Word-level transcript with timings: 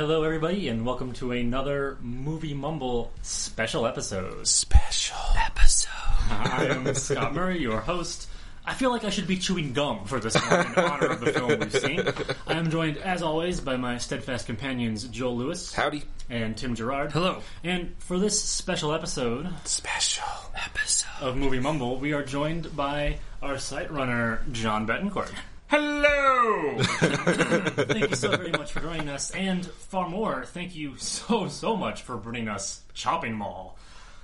Hello, 0.00 0.22
everybody, 0.22 0.68
and 0.68 0.86
welcome 0.86 1.12
to 1.12 1.32
another 1.32 1.98
Movie 2.00 2.54
Mumble 2.54 3.12
special 3.20 3.84
episode. 3.84 4.46
Special 4.46 5.18
episode. 5.36 5.90
I 6.30 6.68
am 6.70 6.94
Scott 6.94 7.34
Murray, 7.34 7.60
your 7.60 7.80
host. 7.82 8.26
I 8.64 8.72
feel 8.72 8.88
like 8.92 9.04
I 9.04 9.10
should 9.10 9.26
be 9.26 9.36
chewing 9.36 9.74
gum 9.74 10.06
for 10.06 10.18
this 10.18 10.34
one 10.36 10.66
in 10.68 10.74
honor 10.76 11.06
of 11.08 11.20
the 11.20 11.32
film 11.34 11.58
we've 11.58 11.70
seen. 11.74 12.00
I 12.46 12.54
am 12.54 12.70
joined, 12.70 12.96
as 12.96 13.20
always, 13.20 13.60
by 13.60 13.76
my 13.76 13.98
steadfast 13.98 14.46
companions 14.46 15.04
Joel 15.04 15.36
Lewis 15.36 15.74
Howdy. 15.74 16.04
and 16.30 16.56
Tim 16.56 16.74
Gerard. 16.74 17.12
Hello. 17.12 17.42
And 17.62 17.94
for 17.98 18.18
this 18.18 18.42
special 18.42 18.94
episode 18.94 19.50
Special 19.66 20.24
episode. 20.56 21.10
of 21.20 21.36
Movie 21.36 21.60
Mumble, 21.60 21.98
we 21.98 22.14
are 22.14 22.24
joined 22.24 22.74
by 22.74 23.18
our 23.42 23.58
site 23.58 23.92
runner, 23.92 24.40
John 24.50 24.86
Betancourt. 24.86 25.30
Hello. 25.70 26.78
Thank 26.82 28.10
you 28.10 28.16
so 28.16 28.36
very 28.36 28.50
much 28.50 28.72
for 28.72 28.80
joining 28.80 29.08
us, 29.08 29.30
and 29.30 29.64
far 29.64 30.08
more, 30.08 30.44
thank 30.44 30.74
you 30.74 30.96
so, 30.96 31.46
so 31.46 31.76
much 31.76 32.02
for 32.02 32.16
bringing 32.16 32.48
us 32.48 32.82
Chopping 32.92 33.34
Mall. 33.34 33.78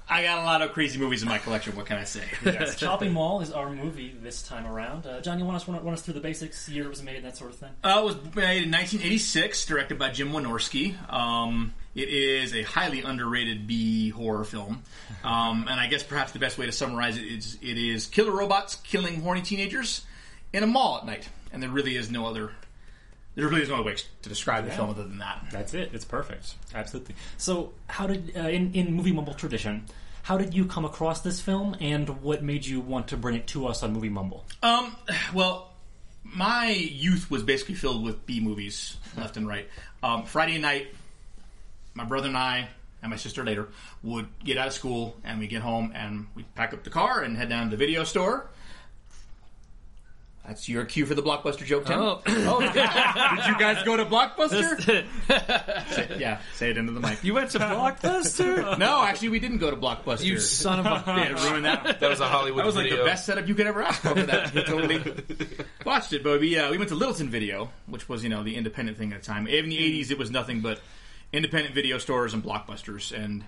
I 0.09 0.25
got 0.25 0.41
a 0.41 0.43
lot 0.43 0.63
of 0.63 0.73
crazy 0.73 0.99
movies 0.99 1.23
in 1.23 1.29
my 1.29 1.39
collection. 1.39 1.77
What 1.77 1.87
can 1.87 1.99
I 1.99 2.05
say? 2.05 2.25
Yes, 2.45 2.75
Chopping 2.75 3.13
Mall 3.13 3.43
is 3.43 3.53
our 3.53 3.71
movie 3.71 4.13
this 4.21 4.43
time 4.43 4.67
around. 4.67 5.07
Uh, 5.07 5.21
John, 5.21 5.39
you 5.39 5.45
want 5.45 5.55
us 5.55 5.69
run, 5.69 5.85
run 5.85 5.95
us 5.95 6.03
through 6.03 6.15
the 6.15 6.21
basics, 6.21 6.69
year 6.69 6.87
it 6.87 6.89
was 6.89 7.05
made, 7.05 7.23
that 7.23 7.37
sort 7.37 7.53
of 7.53 7.59
thing? 7.59 7.71
Uh, 7.85 8.01
it 8.01 8.05
was 8.05 8.17
made 8.35 8.65
in 8.65 8.73
1986, 8.73 9.67
directed 9.67 10.01
by 10.01 10.11
Jim 10.11 10.33
Wynorski. 10.33 10.97
Um, 11.13 11.75
it 11.95 12.09
is 12.09 12.55
a 12.55 12.63
highly 12.63 13.03
underrated 13.03 13.69
B 13.69 14.09
horror 14.09 14.43
film, 14.43 14.83
um, 15.23 15.67
and 15.71 15.79
I 15.79 15.87
guess 15.87 16.03
perhaps 16.03 16.33
the 16.33 16.41
best 16.41 16.59
way 16.59 16.67
to 16.67 16.73
summarize 16.73 17.17
it 17.17 17.25
is 17.25 17.57
it 17.63 17.79
is 17.79 18.09
killer 18.09 18.33
robots 18.33 18.75
killing 18.75 19.21
horny 19.23 19.43
teenagers 19.43 20.06
in 20.57 20.63
a 20.63 20.67
mall 20.67 20.99
at 20.99 21.07
night, 21.07 21.29
and 21.53 21.63
there 21.63 21.71
really 21.71 21.97
is 21.97 22.11
no 22.11 22.27
other. 22.27 22.51
There 23.35 23.47
really 23.47 23.61
is 23.61 23.69
no 23.69 23.75
other 23.75 23.85
way 23.85 23.97
to 24.23 24.29
describe 24.31 24.65
the 24.65 24.71
film 24.71 24.89
other 24.89 25.05
than 25.05 25.19
that. 25.19 25.45
That's 25.53 25.75
it. 25.75 25.91
It's 25.93 26.07
perfect. 26.07 26.55
Absolutely. 26.75 27.15
So, 27.37 27.75
how 27.87 28.07
did 28.07 28.33
uh, 28.35 28.49
in 28.49 28.73
in 28.73 28.95
movie 28.95 29.13
mumble 29.13 29.35
tradition? 29.35 29.85
How 30.23 30.39
did 30.39 30.55
you 30.55 30.65
come 30.65 30.85
across 30.85 31.21
this 31.21 31.41
film, 31.41 31.77
and 31.79 32.23
what 32.23 32.43
made 32.43 32.65
you 32.65 32.81
want 32.81 33.09
to 33.09 33.17
bring 33.17 33.37
it 33.37 33.47
to 33.49 33.67
us 33.67 33.83
on 33.85 33.93
Movie 33.93 34.09
Mumble? 34.09 34.45
Um, 34.63 34.97
well, 35.33 35.71
my 36.25 36.71
youth 36.71 37.31
was 37.31 37.43
basically 37.45 37.77
filled 37.77 38.03
with 38.03 38.27
B 38.27 38.41
movies 38.41 38.97
left 39.17 39.37
and 39.37 39.47
right. 39.47 39.69
Um, 40.03 40.25
Friday 40.25 40.59
night, 40.59 40.89
my 41.95 42.03
brother 42.03 42.27
and 42.27 42.37
I, 42.37 42.67
and 43.03 43.11
my 43.11 43.17
sister 43.17 43.45
later, 43.45 43.69
would 44.03 44.27
get 44.43 44.57
out 44.57 44.67
of 44.67 44.73
school 44.73 45.17
and 45.23 45.39
we 45.39 45.47
get 45.47 45.63
home 45.63 45.93
and 45.95 46.27
we 46.35 46.43
pack 46.57 46.73
up 46.73 46.83
the 46.83 46.91
car 46.91 47.21
and 47.21 47.37
head 47.37 47.49
down 47.49 47.67
to 47.67 47.71
the 47.71 47.77
video 47.77 48.03
store. 48.03 48.49
That's 50.47 50.69
your 50.69 50.85
cue 50.85 51.05
for 51.07 51.15
the 51.15 51.23
Blockbuster 51.23 51.65
joke, 51.65 51.87
Tim. 51.87 51.99
Oh. 51.99 52.21
Did 52.25 53.47
you 53.47 53.59
guys 53.59 53.83
go 53.85 53.97
to 53.97 54.05
Blockbuster? 54.07 54.81
Say- 55.93 56.17
yeah, 56.21 56.41
say 56.55 56.71
it 56.71 56.77
into 56.79 56.93
the 56.93 57.01
mic. 57.01 57.25
You 57.25 57.35
went 57.35 57.51
to 57.51 57.59
Blockbuster? 57.59 58.79
No, 58.79 59.03
actually, 59.03 59.31
we 59.31 59.41
didn't 59.41 59.59
go 59.59 59.71
to 59.73 59.77
Blockbuster. 59.77 60.25
you 60.25 60.39
son 60.39 60.79
of 60.79 60.87
a 60.87 60.91
Yeah, 61.07 61.33
bitch. 61.33 61.51
ruin 61.51 61.63
that. 61.65 61.99
That 62.01 62.09
was 62.11 62.21
a 62.21 62.29
Hollywood 62.29 62.61
That 62.61 62.67
was 62.67 62.77
like 62.77 62.85
video. 62.85 62.99
the 63.01 63.05
best 63.11 63.27
setup 63.27 63.49
you 63.49 63.55
could 63.57 63.67
ever 63.67 63.83
ask 63.83 64.01
for. 64.03 64.11
for 64.15 64.23
that. 64.23 64.55
We 64.55 64.63
totally 64.63 65.03
watched 65.85 66.13
it, 66.13 66.23
but 66.23 66.41
we 66.41 66.57
uh, 66.57 66.71
we 66.71 66.79
went 66.79 66.91
to 66.91 66.95
Littleton 66.95 67.29
Video, 67.29 67.71
which 67.87 68.09
was 68.09 68.23
you 68.23 68.29
know 68.29 68.45
the 68.45 68.55
independent 68.57 68.99
thing 68.99 69.13
at 69.13 69.23
the 69.23 69.27
time. 69.27 69.49
In 69.49 69.69
the 69.69 69.77
'80s, 69.79 70.11
it 70.13 70.19
was 70.19 70.31
nothing 70.31 70.61
but 70.61 70.81
independent 71.33 71.75
video 71.75 71.99
stores 71.99 72.35
and 72.35 72.43
blockbusters, 72.45 73.13
and 73.13 73.43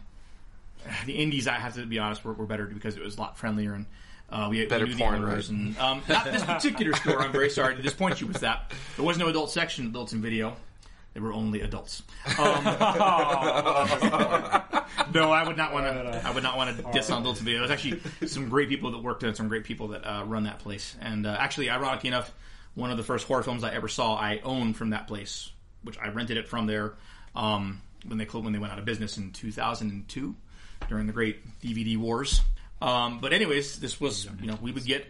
the 1.07 1.13
indies. 1.15 1.47
I 1.47 1.55
have 1.55 1.75
to 1.77 1.87
be 1.87 1.99
honest, 2.01 2.25
were, 2.25 2.33
were 2.33 2.47
better 2.47 2.67
because 2.67 2.97
it 2.97 3.03
was 3.05 3.17
a 3.17 3.21
lot 3.21 3.39
friendlier 3.39 3.73
and. 3.73 3.87
Uh, 4.31 4.49
we 4.51 4.67
Better 4.67 4.85
we 4.85 4.93
knew 4.93 4.99
porn, 4.99 5.23
the 5.23 5.27
owners 5.27 5.51
right? 5.51 5.59
and 5.59 5.79
um, 5.79 6.03
not 6.09 6.25
this 6.27 6.45
particular 6.45 6.93
store. 6.95 7.23
I'm 7.23 7.33
very 7.33 7.49
sorry 7.49 7.77
to 7.77 7.83
disappoint 7.83 8.21
you 8.21 8.27
with 8.27 8.41
that. 8.41 8.73
There 8.97 9.05
was 9.05 9.17
no 9.17 9.29
adult 9.29 9.51
section 9.51 9.87
at 9.87 9.93
Littleton 9.93 10.21
Video. 10.21 10.55
There 11.15 11.23
were 11.23 11.33
only 11.33 11.63
adults. 11.63 12.03
Um, 12.39 12.65
no, 15.15 15.33
I 15.33 15.45
would 15.47 15.57
not 15.57 15.73
want 15.73 15.87
to. 15.87 16.23
I 16.25 16.31
would 16.31 16.43
not 16.43 16.57
want 16.59 16.77
to 16.77 16.93
diss 16.93 17.11
on 17.11 17.23
Littleton 17.23 17.45
Video. 17.45 17.61
There's 17.61 17.71
actually 17.71 18.01
some 18.29 18.49
great 18.51 18.69
people 18.69 18.91
that 18.93 19.03
worked 19.03 19.21
there, 19.21 19.35
some 19.35 19.49
great 19.49 19.65
people 19.65 19.89
that 19.89 20.05
uh, 20.05 20.25
run 20.25 20.45
that 20.45 20.59
place. 20.59 20.95
And 21.01 21.27
uh, 21.27 21.37
actually, 21.39 21.71
ironically 21.71 22.09
enough, 22.09 22.33
one 22.75 22.91
of 22.91 22.99
the 22.99 23.03
first 23.03 23.27
horror 23.27 23.43
films 23.43 23.65
I 23.65 23.73
ever 23.73 23.89
saw, 23.89 24.15
I 24.15 24.41
owned 24.45 24.77
from 24.77 24.91
that 24.91 25.09
place, 25.09 25.51
which 25.83 25.99
I 25.99 26.09
rented 26.09 26.37
it 26.37 26.47
from 26.47 26.67
there 26.67 26.95
um, 27.35 27.81
when 28.07 28.19
they 28.19 28.27
clo- 28.27 28.43
when 28.43 28.53
they 28.53 28.59
went 28.59 28.73
out 28.73 28.79
of 28.79 28.85
business 28.85 29.17
in 29.17 29.33
2002 29.33 30.37
during 30.89 31.07
the 31.07 31.13
great 31.13 31.61
DVD 31.61 31.97
wars. 31.97 32.43
Um, 32.81 33.21
but 33.21 33.33
anyways, 33.33 33.81
this 33.81 34.01
was 34.01 34.29
you 34.41 34.47
know 34.47 34.59
we 34.61 34.73
would 34.73 34.85
get 34.85 35.07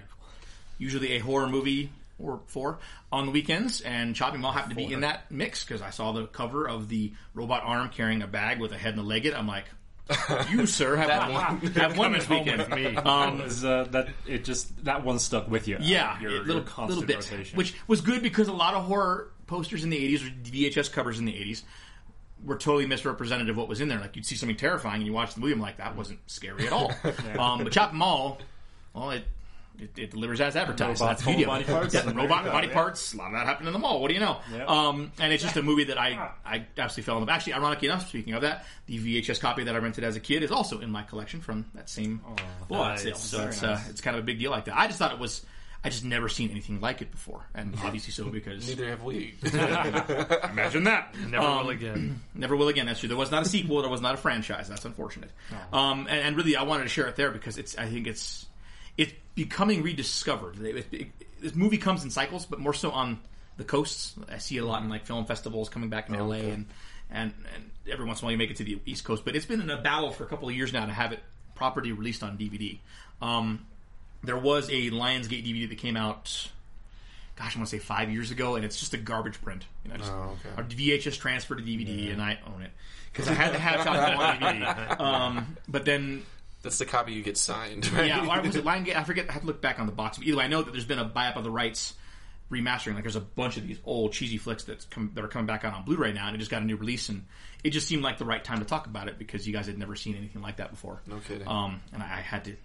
usually 0.79 1.13
a 1.13 1.19
horror 1.19 1.49
movie 1.49 1.91
or 2.19 2.41
four 2.47 2.79
on 3.13 3.27
the 3.27 3.33
weekends, 3.33 3.81
and 3.81 4.15
Chopping 4.15 4.41
Mall 4.41 4.53
happened 4.53 4.71
to 4.71 4.77
be 4.77 4.93
in 4.93 5.01
that 5.01 5.31
mix 5.31 5.65
because 5.65 5.83
I 5.83 5.91
saw 5.91 6.13
the 6.13 6.27
cover 6.27 6.69
of 6.69 6.89
the 6.89 7.13
robot 7.35 7.63
arm 7.65 7.89
carrying 7.91 8.23
a 8.23 8.27
bag 8.27 8.61
with 8.61 8.73
a 8.73 8.79
head 8.79 8.95
and 8.95 9.01
a 9.01 9.05
leg. 9.05 9.27
It. 9.27 9.35
I'm 9.35 9.47
like, 9.47 9.67
you 10.51 10.67
sir 10.67 10.97
have 10.97 11.31
one, 11.31 11.61
have 11.73 11.99
one 11.99 12.13
this 12.13 12.29
weekend. 12.29 12.59
with 12.59 12.71
me. 12.71 12.97
Um, 12.97 13.05
that 13.39 13.45
was 13.45 13.65
uh, 13.65 13.87
that 13.91 14.09
it 14.27 14.45
just 14.45 14.85
that 14.85 15.05
one 15.05 15.19
stuck 15.19 15.49
with 15.51 15.69
you. 15.69 15.77
yeah, 15.81 16.21
your, 16.21 16.31
your 16.31 16.45
little, 16.45 16.63
constant 16.63 17.01
little 17.01 17.07
bit, 17.07 17.31
rotation. 17.31 17.57
which 17.57 17.75
was 17.87 18.01
good 18.01 18.23
because 18.23 18.49
a 18.49 18.53
lot 18.53 18.75
of 18.75 18.85
horror 18.85 19.31
posters 19.47 19.85
in 19.85 19.91
the 19.91 20.17
'80s 20.17 20.27
or 20.27 20.31
VHS 20.51 20.93
covers 20.93 21.19
in 21.19 21.25
the 21.25 21.33
'80s 21.33 21.63
were 22.45 22.57
totally 22.57 22.87
misrepresentative 22.87 23.55
of 23.55 23.57
what 23.57 23.69
was 23.69 23.81
in 23.81 23.89
there. 23.89 24.01
Like 24.01 24.17
you'd 24.17 24.27
see 24.27 24.37
something 24.37 24.57
terrifying 24.57 24.97
and 24.97 25.07
you 25.07 25.13
watch 25.13 25.35
the 25.35 25.41
movie, 25.41 25.53
and 25.53 25.61
I'm 25.61 25.67
like, 25.67 25.79
that 25.79 25.97
wasn't 25.97 26.21
scary 26.27 26.67
at 26.67 26.73
all. 26.73 26.93
um, 27.39 27.65
but 27.65 27.73
Chopping 27.73 27.99
Mall, 27.99 28.39
well, 28.95 29.11
it. 29.11 29.25
It, 29.81 29.97
it 29.97 30.11
delivers 30.11 30.41
as 30.41 30.57
advertised. 30.57 31.01
Robots 31.01 31.23
That's 31.23 31.23
full 31.23 31.35
of 31.35 31.37
video. 31.37 31.47
body 31.47 31.63
parts. 31.63 31.95
Yeah, 31.95 32.11
robot 32.11 32.45
go, 32.45 32.51
body 32.51 32.67
yeah. 32.67 32.75
parts. 32.75 33.15
A 33.15 33.17
lot 33.17 33.27
of 33.29 33.35
that 33.35 33.47
happened 33.47 33.69
in 33.69 33.73
the 33.73 33.79
mall. 33.79 34.03
What 34.03 34.09
do 34.09 34.15
you 34.15 34.19
know? 34.19 34.41
Yeah. 34.53 34.65
Um, 34.65 35.13
and 35.21 35.33
it's 35.33 35.41
just 35.41 35.57
a 35.57 35.63
movie 35.63 35.85
that 35.85 35.97
I 35.97 36.33
I 36.45 36.67
absolutely 36.77 37.05
fell 37.05 37.15
in 37.15 37.21
love. 37.21 37.29
Actually, 37.29 37.53
ironically 37.53 37.87
enough, 37.87 38.09
speaking 38.09 38.35
of 38.35 38.43
that, 38.43 38.67
the 38.87 38.99
VHS 38.99 39.39
copy 39.39 39.63
that 39.63 39.77
I 39.77 39.79
rented 39.79 40.03
as 40.03 40.17
a 40.17 40.21
kid 40.21 40.43
is 40.43 40.51
also 40.51 40.81
in 40.81 40.91
my 40.91 41.05
collection 41.05 41.41
from 41.41 41.65
that 41.75 41.89
same 41.89 42.21
blowout 42.67 42.95
nice. 42.95 43.03
sale. 43.05 43.15
So 43.15 43.37
Very 43.37 43.51
it's 43.51 43.63
nice. 43.63 43.87
uh, 43.87 43.91
it's 43.91 44.01
kind 44.01 44.17
of 44.17 44.25
a 44.25 44.27
big 44.27 44.41
deal 44.41 44.51
like 44.51 44.65
that. 44.65 44.77
I 44.77 44.89
just 44.89 44.99
thought 44.99 45.13
it 45.13 45.21
was. 45.21 45.47
I 45.89 45.91
just 45.91 46.05
never 46.05 46.29
seen 46.29 46.51
anything 46.51 46.81
like 46.81 47.03
it 47.03 47.11
before, 47.11 47.47
and 47.55 47.75
obviously 47.83 48.13
so 48.13 48.29
because 48.31 48.69
Neither 48.69 48.89
have 48.91 49.03
we. 49.03 49.35
imagine 49.43 50.85
that. 50.85 51.15
Never 51.29 51.45
Um, 51.47 51.65
will 51.65 51.71
again. 51.71 52.21
Never 52.35 52.57
will 52.57 52.69
again. 52.69 52.87
That's 52.87 53.01
true. 53.01 53.09
There 53.09 53.17
was 53.19 53.31
not 53.31 53.43
a 53.45 53.49
sequel. 53.49 53.81
There 53.83 53.91
was 53.91 54.01
not 54.01 54.15
a 54.15 54.19
franchise. 54.19 54.69
That's 54.69 54.85
unfortunate. 54.85 55.31
Um, 55.73 56.07
and, 56.09 56.21
and 56.21 56.37
really, 56.37 56.57
I 56.57 56.63
wanted 56.63 56.85
to 56.85 56.89
share 56.89 57.07
it 57.07 57.17
there 57.17 57.31
because 57.31 57.59
it's. 57.59 57.77
I 57.79 57.87
think 57.87 58.07
it's 58.07 58.47
it's 58.97 59.13
becoming 59.35 59.83
rediscovered. 59.83 60.59
It- 60.61 60.77
it- 60.77 60.87
it- 60.93 61.09
this 61.41 61.55
movie 61.55 61.79
comes 61.79 62.03
in 62.03 62.11
cycles, 62.11 62.47
but 62.47 62.59
more 62.59 62.75
so 62.75 62.91
on 62.91 63.21
the 63.59 63.65
coasts. 63.65 64.15
I 64.29 64.39
see 64.39 64.57
it 64.57 64.61
a 64.61 64.67
lot 64.67 64.83
in 64.83 64.89
like 64.89 65.07
film 65.07 65.25
festivals 65.25 65.69
coming 65.69 65.89
back 65.89 66.09
in 66.09 66.17
LA, 66.17 66.35
okay. 66.37 66.51
and, 66.51 66.67
and 67.11 67.33
and 67.55 67.71
every 67.89 68.05
once 68.07 68.21
in 68.21 68.25
a 68.25 68.27
while 68.27 68.33
you 68.33 68.39
make 68.39 68.51
it 68.51 68.57
to 68.57 68.65
the 68.65 68.81
East 68.87 69.05
Coast. 69.05 69.25
But 69.25 69.37
it's 69.37 69.47
been 69.47 69.61
in 69.61 69.71
a 69.71 69.81
battle 69.81 70.11
for 70.11 70.25
a 70.25 70.27
couple 70.27 70.49
of 70.49 70.55
years 70.57 70.73
now 70.73 70.85
to 70.85 70.93
have 70.93 71.13
it 71.13 71.21
properly 71.55 71.93
released 71.93 72.23
on 72.25 72.37
DVD. 72.37 72.79
Um, 73.23 73.67
there 74.23 74.39
was 74.39 74.69
a 74.69 74.91
Lionsgate 74.91 75.45
DVD 75.45 75.69
that 75.69 75.79
came 75.79 75.97
out 75.97 76.49
gosh, 77.39 77.55
I 77.55 77.59
want 77.61 77.71
to 77.71 77.77
say 77.77 77.79
five 77.79 78.11
years 78.11 78.31
ago, 78.33 78.57
and 78.57 78.65
it's 78.65 78.81
just 78.81 78.95
a 78.95 78.97
garbage 78.97 79.41
print. 79.41 79.65
You 79.85 79.91
know, 79.91 79.97
just 79.97 80.11
Oh, 80.11 80.37
okay. 80.41 80.57
our 80.57 80.65
VHS 80.65 81.19
transfer 81.19 81.55
to 81.55 81.63
DVD, 81.63 82.13
and 82.13 82.21
I 82.21 82.39
own 82.47 82.63
it 82.63 82.73
because 83.13 83.29
I 83.29 83.35
had 83.35 83.53
to 83.53 83.59
have 83.59 83.85
Chopping 83.85 84.17
Mall 84.17 84.27
on 84.27 84.39
DVD. 84.39 85.01
Um, 85.01 85.57
but 85.69 85.85
then, 85.85 86.25
That's 86.63 86.79
the 86.79 86.85
copy 86.87 87.13
you 87.13 87.23
get 87.23 87.37
signed. 87.37 87.91
Right? 87.93 88.07
yeah, 88.09 88.27
why 88.27 88.41
was 88.41 88.57
it 88.57 88.65
Lionsgate? 88.65 88.97
I 88.97 89.05
forget. 89.05 89.27
I 89.31 89.33
have 89.33 89.43
to 89.43 89.47
look 89.47 89.61
back 89.61 89.79
on 89.79 89.87
the 89.87 89.93
box. 89.93 90.19
But 90.19 90.27
either 90.27 90.37
way, 90.39 90.45
I 90.45 90.49
know 90.49 90.63
that 90.63 90.73
there's 90.73 90.85
been 90.85 90.99
a 90.99 91.05
buy 91.05 91.29
up 91.29 91.37
of 91.37 91.45
the 91.45 91.51
rights 91.51 91.95
remastering. 92.51 92.95
Like 92.95 93.05
there's 93.05 93.17
a 93.17 93.21
bunch 93.21 93.57
of 93.57 93.67
these 93.67 93.79
old 93.85 94.13
cheesy 94.13 94.39
flicks 94.39 94.65
that's 94.65 94.85
come, 94.87 95.13
that 95.15 95.25
are 95.25 95.29
coming 95.29 95.47
back 95.47 95.65
out 95.65 95.75
on 95.75 95.85
Blu-ray 95.85 96.13
now, 96.13 96.27
and 96.27 96.35
it 96.35 96.39
just 96.39 96.51
got 96.51 96.63
a 96.63 96.65
new 96.65 96.77
release, 96.77 97.09
and 97.09 97.25
it 97.63 97.71
just 97.71 97.87
seemed 97.87 98.03
like 98.03 98.19
the 98.19 98.25
right 98.25 98.43
time 98.43 98.59
to 98.59 98.65
talk 98.65 98.87
about 98.87 99.07
it 99.07 99.17
because 99.17 99.47
you 99.47 99.53
guys 99.53 99.67
had 99.67 99.79
never 99.79 99.95
seen 99.95 100.17
anything 100.17 100.43
like 100.43 100.57
that 100.57 100.71
before. 100.71 101.01
No 101.07 101.19
kidding. 101.19 101.47
Um, 101.47 101.81
and 101.93 102.03
I, 102.03 102.07
I 102.07 102.21
had 102.21 102.45
to, 102.47 102.57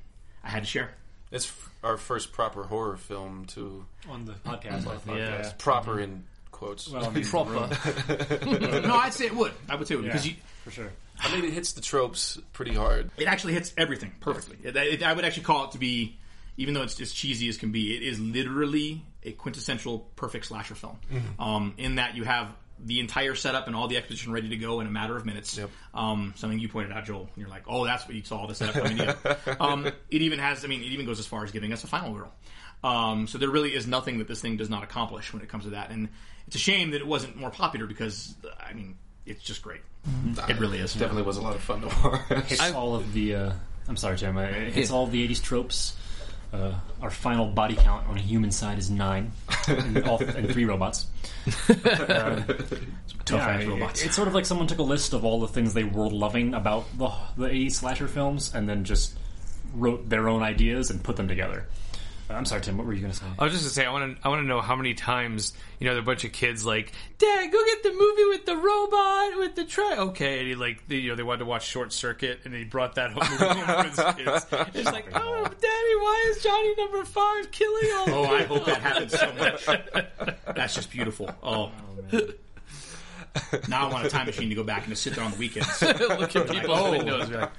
I 0.43 0.49
had 0.49 0.63
to 0.63 0.69
share. 0.69 0.95
It's 1.33 1.47
f- 1.47 1.69
our 1.83 1.97
first 1.97 2.31
proper 2.31 2.63
horror 2.63 2.95
film 2.95 3.45
to 3.47 3.85
on 4.09 4.23
the 4.25 4.33
podcast. 4.33 4.87
I 4.87 4.95
think. 4.97 5.17
Yeah. 5.17 5.39
Yeah. 5.41 5.51
proper 5.57 5.99
in 5.99 6.23
quotes. 6.51 6.87
Well, 6.87 7.05
I 7.05 7.09
mean, 7.13 7.25
Proper. 7.25 7.53
no, 8.87 8.95
I'd 8.95 9.13
say 9.13 9.25
it 9.25 9.35
would. 9.35 9.51
I 9.67 9.75
would 9.75 9.87
say 9.87 9.95
it 9.95 9.97
would 9.97 10.05
because 10.05 10.25
you, 10.27 10.35
for 10.63 10.71
sure. 10.71 10.91
I 11.19 11.33
mean, 11.35 11.43
it 11.45 11.53
hits 11.53 11.73
the 11.73 11.81
tropes 11.81 12.39
pretty 12.53 12.73
hard. 12.73 13.11
it 13.17 13.25
actually 13.25 13.53
hits 13.53 13.73
everything 13.77 14.13
perfectly. 14.19 14.57
It, 14.63 14.75
it, 14.75 15.03
I 15.03 15.13
would 15.13 15.25
actually 15.25 15.43
call 15.43 15.65
it 15.65 15.71
to 15.71 15.77
be, 15.77 16.17
even 16.57 16.73
though 16.73 16.83
it's 16.83 16.99
as 17.01 17.11
cheesy 17.11 17.49
as 17.49 17.57
can 17.57 17.71
be, 17.71 17.95
it 17.95 18.01
is 18.03 18.19
literally 18.19 19.03
a 19.23 19.31
quintessential 19.31 19.99
perfect 20.15 20.45
slasher 20.47 20.75
film. 20.75 20.97
Um, 21.39 21.73
in 21.77 21.95
that 21.95 22.15
you 22.15 22.23
have 22.23 22.53
the 22.85 22.99
entire 22.99 23.35
setup 23.35 23.67
and 23.67 23.75
all 23.75 23.87
the 23.87 23.97
exposition 23.97 24.31
ready 24.31 24.49
to 24.49 24.57
go 24.57 24.79
in 24.79 24.87
a 24.87 24.91
matter 24.91 25.15
of 25.15 25.25
minutes. 25.25 25.57
Yep. 25.57 25.69
Um, 25.93 26.33
something 26.35 26.59
you 26.59 26.67
pointed 26.69 26.91
out, 26.91 27.05
Joel. 27.05 27.29
You're 27.35 27.49
like, 27.49 27.63
oh, 27.67 27.85
that's 27.85 28.05
what 28.05 28.15
you 28.15 28.23
saw 28.23 28.45
the 28.45 28.55
setup 28.55 28.75
coming 28.83 28.99
in. 28.99 29.15
um, 29.59 29.85
it 29.85 30.21
even 30.21 30.39
has, 30.39 30.63
I 30.63 30.67
mean, 30.67 30.81
it 30.81 30.87
even 30.87 31.05
goes 31.05 31.19
as 31.19 31.25
far 31.27 31.43
as 31.43 31.51
giving 31.51 31.71
us 31.73 31.83
a 31.83 31.87
final 31.87 32.13
girl. 32.13 32.31
Um, 32.83 33.27
so 33.27 33.37
there 33.37 33.49
really 33.49 33.73
is 33.73 33.87
nothing 33.87 34.17
that 34.17 34.27
this 34.27 34.41
thing 34.41 34.57
does 34.57 34.69
not 34.69 34.83
accomplish 34.83 35.31
when 35.33 35.41
it 35.41 35.49
comes 35.49 35.63
to 35.63 35.71
that. 35.71 35.89
And 35.89 36.09
it's 36.47 36.55
a 36.55 36.59
shame 36.59 36.91
that 36.91 37.01
it 37.01 37.07
wasn't 37.07 37.37
more 37.37 37.49
popular 37.49 37.85
because, 37.87 38.35
I 38.59 38.73
mean, 38.73 38.97
it's 39.25 39.41
just 39.41 39.61
great. 39.61 39.81
It 40.49 40.59
really 40.59 40.79
is. 40.79 40.93
Definitely 40.93 41.23
was 41.23 41.37
a 41.37 41.41
lot 41.41 41.55
of 41.55 41.61
fun 41.61 41.81
to 41.81 41.87
watch. 41.87 42.47
Hits 42.47 42.71
all 42.73 42.95
of 42.95 43.13
the. 43.13 43.35
Uh, 43.35 43.53
I'm 43.87 43.95
sorry, 43.95 44.17
Tim. 44.17 44.37
It's 44.37 44.89
It 44.89 44.93
all 44.93 45.07
the 45.07 45.25
'80s 45.27 45.41
tropes. 45.41 45.95
Uh, 46.53 46.71
our 47.01 47.09
final 47.09 47.47
body 47.47 47.75
count 47.75 48.07
on 48.07 48.15
a 48.17 48.21
human 48.21 48.51
side 48.51 48.77
is 48.77 48.89
nine, 48.91 49.31
and, 49.67 50.03
all, 50.07 50.21
and 50.21 50.51
three 50.51 50.65
robots. 50.65 51.07
Uh, 51.69 52.41
Tough 53.25 53.39
yeah, 53.39 53.47
ass 53.49 53.63
it- 53.63 53.67
robots. 53.69 54.03
It's 54.03 54.15
sort 54.15 54.27
of 54.27 54.33
like 54.33 54.45
someone 54.45 54.67
took 54.67 54.79
a 54.79 54.83
list 54.83 55.13
of 55.13 55.23
all 55.25 55.39
the 55.39 55.47
things 55.47 55.73
they 55.73 55.83
were 55.85 56.09
loving 56.09 56.53
about 56.53 56.85
the 56.97 57.09
the 57.37 57.47
80s 57.47 57.71
slasher 57.73 58.07
films 58.07 58.53
and 58.53 58.67
then 58.67 58.83
just 58.83 59.17
wrote 59.73 60.09
their 60.09 60.27
own 60.27 60.43
ideas 60.43 60.89
and 60.91 61.01
put 61.03 61.15
them 61.15 61.27
together. 61.27 61.65
Uh, 62.33 62.37
I'm 62.37 62.45
sorry, 62.45 62.61
Tim. 62.61 62.77
What 62.77 62.87
were 62.87 62.93
you 62.93 63.01
going 63.01 63.13
to 63.13 63.17
say? 63.19 63.25
I 63.37 63.43
was 63.43 63.53
just 63.53 63.63
gonna 63.63 63.73
say 63.73 63.85
I 63.85 63.91
want 63.91 64.17
to 64.19 64.25
I 64.25 64.29
want 64.29 64.41
to 64.41 64.47
know 64.47 64.61
how 64.61 64.75
many 64.75 64.93
times 64.93 65.53
you 65.79 65.85
know 65.87 65.93
there 65.93 65.99
are 65.99 66.03
a 66.03 66.05
bunch 66.05 66.23
of 66.23 66.31
kids 66.31 66.65
like 66.65 66.91
Dad 67.17 67.51
go 67.51 67.65
get 67.65 67.83
the 67.83 67.91
movie 67.91 68.25
with 68.29 68.45
the 68.45 68.55
robot 68.57 69.37
with 69.39 69.55
the 69.55 69.65
truck 69.65 69.97
okay 69.99 70.39
and 70.39 70.47
he 70.47 70.55
like 70.55 70.87
they, 70.87 70.95
you 70.97 71.09
know 71.09 71.15
they 71.15 71.23
wanted 71.23 71.39
to 71.39 71.45
watch 71.45 71.65
Short 71.67 71.91
Circuit 71.93 72.39
and 72.45 72.53
he 72.53 72.63
brought 72.63 72.95
that 72.95 73.11
home 73.11 73.23
for 73.23 73.83
his 73.87 74.15
kids 74.15 74.45
it's 74.79 74.91
like 74.91 75.07
oh 75.13 75.43
Daddy 75.43 75.95
why 75.99 76.25
is 76.29 76.43
Johnny 76.43 76.75
Number 76.77 77.03
Five 77.05 77.51
killing 77.51 77.89
all 77.95 78.03
Oh, 78.09 78.23
I 78.25 78.43
hope 78.43 78.65
that 78.65 78.81
happens 78.81 79.17
so 79.19 79.33
much. 79.33 79.65
That's 80.55 80.75
just 80.75 80.91
beautiful. 80.91 81.29
Oh. 81.43 81.71
now 83.67 83.87
I 83.87 83.91
want 83.91 84.05
a 84.05 84.09
time 84.09 84.25
machine 84.27 84.49
to 84.49 84.55
go 84.55 84.63
back 84.63 84.81
and 84.83 84.89
just 84.89 85.03
sit 85.03 85.15
there 85.15 85.23
on 85.23 85.31
the 85.31 85.37
weekends. 85.37 85.81
look 85.81 86.35
at 86.35 86.49
people's 86.49 86.79
Oh. 86.79 86.91
windows 86.91 87.29
be 87.29 87.35
like, 87.35 87.51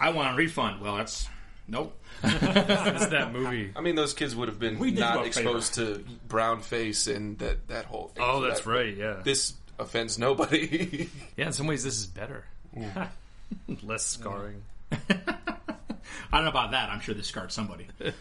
I 0.00 0.10
want 0.10 0.34
a 0.34 0.36
refund. 0.36 0.80
Well, 0.80 0.96
that's 0.96 1.28
nope. 1.68 1.96
it's 2.22 3.06
that 3.06 3.32
movie 3.32 3.72
I 3.76 3.80
mean, 3.80 3.94
those 3.94 4.12
kids 4.14 4.34
would 4.36 4.48
have 4.48 4.58
been 4.58 4.78
We 4.78 4.90
did 4.90 5.00
not 5.00 5.16
vote 5.18 5.26
exposed 5.26 5.74
to 5.74 6.04
brown 6.28 6.60
face 6.60 7.06
and 7.06 7.38
that 7.38 7.68
that 7.68 7.84
whole 7.86 8.08
thing. 8.08 8.24
oh 8.26 8.40
So 8.40 8.46
that's 8.48 8.60
that- 8.62 8.70
right 8.70 8.96
yeah 8.96 9.20
This 9.24 9.54
offends 9.78 10.18
nobody. 10.18 11.08
yeah 11.36 11.46
in 11.46 11.52
some 11.52 11.66
ways 11.66 11.82
this 11.84 11.98
is 11.98 12.06
better 12.06 12.44
less 13.82 14.04
scarring 14.06 14.62
I 16.32 16.36
don't 16.36 16.44
know 16.44 16.50
about 16.50 16.72
that. 16.72 16.90
I'm 16.90 17.00
sure 17.00 17.14
this 17.14 17.26
scarred 17.26 17.52
somebody. 17.52 17.86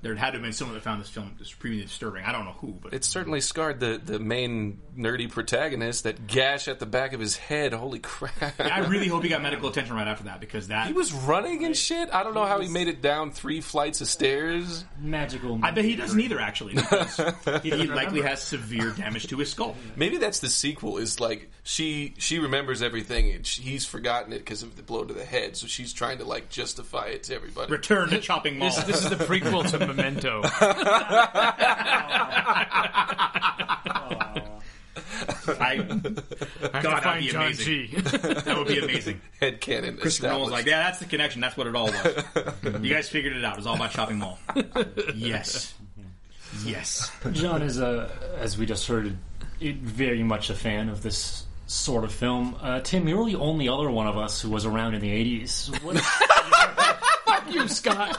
There 0.00 0.14
had 0.14 0.30
to 0.30 0.32
have 0.34 0.42
been 0.42 0.52
someone 0.52 0.74
that 0.74 0.84
found 0.84 1.00
this 1.00 1.08
film 1.08 1.34
supremely 1.42 1.82
disturbing. 1.82 2.24
I 2.24 2.30
don't 2.30 2.44
know 2.44 2.52
who, 2.52 2.68
but 2.80 2.94
it 2.94 3.04
certainly 3.04 3.40
scarred 3.40 3.80
the, 3.80 4.00
the 4.02 4.20
main 4.20 4.78
nerdy 4.96 5.28
protagonist. 5.28 6.04
That 6.04 6.28
gash 6.28 6.68
at 6.68 6.78
the 6.78 6.86
back 6.86 7.12
of 7.14 7.20
his 7.20 7.36
head. 7.36 7.72
Holy 7.72 7.98
crap! 7.98 8.60
I 8.60 8.80
really 8.80 9.08
hope 9.08 9.24
he 9.24 9.28
got 9.28 9.42
medical 9.42 9.68
attention 9.68 9.96
right 9.96 10.06
after 10.06 10.24
that 10.24 10.40
because 10.40 10.68
that 10.68 10.86
He 10.86 10.92
was 10.92 11.12
running 11.12 11.64
and 11.64 11.76
shit. 11.76 12.14
I 12.14 12.22
don't 12.22 12.34
know 12.34 12.44
how 12.44 12.60
he 12.60 12.68
made 12.68 12.86
it 12.86 13.02
down 13.02 13.32
three 13.32 13.60
flights 13.60 14.00
of 14.00 14.06
stairs. 14.06 14.84
Magical. 15.00 15.58
I 15.64 15.72
bet 15.72 15.84
he 15.84 15.96
doesn't 15.96 16.20
either. 16.20 16.40
Actually, 16.40 16.74
he, 17.62 17.70
he 17.70 17.86
likely 17.86 18.22
has 18.22 18.40
severe 18.40 18.90
damage 18.92 19.26
to 19.28 19.38
his 19.38 19.50
skull. 19.50 19.74
Maybe 19.96 20.18
that's 20.18 20.38
the 20.38 20.48
sequel. 20.48 20.98
Is 20.98 21.18
like 21.18 21.50
she 21.64 22.14
she 22.18 22.38
remembers 22.38 22.82
everything 22.82 23.30
and 23.30 23.46
she, 23.46 23.62
he's 23.62 23.84
forgotten 23.84 24.32
it 24.32 24.38
because 24.38 24.62
of 24.62 24.76
the 24.76 24.82
blow 24.82 25.04
to 25.04 25.14
the 25.14 25.24
head. 25.24 25.56
So 25.56 25.66
she's 25.66 25.92
trying 25.92 26.18
to 26.18 26.24
like 26.24 26.50
justify 26.50 27.06
it 27.06 27.24
to 27.24 27.34
everybody. 27.38 27.72
Return 27.72 28.08
to 28.10 28.20
chopping 28.20 28.58
mall. 28.58 28.68
this, 28.70 28.84
this 28.84 29.02
is 29.04 29.10
the 29.10 29.16
prequel 29.16 29.68
to 29.70 29.78
Memento 29.78 30.42
I, 35.48 35.72
I 35.72 35.78
God, 35.78 36.82
that'd 36.82 37.02
find 37.02 37.20
be 37.24 37.30
John 37.30 37.46
amazing. 37.46 37.64
G 37.64 37.96
that 38.00 38.54
would 38.56 38.68
be 38.68 38.78
amazing. 38.78 39.20
Head 39.40 39.60
canon. 39.60 39.96
Christopher 39.96 40.28
Nolan's 40.28 40.52
like, 40.52 40.66
yeah, 40.66 40.82
that's 40.82 40.98
the 40.98 41.06
connection. 41.06 41.40
That's 41.40 41.56
what 41.56 41.66
it 41.66 41.74
all 41.74 41.86
was. 41.86 42.24
you 42.82 42.92
guys 42.92 43.08
figured 43.08 43.36
it 43.36 43.44
out. 43.44 43.54
It 43.54 43.58
was 43.58 43.66
all 43.66 43.76
about 43.76 43.92
shopping 43.92 44.18
mall. 44.18 44.38
Yes, 45.14 45.74
yes. 46.64 47.10
John 47.32 47.62
is 47.62 47.78
a, 47.80 48.10
as 48.38 48.58
we 48.58 48.66
just 48.66 48.86
heard, 48.86 49.16
it, 49.60 49.76
very 49.76 50.22
much 50.22 50.50
a 50.50 50.54
fan 50.54 50.88
of 50.88 51.02
this 51.02 51.46
sort 51.66 52.04
of 52.04 52.12
film. 52.12 52.56
Uh, 52.60 52.80
Tim, 52.80 53.08
you're 53.08 53.26
the 53.26 53.36
only 53.36 53.68
other 53.68 53.90
one 53.90 54.06
of 54.06 54.16
us 54.16 54.40
who 54.40 54.50
was 54.50 54.64
around 54.66 54.94
in 54.94 55.00
the 55.00 55.10
'80s. 55.10 55.82
What, 55.82 55.96
you 57.52 57.68
Scott 57.68 58.18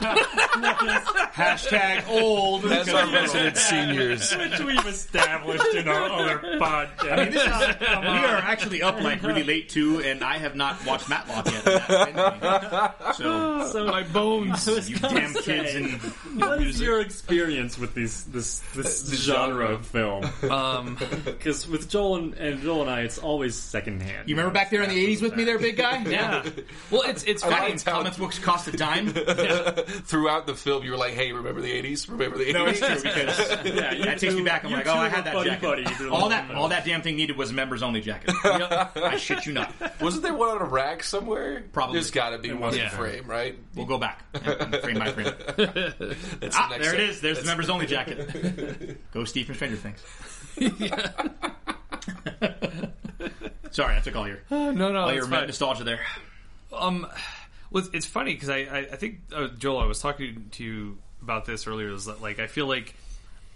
Hashtag 1.34 2.08
old. 2.08 2.62
That's 2.62 2.88
our 2.92 3.10
resident 3.12 3.56
seniors. 3.56 4.36
which 4.36 4.58
we've 4.60 4.86
established 4.86 5.74
in 5.74 5.88
our 5.88 6.04
other 6.10 6.38
podcast. 6.58 7.80
we 7.80 8.08
are 8.08 8.36
actually 8.38 8.82
up 8.82 9.00
like 9.00 9.22
really 9.22 9.42
late 9.44 9.68
too, 9.68 10.00
and 10.02 10.22
I 10.22 10.38
have 10.38 10.54
not 10.56 10.84
watched 10.86 11.08
Matlock 11.08 11.46
yet. 11.46 12.94
So 13.16 13.66
so 13.72 13.86
my 13.86 14.02
bones 14.04 14.66
you 14.88 14.96
damn 14.96 15.34
kids 15.34 15.74
and 15.74 15.90
What 16.40 16.62
is 16.62 16.80
your 16.80 17.00
experience 17.00 17.78
with 17.78 17.94
these 17.94 18.24
this 18.24 18.60
this 18.74 19.06
genre 19.24 19.66
of 19.72 19.86
film? 19.86 20.24
um 20.50 20.96
Because 21.24 21.66
with 21.68 21.88
Joel 21.88 22.16
and, 22.16 22.34
and 22.34 22.60
Joel 22.62 22.82
and 22.82 22.90
I, 22.90 23.00
it's 23.02 23.18
always 23.18 23.54
secondhand. 23.54 24.28
You 24.28 24.34
remember 24.36 24.52
back 24.54 24.70
there 24.70 24.82
in 24.82 24.88
the 24.90 25.06
'80s 25.16 25.22
with 25.22 25.36
me, 25.36 25.44
there, 25.44 25.58
big 25.58 25.76
guy? 25.76 26.02
yeah 26.04 26.44
well 26.90 27.02
it's 27.02 27.22
it's 27.24 27.42
I 27.42 27.50
funny 27.50 27.70
liked 27.72 27.84
how 27.84 27.98
Comics 27.98 28.16
books 28.18 28.38
cost 28.38 28.68
a 28.68 28.72
dime. 28.76 29.12
throughout 30.04 30.46
the 30.46 30.54
film 30.54 30.84
you 30.84 30.90
were 30.92 30.96
like, 30.96 31.14
"Hey, 31.14 31.32
remember 31.32 31.60
the 31.60 31.70
'80s? 31.70 32.08
Remember 32.10 32.38
the 32.38 32.44
'80s?" 32.44 32.52
No, 32.54 32.66
it's 32.66 32.80
true 32.80 32.94
because 32.96 33.38
Yeah, 33.64 33.92
you 33.92 34.04
that 34.04 34.18
takes 34.18 34.34
me 34.34 34.42
back. 34.42 34.64
I'm 34.64 34.72
like, 34.72 34.86
"Oh, 34.86 34.94
I 34.94 35.08
had 35.08 35.24
that 35.24 35.34
buddy 35.34 35.50
jacket. 35.50 35.62
buddy 35.62 35.84
through 35.84 36.08
the 36.10 36.12
all 36.14 36.28
that, 36.30 36.50
all 36.52 36.68
that 36.68 36.84
damn 36.84 37.02
thing 37.02 37.16
needed 37.16 37.36
was 37.36 37.50
a 37.50 37.54
members 37.54 37.82
only 37.82 38.00
jacket. 38.00 38.34
I 38.44 39.16
shit 39.16 39.46
you 39.46 39.52
not. 39.52 39.72
Wasn't 40.00 40.22
there 40.22 40.34
one 40.34 40.48
on 40.50 40.62
a 40.62 40.64
rack 40.64 41.02
somewhere? 41.02 41.62
Probably. 41.72 41.94
There's 41.94 42.10
got 42.10 42.30
to 42.30 42.38
be 42.38 42.52
one 42.52 42.74
Yeah. 42.76 42.84
in 42.84 42.90
frame, 42.90 43.26
right? 43.26 43.56
We'll 43.74 43.86
go 43.86 43.98
back 43.98 44.24
and, 44.34 44.46
and 44.46 44.76
frame 44.76 44.98
by 44.98 45.12
frame. 45.12 45.32
That's 46.40 46.56
Ah, 46.56 46.68
the 46.68 46.78
next 46.78 46.86
there 46.90 46.94
it 46.94 46.98
step. 46.98 46.98
is. 47.10 47.20
There's 47.20 47.40
the 47.40 47.46
members 47.46 47.68
only 47.70 47.86
jacket. 47.86 48.98
Go 49.12 49.24
Steve 49.24 49.46
from 49.46 49.54
Stranger 49.56 49.76
Things. 49.76 50.02
Sorry, 53.70 53.96
I 53.96 54.00
took 54.00 54.16
all 54.16 54.26
your 54.26 54.38
no 54.50 54.72
no 54.72 54.96
all 54.96 55.12
your 55.12 55.26
fine. 55.26 55.46
nostalgia 55.46 55.84
there. 55.84 56.00
Um, 56.72 57.06
well, 57.70 57.84
it's, 57.84 57.94
it's 57.94 58.06
funny 58.06 58.34
because 58.34 58.48
I, 58.48 58.58
I, 58.58 58.78
I 58.78 58.96
think 58.96 59.20
uh, 59.34 59.48
Joel, 59.58 59.78
I 59.78 59.86
was 59.86 60.00
talking 60.00 60.48
to 60.52 60.64
you 60.64 60.98
about 61.22 61.44
this 61.44 61.66
earlier. 61.66 61.90
Is 61.90 62.06
that 62.06 62.20
like 62.20 62.38
I 62.38 62.46
feel 62.46 62.66
like 62.66 62.94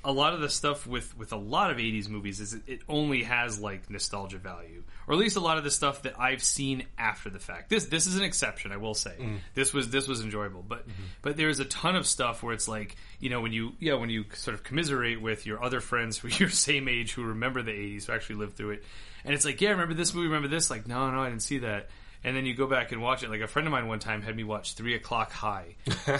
a 0.04 0.12
lot 0.12 0.34
of 0.34 0.40
the 0.40 0.50
stuff 0.50 0.86
with 0.86 1.16
with 1.16 1.32
a 1.32 1.36
lot 1.36 1.70
of 1.70 1.78
'80s 1.78 2.08
movies 2.08 2.38
is 2.40 2.54
it, 2.54 2.62
it 2.66 2.80
only 2.88 3.22
has 3.22 3.58
like 3.58 3.88
nostalgia 3.90 4.38
value, 4.38 4.82
or 5.08 5.14
at 5.14 5.18
least 5.20 5.36
a 5.36 5.40
lot 5.40 5.56
of 5.56 5.64
the 5.64 5.70
stuff 5.70 6.02
that 6.02 6.20
I've 6.20 6.42
seen 6.42 6.84
after 6.98 7.30
the 7.30 7.38
fact. 7.38 7.70
This 7.70 7.86
this 7.86 8.06
is 8.06 8.16
an 8.16 8.22
exception, 8.22 8.70
I 8.70 8.76
will 8.76 8.94
say. 8.94 9.14
This 9.54 9.72
was 9.72 9.90
this 9.90 10.06
was 10.06 10.20
enjoyable, 10.20 10.62
but 10.66 10.84
but 11.22 11.36
there's 11.36 11.58
a 11.58 11.64
ton 11.64 11.96
of 11.96 12.06
stuff 12.06 12.42
where 12.42 12.52
it's 12.52 12.68
like 12.68 12.96
you 13.18 13.30
know 13.30 13.40
when 13.40 13.52
you 13.52 13.72
yeah 13.80 13.94
when 13.94 14.10
you 14.10 14.26
sort 14.34 14.54
of 14.54 14.62
commiserate 14.62 15.20
with 15.22 15.46
your 15.46 15.62
other 15.64 15.80
friends 15.80 16.18
who 16.18 16.28
are 16.28 16.30
your 16.38 16.50
same 16.50 16.86
age 16.88 17.12
who 17.12 17.24
remember 17.24 17.62
the 17.62 17.72
'80s 17.72 18.06
who 18.06 18.12
actually 18.12 18.36
lived 18.36 18.56
through 18.56 18.72
it, 18.72 18.84
and 19.24 19.34
it's 19.34 19.44
like 19.46 19.60
yeah 19.60 19.70
remember 19.70 19.94
this 19.94 20.12
movie 20.14 20.28
remember 20.28 20.48
this 20.48 20.70
like 20.70 20.86
no 20.86 21.10
no 21.10 21.22
I 21.22 21.30
didn't 21.30 21.42
see 21.42 21.58
that. 21.58 21.88
And 22.24 22.34
then 22.34 22.46
you 22.46 22.54
go 22.54 22.66
back 22.66 22.90
and 22.90 23.02
watch 23.02 23.22
it. 23.22 23.28
Like 23.28 23.42
a 23.42 23.46
friend 23.46 23.68
of 23.68 23.72
mine 23.72 23.86
one 23.86 23.98
time 23.98 24.22
had 24.22 24.34
me 24.34 24.44
watch 24.44 24.74
Three 24.74 24.94
O'clock 24.94 25.30
High, 25.30 25.76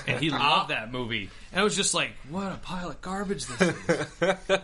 and 0.06 0.20
he 0.20 0.28
loved 0.30 0.70
that 0.70 0.92
movie. 0.92 1.30
And 1.50 1.61
I 1.61 1.64
was 1.64 1.75
just 1.75 1.94
like, 1.94 2.12
"What 2.28 2.52
a 2.52 2.56
pile 2.56 2.90
of 2.90 3.00
garbage 3.00 3.46
this 3.46 3.61
is!" 3.61 4.08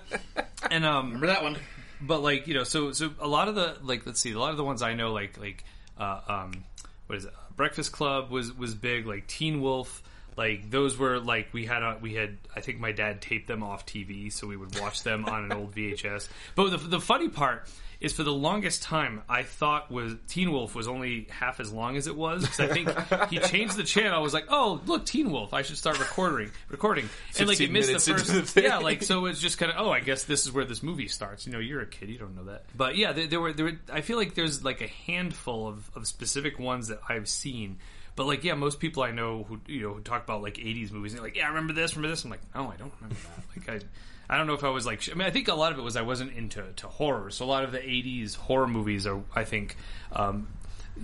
and 0.70 0.84
um, 0.84 1.06
Remember 1.06 1.28
that 1.28 1.42
one? 1.42 1.56
but 2.00 2.22
like 2.22 2.46
you 2.46 2.54
know, 2.54 2.64
so 2.64 2.92
so 2.92 3.10
a 3.20 3.28
lot 3.28 3.48
of 3.48 3.54
the 3.54 3.76
like 3.82 4.06
let's 4.06 4.20
see, 4.20 4.32
a 4.32 4.38
lot 4.38 4.50
of 4.50 4.56
the 4.56 4.64
ones 4.64 4.82
I 4.82 4.94
know, 4.94 5.12
like 5.12 5.38
like 5.38 5.64
uh, 5.98 6.20
um, 6.28 6.64
what 7.06 7.18
is 7.18 7.24
it? 7.24 7.32
Breakfast 7.56 7.92
Club 7.92 8.30
was 8.30 8.56
was 8.56 8.74
big. 8.74 9.06
Like 9.06 9.26
Teen 9.26 9.60
Wolf, 9.60 10.02
like 10.36 10.70
those 10.70 10.96
were 10.96 11.18
like 11.20 11.52
we 11.52 11.66
had 11.66 11.82
a, 11.82 11.98
we 12.00 12.14
had. 12.14 12.38
I 12.54 12.60
think 12.60 12.80
my 12.80 12.92
dad 12.92 13.20
taped 13.20 13.48
them 13.48 13.62
off 13.62 13.86
TV, 13.86 14.32
so 14.32 14.46
we 14.46 14.56
would 14.56 14.78
watch 14.78 15.02
them 15.02 15.24
on 15.26 15.44
an 15.44 15.52
old 15.52 15.74
VHS. 15.74 16.28
But 16.54 16.70
the 16.70 16.76
the 16.78 17.00
funny 17.00 17.28
part 17.28 17.68
is 18.00 18.14
for 18.14 18.22
the 18.22 18.32
longest 18.32 18.82
time 18.82 19.22
I 19.28 19.42
thought 19.42 19.90
was 19.90 20.14
Teen 20.26 20.52
Wolf 20.52 20.74
was 20.74 20.88
only 20.88 21.26
half 21.30 21.60
as 21.60 21.70
long 21.72 21.96
as 21.96 22.06
it 22.06 22.16
was 22.16 22.42
because 22.42 22.60
I 22.60 22.68
think 22.68 23.28
he 23.28 23.38
changed 23.48 23.76
the 23.76 23.84
channel. 23.84 24.14
I 24.14 24.20
was 24.20 24.32
like, 24.32 24.46
oh 24.48 24.80
look, 24.86 25.04
Teen 25.04 25.30
Wolf, 25.30 25.52
I 25.52 25.62
should 25.62 25.76
start 25.76 25.98
recording 25.98 26.50
recording, 26.68 27.08
and 27.38 27.48
like 27.48 27.60
it 27.60 27.70
missed 27.70 27.92
the 27.92 28.12
first 28.12 28.26
the 28.32 28.42
thing. 28.42 28.64
yeah 28.64 28.78
like 28.78 29.02
so 29.02 29.26
it's 29.26 29.40
just 29.40 29.58
kind 29.58 29.70
of 29.70 29.78
oh 29.78 29.90
I 29.90 30.00
guess 30.00 30.24
this 30.24 30.46
is 30.46 30.52
where 30.52 30.64
this 30.64 30.82
movie 30.82 31.08
starts. 31.08 31.46
You 31.46 31.52
know, 31.52 31.58
you're 31.58 31.82
a 31.82 31.86
kid, 31.86 32.08
you 32.08 32.18
don't 32.18 32.34
know 32.34 32.44
that. 32.44 32.64
But 32.74 32.96
yeah, 32.96 33.12
there, 33.12 33.26
there 33.26 33.40
were 33.40 33.52
there 33.52 33.66
were. 33.66 33.78
I 33.92 34.00
feel 34.00 34.16
like 34.16 34.34
there's 34.34 34.64
like 34.64 34.80
a 34.80 34.88
handful 34.88 35.68
of, 35.68 35.90
of 35.94 36.06
specific 36.06 36.58
ones 36.58 36.88
that 36.88 37.00
I've 37.08 37.28
seen. 37.28 37.78
But 38.16 38.26
like 38.26 38.44
yeah, 38.44 38.54
most 38.54 38.80
people 38.80 39.02
I 39.02 39.12
know 39.12 39.44
who 39.44 39.60
you 39.66 39.82
know 39.82 39.94
who 39.94 40.00
talk 40.00 40.24
about 40.24 40.42
like 40.42 40.54
'80s 40.54 40.90
movies, 40.90 41.12
they're 41.12 41.22
like, 41.22 41.36
yeah, 41.36 41.44
I 41.44 41.48
remember 41.48 41.74
this, 41.74 41.96
remember 41.96 42.14
this. 42.14 42.24
I'm 42.24 42.30
like, 42.30 42.40
no, 42.54 42.70
I 42.70 42.76
don't 42.76 42.92
remember 43.00 43.16
that. 43.36 43.68
Like 43.68 43.82
I. 43.82 43.86
I 44.30 44.36
don't 44.36 44.46
know 44.46 44.54
if 44.54 44.62
I 44.62 44.68
was 44.68 44.86
like. 44.86 45.08
I 45.10 45.14
mean, 45.14 45.26
I 45.26 45.30
think 45.30 45.48
a 45.48 45.54
lot 45.54 45.72
of 45.72 45.78
it 45.78 45.82
was 45.82 45.96
I 45.96 46.02
wasn't 46.02 46.36
into 46.36 46.62
to 46.76 46.86
horror. 46.86 47.30
So 47.30 47.44
a 47.44 47.46
lot 47.46 47.64
of 47.64 47.72
the 47.72 47.78
'80s 47.78 48.36
horror 48.36 48.68
movies 48.68 49.04
are, 49.04 49.20
I 49.34 49.42
think, 49.42 49.76
um, 50.12 50.46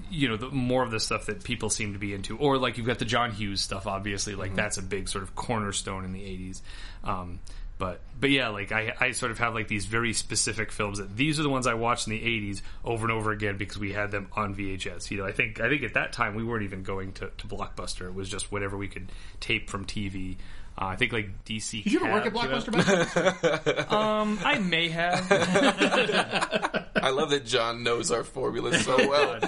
you 0.09 0.29
know, 0.29 0.37
the, 0.37 0.49
more 0.51 0.85
of 0.85 0.93
the 0.93 1.01
stuff 1.01 1.27
that 1.27 1.43
people 1.43 1.69
seem 1.69 1.93
to 1.95 1.99
be 1.99 2.15
into. 2.15 2.39
Or 2.39 2.57
like 2.57 2.79
you've 2.79 2.87
got 2.87 3.01
the 3.01 3.05
John 3.05 3.33
Hughes 3.33 3.61
stuff, 3.61 3.89
obviously. 3.89 4.37
Like 4.37 4.55
that's 4.55 4.79
a 4.79 4.83
big 4.83 5.09
sort 5.09 5.25
of 5.25 5.35
cornerstone 5.35 6.05
in 6.05 6.13
the 6.13 6.21
'80s. 6.21 6.63
Um, 7.03 7.41
but 7.79 8.01
but 8.19 8.31
yeah, 8.31 8.49
like 8.49 8.71
I 8.71 8.95
I 9.01 9.11
sort 9.11 9.33
of 9.33 9.39
have 9.39 9.55
like 9.55 9.67
these 9.67 9.87
very 9.87 10.13
specific 10.13 10.71
films 10.71 10.99
that 10.99 11.17
these 11.17 11.41
are 11.41 11.43
the 11.43 11.51
ones 11.51 11.67
I 11.67 11.75
watched 11.75 12.07
in 12.07 12.13
the 12.13 12.23
'80s 12.23 12.63
over 12.85 13.05
and 13.05 13.13
over 13.13 13.33
again 13.33 13.57
because 13.57 13.77
we 13.79 13.93
had 13.93 14.13
them 14.13 14.29
on 14.33 14.55
VHS. 14.55 15.11
You 15.11 15.19
know, 15.19 15.27
I 15.27 15.33
think 15.33 15.61
I 15.61 15.69
think 15.69 15.83
at 15.83 15.95
that 15.95 16.13
time 16.13 16.37
we 16.37 16.45
weren't 16.45 16.63
even 16.63 16.85
going 16.85 17.13
to, 17.15 17.31
to 17.37 17.47
Blockbuster. 17.49 18.07
It 18.07 18.15
was 18.15 18.29
just 18.29 18.53
whatever 18.53 18.77
we 18.77 18.87
could 18.87 19.11
tape 19.41 19.69
from 19.69 19.85
TV. 19.85 20.37
Uh, 20.79 20.85
I 20.89 20.97
think 20.97 21.13
like 21.13 21.45
DC. 21.47 21.85
Did 21.85 21.93
you 21.93 22.01
ever 22.05 22.13
work 22.13 22.27
at 22.27 22.35
Cab 22.35 22.51
came 22.51 22.75
out. 22.81 22.87
Blockbuster? 22.87 23.93
Um, 23.97 24.39
I 24.45 24.59
may 24.59 24.89
have. 24.91 25.27
I 26.97 27.11
love 27.11 27.31
that 27.31 27.47
John 27.47 27.83
knows 27.83 28.11
our 28.11 28.25
formula 28.25 28.77
so 28.79 28.97
well. 29.09 29.39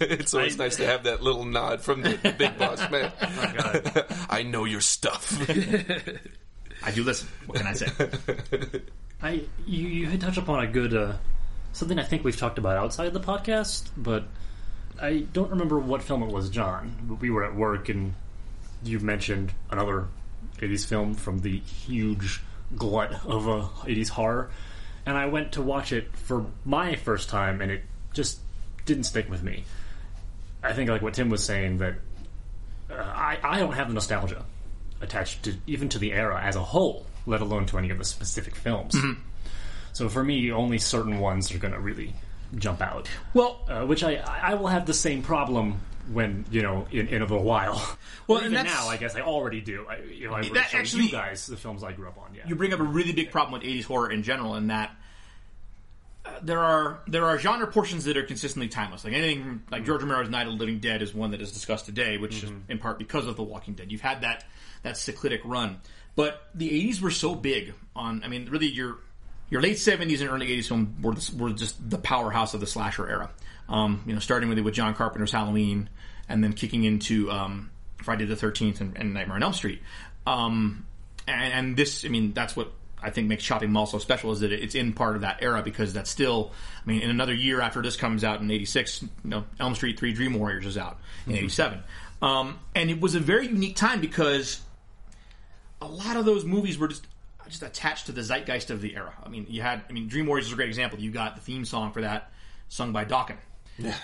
it's 0.00 0.32
always 0.34 0.60
I- 0.60 0.64
nice 0.64 0.76
to 0.76 0.86
have 0.86 1.04
that 1.04 1.22
little 1.22 1.44
nod 1.44 1.80
from 1.80 2.02
the, 2.02 2.10
the 2.22 2.32
big 2.32 2.56
boss 2.58 2.78
man. 2.90 3.10
Oh, 3.20 3.52
God. 3.56 4.06
I 4.28 4.42
know 4.44 4.64
your 4.66 4.80
stuff. 4.80 5.36
I 6.82 6.90
do 6.92 7.02
listen. 7.02 7.28
What 7.46 7.58
can 7.58 7.66
I 7.66 7.72
say? 7.72 7.88
I 9.22 9.30
you, 9.66 9.86
you 9.88 10.06
had 10.06 10.20
touched 10.20 10.38
upon 10.38 10.64
a 10.64 10.66
good 10.66 10.94
uh, 10.94 11.14
something 11.72 11.98
I 11.98 12.04
think 12.04 12.22
we've 12.24 12.36
talked 12.36 12.58
about 12.58 12.76
outside 12.76 13.12
the 13.12 13.20
podcast, 13.20 13.88
but 13.96 14.24
I 15.00 15.26
don't 15.32 15.50
remember 15.50 15.78
what 15.78 16.02
film 16.02 16.22
it 16.22 16.30
was, 16.30 16.50
John. 16.50 16.94
But 17.02 17.20
we 17.20 17.30
were 17.30 17.44
at 17.44 17.54
work 17.54 17.88
and 17.88 18.14
you 18.84 18.98
mentioned 19.00 19.52
another 19.70 20.06
'80s 20.60 20.86
film 20.86 21.14
from 21.14 21.40
the 21.40 21.58
huge 21.58 22.40
glut 22.76 23.12
of 23.26 23.48
uh, 23.48 23.68
'80s 23.84 24.08
horror, 24.08 24.50
and 25.06 25.16
I 25.16 25.26
went 25.26 25.52
to 25.52 25.62
watch 25.62 25.92
it 25.92 26.14
for 26.16 26.46
my 26.64 26.96
first 26.96 27.28
time, 27.28 27.60
and 27.60 27.70
it 27.70 27.82
just 28.12 28.38
didn't 28.86 29.04
stick 29.04 29.28
with 29.30 29.42
me. 29.42 29.64
I 30.62 30.72
think 30.72 30.90
like 30.90 31.02
what 31.02 31.14
Tim 31.14 31.28
was 31.30 31.42
saying 31.44 31.78
that 31.78 31.94
uh, 32.90 32.94
I 32.94 33.38
I 33.42 33.58
don't 33.60 33.72
have 33.74 33.88
the 33.88 33.94
nostalgia 33.94 34.44
attached 35.00 35.44
to 35.44 35.54
even 35.66 35.88
to 35.90 35.98
the 35.98 36.12
era 36.12 36.40
as 36.42 36.56
a 36.56 36.62
whole, 36.62 37.06
let 37.26 37.40
alone 37.40 37.66
to 37.66 37.78
any 37.78 37.90
of 37.90 37.98
the 37.98 38.04
specific 38.04 38.54
films. 38.54 38.94
So 39.92 40.08
for 40.08 40.22
me, 40.22 40.52
only 40.52 40.78
certain 40.78 41.18
ones 41.18 41.52
are 41.54 41.58
going 41.58 41.74
to 41.74 41.80
really 41.80 42.12
jump 42.56 42.80
out. 42.82 43.08
Well, 43.34 43.60
Uh, 43.68 43.86
which 43.86 44.02
I 44.04 44.16
I 44.16 44.54
will 44.54 44.66
have 44.68 44.86
the 44.86 44.94
same 44.94 45.22
problem 45.22 45.80
when 46.12 46.44
you 46.50 46.62
know 46.62 46.86
in, 46.90 47.08
in 47.08 47.22
a 47.22 47.24
little 47.26 47.44
while. 47.44 47.80
Well, 48.26 48.38
Or 48.38 48.44
and 48.44 48.52
even 48.52 48.66
now, 48.66 48.86
I 48.86 48.96
guess 48.96 49.16
I 49.16 49.22
already 49.22 49.60
do. 49.60 49.86
I, 49.90 49.98
you 50.04 50.28
know, 50.28 50.34
I 50.34 50.42
That 50.50 50.72
actually- 50.72 51.04
you 51.06 51.10
guys 51.10 51.46
the 51.46 51.56
films 51.56 51.82
I 51.82 51.90
grew 51.92 52.06
up 52.06 52.16
on. 52.18 52.32
Yeah, 52.34 52.46
you 52.46 52.54
bring 52.54 52.72
up 52.72 52.78
a 52.78 52.84
really 52.84 53.10
big 53.12 53.32
problem 53.32 53.52
with 53.60 53.62
80s 53.68 53.84
horror 53.84 54.12
in 54.12 54.22
general 54.22 54.54
in 54.54 54.68
that 54.68 54.94
uh, 56.24 56.30
there 56.42 56.60
are 56.60 57.00
there 57.08 57.24
are 57.24 57.38
genre 57.38 57.66
portions 57.66 58.04
that 58.04 58.16
are 58.16 58.22
consistently 58.22 58.68
timeless. 58.68 59.04
Like 59.04 59.14
anything 59.14 59.62
like 59.70 59.84
George 59.84 60.02
Romero's 60.02 60.28
Night 60.28 60.46
of 60.46 60.52
the 60.52 60.58
Living 60.58 60.78
Dead 60.78 61.02
is 61.02 61.14
one 61.14 61.30
that 61.32 61.40
is 61.40 61.50
discussed 61.50 61.86
today, 61.86 62.18
which 62.18 62.42
is 62.44 62.52
in 62.68 62.78
part 62.78 62.98
because 62.98 63.26
of 63.26 63.36
The 63.36 63.42
Walking 63.42 63.74
Dead. 63.74 63.90
You've 63.90 64.00
had 64.00 64.20
that 64.20 64.44
that 64.82 64.96
cyclitic 64.96 65.40
run, 65.44 65.80
but 66.16 66.42
the 66.54 66.68
80s 66.68 67.00
were 67.00 67.10
so 67.10 67.34
big 67.34 67.74
on. 67.96 68.22
I 68.22 68.28
mean, 68.28 68.48
really 68.50 68.66
your 68.68 68.98
your 69.48 69.60
late 69.60 69.78
70s 69.78 70.20
and 70.20 70.30
early 70.30 70.46
80s 70.48 70.68
film 70.68 70.94
were, 71.02 71.14
were 71.36 71.52
just 71.52 71.90
the 71.90 71.98
powerhouse 71.98 72.54
of 72.54 72.60
the 72.60 72.66
slasher 72.68 73.08
era. 73.08 73.30
Um, 73.70 74.02
you 74.06 74.12
know, 74.12 74.18
starting 74.18 74.48
with 74.48 74.58
with 74.58 74.74
John 74.74 74.94
Carpenter's 74.94 75.32
Halloween, 75.32 75.88
and 76.28 76.42
then 76.42 76.52
kicking 76.52 76.84
into 76.84 77.30
um, 77.30 77.70
Friday 78.02 78.24
the 78.24 78.34
13th 78.34 78.80
and, 78.80 78.96
and 78.96 79.14
Nightmare 79.14 79.36
on 79.36 79.42
Elm 79.42 79.52
Street. 79.52 79.80
Um, 80.26 80.86
and, 81.26 81.52
and 81.52 81.76
this, 81.76 82.04
I 82.04 82.08
mean, 82.08 82.32
that's 82.32 82.56
what 82.56 82.72
I 83.02 83.10
think 83.10 83.28
makes 83.28 83.44
Chopping 83.44 83.70
Mall 83.70 83.86
so 83.86 83.98
special 83.98 84.32
is 84.32 84.40
that 84.40 84.52
it's 84.52 84.74
in 84.74 84.92
part 84.92 85.16
of 85.16 85.22
that 85.22 85.38
era 85.42 85.62
because 85.62 85.92
that's 85.92 86.10
still, 86.10 86.52
I 86.84 86.88
mean, 86.88 87.02
in 87.02 87.10
another 87.10 87.34
year 87.34 87.60
after 87.60 87.80
this 87.80 87.96
comes 87.96 88.24
out 88.24 88.40
in 88.40 88.50
'86, 88.50 89.02
you 89.02 89.08
know, 89.24 89.44
Elm 89.58 89.74
Street 89.74 89.98
Three: 89.98 90.12
Dream 90.12 90.34
Warriors 90.34 90.66
is 90.66 90.76
out 90.76 90.98
in 91.26 91.34
'87, 91.34 91.82
um, 92.22 92.58
and 92.74 92.90
it 92.90 93.00
was 93.00 93.14
a 93.14 93.20
very 93.20 93.46
unique 93.46 93.76
time 93.76 94.00
because 94.00 94.60
a 95.80 95.86
lot 95.86 96.16
of 96.16 96.24
those 96.24 96.44
movies 96.44 96.76
were 96.76 96.88
just 96.88 97.06
just 97.48 97.62
attached 97.62 98.06
to 98.06 98.12
the 98.12 98.22
zeitgeist 98.22 98.70
of 98.70 98.80
the 98.80 98.94
era. 98.94 99.12
I 99.24 99.28
mean, 99.28 99.46
you 99.48 99.60
had, 99.60 99.82
I 99.88 99.92
mean, 99.92 100.06
Dream 100.06 100.26
Warriors 100.26 100.46
is 100.46 100.52
a 100.52 100.56
great 100.56 100.68
example. 100.68 101.00
You 101.00 101.10
got 101.10 101.34
the 101.34 101.42
theme 101.42 101.64
song 101.64 101.92
for 101.92 102.02
that 102.02 102.30
sung 102.68 102.92
by 102.92 103.04
Dokken. 103.04 103.36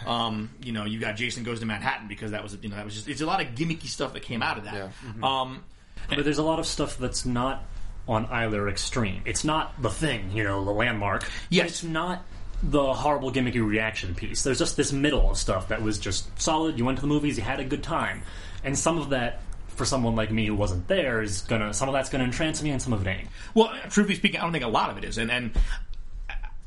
Um, 0.07 0.51
you 0.63 0.73
know, 0.73 0.85
you 0.85 0.99
got 0.99 1.17
Jason 1.17 1.43
Goes 1.45 1.61
to 1.61 1.67
Manhattan 1.67 2.09
because 2.09 2.31
that 2.31 2.43
was, 2.43 2.57
you 2.63 2.69
know, 2.69 2.77
that 2.77 2.85
was 2.85 2.95
just, 2.95 3.09
it's 3.09 3.21
a 3.21 3.27
lot 3.27 3.41
of 3.41 3.49
gimmicky 3.55 3.87
stuff 3.87 4.13
that 4.13 4.23
came 4.23 4.43
out 4.43 4.59
of 4.59 4.65
that. 4.65 4.75
Yeah. 4.75 4.91
Um, 5.23 5.65
but 6.09 6.25
there's 6.25 6.39
a 6.39 6.43
lot 6.43 6.59
of 6.59 6.67
stuff 6.67 6.99
that's 6.99 7.27
not 7.27 7.65
on 8.09 8.27
either 8.27 8.69
extreme. 8.69 9.23
It's 9.25 9.45
not 9.45 9.81
the 9.83 9.91
thing, 9.91 10.31
you 10.33 10.45
know, 10.45 10.65
the 10.65 10.71
landmark. 10.71 11.29
Yes. 11.51 11.69
it's 11.71 11.85
not 11.85 12.25
the 12.63 12.95
horrible 12.95 13.33
gimmicky 13.33 13.67
reaction 13.67 14.15
piece. 14.15 14.43
There's 14.43 14.59
just 14.59 14.77
this 14.77 14.93
middle 14.93 15.31
of 15.31 15.37
stuff 15.37 15.69
that 15.69 15.83
was 15.83 15.99
just 15.99 16.41
solid. 16.41 16.79
You 16.79 16.85
went 16.85 16.99
to 16.99 17.03
the 17.03 17.09
movies, 17.09 17.37
you 17.37 17.43
had 17.43 17.61
a 17.61 17.65
good 17.65 17.83
time, 17.83 18.23
and 18.65 18.79
some 18.79 18.99
of 18.99 19.11
that. 19.11 19.43
For 19.69 19.85
someone 19.85 20.17
like 20.17 20.31
me 20.31 20.47
who 20.47 20.55
wasn't 20.55 20.89
there, 20.89 21.21
is 21.21 21.43
gonna 21.43 21.75
some 21.75 21.87
of 21.87 21.93
that's 21.93 22.09
gonna 22.09 22.25
entrance 22.25 22.63
me, 22.63 22.71
and 22.71 22.81
some 22.81 22.95
of 22.95 23.07
it 23.07 23.11
ain't. 23.11 23.29
Well, 23.53 23.69
truthfully 23.91 24.15
speaking, 24.15 24.41
I 24.41 24.45
don't 24.45 24.53
think 24.53 24.65
a 24.65 24.69
lot 24.69 24.89
of 24.89 24.97
it 24.97 25.05
is, 25.05 25.19
and 25.19 25.31
and 25.31 25.51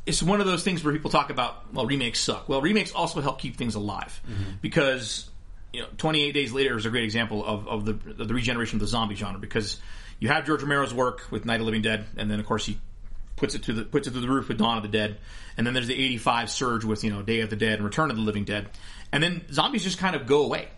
it's 0.09 0.23
one 0.23 0.41
of 0.41 0.47
those 0.47 0.63
things 0.63 0.83
where 0.83 0.91
people 0.91 1.11
talk 1.11 1.29
about 1.29 1.71
well, 1.73 1.85
remakes 1.85 2.19
suck. 2.19 2.49
Well, 2.49 2.61
remakes 2.61 2.91
also 2.91 3.21
help 3.21 3.39
keep 3.39 3.55
things 3.55 3.75
alive 3.75 4.19
mm-hmm. 4.27 4.53
because 4.61 5.29
you 5.71 5.81
know, 5.81 5.87
28 5.97 6.31
Days 6.31 6.51
Later 6.51 6.77
is 6.77 6.85
a 6.85 6.89
great 6.89 7.03
example 7.03 7.45
of 7.45 7.67
of 7.67 7.85
the 7.85 7.91
of 8.21 8.27
the 8.27 8.33
regeneration 8.33 8.77
of 8.77 8.81
the 8.81 8.87
zombie 8.87 9.15
genre 9.15 9.39
because 9.39 9.79
you 10.19 10.27
have 10.27 10.45
George 10.45 10.61
Romero's 10.61 10.93
work 10.93 11.27
with 11.31 11.45
Night 11.45 11.55
of 11.55 11.59
the 11.61 11.65
Living 11.65 11.83
Dead, 11.83 12.05
and 12.17 12.29
then 12.29 12.39
of 12.39 12.45
course 12.45 12.65
he 12.65 12.79
puts 13.35 13.53
it 13.53 13.63
to 13.63 13.73
the 13.73 13.83
puts 13.83 14.07
it 14.07 14.11
to 14.11 14.19
the 14.19 14.27
roof 14.27 14.47
with 14.47 14.57
Dawn 14.57 14.77
of 14.77 14.83
the 14.83 14.89
Dead, 14.89 15.19
and 15.55 15.65
then 15.65 15.75
there's 15.75 15.87
the 15.87 15.93
'85 15.93 16.49
surge 16.49 16.83
with 16.83 17.03
you 17.03 17.11
know 17.11 17.21
Day 17.21 17.41
of 17.41 17.51
the 17.51 17.55
Dead 17.55 17.75
and 17.75 17.85
Return 17.85 18.09
of 18.09 18.17
the 18.17 18.23
Living 18.23 18.45
Dead, 18.45 18.67
and 19.11 19.21
then 19.21 19.43
zombies 19.53 19.83
just 19.83 19.99
kind 19.99 20.15
of 20.15 20.25
go 20.25 20.43
away 20.43 20.69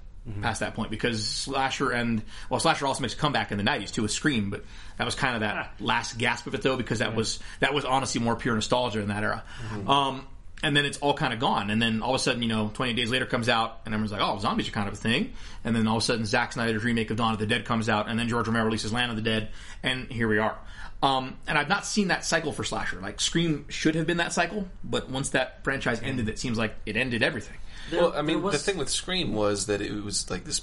past 0.41 0.59
that 0.59 0.75
point 0.75 0.91
because 0.91 1.25
slasher 1.25 1.89
and 1.89 2.21
well 2.49 2.59
slasher 2.59 2.85
also 2.85 3.01
makes 3.01 3.13
a 3.13 3.17
comeback 3.17 3.51
in 3.51 3.57
the 3.57 3.63
'90s 3.63 3.91
too 3.91 4.03
with 4.03 4.11
Scream, 4.11 4.49
but 4.49 4.63
that 4.97 5.05
was 5.05 5.15
kind 5.15 5.35
of 5.35 5.41
that 5.41 5.73
last 5.79 6.17
gasp 6.17 6.45
of 6.47 6.53
it 6.53 6.61
though 6.61 6.77
because 6.77 6.99
that 6.99 7.15
was 7.15 7.39
that 7.59 7.73
was 7.73 7.85
honestly 7.85 8.21
more 8.21 8.35
pure 8.35 8.53
nostalgia 8.53 8.99
in 8.99 9.07
that 9.07 9.23
era. 9.23 9.43
Um, 9.87 10.27
and 10.63 10.77
then 10.77 10.85
it's 10.85 10.99
all 10.99 11.13
kind 11.13 11.33
of 11.33 11.39
gone. 11.39 11.71
And 11.71 11.81
then 11.81 12.01
all 12.03 12.11
of 12.11 12.15
a 12.15 12.19
sudden, 12.19 12.41
you 12.43 12.47
know, 12.47 12.69
28 12.73 12.95
Days 12.95 13.09
Later 13.09 13.25
comes 13.25 13.49
out, 13.49 13.81
and 13.85 13.95
everyone's 13.95 14.11
like, 14.11 14.21
oh, 14.21 14.37
zombies 14.37 14.67
are 14.67 14.71
kind 14.71 14.87
of 14.87 14.93
a 14.93 14.97
thing. 14.97 15.33
And 15.63 15.75
then 15.75 15.87
all 15.87 15.97
of 15.97 16.03
a 16.03 16.05
sudden, 16.05 16.23
Zack 16.25 16.53
Snyder's 16.53 16.83
remake 16.83 17.09
of 17.09 17.17
Dawn 17.17 17.33
of 17.33 17.39
the 17.39 17.47
Dead 17.47 17.65
comes 17.65 17.89
out, 17.89 18.07
and 18.07 18.19
then 18.19 18.27
George 18.27 18.47
Romero 18.47 18.65
releases 18.65 18.93
Land 18.93 19.09
of 19.09 19.15
the 19.15 19.23
Dead, 19.23 19.49
and 19.81 20.11
here 20.11 20.27
we 20.27 20.37
are. 20.37 20.57
Um, 21.03 21.37
and 21.47 21.57
I've 21.57 21.69
not 21.69 21.85
seen 21.85 22.09
that 22.09 22.23
cycle 22.23 22.51
for 22.51 22.63
slasher. 22.63 23.01
Like 23.01 23.19
Scream 23.19 23.65
should 23.69 23.95
have 23.95 24.05
been 24.05 24.17
that 24.17 24.33
cycle, 24.33 24.67
but 24.83 25.09
once 25.09 25.29
that 25.31 25.63
franchise 25.63 25.99
ended, 26.03 26.29
it 26.29 26.37
seems 26.37 26.59
like 26.59 26.75
it 26.85 26.95
ended 26.95 27.23
everything. 27.23 27.57
Well, 27.91 28.13
I 28.15 28.21
mean, 28.21 28.41
was- 28.41 28.53
the 28.53 28.59
thing 28.59 28.77
with 28.77 28.89
Scream 28.89 29.33
was 29.33 29.65
that 29.67 29.81
it 29.81 30.03
was 30.03 30.29
like 30.29 30.45
this 30.45 30.61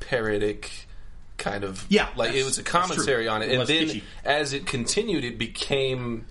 parodic 0.00 0.86
kind 1.36 1.64
of 1.64 1.84
Yeah, 1.88 2.08
like 2.16 2.34
it 2.34 2.44
was 2.44 2.58
a 2.58 2.62
commentary 2.62 3.28
on 3.28 3.42
it, 3.42 3.50
It 3.50 3.58
and 3.58 3.68
then 3.68 3.86
kitschy. 3.88 4.02
as 4.24 4.52
it 4.52 4.66
continued, 4.66 5.24
it 5.24 5.38
became 5.38 6.26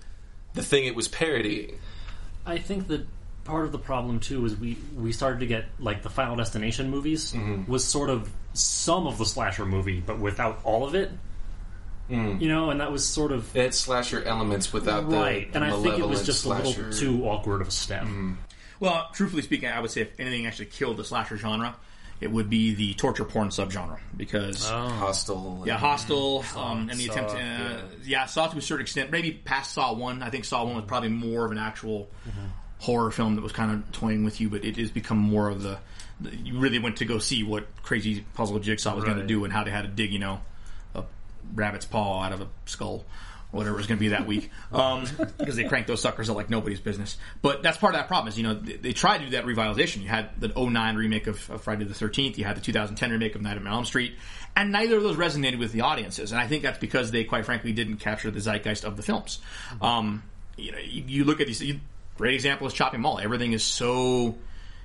the 0.54 0.62
thing 0.62 0.84
it 0.84 0.94
was 0.94 1.08
parodying. 1.08 1.78
I 2.46 2.58
think 2.58 2.88
that 2.88 3.06
part 3.44 3.64
of 3.64 3.72
the 3.72 3.78
problem 3.78 4.20
too 4.20 4.44
is 4.44 4.56
we 4.56 4.76
we 4.96 5.12
started 5.12 5.40
to 5.40 5.46
get 5.46 5.64
like 5.78 6.02
the 6.02 6.10
Final 6.10 6.36
Destination 6.36 6.90
movies 6.90 7.32
mm-hmm. 7.32 7.70
was 7.70 7.84
sort 7.84 8.10
of 8.10 8.30
some 8.52 9.06
of 9.06 9.18
the 9.18 9.24
slasher 9.24 9.64
movie, 9.64 10.00
but 10.00 10.18
without 10.18 10.60
all 10.64 10.84
of 10.86 10.94
it. 10.94 11.10
Mm. 12.10 12.40
You 12.40 12.48
know, 12.48 12.70
and 12.70 12.80
that 12.80 12.90
was 12.90 13.06
sort 13.06 13.32
of 13.32 13.54
It 13.54 13.62
had 13.64 13.74
slasher 13.74 14.22
elements 14.22 14.72
without 14.72 15.12
right. 15.12 15.52
the, 15.52 15.56
and 15.56 15.64
I 15.64 15.72
think 15.72 15.98
it 15.98 16.08
was 16.08 16.20
malevolent 16.20 16.26
just 16.26 16.44
a 16.46 16.48
little 16.48 16.92
too 16.92 17.28
awkward 17.28 17.60
of 17.60 17.68
a 17.68 17.70
step. 17.70 18.04
Mm. 18.04 18.36
Well, 18.80 19.08
truthfully 19.12 19.42
speaking, 19.42 19.68
I 19.68 19.80
would 19.80 19.90
say 19.90 20.02
if 20.02 20.20
anything 20.20 20.46
actually 20.46 20.66
killed 20.66 20.96
the 20.96 21.04
slasher 21.04 21.36
genre, 21.36 21.74
it 22.20 22.30
would 22.30 22.50
be 22.50 22.74
the 22.74 22.94
torture 22.94 23.24
porn 23.24 23.48
subgenre 23.48 23.98
because 24.16 24.68
Hostel. 24.68 25.62
Yeah, 25.66 25.78
Hostel, 25.78 26.44
um, 26.56 26.88
and 26.90 26.98
the 26.98 27.06
Saw, 27.06 27.12
attempt, 27.12 27.30
uh, 27.32 27.36
yeah. 27.36 27.80
yeah. 28.04 28.26
Saw 28.26 28.48
to 28.48 28.58
a 28.58 28.62
certain 28.62 28.82
extent, 28.82 29.10
maybe 29.10 29.32
past 29.32 29.74
Saw 29.74 29.94
one. 29.94 30.22
I 30.22 30.30
think 30.30 30.44
Saw 30.44 30.64
one 30.64 30.74
was 30.74 30.84
probably 30.84 31.10
more 31.10 31.44
of 31.44 31.52
an 31.52 31.58
actual 31.58 32.08
horror 32.78 33.10
film 33.10 33.36
that 33.36 33.42
was 33.42 33.52
kind 33.52 33.72
of 33.72 33.92
toying 33.92 34.24
with 34.24 34.40
you, 34.40 34.48
but 34.48 34.64
it 34.64 34.76
has 34.76 34.90
become 34.90 35.18
more 35.18 35.48
of 35.48 35.62
the. 35.62 35.78
the 36.20 36.34
you 36.36 36.58
really 36.58 36.80
went 36.80 36.96
to 36.98 37.04
go 37.04 37.18
see 37.18 37.44
what 37.44 37.66
crazy 37.82 38.24
puzzle 38.34 38.58
jigsaw 38.58 38.94
was 38.94 39.04
going 39.04 39.18
to 39.18 39.26
do 39.26 39.44
and 39.44 39.52
how 39.52 39.62
they 39.62 39.70
had 39.70 39.82
to 39.82 39.88
dig, 39.88 40.12
you 40.12 40.18
know, 40.18 40.40
a 40.94 41.04
rabbit's 41.54 41.86
paw 41.86 42.22
out 42.22 42.32
of 42.32 42.40
a 42.40 42.48
skull. 42.66 43.04
Whatever 43.50 43.76
it 43.76 43.78
was 43.78 43.86
going 43.86 43.96
to 43.96 44.00
be 44.00 44.08
that 44.08 44.26
week, 44.26 44.50
um, 44.72 45.06
because 45.38 45.56
they 45.56 45.64
cranked 45.64 45.88
those 45.88 46.02
suckers 46.02 46.28
out 46.28 46.36
like 46.36 46.50
nobody's 46.50 46.80
business. 46.80 47.16
But 47.40 47.62
that's 47.62 47.78
part 47.78 47.94
of 47.94 48.00
that 48.00 48.06
problem. 48.06 48.28
Is 48.28 48.36
you 48.36 48.44
know 48.44 48.54
they, 48.54 48.74
they 48.74 48.92
tried 48.92 49.18
to 49.18 49.24
do 49.24 49.30
that 49.30 49.46
revitalization. 49.46 50.02
You 50.02 50.08
had 50.08 50.38
the 50.38 50.48
09 50.48 50.96
remake 50.96 51.26
of, 51.26 51.48
of 51.50 51.62
Friday 51.62 51.84
the 51.84 51.94
Thirteenth. 51.94 52.38
You 52.38 52.44
had 52.44 52.56
the 52.56 52.60
2010 52.60 53.10
remake 53.10 53.34
of 53.34 53.42
Night 53.42 53.56
on 53.56 53.66
Elm 53.66 53.84
Street, 53.84 54.16
and 54.54 54.70
neither 54.70 54.96
of 54.96 55.02
those 55.02 55.16
resonated 55.16 55.58
with 55.58 55.72
the 55.72 55.80
audiences. 55.80 56.32
And 56.32 56.40
I 56.40 56.46
think 56.46 56.62
that's 56.62 56.78
because 56.78 57.10
they, 57.10 57.24
quite 57.24 57.46
frankly, 57.46 57.72
didn't 57.72 57.98
capture 57.98 58.30
the 58.30 58.40
zeitgeist 58.40 58.84
of 58.84 58.96
the 58.96 59.02
films. 59.02 59.38
Um, 59.80 60.22
you 60.56 60.72
know, 60.72 60.78
you, 60.78 61.04
you 61.06 61.24
look 61.24 61.40
at 61.40 61.46
these. 61.46 61.62
You, 61.62 61.80
great 62.16 62.34
example 62.34 62.66
is 62.66 62.74
Chopping 62.74 63.00
Mall. 63.00 63.18
Everything 63.18 63.52
is 63.52 63.64
so 63.64 64.36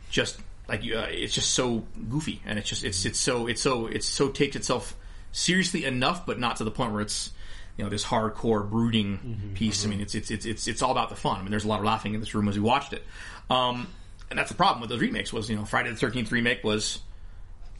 just 0.09 0.39
like 0.69 0.81
uh, 0.81 1.07
it's 1.09 1.33
just 1.33 1.53
so 1.53 1.83
goofy, 2.09 2.41
and 2.45 2.57
it's 2.57 2.69
just 2.69 2.83
it's 2.83 3.05
it's 3.05 3.19
so 3.19 3.47
it's 3.47 3.61
so 3.61 3.87
it's 3.87 4.07
so 4.07 4.29
takes 4.29 4.55
itself 4.55 4.95
seriously 5.31 5.83
enough, 5.83 6.25
but 6.25 6.39
not 6.39 6.57
to 6.57 6.63
the 6.63 6.71
point 6.71 6.93
where 6.93 7.01
it's 7.01 7.31
you 7.77 7.83
know 7.83 7.89
this 7.89 8.03
hardcore 8.03 8.69
brooding 8.69 9.51
piece. 9.55 9.85
I 9.85 9.89
mean, 9.89 9.99
it's 10.01 10.15
it's 10.15 10.29
it's 10.29 10.45
it's 10.45 10.67
it's 10.67 10.81
all 10.81 10.91
about 10.91 11.09
the 11.09 11.15
fun. 11.15 11.37
I 11.37 11.41
mean, 11.41 11.51
there's 11.51 11.65
a 11.65 11.67
lot 11.67 11.79
of 11.79 11.85
laughing 11.85 12.13
in 12.13 12.19
this 12.19 12.35
room 12.35 12.47
as 12.47 12.55
we 12.55 12.61
watched 12.61 12.93
it, 12.93 13.03
um, 13.49 13.87
and 14.29 14.37
that's 14.37 14.49
the 14.49 14.55
problem 14.55 14.81
with 14.81 14.89
those 14.89 15.01
remakes. 15.01 15.33
Was 15.33 15.49
you 15.49 15.55
know 15.55 15.65
Friday 15.65 15.89
the 15.89 15.95
Thirteenth 15.95 16.31
remake 16.31 16.63
was 16.63 16.99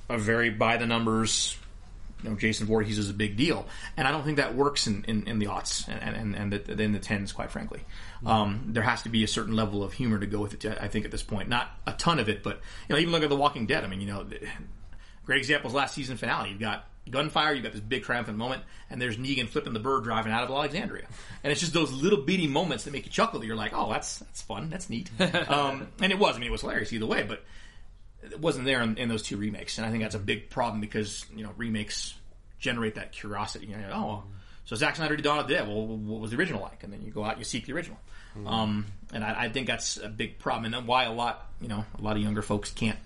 a 0.09 0.17
very 0.17 0.49
by 0.49 0.77
the 0.77 0.85
numbers. 0.85 1.57
You 2.23 2.29
know, 2.29 2.35
Jason 2.37 2.67
Voorhees 2.67 2.97
is 2.97 3.09
a 3.09 3.13
big 3.13 3.35
deal, 3.35 3.67
and 3.97 4.07
I 4.07 4.11
don't 4.11 4.23
think 4.23 4.37
that 4.37 4.55
works 4.55 4.87
in, 4.87 5.03
in, 5.09 5.27
in 5.27 5.39
the 5.39 5.47
aughts 5.47 5.89
and 5.89 6.15
and, 6.15 6.35
and 6.35 6.53
the, 6.53 6.81
in 6.81 6.93
the 6.93 6.99
tens, 6.99 7.33
quite 7.33 7.51
frankly. 7.51 7.81
Um, 8.25 8.69
there 8.69 8.83
has 8.83 9.01
to 9.03 9.09
be 9.09 9.25
a 9.25 9.27
certain 9.27 9.57
level 9.57 9.83
of 9.83 9.91
humor 9.91 10.17
to 10.17 10.25
go 10.25 10.39
with 10.39 10.53
it. 10.53 10.77
I 10.79 10.87
think 10.87 11.03
at 11.03 11.11
this 11.11 11.21
point, 11.21 11.49
not 11.49 11.69
a 11.85 11.91
ton 11.91 12.19
of 12.19 12.29
it, 12.29 12.41
but 12.41 12.61
you 12.87 12.95
know, 12.95 13.01
even 13.01 13.11
look 13.11 13.23
at 13.23 13.29
The 13.29 13.35
Walking 13.35 13.65
Dead. 13.65 13.83
I 13.83 13.87
mean, 13.87 13.99
you 13.99 14.07
know, 14.07 14.25
Great 15.25 15.39
example 15.39 15.69
is 15.69 15.73
last 15.73 15.95
season 15.95 16.17
finale. 16.17 16.49
You've 16.49 16.59
got 16.59 16.85
gunfire, 17.09 17.53
you've 17.53 17.63
got 17.63 17.73
this 17.73 17.81
big 17.81 18.03
triumphant 18.03 18.37
moment, 18.37 18.63
and 18.89 19.01
there's 19.01 19.17
Negan 19.17 19.47
flipping 19.47 19.73
the 19.73 19.79
bird 19.79 20.03
driving 20.03 20.31
out 20.31 20.43
of 20.43 20.49
Alexandria. 20.49 21.05
And 21.43 21.51
it's 21.51 21.61
just 21.61 21.73
those 21.73 21.91
little 21.91 22.21
bitty 22.21 22.47
moments 22.47 22.85
that 22.85 22.91
make 22.91 23.05
you 23.05 23.11
chuckle 23.11 23.39
that 23.39 23.45
you're 23.45 23.55
like, 23.55 23.73
oh, 23.73 23.91
that's 23.91 24.19
that's 24.19 24.41
fun, 24.41 24.69
that's 24.69 24.89
neat. 24.89 25.09
um, 25.49 25.87
and 26.01 26.11
it 26.11 26.19
was, 26.19 26.35
I 26.35 26.39
mean, 26.39 26.47
it 26.47 26.51
was 26.51 26.61
hilarious 26.61 26.93
either 26.93 27.05
way, 27.05 27.23
but 27.23 27.43
it 28.23 28.39
wasn't 28.39 28.65
there 28.65 28.81
in, 28.81 28.97
in 28.97 29.09
those 29.09 29.23
two 29.23 29.37
remakes. 29.37 29.77
And 29.77 29.85
I 29.85 29.91
think 29.91 30.03
that's 30.03 30.15
a 30.15 30.19
big 30.19 30.49
problem 30.49 30.81
because, 30.81 31.25
you 31.35 31.43
know, 31.43 31.51
remakes 31.57 32.13
generate 32.59 32.95
that 32.95 33.11
curiosity. 33.11 33.67
You 33.67 33.77
know, 33.77 33.91
oh, 33.93 34.23
so 34.65 34.75
Zack 34.75 34.95
Snyder 34.95 35.15
did 35.15 35.23
Dawn 35.23 35.39
of 35.39 35.47
the 35.47 35.55
Dead. 35.55 35.67
Well, 35.67 35.85
what 35.85 36.21
was 36.21 36.31
the 36.31 36.37
original 36.37 36.61
like? 36.61 36.83
And 36.83 36.93
then 36.93 37.01
you 37.01 37.11
go 37.11 37.23
out 37.23 37.31
and 37.31 37.39
you 37.39 37.45
seek 37.45 37.65
the 37.65 37.73
original. 37.73 37.97
Um, 38.47 38.85
and 39.13 39.23
I, 39.23 39.43
I 39.43 39.49
think 39.49 39.67
that's 39.67 39.97
a 39.97 40.09
big 40.09 40.39
problem, 40.39 40.65
and 40.65 40.73
then 40.73 40.87
why 40.87 41.03
a 41.03 41.13
lot, 41.13 41.51
you 41.61 41.67
know, 41.67 41.85
a 41.97 42.01
lot 42.01 42.15
of 42.15 42.23
younger 42.23 42.41
folks 42.41 42.71
can't 42.71 42.97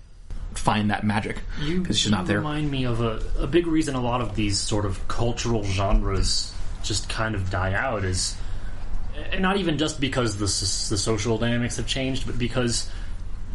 find 0.54 0.90
that 0.90 1.04
magic 1.04 1.36
because 1.60 1.88
it's 1.90 2.00
just 2.00 2.10
not 2.10 2.26
there. 2.26 2.38
remind 2.38 2.70
me 2.70 2.84
of 2.84 3.00
a, 3.00 3.22
a 3.38 3.46
big 3.46 3.66
reason 3.66 3.94
a 3.94 4.00
lot 4.00 4.20
of 4.20 4.34
these 4.34 4.58
sort 4.58 4.84
of 4.84 5.06
cultural 5.08 5.62
genres 5.62 6.52
just 6.82 7.08
kind 7.08 7.34
of 7.34 7.50
die 7.50 7.74
out 7.74 8.04
is, 8.04 8.36
and 9.32 9.42
not 9.42 9.56
even 9.56 9.78
just 9.78 10.00
because 10.00 10.36
the, 10.36 10.46
the 10.46 10.98
social 10.98 11.38
dynamics 11.38 11.76
have 11.76 11.86
changed, 11.86 12.26
but 12.26 12.38
because 12.38 12.90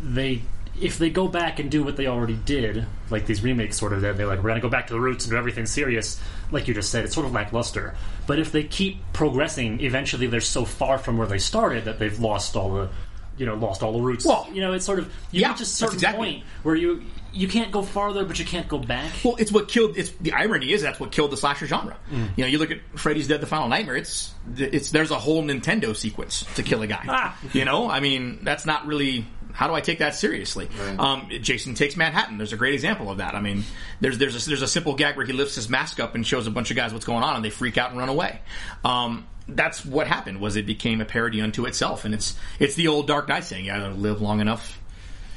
they, 0.01 0.41
if 0.79 0.97
they 0.97 1.09
go 1.09 1.27
back 1.27 1.59
and 1.59 1.71
do 1.71 1.83
what 1.83 1.97
they 1.97 2.07
already 2.07 2.35
did, 2.35 2.85
like 3.09 3.25
these 3.25 3.43
remakes 3.43 3.77
sort 3.77 3.93
of 3.93 4.01
did, 4.01 4.17
they're 4.17 4.27
like, 4.27 4.39
we're 4.39 4.49
going 4.49 4.55
to 4.55 4.61
go 4.61 4.69
back 4.69 4.87
to 4.87 4.93
the 4.93 4.99
roots 4.99 5.25
and 5.25 5.31
do 5.31 5.37
everything 5.37 5.65
serious, 5.65 6.19
like 6.51 6.67
you 6.67 6.73
just 6.73 6.91
said, 6.91 7.05
it's 7.05 7.13
sort 7.13 7.25
of 7.25 7.31
lackluster. 7.31 7.95
But 8.27 8.39
if 8.39 8.51
they 8.51 8.63
keep 8.63 8.99
progressing, 9.13 9.81
eventually 9.81 10.27
they're 10.27 10.41
so 10.41 10.65
far 10.65 10.97
from 10.97 11.17
where 11.17 11.27
they 11.27 11.39
started 11.39 11.85
that 11.85 11.99
they've 11.99 12.19
lost 12.19 12.55
all 12.55 12.73
the, 12.73 12.89
you 13.37 13.45
know, 13.45 13.55
lost 13.55 13.83
all 13.83 13.91
the 13.93 14.01
roots. 14.01 14.25
Well, 14.25 14.47
you 14.51 14.61
know, 14.61 14.73
it's 14.73 14.85
sort 14.85 14.99
of 14.99 15.05
you 15.31 15.41
yeah, 15.41 15.51
reach 15.51 15.61
a 15.61 15.65
certain 15.65 15.95
exactly 15.95 16.33
point 16.33 16.43
where 16.63 16.75
you 16.75 17.03
you 17.33 17.47
can't 17.47 17.71
go 17.71 17.81
farther, 17.81 18.23
but 18.23 18.37
you 18.37 18.45
can't 18.45 18.67
go 18.67 18.77
back. 18.77 19.11
Well, 19.23 19.35
it's 19.37 19.51
what 19.51 19.67
killed. 19.67 19.97
It's 19.97 20.11
the 20.11 20.33
irony 20.33 20.71
is 20.71 20.81
that's 20.81 20.99
what 20.99 21.11
killed 21.11 21.31
the 21.31 21.37
slasher 21.37 21.65
genre. 21.65 21.97
You 22.11 22.43
know, 22.43 22.45
you 22.45 22.59
look 22.59 22.71
at 22.71 22.79
Freddy's 22.95 23.27
Dead: 23.27 23.41
The 23.41 23.47
Final 23.47 23.67
Nightmare. 23.67 23.95
It's 23.95 24.33
it's 24.55 24.91
there's 24.91 25.11
a 25.11 25.19
whole 25.19 25.43
Nintendo 25.43 25.95
sequence 25.95 26.45
to 26.55 26.63
kill 26.63 26.81
a 26.81 26.87
guy. 26.87 27.03
Ah. 27.07 27.37
You 27.53 27.65
know, 27.65 27.89
I 27.89 27.99
mean, 27.99 28.39
that's 28.43 28.65
not 28.65 28.85
really. 28.85 29.25
How 29.51 29.67
do 29.67 29.75
I 29.75 29.81
take 29.81 29.99
that 29.99 30.15
seriously? 30.15 30.67
Um, 30.97 31.29
Jason 31.41 31.75
takes 31.75 31.95
Manhattan. 31.95 32.39
There's 32.39 32.53
a 32.53 32.57
great 32.57 32.73
example 32.73 33.11
of 33.11 33.19
that. 33.19 33.35
I 33.35 33.41
mean, 33.41 33.63
there's 34.01 34.17
there's 34.17 34.45
a, 34.45 34.49
there's 34.49 34.63
a 34.63 34.67
simple 34.67 34.95
gag 34.95 35.15
where 35.15 35.25
he 35.27 35.33
lifts 35.33 35.53
his 35.53 35.69
mask 35.69 35.99
up 35.99 36.15
and 36.15 36.25
shows 36.25 36.47
a 36.47 36.51
bunch 36.51 36.71
of 36.71 36.75
guys 36.75 36.91
what's 36.91 37.05
going 37.05 37.23
on, 37.23 37.35
and 37.35 37.45
they 37.45 37.51
freak 37.51 37.77
out 37.77 37.91
and 37.91 37.99
run 37.99 38.09
away. 38.09 38.41
Um, 38.83 39.27
that's 39.47 39.85
what 39.85 40.07
happened. 40.07 40.39
Was 40.39 40.55
it 40.55 40.65
became 40.65 41.01
a 41.01 41.05
parody 41.05 41.41
unto 41.41 41.65
itself, 41.65 42.05
and 42.05 42.13
it's 42.13 42.35
it's 42.59 42.75
the 42.75 42.87
old 42.87 43.07
Dark 43.07 43.27
Knight 43.27 43.43
saying, 43.43 43.65
"You 43.65 43.71
gotta 43.71 43.89
live 43.89 44.21
long 44.21 44.39
enough 44.39 44.79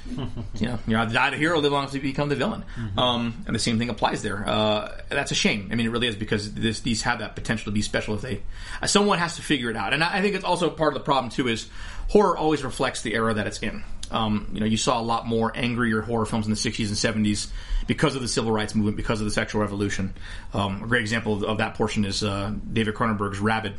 you 0.54 0.66
know, 0.66 0.78
you're 0.86 0.98
either 1.00 1.12
die 1.12 1.30
the 1.30 1.36
hero, 1.36 1.58
live 1.58 1.72
long 1.72 1.82
enough 1.82 1.92
to 1.92 2.00
become 2.00 2.28
the 2.28 2.36
villain. 2.36 2.64
Um, 2.96 3.44
and 3.46 3.54
the 3.54 3.58
same 3.60 3.78
thing 3.78 3.88
applies 3.88 4.22
there. 4.22 4.48
Uh, 4.48 4.96
that's 5.08 5.30
a 5.30 5.34
shame. 5.34 5.68
I 5.72 5.74
mean, 5.74 5.86
it 5.86 5.90
really 5.90 6.08
is 6.08 6.16
because 6.16 6.52
this, 6.54 6.80
these 6.80 7.02
have 7.02 7.20
that 7.20 7.34
potential 7.34 7.66
to 7.66 7.70
be 7.72 7.82
special 7.82 8.14
if 8.14 8.20
they. 8.20 8.42
Uh, 8.80 8.86
someone 8.86 9.18
has 9.18 9.36
to 9.36 9.42
figure 9.42 9.70
it 9.70 9.76
out, 9.76 9.92
and 9.92 10.04
I, 10.04 10.18
I 10.18 10.22
think 10.22 10.34
it's 10.34 10.44
also 10.44 10.70
part 10.70 10.92
of 10.92 11.00
the 11.00 11.04
problem 11.04 11.30
too. 11.30 11.48
Is 11.48 11.68
horror 12.08 12.36
always 12.36 12.64
reflects 12.64 13.02
the 13.02 13.14
era 13.14 13.34
that 13.34 13.46
it's 13.46 13.58
in. 13.58 13.82
Um, 14.10 14.50
you 14.52 14.60
know, 14.60 14.66
you 14.66 14.76
saw 14.76 15.00
a 15.00 15.02
lot 15.02 15.26
more 15.26 15.52
angrier 15.54 16.00
horror 16.00 16.26
films 16.26 16.46
in 16.46 16.52
the 16.52 16.58
60s 16.58 16.88
and 16.88 17.26
70s 17.26 17.48
because 17.86 18.14
of 18.16 18.22
the 18.22 18.28
civil 18.28 18.52
rights 18.52 18.74
movement, 18.74 18.96
because 18.96 19.20
of 19.20 19.24
the 19.24 19.30
sexual 19.30 19.60
revolution. 19.60 20.14
Um, 20.54 20.82
a 20.82 20.86
great 20.86 21.02
example 21.02 21.34
of, 21.34 21.44
of 21.44 21.58
that 21.58 21.74
portion 21.74 22.04
is 22.04 22.22
uh, 22.22 22.52
David 22.72 22.94
Cronenberg's 22.94 23.38
Rabid, 23.38 23.74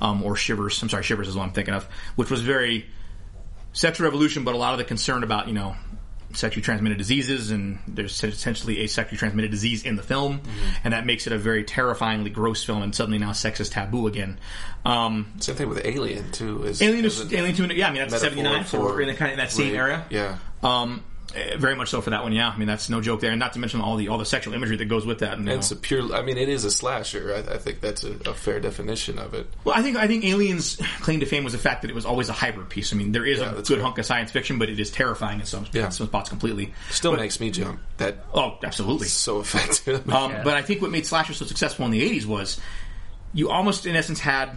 um, 0.00 0.22
or 0.22 0.36
Shivers. 0.36 0.82
I'm 0.82 0.88
sorry, 0.88 1.02
Shivers 1.02 1.28
is 1.28 1.36
what 1.36 1.44
I'm 1.44 1.52
thinking 1.52 1.74
of, 1.74 1.84
which 2.16 2.30
was 2.30 2.42
very 2.42 2.86
sexual 3.72 4.04
revolution, 4.04 4.44
but 4.44 4.54
a 4.54 4.58
lot 4.58 4.72
of 4.72 4.78
the 4.78 4.84
concern 4.84 5.22
about 5.22 5.48
you 5.48 5.54
know 5.54 5.76
sexually 6.38 6.62
transmitted 6.62 6.96
diseases, 6.96 7.50
and 7.50 7.78
there's 7.88 8.22
essentially 8.22 8.80
a 8.80 8.86
sexually 8.86 9.18
transmitted 9.18 9.50
disease 9.50 9.82
in 9.82 9.96
the 9.96 10.02
film, 10.02 10.40
and 10.84 10.94
that 10.94 11.04
makes 11.04 11.26
it 11.26 11.32
a 11.32 11.38
very 11.38 11.64
terrifyingly 11.64 12.30
gross 12.30 12.64
film, 12.64 12.82
and 12.82 12.94
suddenly 12.94 13.18
now 13.18 13.32
sex 13.32 13.60
is 13.60 13.68
taboo 13.68 14.06
again. 14.06 14.38
Um, 14.84 15.32
Same 15.40 15.56
thing 15.56 15.68
with 15.68 15.84
Alien 15.84 16.30
too. 16.30 16.64
Is, 16.64 16.80
Alien, 16.80 17.04
is 17.04 17.32
Alien 17.32 17.54
Two, 17.54 17.66
yeah, 17.66 17.88
I 17.88 17.90
mean 17.90 18.08
that's 18.08 18.22
seventy 18.22 18.42
nine, 18.42 18.64
so 18.64 18.80
we're 18.80 19.00
in 19.02 19.08
the 19.08 19.14
kind 19.14 19.32
of 19.32 19.38
that 19.38 19.50
same 19.50 19.74
area. 19.74 20.06
Yeah. 20.10 20.38
Um, 20.62 21.04
very 21.58 21.74
much 21.76 21.90
so 21.90 22.00
for 22.00 22.10
that 22.10 22.22
one, 22.22 22.32
yeah. 22.32 22.48
I 22.48 22.56
mean 22.56 22.66
that's 22.66 22.88
no 22.88 23.00
joke 23.00 23.20
there, 23.20 23.30
and 23.30 23.38
not 23.38 23.52
to 23.52 23.58
mention 23.58 23.80
all 23.80 23.96
the 23.96 24.08
all 24.08 24.18
the 24.18 24.24
sexual 24.24 24.54
imagery 24.54 24.76
that 24.78 24.86
goes 24.86 25.04
with 25.06 25.18
that. 25.20 25.34
And, 25.34 25.44
you 25.46 25.52
And 25.52 25.58
it's 25.60 25.70
a 25.70 25.76
pure. 25.76 26.14
I 26.14 26.22
mean, 26.22 26.38
it 26.38 26.48
is 26.48 26.64
a 26.64 26.70
slasher. 26.70 27.34
I, 27.34 27.54
I 27.54 27.58
think 27.58 27.80
that's 27.80 28.02
a, 28.04 28.12
a 28.28 28.34
fair 28.34 28.60
definition 28.60 29.18
of 29.18 29.34
it. 29.34 29.46
Well, 29.64 29.74
I 29.78 29.82
think 29.82 29.96
I 29.96 30.06
think 30.06 30.24
Aliens' 30.24 30.76
claim 31.00 31.20
to 31.20 31.26
fame 31.26 31.44
was 31.44 31.52
the 31.52 31.58
fact 31.58 31.82
that 31.82 31.90
it 31.90 31.94
was 31.94 32.06
always 32.06 32.28
a 32.28 32.32
hybrid 32.32 32.70
piece. 32.70 32.92
I 32.92 32.96
mean, 32.96 33.12
there 33.12 33.26
is 33.26 33.40
Yeah, 33.40 33.52
a 33.52 33.62
good 33.62 33.70
right. 33.72 33.80
hunk 33.82 33.98
of 33.98 34.06
science 34.06 34.30
fiction, 34.30 34.58
but 34.58 34.68
it 34.70 34.80
is 34.80 34.90
terrifying 34.90 35.40
in 35.40 35.46
some, 35.46 35.66
Yeah. 35.72 35.86
in 35.86 35.90
some 35.92 36.06
spots 36.06 36.28
completely. 36.30 36.72
Still 36.90 37.12
But- 37.12 37.20
makes 37.20 37.40
me 37.40 37.50
jump. 37.50 37.80
That 37.98 38.24
Oh, 38.32 38.56
absolutely. 38.64 39.08
so 39.08 39.40
effective. 39.40 40.08
Um, 40.10 40.32
But 40.44 40.56
I 40.56 40.62
think 40.62 40.80
what 40.82 40.90
made 40.90 41.04
slasher 41.06 41.34
so 41.34 41.44
successful 41.44 41.84
in 41.84 41.90
the 41.90 42.02
'80s 42.02 42.26
was 42.26 42.60
you 43.34 43.50
almost, 43.50 43.84
in 43.86 43.94
essence, 43.96 44.20
had. 44.20 44.50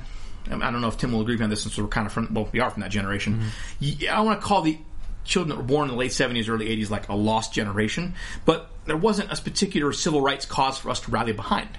I 0.49 0.71
don't 0.71 0.81
know 0.81 0.87
if 0.87 0.97
Tim 0.97 1.11
will 1.11 1.21
agree 1.21 1.35
with 1.35 1.41
me 1.41 1.43
on 1.45 1.49
this, 1.51 1.61
since 1.61 1.77
we're 1.77 1.87
kind 1.87 2.07
of 2.07 2.13
from. 2.13 2.33
Well, 2.33 2.49
we 2.51 2.59
are 2.61 2.69
from 2.71 2.81
that 2.81 2.89
generation. 2.89 3.43
I 4.09 4.21
want 4.21 4.41
to 4.41 4.45
call 4.47 4.63
the 4.63 4.77
children 5.23 5.49
that 5.49 5.57
were 5.57 5.67
born 5.67 5.89
in 5.89 5.95
the 5.95 5.99
late 5.99 6.11
'70s, 6.11 6.49
early 6.49 6.67
'80s 6.67 6.89
like 6.89 7.09
a 7.09 7.15
lost 7.15 7.53
generation, 7.53 8.15
but 8.45 8.69
there 8.85 8.97
wasn't 8.97 9.31
a 9.31 9.41
particular 9.41 9.93
civil 9.93 10.21
rights 10.21 10.45
cause 10.45 10.77
for 10.77 10.89
us 10.89 10.99
to 11.01 11.11
rally 11.11 11.33
behind. 11.33 11.69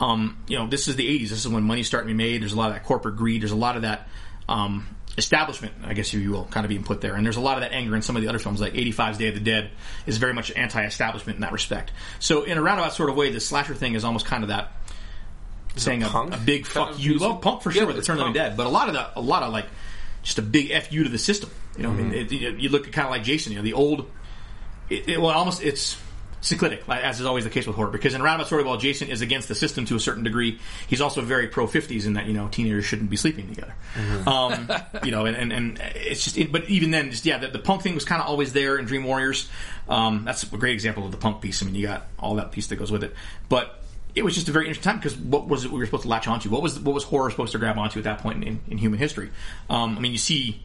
Um, 0.00 0.38
you 0.48 0.58
know, 0.58 0.66
this 0.66 0.88
is 0.88 0.96
the 0.96 1.06
'80s. 1.06 1.28
This 1.30 1.38
is 1.44 1.48
when 1.48 1.62
money's 1.62 1.86
starting 1.86 2.08
to 2.08 2.14
be 2.14 2.18
made. 2.18 2.42
There's 2.42 2.52
a 2.52 2.56
lot 2.56 2.68
of 2.68 2.74
that 2.74 2.84
corporate 2.84 3.16
greed. 3.16 3.42
There's 3.42 3.52
a 3.52 3.56
lot 3.56 3.76
of 3.76 3.82
that. 3.82 4.08
Um, 4.48 4.88
establishment, 5.16 5.72
I 5.84 5.94
guess 5.94 6.12
if 6.12 6.20
you 6.20 6.32
will, 6.32 6.44
kind 6.46 6.64
of 6.64 6.68
being 6.68 6.82
put 6.82 7.00
there. 7.00 7.14
And 7.14 7.24
there's 7.24 7.36
a 7.36 7.40
lot 7.40 7.56
of 7.56 7.62
that 7.62 7.72
anger 7.72 7.94
in 7.94 8.02
some 8.02 8.16
of 8.16 8.22
the 8.22 8.28
other 8.28 8.40
films, 8.40 8.60
like 8.60 8.72
85's 8.74 9.16
Day 9.16 9.28
of 9.28 9.34
the 9.34 9.40
Dead 9.40 9.70
is 10.06 10.16
very 10.18 10.34
much 10.34 10.50
anti-establishment 10.50 11.36
in 11.36 11.42
that 11.42 11.52
respect. 11.52 11.92
So 12.18 12.42
in 12.42 12.58
a 12.58 12.62
roundabout 12.62 12.94
sort 12.94 13.10
of 13.10 13.16
way, 13.16 13.30
the 13.30 13.38
slasher 13.38 13.74
thing 13.74 13.94
is 13.94 14.04
almost 14.04 14.26
kind 14.26 14.42
of 14.42 14.48
that 14.48 14.72
saying 15.76 16.02
a, 16.02 16.08
a 16.08 16.40
big 16.44 16.66
fuck 16.66 16.98
you. 16.98 17.18
Well, 17.20 17.36
punk 17.36 17.62
for 17.62 17.70
Yeah, 17.70 17.78
sure 17.82 17.86
with 17.86 17.98
it's 17.98 18.08
Return 18.08 18.26
of 18.26 18.32
the. 18.34 18.38
Dead, 18.40 18.56
but 18.56 18.66
a 18.66 18.70
lot 18.70 18.88
of 18.88 18.94
the, 18.94 19.18
a 19.18 19.20
lot 19.20 19.44
of 19.44 19.52
like, 19.52 19.66
just 20.22 20.38
a 20.38 20.42
big 20.42 20.70
F 20.70 20.92
you 20.92 21.04
to 21.04 21.08
the 21.10 21.18
system. 21.18 21.50
You 21.76 21.82
know, 21.84 21.90
I 21.90 21.92
Mm-hmm. 21.94 22.10
mean, 22.10 22.14
it, 22.14 22.60
you, 22.60 22.68
look 22.68 22.86
at 22.86 22.92
kind 22.92 23.06
of 23.06 23.10
like 23.10 23.24
Jason, 23.24 23.52
you 23.52 23.58
know, 23.58 23.64
the 23.64 23.72
old, 23.74 24.10
it, 24.88 25.08
it, 25.08 25.20
well, 25.20 25.30
almost, 25.30 25.62
it's, 25.62 25.96
cyclitic, 26.40 26.86
like, 26.86 27.02
as 27.02 27.20
is 27.20 27.26
always 27.26 27.44
the 27.44 27.50
case 27.50 27.66
with 27.66 27.74
horror. 27.74 27.90
Because 27.90 28.12
in 28.12 28.22
roundabout 28.22 28.52
of, 28.52 28.66
while 28.66 28.76
Jason 28.76 29.08
is 29.08 29.22
against 29.22 29.48
the 29.48 29.54
system 29.54 29.86
to 29.86 29.96
a 29.96 30.00
certain 30.00 30.24
degree, 30.24 30.60
he's 30.86 31.00
also 31.00 31.22
very 31.22 31.48
pro 31.48 31.66
fifties 31.66 32.04
in 32.06 32.12
that 32.12 32.26
you 32.26 32.34
know 32.34 32.48
teenagers 32.48 32.84
shouldn't 32.84 33.08
be 33.08 33.16
sleeping 33.16 33.48
together. 33.48 33.74
Um, 34.26 34.68
you 35.02 35.10
know, 35.10 35.24
and, 35.24 35.36
and, 35.36 35.52
and 35.52 35.80
it's 35.94 36.22
just. 36.22 36.36
It, 36.36 36.52
but 36.52 36.68
even 36.68 36.90
then, 36.90 37.10
just 37.10 37.24
yeah, 37.24 37.38
the, 37.38 37.48
the 37.48 37.58
punk 37.58 37.80
thing 37.80 37.94
was 37.94 38.04
kind 38.04 38.20
of 38.20 38.28
always 38.28 38.52
there 38.52 38.76
in 38.76 38.84
Dream 38.84 39.04
Warriors. 39.04 39.48
Um, 39.88 40.24
that's 40.26 40.42
a 40.42 40.46
great 40.58 40.74
example 40.74 41.06
of 41.06 41.12
the 41.12 41.16
punk 41.16 41.40
piece. 41.40 41.62
I 41.62 41.66
mean, 41.66 41.74
you 41.76 41.86
got 41.86 42.06
all 42.18 42.34
that 42.34 42.52
piece 42.52 42.66
that 42.68 42.76
goes 42.76 42.92
with 42.92 43.04
it, 43.04 43.14
but. 43.48 43.80
It 44.14 44.24
was 44.24 44.36
just 44.36 44.48
a 44.48 44.52
very 44.52 44.68
interesting 44.68 44.92
time 44.92 45.00
because 45.00 45.16
what 45.16 45.48
was 45.48 45.64
it 45.64 45.72
we 45.72 45.80
were 45.80 45.86
supposed 45.86 46.04
to 46.04 46.08
latch 46.08 46.28
onto? 46.28 46.48
What 46.48 46.62
was 46.62 46.78
what 46.78 46.94
was 46.94 47.02
horror 47.02 47.30
supposed 47.32 47.50
to 47.50 47.58
grab 47.58 47.76
onto 47.78 47.98
at 47.98 48.04
that 48.04 48.18
point 48.20 48.44
in, 48.44 48.60
in 48.68 48.78
human 48.78 49.00
history? 49.00 49.28
Um, 49.68 49.96
I 49.96 50.00
mean, 50.00 50.12
you 50.12 50.18
see 50.18 50.62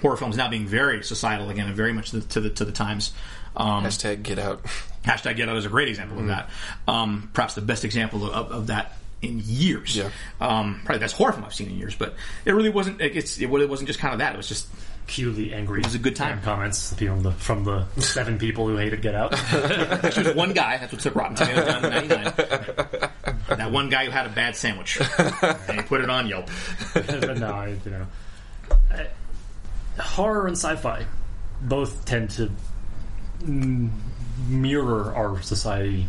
horror 0.00 0.16
films 0.16 0.36
now 0.36 0.48
being 0.48 0.66
very 0.66 1.02
societal 1.02 1.50
again 1.50 1.66
and 1.66 1.76
very 1.76 1.92
much 1.92 2.10
to 2.10 2.20
the 2.20 2.26
to 2.28 2.40
the, 2.40 2.50
to 2.50 2.64
the 2.64 2.72
times. 2.72 3.12
Um, 3.56 3.84
Hashtag 3.84 4.22
get 4.22 4.38
out. 4.38 4.62
Hashtag 5.04 5.36
Get 5.36 5.48
Out 5.48 5.56
is 5.56 5.64
a 5.64 5.68
great 5.68 5.88
example 5.88 6.18
of 6.18 6.26
that. 6.26 6.50
Um, 6.88 7.30
perhaps 7.32 7.54
the 7.54 7.60
best 7.62 7.84
example 7.84 8.28
of, 8.30 8.50
of 8.50 8.66
that 8.66 8.92
in 9.22 9.40
years. 9.44 9.96
Yeah. 9.96 10.10
Um, 10.40 10.80
probably 10.84 10.98
the 10.98 11.04
best 11.04 11.16
horror 11.16 11.32
film 11.32 11.44
I've 11.44 11.54
seen 11.54 11.68
in 11.70 11.78
years. 11.78 11.94
But 11.94 12.16
it 12.44 12.52
really 12.52 12.70
wasn't. 12.70 13.00
It, 13.00 13.16
it's, 13.16 13.38
it 13.38 13.46
really 13.48 13.66
wasn't 13.66 13.86
just 13.86 13.98
kind 14.00 14.12
of 14.12 14.18
that. 14.18 14.34
It 14.34 14.36
was 14.36 14.48
just 14.48 14.68
Cue 15.06 15.32
the 15.32 15.54
angry. 15.54 15.80
was 15.80 15.94
a 15.94 15.98
good 16.00 16.16
time. 16.16 16.42
Comments 16.42 16.90
the 16.90 16.96
people 16.96 17.16
the, 17.18 17.30
from 17.32 17.64
the 17.64 17.86
seven 18.00 18.38
people 18.38 18.66
who 18.66 18.76
hated 18.76 19.00
Get 19.00 19.14
Out. 19.14 19.34
she 20.12 20.22
was 20.22 20.34
one 20.34 20.52
guy. 20.52 20.78
That's 20.78 20.92
what 20.92 21.00
took 21.00 21.14
Rotten 21.14 21.36
Tomatoes 21.36 21.64
down 21.66 21.82
to 21.82 21.90
ninety 21.90 22.08
nine. 22.08 22.24
that 23.58 23.70
one 23.70 23.88
guy 23.88 24.04
who 24.06 24.10
had 24.10 24.26
a 24.26 24.30
bad 24.30 24.56
sandwich 24.56 25.00
and 25.18 25.80
he 25.80 25.82
put 25.82 26.00
it 26.00 26.10
on 26.10 26.26
Yelp. 26.26 26.50
but 26.94 27.38
no, 27.38 27.52
I, 27.52 27.76
you 27.84 27.90
know, 27.90 28.06
I- 28.90 29.06
horror 29.98 30.46
and 30.46 30.56
sci-fi 30.56 31.06
both 31.60 32.04
tend 32.04 32.30
to 32.30 32.50
mm, 33.40 33.90
mirror 34.48 35.14
our 35.14 35.40
society 35.42 36.08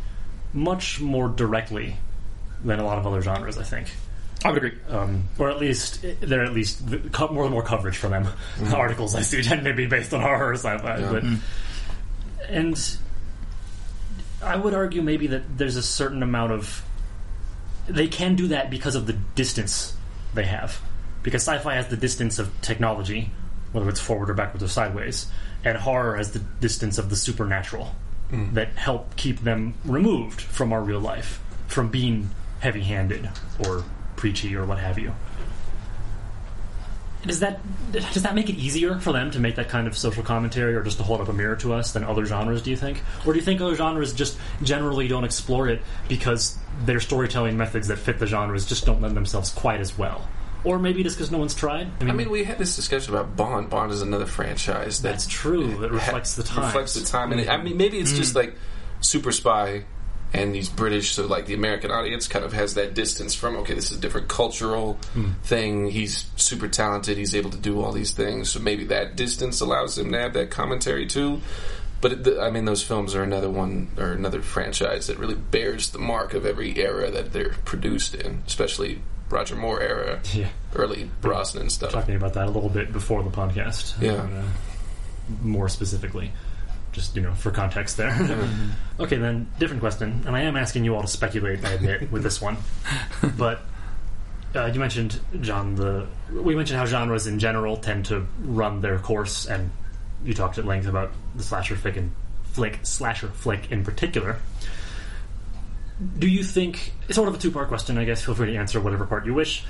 much 0.53 0.99
more 0.99 1.29
directly 1.29 1.97
than 2.63 2.79
a 2.79 2.85
lot 2.85 2.97
of 2.97 3.07
other 3.07 3.21
genres. 3.21 3.57
I 3.57 3.63
think. 3.63 3.87
I 4.45 4.51
would 4.51 4.63
agree. 4.63 4.79
um, 4.89 5.27
or 5.39 5.49
at 5.49 5.57
least 5.57 6.05
there 6.21 6.41
are 6.41 6.45
at 6.45 6.53
least 6.53 6.83
more 6.87 7.43
and 7.43 7.51
more 7.51 7.63
coverage 7.63 7.97
from 7.97 8.11
them. 8.11 8.27
Articles 8.73 9.15
I 9.15 9.21
see 9.21 9.41
tend 9.41 9.65
to 9.65 9.73
be 9.73 9.87
based 9.87 10.13
on 10.13 10.21
horror 10.21 10.51
or 10.51 10.53
sci-fi, 10.53 11.01
but 11.01 11.23
and 12.47 12.97
I 14.43 14.55
would 14.55 14.73
argue 14.73 15.01
maybe 15.01 15.27
that 15.27 15.57
there's 15.57 15.75
a 15.75 15.83
certain 15.83 16.21
amount 16.21 16.51
of 16.51 16.83
they 17.87 18.07
can 18.07 18.35
do 18.35 18.49
that 18.49 18.69
because 18.69 18.95
of 18.95 19.07
the 19.07 19.13
distance 19.13 19.95
they 20.33 20.45
have, 20.45 20.79
because 21.23 21.41
sci-fi 21.41 21.75
has 21.75 21.87
the 21.87 21.97
distance 21.97 22.37
of 22.37 22.61
technology, 22.61 23.31
whether 23.71 23.89
it's 23.89 23.99
forward 23.99 24.29
or 24.29 24.33
backwards 24.33 24.63
or 24.63 24.67
sideways, 24.67 25.27
and 25.63 25.77
horror 25.77 26.15
has 26.15 26.31
the 26.31 26.39
distance 26.39 26.97
of 26.97 27.09
the 27.09 27.15
supernatural 27.15 27.93
mm. 28.31 28.53
that 28.53 28.69
help 28.75 29.15
keep 29.15 29.41
them 29.41 29.73
removed 29.85 30.41
from 30.41 30.71
our 30.71 30.81
real 30.81 30.99
life, 30.99 31.41
from 31.67 31.89
being 31.89 32.29
heavy-handed 32.59 33.29
or 33.65 33.83
preachy 34.15 34.55
or 34.55 34.65
what 34.65 34.79
have 34.79 34.97
you. 34.97 35.13
does 37.25 37.39
that 37.41 37.59
does 37.91 38.23
that 38.23 38.35
make 38.35 38.49
it 38.49 38.55
easier 38.55 38.99
for 38.99 39.11
them 39.11 39.31
to 39.31 39.39
make 39.39 39.55
that 39.55 39.69
kind 39.69 39.87
of 39.87 39.97
social 39.97 40.23
commentary, 40.23 40.75
or 40.75 40.83
just 40.83 40.97
to 40.97 41.03
hold 41.03 41.21
up 41.21 41.27
a 41.27 41.33
mirror 41.33 41.55
to 41.57 41.73
us 41.73 41.91
than 41.93 42.03
other 42.03 42.25
genres? 42.25 42.61
Do 42.61 42.69
you 42.69 42.77
think, 42.77 43.01
or 43.25 43.33
do 43.33 43.39
you 43.39 43.45
think 43.45 43.61
other 43.61 43.75
genres 43.75 44.13
just 44.13 44.37
generally 44.63 45.07
don't 45.07 45.23
explore 45.23 45.67
it 45.67 45.81
because 46.07 46.57
their 46.85 46.99
storytelling 46.99 47.57
methods 47.57 47.87
that 47.89 47.97
fit 47.97 48.19
the 48.19 48.27
genres 48.27 48.65
just 48.65 48.85
don't 48.85 49.01
lend 49.01 49.15
themselves 49.15 49.51
quite 49.51 49.79
as 49.79 49.97
well? 49.97 50.27
Or 50.67 50.79
maybe 50.79 51.01
just 51.03 51.17
because 51.17 51.31
no 51.31 51.37
one's 51.37 51.55
tried. 51.55 51.87
I 52.01 52.11
mean, 52.11 52.29
we 52.29 52.43
had 52.43 52.57
this 52.57 52.75
discussion 52.75 53.13
about 53.13 53.35
Bond. 53.35 53.69
Bond 53.69 53.91
is 53.91 54.01
another 54.01 54.25
franchise 54.25 55.01
that's 55.01 55.25
true. 55.27 55.77
That 55.77 55.91
reflects 55.91 56.35
the 56.35 56.43
time. 56.43 56.65
reflects 56.65 56.93
the 56.93 57.05
time. 57.05 57.31
And 57.31 57.41
it, 57.41 57.49
I 57.49 57.61
mean, 57.61 57.77
maybe 57.77 57.97
it's 57.99 58.13
just 58.13 58.33
Mm. 58.33 58.37
like 58.37 58.55
Super 59.01 59.31
Spy 59.31 59.85
and 60.33 60.53
these 60.53 60.67
British, 60.67 61.13
so 61.13 61.25
like 61.25 61.45
the 61.45 61.53
American 61.53 61.89
audience 61.89 62.27
kind 62.27 62.43
of 62.43 62.51
has 62.51 62.73
that 62.73 62.93
distance 62.93 63.33
from 63.33 63.55
okay, 63.57 63.73
this 63.73 63.91
is 63.91 63.97
a 63.97 64.01
different 64.01 64.27
cultural 64.27 64.99
Mm. 65.15 65.39
thing. 65.43 65.89
He's 65.89 66.25
super 66.35 66.67
talented. 66.67 67.17
He's 67.17 67.33
able 67.33 67.49
to 67.51 67.57
do 67.57 67.81
all 67.81 67.93
these 67.93 68.11
things. 68.11 68.49
So 68.49 68.59
maybe 68.59 68.83
that 68.85 69.15
distance 69.15 69.61
allows 69.61 69.97
him 69.97 70.11
to 70.11 70.19
have 70.19 70.33
that 70.33 70.49
commentary 70.51 71.05
too. 71.07 71.39
But 72.01 72.11
it, 72.11 72.23
the, 72.25 72.41
I 72.41 72.51
mean, 72.51 72.65
those 72.65 72.83
films 72.83 73.15
are 73.15 73.23
another 73.23 73.49
one 73.49 73.87
or 73.97 74.11
another 74.11 74.41
franchise 74.43 75.07
that 75.07 75.17
really 75.17 75.33
bears 75.35 75.89
the 75.89 75.97
mark 75.97 76.33
of 76.35 76.45
every 76.45 76.77
era 76.77 77.09
that 77.09 77.33
they're 77.33 77.55
produced 77.65 78.13
in, 78.13 78.43
especially 78.45 79.01
Roger 79.29 79.55
Moore 79.55 79.81
era, 79.81 80.19
Yeah. 80.33 80.47
early 80.75 81.09
Brosnan 81.21 81.69
stuff. 81.69 81.91
talking 81.91 82.15
about 82.15 82.33
that 82.35 82.45
a 82.47 82.51
little 82.51 82.69
bit 82.69 82.91
before 82.93 83.23
the 83.23 83.29
podcast. 83.29 83.99
Yeah. 84.01 84.13
Uh, 84.13 84.43
more 85.41 85.67
specifically, 85.67 86.31
just 86.93 87.15
you 87.15 87.21
know, 87.21 87.33
for 87.33 87.51
context 87.51 87.97
there. 87.97 88.15
okay, 88.99 89.17
then 89.17 89.47
different 89.59 89.81
question, 89.81 90.23
and 90.25 90.35
I 90.35 90.41
am 90.41 90.55
asking 90.55 90.85
you 90.85 90.95
all 90.95 91.01
to 91.01 91.07
speculate. 91.07 91.63
I 91.65 91.71
admit 91.71 92.11
with 92.11 92.23
this 92.23 92.41
one, 92.41 92.57
but 93.37 93.61
uh, 94.55 94.67
you 94.67 94.79
mentioned 94.79 95.19
John. 95.41 95.75
The 95.75 96.07
we 96.31 96.55
mentioned 96.55 96.79
how 96.79 96.85
genres 96.85 97.27
in 97.27 97.39
general 97.39 97.75
tend 97.77 98.05
to 98.05 98.25
run 98.41 98.79
their 98.81 98.97
course, 98.99 99.45
and 99.45 99.69
you 100.23 100.33
talked 100.33 100.57
at 100.57 100.65
length 100.65 100.87
about 100.87 101.11
the 101.35 101.43
slasher 101.43 101.75
flick 101.75 101.97
and 101.97 102.11
flick 102.53 102.79
slasher 102.83 103.27
flick 103.27 103.71
in 103.71 103.83
particular. 103.83 104.37
Do 106.19 106.27
you 106.27 106.43
think 106.43 106.93
it's 107.07 107.15
sort 107.15 107.27
of 107.27 107.35
a 107.35 107.37
two 107.37 107.51
part 107.51 107.67
question? 107.69 107.97
I 107.97 108.05
guess 108.05 108.23
feel 108.23 108.35
free 108.35 108.51
to 108.51 108.57
answer 108.57 108.79
whatever 108.79 109.05
part 109.05 109.25
you 109.25 109.33
wish 109.33 109.65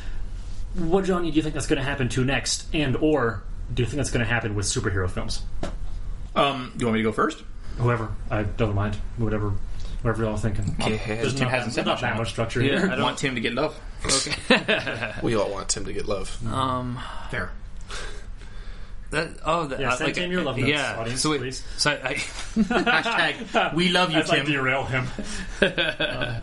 what 0.75 1.05
genre 1.05 1.23
do 1.29 1.35
you 1.35 1.41
think 1.41 1.55
that's 1.55 1.65
going 1.65 1.77
to 1.79 1.83
happen 1.83 2.07
to 2.09 2.23
next, 2.23 2.67
and 2.73 2.95
or 2.97 3.41
do 3.73 3.81
you 3.81 3.87
think 3.87 3.97
that's 3.97 4.11
going 4.11 4.23
to 4.23 4.31
happen 4.31 4.53
with 4.53 4.65
superhero 4.67 5.09
films? 5.09 5.41
Um, 6.35 6.71
do 6.75 6.81
you 6.81 6.85
want 6.87 6.93
me 6.95 6.99
to 6.99 7.03
go 7.03 7.11
first? 7.11 7.41
Whoever, 7.77 8.09
I 8.29 8.43
don't 8.43 8.75
mind. 8.75 8.95
Whatever, 9.17 9.53
whatever 10.03 10.23
y'all 10.23 10.37
thinking. 10.37 10.75
ahead. 10.79 11.23
There's 11.23 11.33
Tim 11.33 11.45
not, 11.45 11.51
hasn't 11.51 11.73
said 11.73 11.85
not 11.85 11.93
much 11.93 12.01
that 12.01 12.11
on 12.11 12.17
much 12.19 12.29
structure 12.29 12.61
Yeah, 12.61 12.79
here. 12.79 12.89
I 12.89 12.93
I 12.93 12.95
don't- 12.95 13.03
want 13.05 13.17
Tim 13.17 13.33
to 13.35 13.41
get 13.41 13.53
love. 13.53 13.79
Okay. 14.05 15.13
We 15.23 15.35
all 15.35 15.49
want 15.49 15.69
Tim 15.69 15.85
to 15.85 15.93
get 15.93 16.07
love. 16.07 16.37
Um, 16.47 16.99
Fair. 17.31 17.49
That 19.11 19.29
oh, 19.45 19.67
that, 19.67 19.79
Yeah, 19.79 19.89
uh, 19.89 19.95
send 19.95 20.07
like, 20.07 20.15
Tim 20.15 20.31
your 20.31 20.43
love 20.43 20.57
notes, 20.57 20.69
yeah. 20.69 20.97
audience, 20.97 21.21
so 21.21 21.31
wait, 21.31 21.39
please. 21.41 21.63
so 21.77 21.91
I, 21.91 22.13
Hashtag 22.55 23.73
we 23.73 23.89
love 23.89 24.11
you, 24.11 24.19
As 24.19 24.29
I 24.29 24.37
Tim. 24.37 24.45
derail 24.47 24.83
him. 24.83 25.07
I 25.61 26.41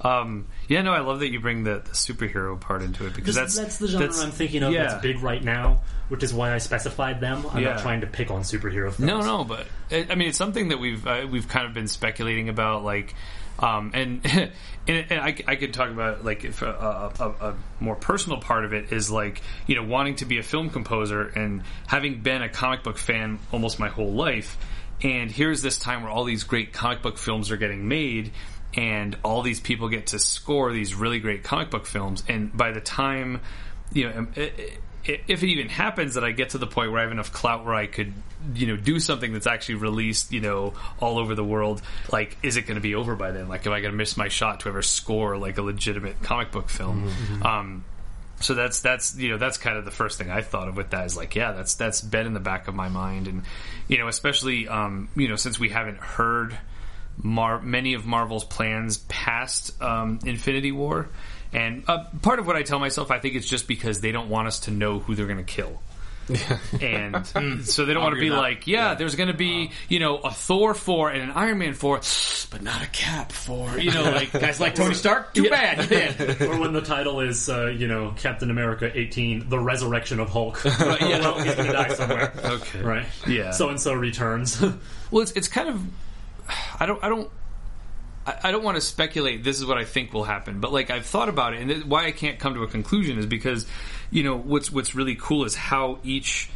um, 0.00 0.46
yeah, 0.68 0.82
no, 0.82 0.92
I 0.92 1.00
love 1.00 1.20
that 1.20 1.30
you 1.30 1.40
bring 1.40 1.64
the, 1.64 1.74
the 1.84 1.90
superhero 1.90 2.58
part 2.60 2.82
into 2.82 3.06
it 3.06 3.14
because 3.14 3.34
That's, 3.34 3.56
that's 3.56 3.78
that's 3.78 3.78
the 3.78 3.88
genre 3.88 4.06
that's- 4.06 4.22
I'm 4.24 4.30
thinking 4.30 4.62
of 4.62 4.72
yeah. 4.72 4.84
that's 4.88 5.02
big 5.02 5.20
right 5.22 5.42
now, 5.42 5.80
which 6.08 6.22
is 6.22 6.32
why 6.32 6.52
I 6.54 6.58
specified 6.58 7.20
them. 7.20 7.44
I'm 7.52 7.62
Yeah. 7.62 7.70
not 7.74 7.80
trying 7.82 8.02
to 8.02 8.06
pick 8.06 8.30
on 8.30 8.42
superhero 8.42 8.92
films. 8.92 9.00
No, 9.00 9.20
no, 9.20 9.44
but 9.44 9.66
I 9.90 10.06
I 10.10 10.14
mean, 10.14 10.28
it's 10.28 10.38
something 10.38 10.68
that 10.68 10.78
we've 10.78 11.04
uh, 11.06 11.26
we've 11.30 11.48
kind 11.48 11.66
of 11.66 11.74
been 11.74 11.88
speculating 11.88 12.48
about, 12.48 12.84
like, 12.84 13.14
um, 13.58 13.90
and 13.94 14.20
and, 14.86 15.06
and 15.10 15.20
I, 15.20 15.36
I 15.46 15.56
could 15.56 15.74
talk 15.74 15.90
about 15.90 16.24
like 16.24 16.44
if 16.44 16.62
a, 16.62 17.12
a, 17.18 17.24
a 17.48 17.54
more 17.80 17.96
personal 17.96 18.38
part 18.40 18.64
of 18.64 18.72
it 18.72 18.92
is 18.92 19.10
like 19.10 19.42
you 19.66 19.74
know 19.76 19.82
wanting 19.84 20.16
to 20.16 20.24
be 20.24 20.38
a 20.38 20.42
film 20.42 20.70
composer 20.70 21.22
and 21.22 21.62
having 21.86 22.20
been 22.20 22.42
a 22.42 22.48
comic 22.48 22.82
book 22.82 22.98
fan 22.98 23.38
almost 23.52 23.78
my 23.78 23.88
whole 23.88 24.12
life, 24.12 24.56
and 25.02 25.30
here's 25.30 25.62
this 25.62 25.78
time 25.78 26.02
where 26.02 26.10
all 26.12 26.24
these 26.24 26.44
great 26.44 26.72
comic 26.72 27.02
book 27.02 27.18
films 27.18 27.50
are 27.50 27.56
getting 27.56 27.88
made. 27.88 28.32
And 28.76 29.16
all 29.24 29.40
these 29.40 29.60
people 29.60 29.88
get 29.88 30.08
to 30.08 30.18
score 30.18 30.70
these 30.72 30.94
really 30.94 31.20
great 31.20 31.42
comic 31.42 31.70
book 31.70 31.86
films, 31.86 32.22
and 32.28 32.54
by 32.54 32.72
the 32.72 32.82
time 32.82 33.40
you 33.94 34.04
know, 34.08 34.18
um, 34.18 34.28
i- 34.36 34.40
i- 34.42 34.78
if 35.04 35.42
it 35.42 35.46
even 35.46 35.68
happens 35.68 36.14
that 36.14 36.24
I 36.24 36.32
get 36.32 36.50
to 36.50 36.58
the 36.58 36.66
point 36.66 36.90
where 36.90 37.00
I 37.00 37.02
have 37.04 37.12
enough 37.12 37.32
clout 37.32 37.64
where 37.64 37.74
I 37.74 37.86
could, 37.86 38.12
you 38.54 38.66
know, 38.66 38.76
do 38.76 39.00
something 39.00 39.32
that's 39.32 39.46
actually 39.46 39.76
released, 39.76 40.32
you 40.32 40.40
know, 40.40 40.74
all 41.00 41.18
over 41.18 41.34
the 41.34 41.44
world, 41.44 41.80
like, 42.12 42.36
is 42.42 42.56
it 42.56 42.62
going 42.62 42.74
to 42.74 42.80
be 42.80 42.94
over 42.94 43.16
by 43.16 43.30
then? 43.30 43.48
Like, 43.48 43.66
am 43.66 43.72
I 43.72 43.80
going 43.80 43.92
to 43.92 43.96
miss 43.96 44.16
my 44.16 44.28
shot 44.28 44.60
to 44.60 44.68
ever 44.68 44.82
score 44.82 45.38
like 45.38 45.58
a 45.58 45.62
legitimate 45.62 46.22
comic 46.22 46.52
book 46.52 46.68
film? 46.68 47.10
Um, 47.42 47.84
so 48.40 48.54
that's 48.54 48.80
that's 48.80 49.16
you 49.16 49.30
know 49.30 49.38
that's 49.38 49.58
kind 49.58 49.76
of 49.76 49.84
the 49.84 49.90
first 49.90 50.18
thing 50.18 50.30
I 50.30 50.42
thought 50.42 50.68
of 50.68 50.76
with 50.76 50.90
that 50.90 51.06
is 51.06 51.16
like 51.16 51.34
yeah 51.34 51.52
that's 51.52 51.74
that's 51.74 52.00
been 52.00 52.24
in 52.24 52.34
the 52.34 52.40
back 52.40 52.68
of 52.68 52.74
my 52.74 52.88
mind 52.88 53.26
and 53.26 53.42
you 53.88 53.98
know 53.98 54.06
especially 54.06 54.68
um, 54.68 55.08
you 55.16 55.28
know 55.28 55.34
since 55.36 55.58
we 55.58 55.70
haven't 55.70 55.98
heard 55.98 56.56
Mar- 57.20 57.60
many 57.60 57.94
of 57.94 58.06
Marvel's 58.06 58.44
plans 58.44 58.98
past 58.98 59.80
um, 59.82 60.20
Infinity 60.24 60.70
War 60.70 61.08
and 61.52 61.84
uh, 61.88 62.04
part 62.22 62.38
of 62.38 62.46
what 62.46 62.56
I 62.56 62.62
tell 62.62 62.78
myself 62.78 63.10
I 63.10 63.18
think 63.18 63.34
it's 63.34 63.48
just 63.48 63.68
because 63.68 64.00
they 64.00 64.12
don't 64.12 64.28
want 64.28 64.48
us 64.48 64.60
to 64.60 64.70
know 64.70 64.98
who 64.98 65.14
they're 65.14 65.26
going 65.26 65.38
to 65.38 65.44
kill 65.44 65.80
and 66.80 67.26
so 67.64 67.84
they 67.84 67.94
don't 67.94 68.02
want 68.02 68.14
to 68.14 68.20
be 68.20 68.28
with 68.28 68.36
that. 68.36 68.42
like 68.42 68.66
yeah, 68.66 68.94
there's 68.94 69.14
going 69.14 69.28
to 69.28 69.34
be 69.34 69.70
you 69.88 69.98
know 69.98 70.18
a 70.18 70.30
Thor 70.30 70.74
4 70.74 71.10
and 71.10 71.22
an 71.22 71.30
Iron 71.30 71.58
Man 71.58 71.74
4 71.74 72.00
but 72.50 72.62
not 72.62 72.82
a 72.82 72.86
Cap 72.88 73.32
4 73.32 73.78
you 73.78 73.90
know 73.92 74.02
like 74.02 74.32
Guys 74.38 74.60
like 74.60 74.74
Tony 74.74 74.94
Stark? 74.94 75.34
Too 75.34 75.48
bad. 75.48 75.80
He 75.80 75.86
did. 75.86 76.42
or 76.42 76.58
when 76.58 76.72
the 76.72 76.80
title 76.80 77.20
is, 77.20 77.48
uh, 77.48 77.66
you 77.66 77.88
know, 77.88 78.14
Captain 78.16 78.50
America 78.50 78.90
18, 78.94 79.48
The 79.48 79.58
Resurrection 79.58 80.20
of 80.20 80.28
Hulk. 80.30 80.62
yeah. 80.64 81.18
well, 81.20 81.38
he's 81.40 81.54
going 81.54 81.66
to 81.66 81.72
die 81.72 81.94
somewhere. 81.94 82.32
okay 82.44 82.82
Right? 82.82 83.06
Yeah. 83.26 83.50
So 83.50 83.68
and 83.68 83.80
so 83.80 83.94
returns. 83.94 84.60
Well, 84.60 85.22
it's, 85.22 85.32
it's 85.32 85.48
kind 85.48 85.68
of 85.68 85.82
I 86.78 86.86
don't 86.86 87.02
I 87.02 87.08
don't 87.08 87.30
I 88.42 88.50
don't 88.50 88.64
want 88.64 88.76
to 88.76 88.80
speculate. 88.80 89.44
This 89.44 89.58
is 89.58 89.66
what 89.66 89.78
I 89.78 89.84
think 89.84 90.12
will 90.12 90.24
happen, 90.24 90.60
but 90.60 90.72
like 90.72 90.90
I've 90.90 91.06
thought 91.06 91.28
about 91.28 91.54
it, 91.54 91.62
and 91.62 91.84
why 91.84 92.06
I 92.06 92.12
can't 92.12 92.38
come 92.38 92.54
to 92.54 92.62
a 92.62 92.68
conclusion 92.68 93.18
is 93.18 93.26
because 93.26 93.66
you 94.10 94.22
know 94.22 94.36
what's 94.36 94.70
what's 94.72 94.94
really 94.94 95.16
cool 95.16 95.44
is 95.44 95.54
how 95.54 95.98
each 96.02 96.50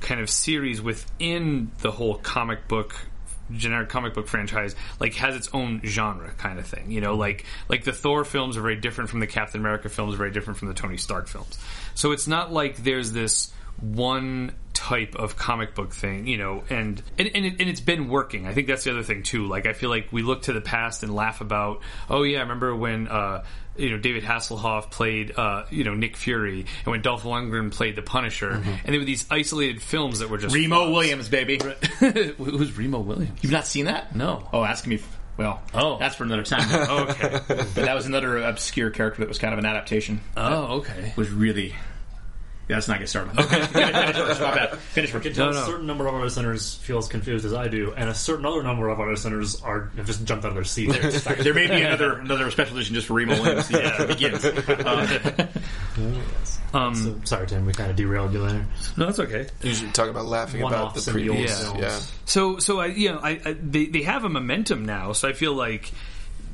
kind 0.00 0.20
of 0.20 0.28
series 0.28 0.80
within 0.80 1.70
the 1.78 1.90
whole 1.90 2.16
comic 2.16 2.68
book 2.68 2.94
generic 3.52 3.88
comic 3.88 4.12
book 4.12 4.26
franchise 4.26 4.74
like 4.98 5.14
has 5.14 5.36
its 5.36 5.48
own 5.52 5.80
genre 5.84 6.32
kind 6.32 6.58
of 6.58 6.66
thing 6.66 6.90
you 6.90 7.00
know 7.00 7.14
like 7.14 7.44
like 7.68 7.84
the 7.84 7.92
thor 7.92 8.24
films 8.24 8.56
are 8.56 8.60
very 8.60 8.74
different 8.74 9.08
from 9.08 9.20
the 9.20 9.26
captain 9.26 9.60
america 9.60 9.88
films 9.88 10.16
very 10.16 10.32
different 10.32 10.58
from 10.58 10.66
the 10.66 10.74
tony 10.74 10.96
stark 10.96 11.28
films 11.28 11.56
so 11.94 12.10
it's 12.10 12.26
not 12.26 12.52
like 12.52 12.76
there's 12.78 13.12
this 13.12 13.52
one 13.80 14.52
type 14.76 15.16
of 15.16 15.36
comic 15.36 15.74
book 15.74 15.92
thing, 15.94 16.26
you 16.26 16.36
know, 16.36 16.62
and 16.68 17.02
and 17.18 17.30
and, 17.34 17.46
it, 17.46 17.60
and 17.60 17.68
it's 17.70 17.80
been 17.80 18.08
working. 18.08 18.46
I 18.46 18.52
think 18.52 18.68
that's 18.68 18.84
the 18.84 18.90
other 18.92 19.02
thing 19.02 19.22
too. 19.22 19.46
Like 19.46 19.66
I 19.66 19.72
feel 19.72 19.88
like 19.90 20.08
we 20.12 20.22
look 20.22 20.42
to 20.42 20.52
the 20.52 20.60
past 20.60 21.02
and 21.02 21.14
laugh 21.14 21.40
about, 21.40 21.80
oh 22.10 22.22
yeah, 22.22 22.38
I 22.38 22.42
remember 22.42 22.76
when 22.76 23.08
uh, 23.08 23.42
you 23.76 23.90
know 23.90 23.98
David 23.98 24.22
Hasselhoff 24.22 24.90
played 24.90 25.32
uh, 25.36 25.64
you 25.70 25.84
know 25.84 25.94
Nick 25.94 26.16
Fury, 26.16 26.60
and 26.84 26.86
when 26.92 27.00
Dolph 27.02 27.22
Lundgren 27.22 27.72
played 27.72 27.96
the 27.96 28.02
Punisher, 28.02 28.50
and 28.50 28.80
there 28.84 28.98
were 28.98 29.04
these 29.06 29.26
isolated 29.30 29.80
films 29.82 30.18
that 30.18 30.28
were 30.28 30.38
just 30.38 30.54
Remo 30.54 30.90
Williams, 30.90 31.28
baby. 31.30 31.58
Who's 31.98 32.76
Remo 32.76 33.00
Williams? 33.00 33.38
You've 33.42 33.52
not 33.52 33.66
seen 33.66 33.86
that? 33.86 34.14
No. 34.14 34.46
Oh, 34.52 34.62
ask 34.62 34.86
me. 34.86 35.00
Well, 35.38 35.60
Oh. 35.74 35.98
that's 35.98 36.16
for 36.16 36.24
another 36.24 36.44
time. 36.44 36.66
Okay. 37.10 37.40
but 37.48 37.74
that 37.74 37.94
was 37.94 38.06
another 38.06 38.38
obscure 38.38 38.88
character 38.90 39.20
that 39.20 39.28
was 39.28 39.38
kind 39.38 39.52
of 39.52 39.58
an 39.58 39.66
adaptation. 39.66 40.20
Oh, 40.36 40.78
okay. 40.78 41.12
was 41.16 41.30
really. 41.30 41.74
Yeah, 42.68 42.76
let's 42.76 42.88
not 42.88 42.98
get 42.98 43.08
started. 43.08 43.38
Okay, 43.38 43.60
finish 43.66 44.16
first. 44.16 44.40
My 44.40 44.54
bad. 44.54 44.78
Finish 44.78 45.10
first. 45.12 45.34
tell 45.36 45.46
No, 45.46 45.52
no. 45.52 45.62
a 45.62 45.66
certain 45.66 45.86
number 45.86 46.06
of 46.08 46.14
our 46.14 46.20
listeners 46.20 46.74
feel 46.76 46.98
as 46.98 47.06
confused 47.06 47.44
as 47.44 47.54
I 47.54 47.68
do, 47.68 47.92
and 47.96 48.10
a 48.10 48.14
certain 48.14 48.44
other 48.44 48.62
number 48.64 48.88
of 48.88 48.98
our 48.98 49.08
listeners 49.08 49.60
are 49.62 49.90
have 49.96 50.06
just 50.06 50.24
jumped 50.24 50.44
out 50.44 50.48
of 50.48 50.54
their 50.54 50.64
seats. 50.64 51.22
There 51.24 51.54
may 51.54 51.68
be 51.68 51.82
another 51.82 52.18
another 52.18 52.50
special 52.50 52.76
edition 52.76 52.94
just 52.96 53.06
for 53.06 53.14
Remo 53.14 53.40
Williams. 53.40 53.70
Yeah, 53.70 54.06
begins. 54.06 54.44
Uh, 54.44 55.46
Um, 56.74 56.94
so, 56.94 57.20
sorry, 57.24 57.46
Tim, 57.46 57.64
we 57.64 57.72
kind 57.72 57.90
of 57.90 57.96
derailed 57.96 58.32
you 58.34 58.46
there. 58.46 58.66
no, 58.96 59.06
that's 59.06 59.20
okay. 59.20 59.46
Usually 59.62 59.90
talk 59.92 60.10
about 60.10 60.26
laughing 60.26 60.60
about 60.60 60.70
the 60.70 60.76
One-offs 60.76 61.06
in 61.08 61.14
the 61.14 61.20
previous. 61.20 61.62
films. 61.62 61.80
Yeah. 61.80 62.00
So, 62.26 62.58
so 62.58 62.80
I, 62.80 62.86
you 62.86 63.12
know, 63.12 63.18
I, 63.22 63.40
I 63.44 63.52
they 63.54 63.86
they 63.86 64.02
have 64.02 64.24
a 64.24 64.28
momentum 64.28 64.84
now, 64.84 65.12
so 65.12 65.28
I 65.28 65.32
feel 65.32 65.54
like 65.54 65.90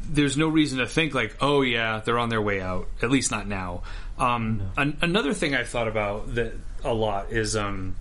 there's 0.08 0.36
no 0.36 0.48
reason 0.48 0.78
to 0.78 0.86
think 0.86 1.14
like, 1.14 1.36
oh 1.40 1.62
yeah, 1.62 2.02
they're 2.04 2.18
on 2.18 2.28
their 2.28 2.42
way 2.42 2.60
out. 2.60 2.88
At 3.02 3.10
least 3.10 3.30
not 3.30 3.48
now. 3.48 3.82
Um, 4.18 4.70
an, 4.76 4.98
another 5.00 5.34
thing 5.34 5.54
I've 5.54 5.68
thought 5.68 5.88
about 5.88 6.34
that 6.34 6.54
a 6.84 6.92
lot 6.92 7.32
is 7.32 7.56
um, 7.56 7.96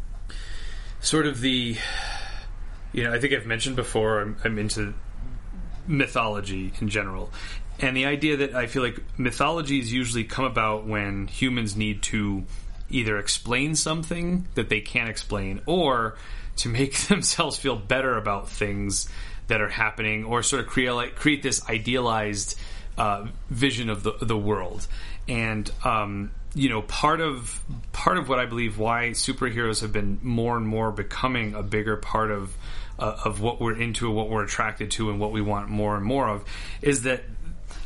sort 1.00 1.26
of 1.26 1.42
the, 1.42 1.78
you 2.94 3.04
know, 3.04 3.14
I 3.14 3.20
think 3.20 3.34
I've 3.34 3.46
mentioned 3.46 3.76
before. 3.76 4.22
I'm, 4.22 4.38
I'm 4.44 4.60
into 4.60 4.94
mythology 5.88 6.74
in 6.80 6.90
general. 6.90 7.32
And 7.80 7.98
the 7.98 8.06
idea 8.06 8.38
that 8.38 8.56
I 8.56 8.68
feel 8.68 8.84
like 8.84 9.00
mythologies 9.18 9.92
usually 9.92 10.24
come 10.24 10.46
about 10.46 10.86
when 10.86 11.28
humans 11.28 11.76
need 11.76 12.04
to 12.04 12.44
either 12.90 13.18
explain 13.18 13.76
something 13.76 14.48
that 14.56 14.70
they 14.70 14.82
can't 14.82 15.10
explain 15.10 15.62
or 15.66 16.18
to 16.58 16.70
make 16.70 16.98
themselves 17.08 17.58
feel 17.58 17.76
better 17.76 18.18
about 18.18 18.50
things 18.50 19.10
that 19.48 19.62
are 19.62 19.70
happening 19.70 20.24
or 20.24 20.44
sort 20.44 20.62
of 20.62 20.68
create 20.68 21.16
create 21.16 21.44
this 21.44 21.68
idealized 21.70 22.58
uh, 22.98 23.26
vision 23.50 23.90
of 23.90 24.04
the 24.04 24.14
the 24.22 24.38
world. 24.38 24.88
And 25.32 25.72
um, 25.86 26.32
you 26.54 26.68
know, 26.68 26.82
part 26.82 27.22
of 27.22 27.62
part 27.94 28.18
of 28.18 28.28
what 28.28 28.38
I 28.38 28.46
believe 28.46 28.78
why 28.78 29.12
superheroes 29.12 29.80
have 29.82 29.94
been 29.94 30.20
more 30.22 30.58
and 30.58 30.68
more 30.68 30.92
becoming 30.92 31.54
a 31.54 31.64
bigger 31.64 31.96
part 31.96 32.32
of 32.32 32.54
uh, 33.00 33.22
of 33.24 33.40
what 33.40 33.62
we're 33.62 33.80
into, 33.80 34.08
and 34.08 34.16
what 34.16 34.30
we're 34.30 34.44
attracted 34.44 34.92
to, 34.92 35.10
and 35.10 35.22
what 35.22 35.32
we 35.32 35.42
want 35.42 35.70
more 35.70 35.96
and 35.96 36.04
more 36.04 36.28
of, 36.28 36.44
is 36.82 37.04
that 37.04 37.24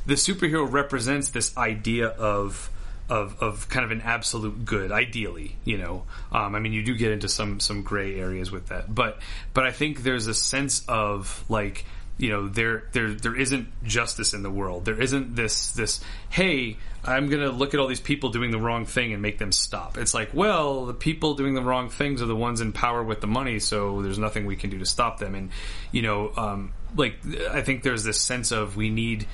the 0.07 0.15
superhero 0.15 0.69
represents 0.69 1.29
this 1.29 1.55
idea 1.55 2.07
of 2.07 2.71
of, 3.07 3.39
of 3.39 3.69
kind 3.69 3.85
of 3.85 3.91
an 3.91 4.01
absolute 4.01 4.65
good, 4.65 4.91
ideally, 4.91 5.55
you 5.63 5.77
know. 5.77 6.03
Um, 6.31 6.55
I 6.55 6.59
mean, 6.59 6.73
you 6.73 6.81
do 6.81 6.95
get 6.95 7.11
into 7.11 7.29
some 7.29 7.59
some 7.59 7.83
gray 7.83 8.19
areas 8.19 8.49
with 8.49 8.69
that, 8.69 8.93
but 8.93 9.19
but 9.53 9.67
I 9.67 9.71
think 9.71 10.01
there's 10.01 10.25
a 10.25 10.33
sense 10.33 10.83
of 10.87 11.45
like 11.47 11.85
you 12.17 12.29
know 12.29 12.47
there 12.47 12.83
there 12.93 13.13
there 13.13 13.35
isn't 13.35 13.67
justice 13.83 14.33
in 14.33 14.43
the 14.43 14.49
world. 14.49 14.85
There 14.85 14.99
isn't 14.99 15.35
this 15.35 15.71
this 15.71 15.99
hey, 16.29 16.77
I'm 17.03 17.29
gonna 17.29 17.51
look 17.51 17.73
at 17.73 17.79
all 17.79 17.87
these 17.87 17.99
people 17.99 18.29
doing 18.29 18.51
the 18.51 18.59
wrong 18.59 18.85
thing 18.85 19.13
and 19.13 19.21
make 19.21 19.37
them 19.37 19.51
stop. 19.51 19.97
It's 19.97 20.13
like 20.13 20.33
well, 20.33 20.85
the 20.85 20.93
people 20.93 21.35
doing 21.35 21.53
the 21.53 21.61
wrong 21.61 21.89
things 21.89 22.21
are 22.21 22.27
the 22.27 22.35
ones 22.35 22.61
in 22.61 22.71
power 22.71 23.03
with 23.03 23.21
the 23.21 23.27
money, 23.27 23.59
so 23.59 24.01
there's 24.01 24.19
nothing 24.19 24.45
we 24.45 24.55
can 24.55 24.69
do 24.69 24.79
to 24.79 24.85
stop 24.85 25.19
them. 25.19 25.35
And 25.35 25.51
you 25.91 26.01
know, 26.03 26.31
um, 26.37 26.73
like 26.95 27.17
I 27.51 27.61
think 27.61 27.83
there's 27.83 28.03
this 28.03 28.21
sense 28.21 28.51
of 28.51 28.77
we 28.77 28.89
need 28.89 29.27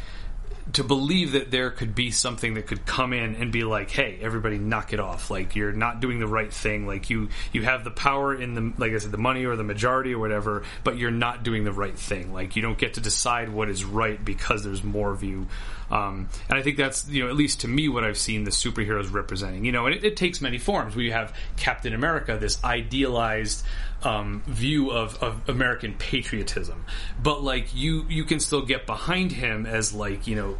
to 0.74 0.84
believe 0.84 1.34
that 1.34 1.52
there 1.52 1.70
could 1.70 1.94
be 1.94 2.12
something 2.12 2.54
that 2.54 2.68
could 2.68 2.86
come 2.86 3.14
in 3.14 3.36
and 3.36 3.52
be 3.52 3.64
like, 3.64 3.90
"Hey, 3.90 4.18
everybody, 4.22 4.58
knock 4.58 4.94
it 4.94 5.00
off! 5.00 5.30
Like 5.30 5.56
you're 5.56 5.72
not 5.72 6.00
doing 6.00 6.20
the 6.20 6.28
right 6.28 6.52
thing. 6.52 6.88
Like 6.88 7.10
you 7.10 7.30
you 7.52 7.64
have 7.64 7.84
the 7.84 7.92
power 7.92 8.34
in 8.34 8.54
the 8.54 8.74
like 8.78 8.94
I 8.94 8.98
said, 8.98 9.12
the 9.12 9.18
money 9.18 9.46
or 9.46 9.56
the 9.56 9.64
majority 9.64 10.14
or 10.14 10.20
whatever, 10.20 10.64
but 10.84 10.98
you're 10.98 11.12
not 11.12 11.44
doing 11.44 11.64
the 11.64 11.74
right 11.74 11.98
thing. 11.98 12.34
Like 12.34 12.56
you 12.56 12.62
don't 12.62 12.78
get 12.78 12.96
to 12.96 13.02
decide 13.02 13.50
what 13.50 13.70
is 13.70 13.84
right 13.84 14.24
because 14.24 14.64
there's 14.64 14.84
more 14.84 15.12
of 15.12 15.24
you." 15.24 15.48
Um, 15.92 16.30
and 16.50 16.58
I 16.58 16.62
think 16.62 16.78
that's 16.78 17.08
you 17.10 17.24
know 17.24 17.30
at 17.30 17.36
least 17.36 17.62
to 17.62 17.68
me 17.68 17.90
what 17.90 18.04
I've 18.04 18.18
seen 18.18 18.46
the 18.46 18.52
superheroes 18.52 19.12
representing. 19.12 19.66
You 19.66 19.72
know, 19.72 19.86
and 19.86 19.96
it, 19.96 20.04
it 20.04 20.18
takes 20.18 20.42
many 20.42 20.58
forms. 20.58 20.96
We 20.96 21.12
have 21.12 21.36
Captain 21.58 21.94
America, 21.94 22.38
this 22.40 22.64
idealized 22.64 23.66
um, 24.04 24.42
view 24.48 24.92
of, 24.92 25.22
of 25.22 25.50
American 25.50 25.94
patriotism, 25.96 26.86
but 27.22 27.44
like 27.44 27.76
you 27.76 28.06
you 28.10 28.24
can 28.24 28.40
still 28.40 28.66
get 28.66 28.86
behind 28.86 29.32
him 29.32 29.66
as 29.66 29.94
like 29.94 30.28
you 30.28 30.36
know 30.36 30.58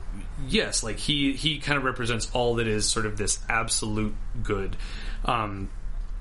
yes 0.48 0.84
like 0.84 0.98
he 0.98 1.34
he 1.34 1.60
kind 1.60 1.78
of 1.78 1.84
represents 1.84 2.30
all 2.34 2.56
that 2.56 2.68
is 2.68 2.90
sort 2.90 3.06
of 3.06 3.18
this 3.18 3.40
absolute 3.50 4.14
good. 4.44 4.76
Um, 5.24 5.70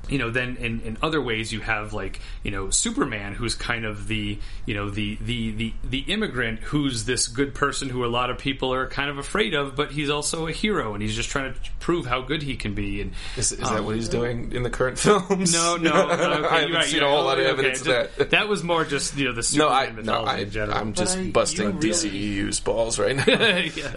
you 0.08 0.18
know, 0.18 0.30
then 0.30 0.56
in, 0.56 0.80
in 0.80 0.96
other 1.02 1.20
ways 1.20 1.52
you 1.52 1.60
have 1.60 1.92
like 1.92 2.20
you 2.42 2.50
know 2.50 2.70
Superman, 2.70 3.34
who's 3.34 3.54
kind 3.54 3.84
of 3.84 4.08
the 4.08 4.38
you 4.66 4.74
know 4.74 4.90
the 4.90 5.16
the 5.20 5.50
the 5.52 5.72
the 5.84 5.98
immigrant 6.00 6.60
who's 6.60 7.04
this 7.04 7.28
good 7.28 7.54
person 7.54 7.88
who 7.88 8.04
a 8.04 8.08
lot 8.08 8.30
of 8.30 8.38
people 8.38 8.72
are 8.72 8.88
kind 8.88 9.08
of 9.10 9.18
afraid 9.18 9.54
of, 9.54 9.76
but 9.76 9.90
he's 9.92 10.10
also 10.10 10.46
a 10.46 10.52
hero 10.52 10.94
and 10.94 11.02
he's 11.02 11.14
just 11.14 11.28
trying 11.30 11.52
to 11.54 11.60
prove 11.80 12.06
how 12.06 12.22
good 12.22 12.42
he 12.42 12.56
can 12.56 12.74
be. 12.74 13.00
And 13.02 13.12
Is, 13.36 13.52
is 13.52 13.58
that 13.58 13.84
what 13.84 13.94
he's 13.94 14.08
doing 14.08 14.52
in 14.52 14.62
the 14.62 14.70
current 14.70 14.98
films? 15.00 15.52
no, 15.52 15.76
no, 15.76 15.90
okay, 16.10 16.14
I 16.14 16.60
haven't 16.60 16.74
right, 16.74 16.84
seen 16.86 16.96
you're 17.00 17.06
a 17.08 17.10
whole 17.10 17.24
lot 17.24 17.38
of 17.38 17.44
Okay, 17.44 17.50
evidence 17.52 17.82
just- 17.82 18.10
of 18.10 18.16
that. 18.16 18.30
That 18.40 18.48
was 18.48 18.64
more 18.64 18.84
just 18.84 19.16
you 19.16 19.26
know 19.26 19.32
the 19.32 19.36
No, 19.38 19.42
Superman 19.42 19.76
I 19.76 19.86
no, 19.90 19.92
mythology 20.02 20.30
I, 20.30 20.38
in 20.38 20.50
general. 20.50 20.78
I'm 20.78 20.92
just 20.94 21.18
I- 21.18 21.30
busting 21.30 21.66
you 21.66 21.72
really- 21.72 21.88
DCEU's 21.90 22.60
balls 22.60 22.98
right 22.98 23.14
now. 23.16 23.24
yeah. 23.28 23.92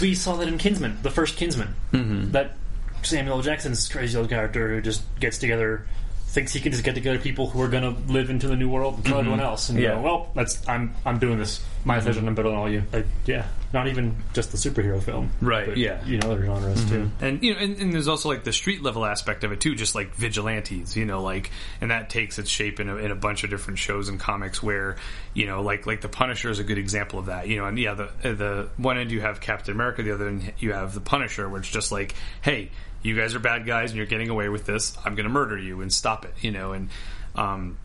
we 0.00 0.14
saw 0.14 0.36
that 0.36 0.46
in 0.48 0.58
Kingsman, 0.58 0.98
the 1.02 1.10
first 1.10 1.36
Kingsman. 1.36 1.74
Mm-hmm. 1.92 2.30
That 2.32 2.56
Samuel 3.02 3.36
L. 3.36 3.42
Jackson's 3.42 3.88
crazy 3.88 4.16
old 4.16 4.28
character 4.28 4.68
who 4.74 4.80
just 4.80 5.02
gets 5.20 5.38
together, 5.38 5.86
thinks 6.26 6.52
he 6.52 6.60
can 6.60 6.72
just 6.72 6.84
get 6.84 6.94
together 6.94 7.18
people 7.18 7.48
who 7.48 7.60
are 7.60 7.68
going 7.68 7.82
to 7.82 8.12
live 8.12 8.30
into 8.30 8.48
the 8.48 8.56
new 8.56 8.68
world 8.68 8.94
and 8.94 9.04
kill 9.04 9.12
mm-hmm. 9.14 9.20
everyone 9.20 9.40
else. 9.40 9.68
And 9.68 9.78
Yeah. 9.78 9.96
go, 9.96 10.02
well, 10.02 10.30
that's 10.34 10.66
I'm 10.68 10.94
I'm 11.04 11.18
doing 11.18 11.38
this. 11.38 11.64
My 11.84 11.96
mm-hmm. 11.96 12.06
decision. 12.06 12.28
I'm 12.28 12.34
better 12.34 12.48
than 12.48 12.58
all 12.58 12.70
you. 12.70 12.84
Like, 12.92 13.06
yeah, 13.26 13.46
not 13.72 13.88
even 13.88 14.16
just 14.34 14.52
the 14.52 14.56
superhero 14.56 15.02
film, 15.02 15.30
Right, 15.40 15.66
But, 15.66 15.76
yeah. 15.78 16.04
you 16.04 16.18
know, 16.18 16.30
other 16.30 16.44
genres 16.44 16.80
mm-hmm. 16.80 16.88
too. 16.88 17.10
and 17.20 17.42
you 17.42 17.54
know, 17.54 17.60
and, 17.60 17.76
and 17.76 17.92
there's 17.92 18.06
also 18.06 18.28
like 18.28 18.44
the 18.44 18.52
street 18.52 18.82
level 18.82 19.04
aspect 19.04 19.44
of 19.44 19.52
it 19.52 19.60
too, 19.60 19.74
just 19.74 19.94
like 19.94 20.14
vigilantes, 20.14 20.96
you 20.96 21.04
know, 21.04 21.22
like, 21.22 21.50
and 21.80 21.90
that 21.90 22.08
takes 22.08 22.38
its 22.38 22.50
shape 22.50 22.80
in 22.80 22.88
a, 22.88 22.96
in 22.96 23.10
a 23.10 23.16
bunch 23.16 23.44
of 23.44 23.50
different 23.50 23.78
shows 23.78 24.08
and 24.08 24.20
comics 24.20 24.62
where, 24.62 24.96
you 25.34 25.46
know, 25.46 25.62
like 25.62 25.86
like 25.86 26.02
the 26.02 26.08
Punisher 26.08 26.50
is 26.50 26.58
a 26.58 26.64
good 26.64 26.78
example 26.78 27.18
of 27.18 27.26
that, 27.26 27.48
you 27.48 27.56
know, 27.56 27.66
and 27.66 27.78
yeah, 27.78 27.94
the 27.94 28.10
the 28.22 28.68
one 28.76 28.96
end 28.96 29.10
you 29.10 29.20
have 29.20 29.40
Captain 29.40 29.74
America, 29.74 30.02
the 30.02 30.14
other 30.14 30.28
end 30.28 30.52
you 30.58 30.72
have 30.72 30.94
the 30.94 31.00
Punisher, 31.00 31.48
where 31.48 31.60
it's 31.60 31.70
just 31.70 31.90
like, 31.90 32.14
hey, 32.42 32.70
you 33.02 33.16
guys 33.16 33.34
are 33.34 33.40
bad 33.40 33.66
guys 33.66 33.90
and 33.90 33.96
you're 33.96 34.06
getting 34.06 34.28
away 34.28 34.48
with 34.48 34.64
this, 34.64 34.96
I'm 35.04 35.14
going 35.14 35.24
to 35.24 35.32
murder 35.32 35.58
you 35.58 35.80
and 35.80 35.92
stop 35.92 36.24
it, 36.24 36.34
you 36.40 36.50
know, 36.50 36.72
and 36.72 36.90
um, 37.34 37.78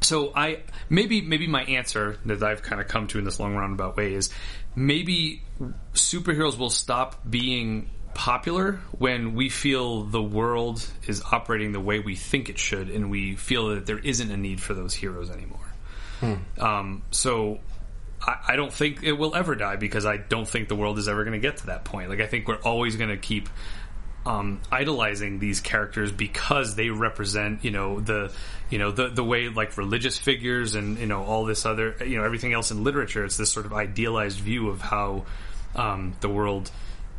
so 0.00 0.32
I 0.34 0.62
maybe 0.88 1.20
maybe 1.22 1.46
my 1.46 1.64
answer 1.64 2.18
that 2.26 2.42
I've 2.42 2.62
kind 2.62 2.80
of 2.80 2.88
come 2.88 3.08
to 3.08 3.18
in 3.18 3.24
this 3.24 3.40
long 3.40 3.54
roundabout 3.54 3.96
way 3.96 4.14
is 4.14 4.30
maybe 4.74 5.42
superheroes 5.94 6.56
will 6.56 6.70
stop 6.70 7.28
being 7.28 7.90
popular 8.14 8.80
when 8.98 9.34
we 9.34 9.48
feel 9.48 10.02
the 10.02 10.22
world 10.22 10.84
is 11.06 11.22
operating 11.22 11.72
the 11.72 11.80
way 11.80 12.00
we 12.00 12.16
think 12.16 12.48
it 12.48 12.58
should 12.58 12.90
and 12.90 13.10
we 13.10 13.36
feel 13.36 13.68
that 13.68 13.86
there 13.86 13.98
isn't 13.98 14.30
a 14.30 14.36
need 14.36 14.60
for 14.60 14.74
those 14.74 14.94
heroes 14.94 15.30
anymore. 15.30 15.72
Um, 16.58 17.02
so 17.10 17.60
I, 18.20 18.36
I 18.48 18.56
don't 18.56 18.72
think 18.72 19.02
it 19.02 19.12
will 19.12 19.34
ever 19.34 19.54
die 19.54 19.76
because 19.76 20.04
I 20.06 20.16
don't 20.16 20.48
think 20.48 20.68
the 20.68 20.74
world 20.74 20.98
is 20.98 21.08
ever 21.08 21.22
going 21.24 21.40
to 21.40 21.46
get 21.46 21.58
to 21.58 21.66
that 21.66 21.84
point. 21.84 22.08
Like 22.08 22.20
I 22.20 22.26
think 22.26 22.48
we're 22.48 22.56
always 22.62 22.96
going 22.96 23.10
to 23.10 23.16
keep 23.16 23.48
um, 24.26 24.60
idolizing 24.70 25.38
these 25.38 25.60
characters 25.60 26.12
because 26.12 26.74
they 26.74 26.90
represent, 26.90 27.64
you 27.64 27.70
know, 27.70 28.00
the, 28.00 28.32
you 28.70 28.78
know, 28.78 28.90
the 28.90 29.08
the 29.08 29.24
way 29.24 29.48
like 29.48 29.76
religious 29.76 30.18
figures 30.18 30.74
and 30.74 30.98
you 30.98 31.06
know 31.06 31.24
all 31.24 31.44
this 31.44 31.64
other, 31.64 31.96
you 32.04 32.18
know, 32.18 32.24
everything 32.24 32.52
else 32.52 32.70
in 32.70 32.84
literature. 32.84 33.24
It's 33.24 33.36
this 33.36 33.50
sort 33.50 33.66
of 33.66 33.72
idealized 33.72 34.38
view 34.38 34.68
of 34.68 34.80
how 34.80 35.24
um, 35.74 36.14
the 36.20 36.28
world 36.28 36.70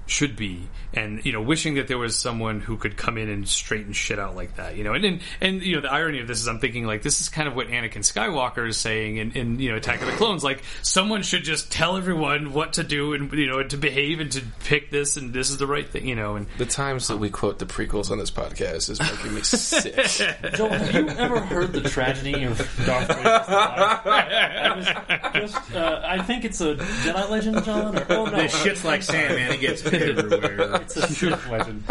should 0.09 0.35
be, 0.35 0.67
and 0.93 1.23
you 1.25 1.31
know, 1.31 1.41
wishing 1.41 1.75
that 1.75 1.87
there 1.87 1.97
was 1.97 2.15
someone 2.15 2.59
who 2.61 2.77
could 2.77 2.97
come 2.97 3.17
in 3.17 3.29
and 3.29 3.47
straighten 3.47 3.93
shit 3.93 4.19
out 4.19 4.35
like 4.35 4.55
that, 4.55 4.75
you 4.75 4.83
know, 4.83 4.93
and 4.93 5.05
and, 5.05 5.21
and 5.39 5.61
you 5.61 5.75
know, 5.75 5.81
the 5.81 5.91
irony 5.91 6.19
of 6.19 6.27
this 6.27 6.41
is 6.41 6.47
I'm 6.47 6.59
thinking 6.59 6.85
like 6.85 7.01
this 7.01 7.21
is 7.21 7.29
kind 7.29 7.47
of 7.47 7.55
what 7.55 7.67
Anakin 7.67 7.99
Skywalker 7.99 8.67
is 8.67 8.77
saying 8.77 9.17
in, 9.17 9.31
in 9.33 9.59
you 9.59 9.69
know 9.69 9.77
Attack 9.77 10.01
of 10.01 10.07
the 10.07 10.13
Clones, 10.13 10.43
like 10.43 10.63
someone 10.81 11.21
should 11.21 11.43
just 11.43 11.71
tell 11.71 11.97
everyone 11.97 12.53
what 12.53 12.73
to 12.73 12.83
do 12.83 13.13
and 13.13 13.31
you 13.33 13.47
know 13.47 13.61
to 13.63 13.77
behave 13.77 14.19
and 14.19 14.31
to 14.31 14.41
pick 14.65 14.89
this 14.89 15.15
and 15.17 15.33
this 15.33 15.49
is 15.49 15.57
the 15.57 15.67
right 15.67 15.87
thing, 15.87 16.07
you 16.07 16.15
know, 16.15 16.35
and 16.35 16.47
The 16.57 16.65
times 16.65 17.07
that 17.07 17.17
we 17.17 17.29
quote 17.29 17.59
the 17.59 17.65
prequels 17.65 18.11
on 18.11 18.17
this 18.17 18.31
podcast 18.31 18.89
is 18.89 18.99
making 18.99 19.35
me 19.35 19.41
sick. 19.41 19.95
Joel, 20.55 20.69
have 20.69 20.93
you 20.93 21.07
ever 21.09 21.39
heard 21.39 21.73
the 21.73 21.81
tragedy 21.81 22.43
of 22.43 22.57
Darth 22.85 23.07
Vader's 23.07 23.23
life? 23.23 23.47
I 24.05 25.31
just, 25.35 25.75
uh, 25.75 26.01
I 26.03 26.21
think 26.23 26.45
it's 26.45 26.61
a 26.61 26.75
Jedi 26.75 27.29
legend, 27.29 27.63
John. 27.63 27.97
Or, 27.97 28.05
oh 28.09 28.25
no, 28.25 28.37
This 28.37 28.61
shit's 28.61 28.83
like 28.83 29.03
sand, 29.03 29.35
man. 29.35 29.51
It 29.51 29.59
gets 29.59 29.81
everywhere. 30.01 30.75
it's 30.81 30.95
a 30.97 31.07
Sith 31.07 31.47
legend. 31.51 31.83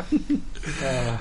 Uh, 0.82 1.18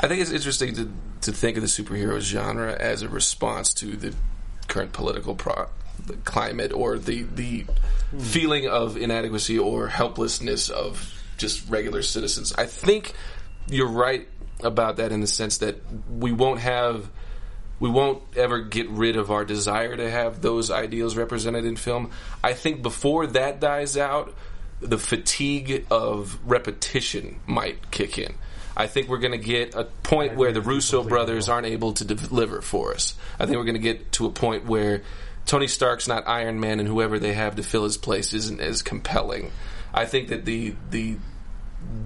I 0.00 0.08
think 0.08 0.20
it's 0.20 0.30
interesting 0.32 0.74
to 0.74 0.90
to 1.22 1.32
think 1.32 1.56
of 1.56 1.62
the 1.62 1.68
superhero 1.68 2.20
genre 2.20 2.74
as 2.74 3.02
a 3.02 3.08
response 3.08 3.72
to 3.74 3.96
the 3.96 4.14
current 4.68 4.92
political 4.92 5.34
pro- 5.34 5.68
the 6.06 6.14
climate 6.24 6.72
or 6.72 6.98
the 6.98 7.22
the 7.22 7.64
feeling 8.18 8.68
of 8.68 8.96
inadequacy 8.96 9.58
or 9.58 9.88
helplessness 9.88 10.68
of 10.68 11.12
just 11.38 11.68
regular 11.68 12.02
citizens. 12.02 12.52
I 12.52 12.66
think 12.66 13.14
you're 13.68 13.88
right 13.88 14.28
about 14.62 14.96
that 14.96 15.12
in 15.12 15.20
the 15.20 15.26
sense 15.26 15.58
that 15.58 15.76
we 16.10 16.32
won't 16.32 16.60
have 16.60 17.08
we 17.80 17.90
won't 17.90 18.22
ever 18.36 18.60
get 18.60 18.88
rid 18.90 19.16
of 19.16 19.30
our 19.30 19.44
desire 19.44 19.96
to 19.96 20.10
have 20.10 20.40
those 20.40 20.70
ideals 20.70 21.16
represented 21.16 21.64
in 21.64 21.76
film. 21.76 22.10
I 22.42 22.52
think 22.52 22.82
before 22.82 23.26
that 23.28 23.60
dies 23.60 23.96
out, 23.96 24.34
the 24.84 24.98
fatigue 24.98 25.86
of 25.90 26.38
repetition 26.44 27.40
might 27.46 27.90
kick 27.90 28.18
in. 28.18 28.34
I 28.76 28.86
think 28.86 29.08
we're 29.08 29.18
going 29.18 29.32
to 29.32 29.38
get 29.38 29.74
a 29.74 29.84
point 29.84 30.36
where 30.36 30.52
the 30.52 30.60
Russo 30.60 31.04
brothers 31.04 31.48
aren't 31.48 31.66
able 31.66 31.92
to 31.94 32.04
deliver 32.04 32.60
for 32.60 32.92
us. 32.92 33.14
I 33.38 33.46
think 33.46 33.56
we're 33.56 33.64
going 33.64 33.74
to 33.76 33.80
get 33.80 34.12
to 34.12 34.26
a 34.26 34.30
point 34.30 34.66
where 34.66 35.02
Tony 35.46 35.68
Stark's 35.68 36.08
not 36.08 36.26
Iron 36.26 36.58
Man, 36.58 36.80
and 36.80 36.88
whoever 36.88 37.18
they 37.18 37.34
have 37.34 37.56
to 37.56 37.62
fill 37.62 37.84
his 37.84 37.96
place 37.96 38.32
isn't 38.32 38.60
as 38.60 38.82
compelling. 38.82 39.52
I 39.92 40.06
think 40.06 40.28
that 40.28 40.44
the 40.44 40.74
the 40.90 41.16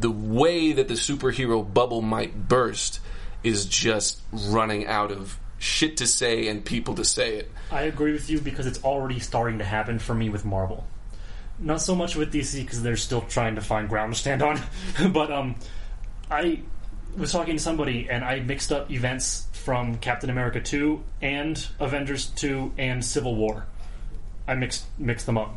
the 0.00 0.10
way 0.10 0.72
that 0.72 0.88
the 0.88 0.94
superhero 0.94 1.62
bubble 1.72 2.02
might 2.02 2.48
burst 2.48 3.00
is 3.42 3.64
just 3.66 4.20
running 4.32 4.86
out 4.86 5.12
of 5.12 5.38
shit 5.58 5.96
to 5.98 6.06
say 6.06 6.48
and 6.48 6.64
people 6.64 6.94
to 6.96 7.04
say 7.04 7.36
it. 7.36 7.50
I 7.70 7.82
agree 7.82 8.12
with 8.12 8.28
you 8.28 8.40
because 8.40 8.66
it's 8.66 8.82
already 8.84 9.20
starting 9.20 9.58
to 9.58 9.64
happen 9.64 9.98
for 9.98 10.14
me 10.14 10.28
with 10.28 10.44
Marvel. 10.44 10.86
Not 11.60 11.80
so 11.80 11.94
much 11.94 12.14
with 12.16 12.32
DC 12.32 12.60
because 12.60 12.82
they're 12.82 12.96
still 12.96 13.22
trying 13.22 13.56
to 13.56 13.60
find 13.60 13.88
ground 13.88 14.14
to 14.14 14.18
stand 14.18 14.42
on. 14.42 14.60
but 15.12 15.32
um, 15.32 15.56
I 16.30 16.60
was 17.16 17.32
talking 17.32 17.56
to 17.56 17.62
somebody 17.62 18.08
and 18.08 18.24
I 18.24 18.40
mixed 18.40 18.70
up 18.72 18.90
events 18.90 19.46
from 19.52 19.98
Captain 19.98 20.30
America 20.30 20.60
2 20.60 21.02
and 21.20 21.68
Avengers 21.80 22.26
2 22.26 22.74
and 22.78 23.04
Civil 23.04 23.34
War. 23.34 23.66
I 24.46 24.54
mixed 24.54 24.86
mixed 24.98 25.26
them 25.26 25.36
up 25.36 25.54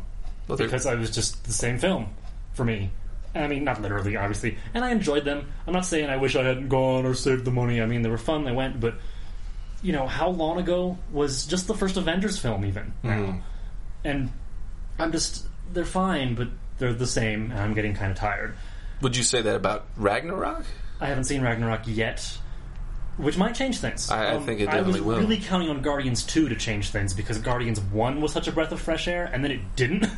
Well, 0.48 0.58
because 0.58 0.86
I 0.86 0.94
was 0.96 1.10
just 1.10 1.44
the 1.44 1.52
same 1.52 1.78
film 1.78 2.08
for 2.52 2.64
me. 2.64 2.90
I 3.34 3.46
mean, 3.46 3.64
not 3.64 3.80
literally, 3.80 4.16
obviously, 4.16 4.58
and 4.74 4.84
I 4.84 4.90
enjoyed 4.90 5.24
them. 5.24 5.50
I'm 5.66 5.72
not 5.72 5.86
saying 5.86 6.10
I 6.10 6.18
wish 6.18 6.36
I 6.36 6.42
hadn't 6.42 6.68
gone 6.68 7.06
or 7.06 7.14
saved 7.14 7.46
the 7.46 7.50
money. 7.50 7.80
I 7.80 7.86
mean, 7.86 8.02
they 8.02 8.10
were 8.10 8.18
fun. 8.18 8.44
They 8.44 8.52
went, 8.52 8.78
but 8.78 8.96
you 9.82 9.92
know, 9.92 10.06
how 10.06 10.28
long 10.28 10.58
ago 10.58 10.98
was 11.10 11.46
just 11.46 11.66
the 11.66 11.74
first 11.74 11.96
Avengers 11.96 12.38
film, 12.38 12.64
even 12.66 12.92
now? 13.02 13.40
And 14.04 14.30
I'm 14.98 15.10
just, 15.10 15.46
they're 15.72 15.84
fine, 15.84 16.34
but 16.34 16.48
they're 16.78 16.92
the 16.94 17.06
same, 17.06 17.50
and 17.50 17.60
I'm 17.60 17.74
getting 17.74 17.94
kind 17.94 18.10
of 18.10 18.16
tired. 18.18 18.54
Would 19.00 19.16
you 19.16 19.22
say 19.22 19.42
that 19.42 19.56
about 19.56 19.86
Ragnarok? 19.96 20.64
I 21.00 21.06
haven't 21.06 21.24
seen 21.24 21.42
Ragnarok 21.42 21.82
yet, 21.86 22.38
which 23.16 23.36
might 23.36 23.54
change 23.54 23.78
things. 23.78 24.10
Um, 24.10 24.18
I- 24.18 24.34
I 24.34 24.38
think 24.40 24.60
it 24.60 24.66
definitely 24.66 25.00
I 25.00 25.02
was 25.02 25.02
will. 25.02 25.18
really 25.18 25.38
counting 25.38 25.68
on 25.70 25.82
Guardians 25.82 26.22
2 26.24 26.48
to 26.48 26.54
change 26.56 26.90
things 26.90 27.12
because 27.14 27.38
Guardians 27.38 27.80
1 27.80 28.20
was 28.20 28.32
such 28.32 28.48
a 28.48 28.52
breath 28.52 28.72
of 28.72 28.80
fresh 28.80 29.08
air, 29.08 29.28
and 29.32 29.42
then 29.44 29.50
it 29.50 29.60
didn't. 29.76 30.06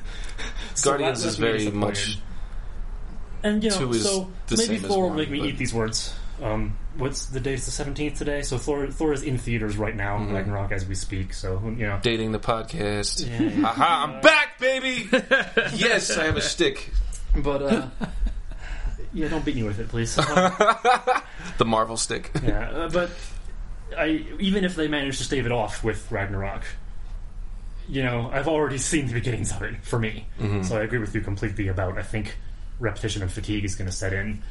So 0.76 0.90
Guardians 0.90 1.22
that 1.22 1.28
is 1.28 1.38
left 1.38 1.40
me 1.40 1.46
very 1.46 1.58
disappointed. 1.58 1.80
much. 1.80 2.18
And 3.44 3.62
you 3.62 3.70
know, 3.70 3.78
two 3.78 3.90
is 3.92 4.02
so 4.04 4.30
the 4.48 4.56
maybe 4.56 4.76
same 4.78 4.84
as 4.84 4.90
Thor 4.90 5.02
will 5.02 5.08
one, 5.10 5.16
make 5.18 5.30
me 5.30 5.38
but- 5.38 5.48
eat 5.50 5.58
these 5.58 5.72
words. 5.72 6.14
Um, 6.42 6.76
what's 6.96 7.26
the 7.26 7.38
date? 7.40 7.54
It's 7.54 7.66
the 7.66 7.70
seventeenth 7.70 8.18
today. 8.18 8.42
So 8.42 8.58
Thor, 8.58 8.88
Thor 8.88 9.12
is 9.12 9.22
in 9.22 9.38
theaters 9.38 9.76
right 9.76 9.94
now, 9.94 10.18
Mm-hmm. 10.18 10.34
Ragnarok 10.34 10.72
as 10.72 10.84
we 10.86 10.94
speak. 10.94 11.32
So 11.32 11.60
you 11.64 11.86
know, 11.86 12.00
Dating 12.02 12.32
the 12.32 12.38
podcast. 12.40 13.26
Yeah, 13.28 13.48
yeah. 13.60 13.66
Aha, 13.68 14.04
I'm 14.08 14.20
back, 14.20 14.58
baby! 14.58 15.08
yes, 15.76 16.16
I 16.16 16.24
have 16.24 16.36
a 16.36 16.40
stick. 16.40 16.90
but 17.36 17.62
uh, 17.62 17.86
yeah, 19.12 19.28
don't 19.28 19.44
beat 19.44 19.54
me 19.56 19.62
with 19.62 19.78
it, 19.80 19.88
please. 19.88 20.16
The 21.58 21.64
Marvel 21.64 21.96
stick. 21.96 22.32
yeah, 22.42 22.68
uh, 22.70 22.88
but 22.88 23.10
I 23.96 24.24
even 24.40 24.64
if 24.64 24.74
they 24.74 24.88
manage 24.88 25.18
to 25.18 25.24
stave 25.24 25.46
it 25.46 25.52
off 25.52 25.84
with 25.84 26.10
Ragnarok, 26.10 26.64
you 27.88 28.02
know, 28.02 28.28
I've 28.32 28.48
already 28.48 28.78
seen 28.78 29.06
the 29.06 29.12
beginnings 29.12 29.52
of 29.52 29.62
it 29.62 29.76
for 29.84 30.00
me. 30.00 30.26
So 30.62 30.76
I 30.78 30.82
agree 30.82 30.98
with 30.98 31.14
you 31.14 31.20
completely 31.20 31.68
about 31.68 31.96
I 31.96 32.02
think 32.02 32.36
repetition 32.80 33.22
and 33.22 33.30
fatigue 33.30 33.64
is 33.64 33.76
going 33.76 33.86
to 33.86 33.94
set 33.94 34.12
in. 34.12 34.42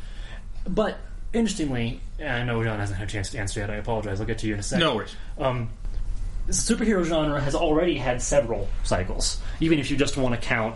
But 0.66 0.98
interestingly, 1.34 2.00
and 2.20 2.30
I 2.30 2.44
know 2.44 2.64
John 2.64 2.80
hasn't 2.80 2.98
had 3.00 3.08
a 3.08 3.12
chance 3.12 3.30
to 3.32 3.40
answer 3.40 3.60
yet. 3.60 3.70
I 3.70 3.76
apologize. 3.76 4.20
I'll 4.22 4.28
get 4.28 4.40
to 4.40 4.48
you 4.48 4.54
in 4.54 4.60
a 4.60 4.64
second. 4.64 4.82
No 4.86 4.96
worries. 4.96 5.16
um, 5.38 5.70
the 6.46 6.54
superhero 6.54 7.04
genre 7.06 7.40
has 7.40 7.56
already 7.56 7.96
had 7.98 8.22
several 8.22 8.68
cycles. 8.84 9.42
Even 9.62 9.80
if 9.80 9.90
you 9.90 9.96
just 9.98 10.18
want 10.18 10.36
to 10.36 10.42
count 10.46 10.76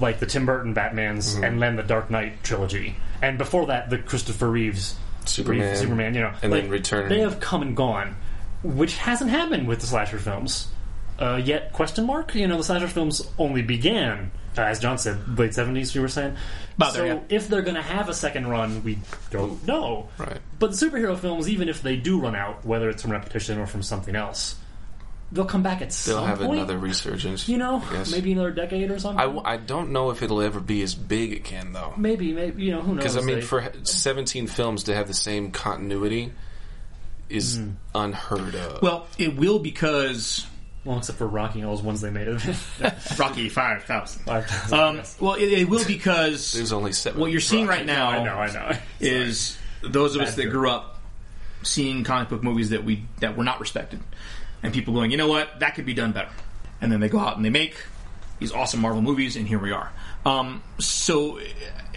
like 0.00 0.20
the 0.20 0.26
Tim 0.26 0.46
Burton 0.46 0.74
Batman's 0.74 1.34
Mm-hmm. 1.34 1.44
and 1.44 1.62
then 1.62 1.76
the 1.76 1.82
Dark 1.82 2.08
Knight 2.10 2.42
trilogy, 2.44 2.96
and 3.20 3.36
before 3.38 3.66
that 3.66 3.90
the 3.90 3.98
Christopher 3.98 4.48
Reeves 4.50 4.96
Superman. 5.24 5.68
Reeve- 5.70 5.78
Superman. 5.78 6.14
You 6.14 6.20
know, 6.22 6.32
And 6.42 6.52
like, 6.52 6.62
then 6.62 6.70
Return. 6.70 7.08
They 7.08 7.20
have 7.20 7.40
come 7.40 7.62
and 7.62 7.76
gone, 7.76 8.16
which 8.62 8.96
hasn't 8.96 9.30
happened 9.30 9.66
with 9.68 9.80
the 9.80 9.86
slasher 9.86 10.18
films. 10.18 10.68
Uh, 11.18 11.40
yet, 11.44 11.72
question 11.72 12.06
mark? 12.06 12.34
You 12.34 12.46
know, 12.48 12.56
the 12.56 12.64
slasher 12.64 12.88
films 12.88 13.28
only 13.38 13.62
began, 13.62 14.30
uh, 14.56 14.62
as 14.62 14.78
John 14.80 14.98
said, 14.98 15.38
late 15.38 15.54
seventies. 15.54 15.94
You 15.94 16.00
were 16.02 16.08
saying, 16.08 16.36
About 16.76 16.92
so 16.92 16.98
there, 16.98 17.06
yeah. 17.14 17.20
if 17.28 17.48
they're 17.48 17.62
going 17.62 17.76
to 17.76 17.82
have 17.82 18.08
a 18.08 18.14
second 18.14 18.46
run, 18.48 18.82
we 18.84 18.98
don't 19.30 19.66
know. 19.66 20.08
Right. 20.18 20.38
But 20.58 20.72
the 20.72 20.76
superhero 20.86 21.18
films, 21.18 21.48
even 21.48 21.68
if 21.68 21.82
they 21.82 21.96
do 21.96 22.20
run 22.20 22.36
out, 22.36 22.64
whether 22.64 22.88
it's 22.90 23.02
from 23.02 23.12
repetition 23.12 23.58
or 23.58 23.66
from 23.66 23.82
something 23.82 24.14
else, 24.14 24.56
they'll 25.32 25.46
come 25.46 25.62
back 25.62 25.76
at 25.80 25.88
They'll 25.90 26.16
some 26.18 26.26
have 26.26 26.38
point. 26.40 26.58
another 26.58 26.76
resurgence. 26.78 27.48
you 27.48 27.56
know, 27.56 27.82
maybe 28.10 28.32
another 28.32 28.50
decade 28.50 28.90
or 28.90 28.98
something. 28.98 29.18
I, 29.20 29.24
w- 29.24 29.42
I 29.44 29.56
don't 29.56 29.90
know 29.90 30.10
if 30.10 30.22
it'll 30.22 30.42
ever 30.42 30.60
be 30.60 30.82
as 30.82 30.94
big 30.94 31.32
again, 31.32 31.72
though. 31.72 31.94
maybe, 31.96 32.32
maybe 32.34 32.64
you 32.64 32.72
know, 32.72 32.82
who 32.82 32.94
knows? 32.94 33.04
Because, 33.04 33.16
I 33.16 33.20
mean, 33.22 33.36
They- 33.36 33.40
for 33.46 33.72
17 33.82 34.46
films 34.46 34.84
to 34.84 34.94
have 34.94 35.08
the 35.08 35.14
same 35.14 35.50
continuity 35.50 36.32
is 37.30 37.56
Hmm. 37.56 37.70
unheard 37.94 38.54
of. 38.54 38.82
Well, 38.82 39.06
it 39.16 39.34
will 39.36 39.58
because 39.58 40.46
well, 40.84 40.98
except 40.98 41.18
for 41.18 41.26
Rocky 41.26 41.60
and 41.60 41.68
all 41.68 41.76
those 41.76 41.84
ones 41.84 42.00
they 42.00 42.10
made 42.10 42.28
of 42.28 42.46
it. 42.80 42.94
Rocky 43.18 43.48
Five 43.48 43.84
Thousand. 43.84 44.22
Five 44.26 44.72
Um, 44.72 45.02
well, 45.20 45.34
it, 45.34 45.44
it 45.52 45.68
will 45.68 45.84
because 45.84 46.52
There's 46.52 46.72
only 46.72 46.92
seven. 46.92 47.20
what 47.20 47.30
you're 47.30 47.40
seeing 47.40 47.66
right 47.66 47.86
now 47.86 48.08
I 48.08 48.24
know, 48.24 48.34
I 48.34 48.52
know. 48.52 48.76
is 49.00 49.56
those 49.82 50.14
of 50.16 50.22
us 50.22 50.34
that 50.36 50.42
joke. 50.44 50.52
grew 50.52 50.70
up 50.70 50.98
seeing 51.62 52.02
comic 52.04 52.28
book 52.28 52.42
movies 52.42 52.70
that 52.70 52.84
we 52.84 53.04
that 53.20 53.36
were 53.36 53.44
not 53.44 53.60
respected, 53.60 54.00
and 54.62 54.72
people 54.74 54.94
going, 54.94 55.10
you 55.10 55.16
know 55.16 55.28
what, 55.28 55.60
that 55.60 55.74
could 55.74 55.86
be 55.86 55.94
done 55.94 56.12
better, 56.12 56.30
and 56.80 56.90
then 56.90 57.00
they 57.00 57.08
go 57.08 57.18
out 57.18 57.36
and 57.36 57.44
they 57.44 57.50
make 57.50 57.76
these 58.40 58.52
awesome 58.52 58.80
Marvel 58.80 59.02
movies, 59.02 59.36
and 59.36 59.46
here 59.46 59.58
we 59.58 59.70
are. 59.70 59.92
Um, 60.26 60.62
so, 60.78 61.38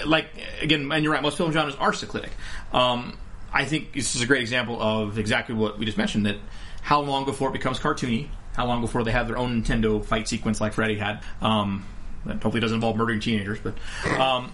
like 0.06 0.28
again, 0.62 0.92
and 0.92 1.04
you're 1.04 1.14
right, 1.14 1.24
most 1.24 1.38
film 1.38 1.52
genres 1.52 1.76
are 1.76 1.94
cyclic. 1.94 2.30
Um, 2.72 3.18
I 3.52 3.66
think 3.66 3.94
this 3.94 4.16
is 4.16 4.22
a 4.22 4.26
great 4.28 4.42
example 4.42 4.80
of 4.82 5.18
exactly 5.18 5.56
what 5.56 5.80
we 5.80 5.86
just 5.86 5.98
mentioned 5.98 6.26
that 6.26 6.38
how 6.82 7.02
long 7.02 7.26
before 7.26 7.50
it 7.50 7.54
becomes 7.54 7.80
cartoony, 7.80 8.28
how 8.56 8.66
long 8.66 8.82
before 8.82 9.04
they 9.04 9.12
have 9.12 9.28
their 9.28 9.38
own 9.38 9.64
Nintendo 9.64 10.04
fight 10.04 10.28
sequence 10.28 10.62
like 10.62 10.74
Freddy 10.74 10.98
had. 10.98 11.22
Um, 11.42 11.86
that 12.26 12.42
hopefully 12.42 12.60
doesn't 12.60 12.76
involve 12.76 12.98
murdering 12.98 13.20
teenagers, 13.20 13.60
but 13.60 13.76
um, 14.20 14.52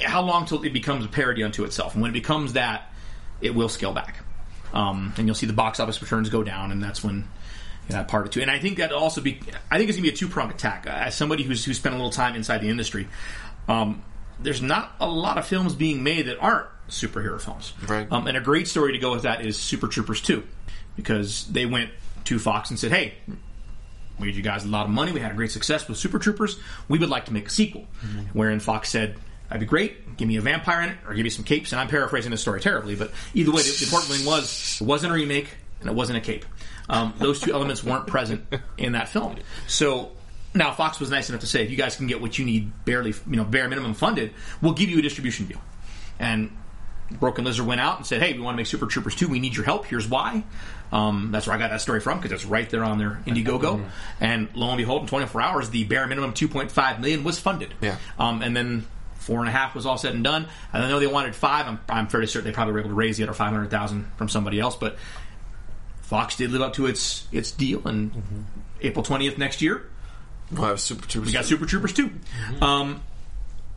how 0.00 0.22
long 0.22 0.44
till 0.44 0.62
it 0.64 0.72
becomes 0.72 1.04
a 1.04 1.08
parody 1.08 1.42
unto 1.42 1.64
itself? 1.64 1.94
And 1.94 2.02
when 2.02 2.10
it 2.10 2.14
becomes 2.14 2.52
that, 2.54 2.92
it 3.40 3.54
will 3.54 3.68
scale 3.68 3.92
back. 3.92 4.22
Um, 4.74 5.14
and 5.16 5.26
you'll 5.26 5.34
see 5.34 5.46
the 5.46 5.52
box 5.52 5.80
office 5.80 6.02
returns 6.02 6.28
go 6.28 6.42
down, 6.42 6.72
and 6.72 6.82
that's 6.82 7.02
when 7.02 7.28
that 7.88 8.08
part 8.08 8.24
of 8.24 8.30
it 8.30 8.32
too. 8.32 8.42
And 8.42 8.50
I 8.50 8.58
think 8.58 8.78
that 8.78 8.92
also 8.92 9.20
be, 9.20 9.40
I 9.70 9.78
think 9.78 9.88
it's 9.88 9.96
gonna 9.96 10.08
be 10.08 10.12
a 10.12 10.16
two 10.16 10.28
pronged 10.28 10.52
attack. 10.52 10.86
As 10.86 11.14
somebody 11.14 11.44
who's 11.44 11.64
who 11.64 11.72
spent 11.72 11.94
a 11.94 11.98
little 11.98 12.10
time 12.10 12.34
inside 12.34 12.58
the 12.58 12.68
industry, 12.68 13.08
um, 13.68 14.02
there's 14.40 14.60
not 14.60 14.92
a 15.00 15.08
lot 15.08 15.38
of 15.38 15.46
films 15.46 15.74
being 15.74 16.02
made 16.02 16.26
that 16.26 16.38
aren't 16.38 16.66
superhero 16.88 17.40
films. 17.40 17.72
Right. 17.86 18.06
Um, 18.10 18.26
and 18.26 18.36
a 18.36 18.40
great 18.40 18.68
story 18.68 18.92
to 18.92 18.98
go 18.98 19.12
with 19.12 19.22
that 19.22 19.44
is 19.44 19.58
Super 19.58 19.88
Troopers 19.88 20.20
2, 20.20 20.42
because 20.96 21.46
they 21.46 21.66
went 21.66 21.90
to 22.26 22.38
Fox 22.38 22.70
and 22.70 22.78
said, 22.78 22.92
"Hey, 22.92 23.14
we 24.18 24.26
gave 24.26 24.36
you 24.36 24.42
guys 24.42 24.64
a 24.64 24.68
lot 24.68 24.86
of 24.86 24.90
money. 24.92 25.12
We 25.12 25.20
had 25.20 25.32
a 25.32 25.34
great 25.34 25.50
success 25.50 25.88
with 25.88 25.98
Super 25.98 26.18
Troopers. 26.18 26.58
We 26.88 26.98
would 26.98 27.08
like 27.08 27.26
to 27.26 27.32
make 27.32 27.46
a 27.46 27.50
sequel." 27.50 27.86
Wherein 28.32 28.60
Fox 28.60 28.88
said, 28.90 29.16
"That'd 29.48 29.60
be 29.60 29.66
great. 29.66 30.16
Give 30.16 30.28
me 30.28 30.36
a 30.36 30.40
vampire 30.40 30.82
in 30.82 30.90
it, 30.90 30.98
or 31.06 31.14
give 31.14 31.24
me 31.24 31.30
some 31.30 31.44
capes." 31.44 31.72
And 31.72 31.80
I'm 31.80 31.88
paraphrasing 31.88 32.30
the 32.30 32.36
story 32.36 32.60
terribly, 32.60 32.94
but 32.94 33.10
either 33.34 33.50
way, 33.50 33.62
the, 33.62 33.70
the 33.78 33.84
important 33.84 34.12
thing 34.12 34.26
was 34.26 34.78
it 34.80 34.84
wasn't 34.84 35.12
a 35.12 35.14
remake 35.14 35.48
and 35.80 35.90
it 35.90 35.94
wasn't 35.94 36.18
a 36.18 36.20
cape. 36.20 36.44
Um, 36.88 37.14
those 37.18 37.40
two 37.40 37.52
elements 37.52 37.82
weren't 37.82 38.06
present 38.06 38.44
in 38.78 38.92
that 38.92 39.08
film. 39.08 39.36
So 39.66 40.12
now 40.54 40.72
Fox 40.72 41.00
was 41.00 41.10
nice 41.10 41.28
enough 41.28 41.40
to 41.40 41.46
say, 41.46 41.62
if 41.64 41.70
you 41.70 41.76
guys 41.76 41.96
can 41.96 42.06
get 42.06 42.20
what 42.20 42.38
you 42.38 42.44
need, 42.44 42.72
barely, 42.84 43.12
you 43.28 43.36
know, 43.36 43.44
bare 43.44 43.68
minimum 43.68 43.94
funded, 43.94 44.32
we'll 44.62 44.72
give 44.72 44.88
you 44.88 44.98
a 44.98 45.02
distribution 45.02 45.46
deal. 45.46 45.60
And 46.18 46.50
Broken 47.10 47.44
Lizard 47.44 47.66
went 47.66 47.80
out 47.80 47.98
and 47.98 48.06
said, 48.06 48.20
"Hey, 48.22 48.32
we 48.32 48.40
want 48.40 48.54
to 48.54 48.56
make 48.56 48.66
Super 48.66 48.86
Troopers 48.86 49.14
2. 49.14 49.28
We 49.28 49.38
need 49.38 49.54
your 49.54 49.64
help. 49.64 49.86
Here's 49.86 50.08
why." 50.08 50.44
Um, 50.92 51.30
that's 51.32 51.46
where 51.46 51.56
I 51.56 51.58
got 51.58 51.70
that 51.70 51.80
story 51.80 52.00
from 52.00 52.18
because 52.18 52.32
it's 52.32 52.44
right 52.44 52.68
there 52.70 52.84
on 52.84 52.98
their 52.98 53.20
Indiegogo. 53.26 53.84
And 54.20 54.48
lo 54.54 54.68
and 54.68 54.78
behold, 54.78 55.02
in 55.02 55.08
24 55.08 55.40
hours, 55.40 55.70
the 55.70 55.84
bare 55.84 56.06
minimum 56.06 56.32
2.5 56.32 57.00
million 57.00 57.24
was 57.24 57.38
funded. 57.40 57.74
Yeah. 57.80 57.96
Um, 58.18 58.40
and 58.42 58.56
then 58.56 58.86
four 59.16 59.40
and 59.40 59.48
a 59.48 59.52
half 59.52 59.74
was 59.74 59.84
all 59.86 59.98
said 59.98 60.14
and 60.14 60.22
done. 60.22 60.46
And 60.72 60.84
I 60.84 60.88
know 60.88 61.00
they 61.00 61.08
wanted 61.08 61.34
five. 61.34 61.66
I'm, 61.66 61.80
I'm 61.88 62.06
fairly 62.06 62.28
certain 62.28 62.48
they 62.48 62.54
probably 62.54 62.72
were 62.74 62.78
able 62.80 62.90
to 62.90 62.94
raise 62.94 63.16
the 63.16 63.24
other 63.24 63.32
500,000 63.34 64.12
from 64.16 64.28
somebody 64.28 64.60
else. 64.60 64.76
But 64.76 64.96
Fox 66.02 66.36
did 66.36 66.52
live 66.52 66.62
up 66.62 66.74
to 66.74 66.86
its 66.86 67.26
its 67.32 67.50
deal. 67.50 67.86
And 67.86 68.46
April 68.80 69.04
20th 69.04 69.38
next 69.38 69.60
year, 69.62 69.82
We'll 70.52 70.66
have 70.66 70.80
Super 70.80 71.06
Troopers. 71.08 71.26
we 71.26 71.32
got 71.32 71.44
Super 71.44 71.66
Troopers 71.66 71.92
2. 71.94 72.10
Um, 72.60 73.02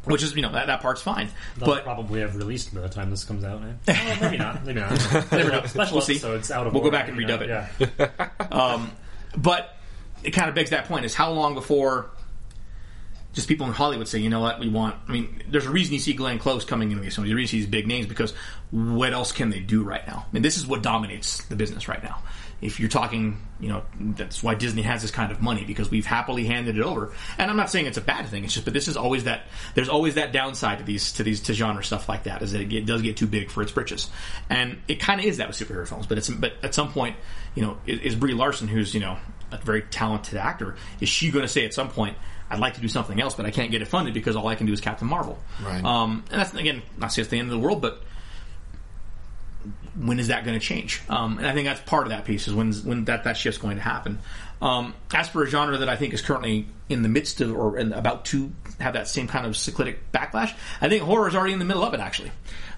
which 0.10 0.24
is, 0.24 0.36
you 0.36 0.42
know, 0.42 0.52
that, 0.52 0.68
that 0.68 0.82
part's 0.82 1.02
fine. 1.02 1.30
They'll 1.58 1.68
but 1.68 1.84
probably 1.84 2.22
have 2.22 2.36
released 2.36 2.74
by 2.74 2.82
the 2.82 2.90
time 2.90 3.10
this 3.10 3.24
comes 3.24 3.44
out. 3.44 3.62
Eh? 3.88 3.94
Well, 3.94 4.18
maybe 4.22 4.38
not. 4.38 4.66
Maybe 4.66 4.80
not. 4.80 5.32
Never 5.32 5.52
know. 5.52 5.66
Special 5.66 5.96
We'll 5.98 6.02
see. 6.06 6.14
episodes 6.14 6.52
out 6.52 6.68
of 6.68 6.74
We'll 6.74 6.84
go 6.84 6.92
back 6.92 7.08
and 7.08 7.20
you 7.20 7.26
know, 7.28 7.38
redub 7.38 7.70
it. 7.80 7.90
Yeah. 8.00 8.30
um, 8.52 8.92
But 9.38 9.76
it 10.24 10.32
kind 10.32 10.50
of 10.50 10.56
begs 10.56 10.72
that 10.72 10.86
point: 10.86 11.06
is 11.06 11.16
how 11.16 11.32
long 11.32 11.54
before 11.54 12.10
just 13.34 13.48
people 13.48 13.68
in 13.68 13.74
Hollywood 13.74 14.08
say, 14.08 14.20
you 14.20 14.30
know 14.30 14.40
what, 14.40 14.60
we 14.60 14.68
want. 14.70 14.96
I 15.08 15.12
mean, 15.12 15.44
there's 15.48 15.66
a 15.68 15.70
reason 15.70 15.94
you 15.94 16.00
see 16.00 16.14
Glenn 16.14 16.40
Close 16.40 16.66
coming 16.66 16.92
into 16.92 17.04
these 17.04 17.16
films. 17.16 17.30
Reason 17.32 17.40
you 17.42 17.48
see 17.48 17.58
these 17.60 17.68
big 17.70 17.88
names 17.88 18.08
because 18.08 18.34
what 18.72 19.14
else 19.14 19.32
can 19.32 19.50
they 19.52 19.60
do 19.60 19.84
right 19.84 20.06
now? 20.08 20.26
I 20.28 20.34
mean, 20.34 20.42
this 20.42 20.58
is 20.58 20.66
what 20.66 20.82
dominates 20.82 21.44
the 21.46 21.56
business 21.56 21.88
right 21.88 22.04
now. 22.04 22.22
If 22.62 22.80
you're 22.80 22.90
talking, 22.90 23.38
you 23.60 23.70
know, 23.70 23.84
that's 24.00 24.44
why 24.44 24.56
Disney 24.56 24.82
has 24.82 25.02
this 25.02 25.12
kind 25.12 25.32
of 25.32 25.42
money 25.42 25.64
because 25.64 25.90
we've 25.90 26.06
happily 26.06 26.46
handed 26.46 26.78
it 26.78 26.84
over. 26.84 27.14
And 27.38 27.50
I'm 27.50 27.58
not 27.58 27.70
saying 27.70 27.86
it's 27.86 27.98
a 27.98 28.02
bad 28.02 28.28
thing. 28.28 28.44
It's 28.44 28.54
just, 28.54 28.66
but 28.66 28.74
this 28.74 28.88
is 28.88 28.98
always 28.98 29.24
that. 29.26 29.44
There's 29.76 29.90
always 29.90 30.16
that 30.16 30.32
downside 30.32 30.80
to 30.80 30.84
these 30.84 31.14
to 31.14 31.24
these 31.24 31.42
to 31.42 31.54
genre 31.54 31.84
stuff 31.84 32.10
like 32.10 32.24
that 32.24 32.42
is 32.42 32.52
that 32.52 32.62
it 32.62 32.70
get, 32.70 32.86
does 32.86 33.02
get 33.02 33.18
too 33.18 33.28
big 33.28 33.50
for 33.50 33.62
its 33.62 33.72
britches, 33.72 34.10
and 34.50 34.78
it 34.88 35.00
kind 35.00 35.20
of 35.20 35.26
is 35.26 35.38
that 35.38 35.48
with 35.48 35.58
superhero 35.58 35.88
films. 35.88 36.06
But 36.06 36.18
it's 36.18 36.30
but 36.30 36.54
at 36.64 36.74
some 36.74 36.92
point, 36.92 37.16
you 37.56 37.62
know, 37.62 37.78
is, 37.86 38.00
is 38.00 38.16
Brie 38.16 38.34
Larson, 38.34 38.68
who's 38.68 38.94
you 38.94 39.00
know 39.00 39.18
a 39.52 39.58
very 39.58 39.82
talented 39.84 40.38
actor, 40.38 40.76
is 41.00 41.10
she 41.10 41.32
going 41.32 41.44
to 41.44 41.50
say 41.50 41.66
at 41.66 41.74
some 41.74 41.90
point? 41.90 42.18
I'd 42.52 42.60
like 42.60 42.74
to 42.76 42.82
do 42.82 42.88
something 42.88 43.22
else, 43.22 43.36
but 43.36 43.46
I 43.46 43.52
can't 43.52 43.70
get 43.70 43.84
it 43.84 43.88
funded 43.88 44.14
because 44.14 44.36
all 44.36 44.48
I 44.48 44.56
can 44.56 44.66
do 44.66 44.74
is 44.74 44.82
Captain 44.82 45.08
Marvel. 45.08 45.38
Right. 45.64 45.84
Um, 45.84 46.24
and 46.32 46.42
that's 46.42 46.54
again, 46.54 46.82
not 46.98 47.14
say 47.14 47.22
it's 47.22 47.30
the 47.30 47.38
end 47.38 47.52
of 47.52 47.52
the 47.52 47.60
world, 47.60 47.80
but 47.82 48.02
when 49.96 50.20
is 50.20 50.28
that 50.28 50.46
going 50.46 50.60
to 50.60 50.66
change? 50.66 51.02
Um, 51.10 51.38
and 51.38 51.48
I 51.48 51.54
think 51.54 51.68
that's 51.68 51.82
part 51.82 52.04
of 52.04 52.10
that 52.10 52.26
piece 52.26 52.48
is 52.48 52.54
when 52.54 52.74
when 52.74 53.06
that 53.06 53.24
that 53.26 53.38
shift's 53.38 53.60
going 53.62 53.78
to 53.78 53.84
happen. 53.84 54.20
Um, 54.62 54.94
as 55.14 55.30
for 55.30 55.44
a 55.44 55.48
genre 55.48 55.78
that 55.78 55.88
I 55.88 55.96
think 55.96 56.14
is 56.14 56.22
currently 56.22 56.68
in 56.90 57.02
the 57.02 57.08
midst 57.08 57.40
of 57.40 57.56
or 57.56 57.78
in, 57.78 57.94
about 57.94 58.26
to 58.26 58.52
have 58.82 58.94
that 58.94 59.08
same 59.08 59.26
kind 59.28 59.46
of 59.46 59.56
cyclic 59.56 60.12
backlash, 60.12 60.54
I 60.82 60.90
think 60.90 61.04
horror 61.04 61.30
is 61.30 61.36
already 61.36 61.54
in 61.54 61.60
the 61.60 61.66
middle 61.66 61.84
of 61.84 61.94
it. 61.94 62.02
Actually, 62.02 62.32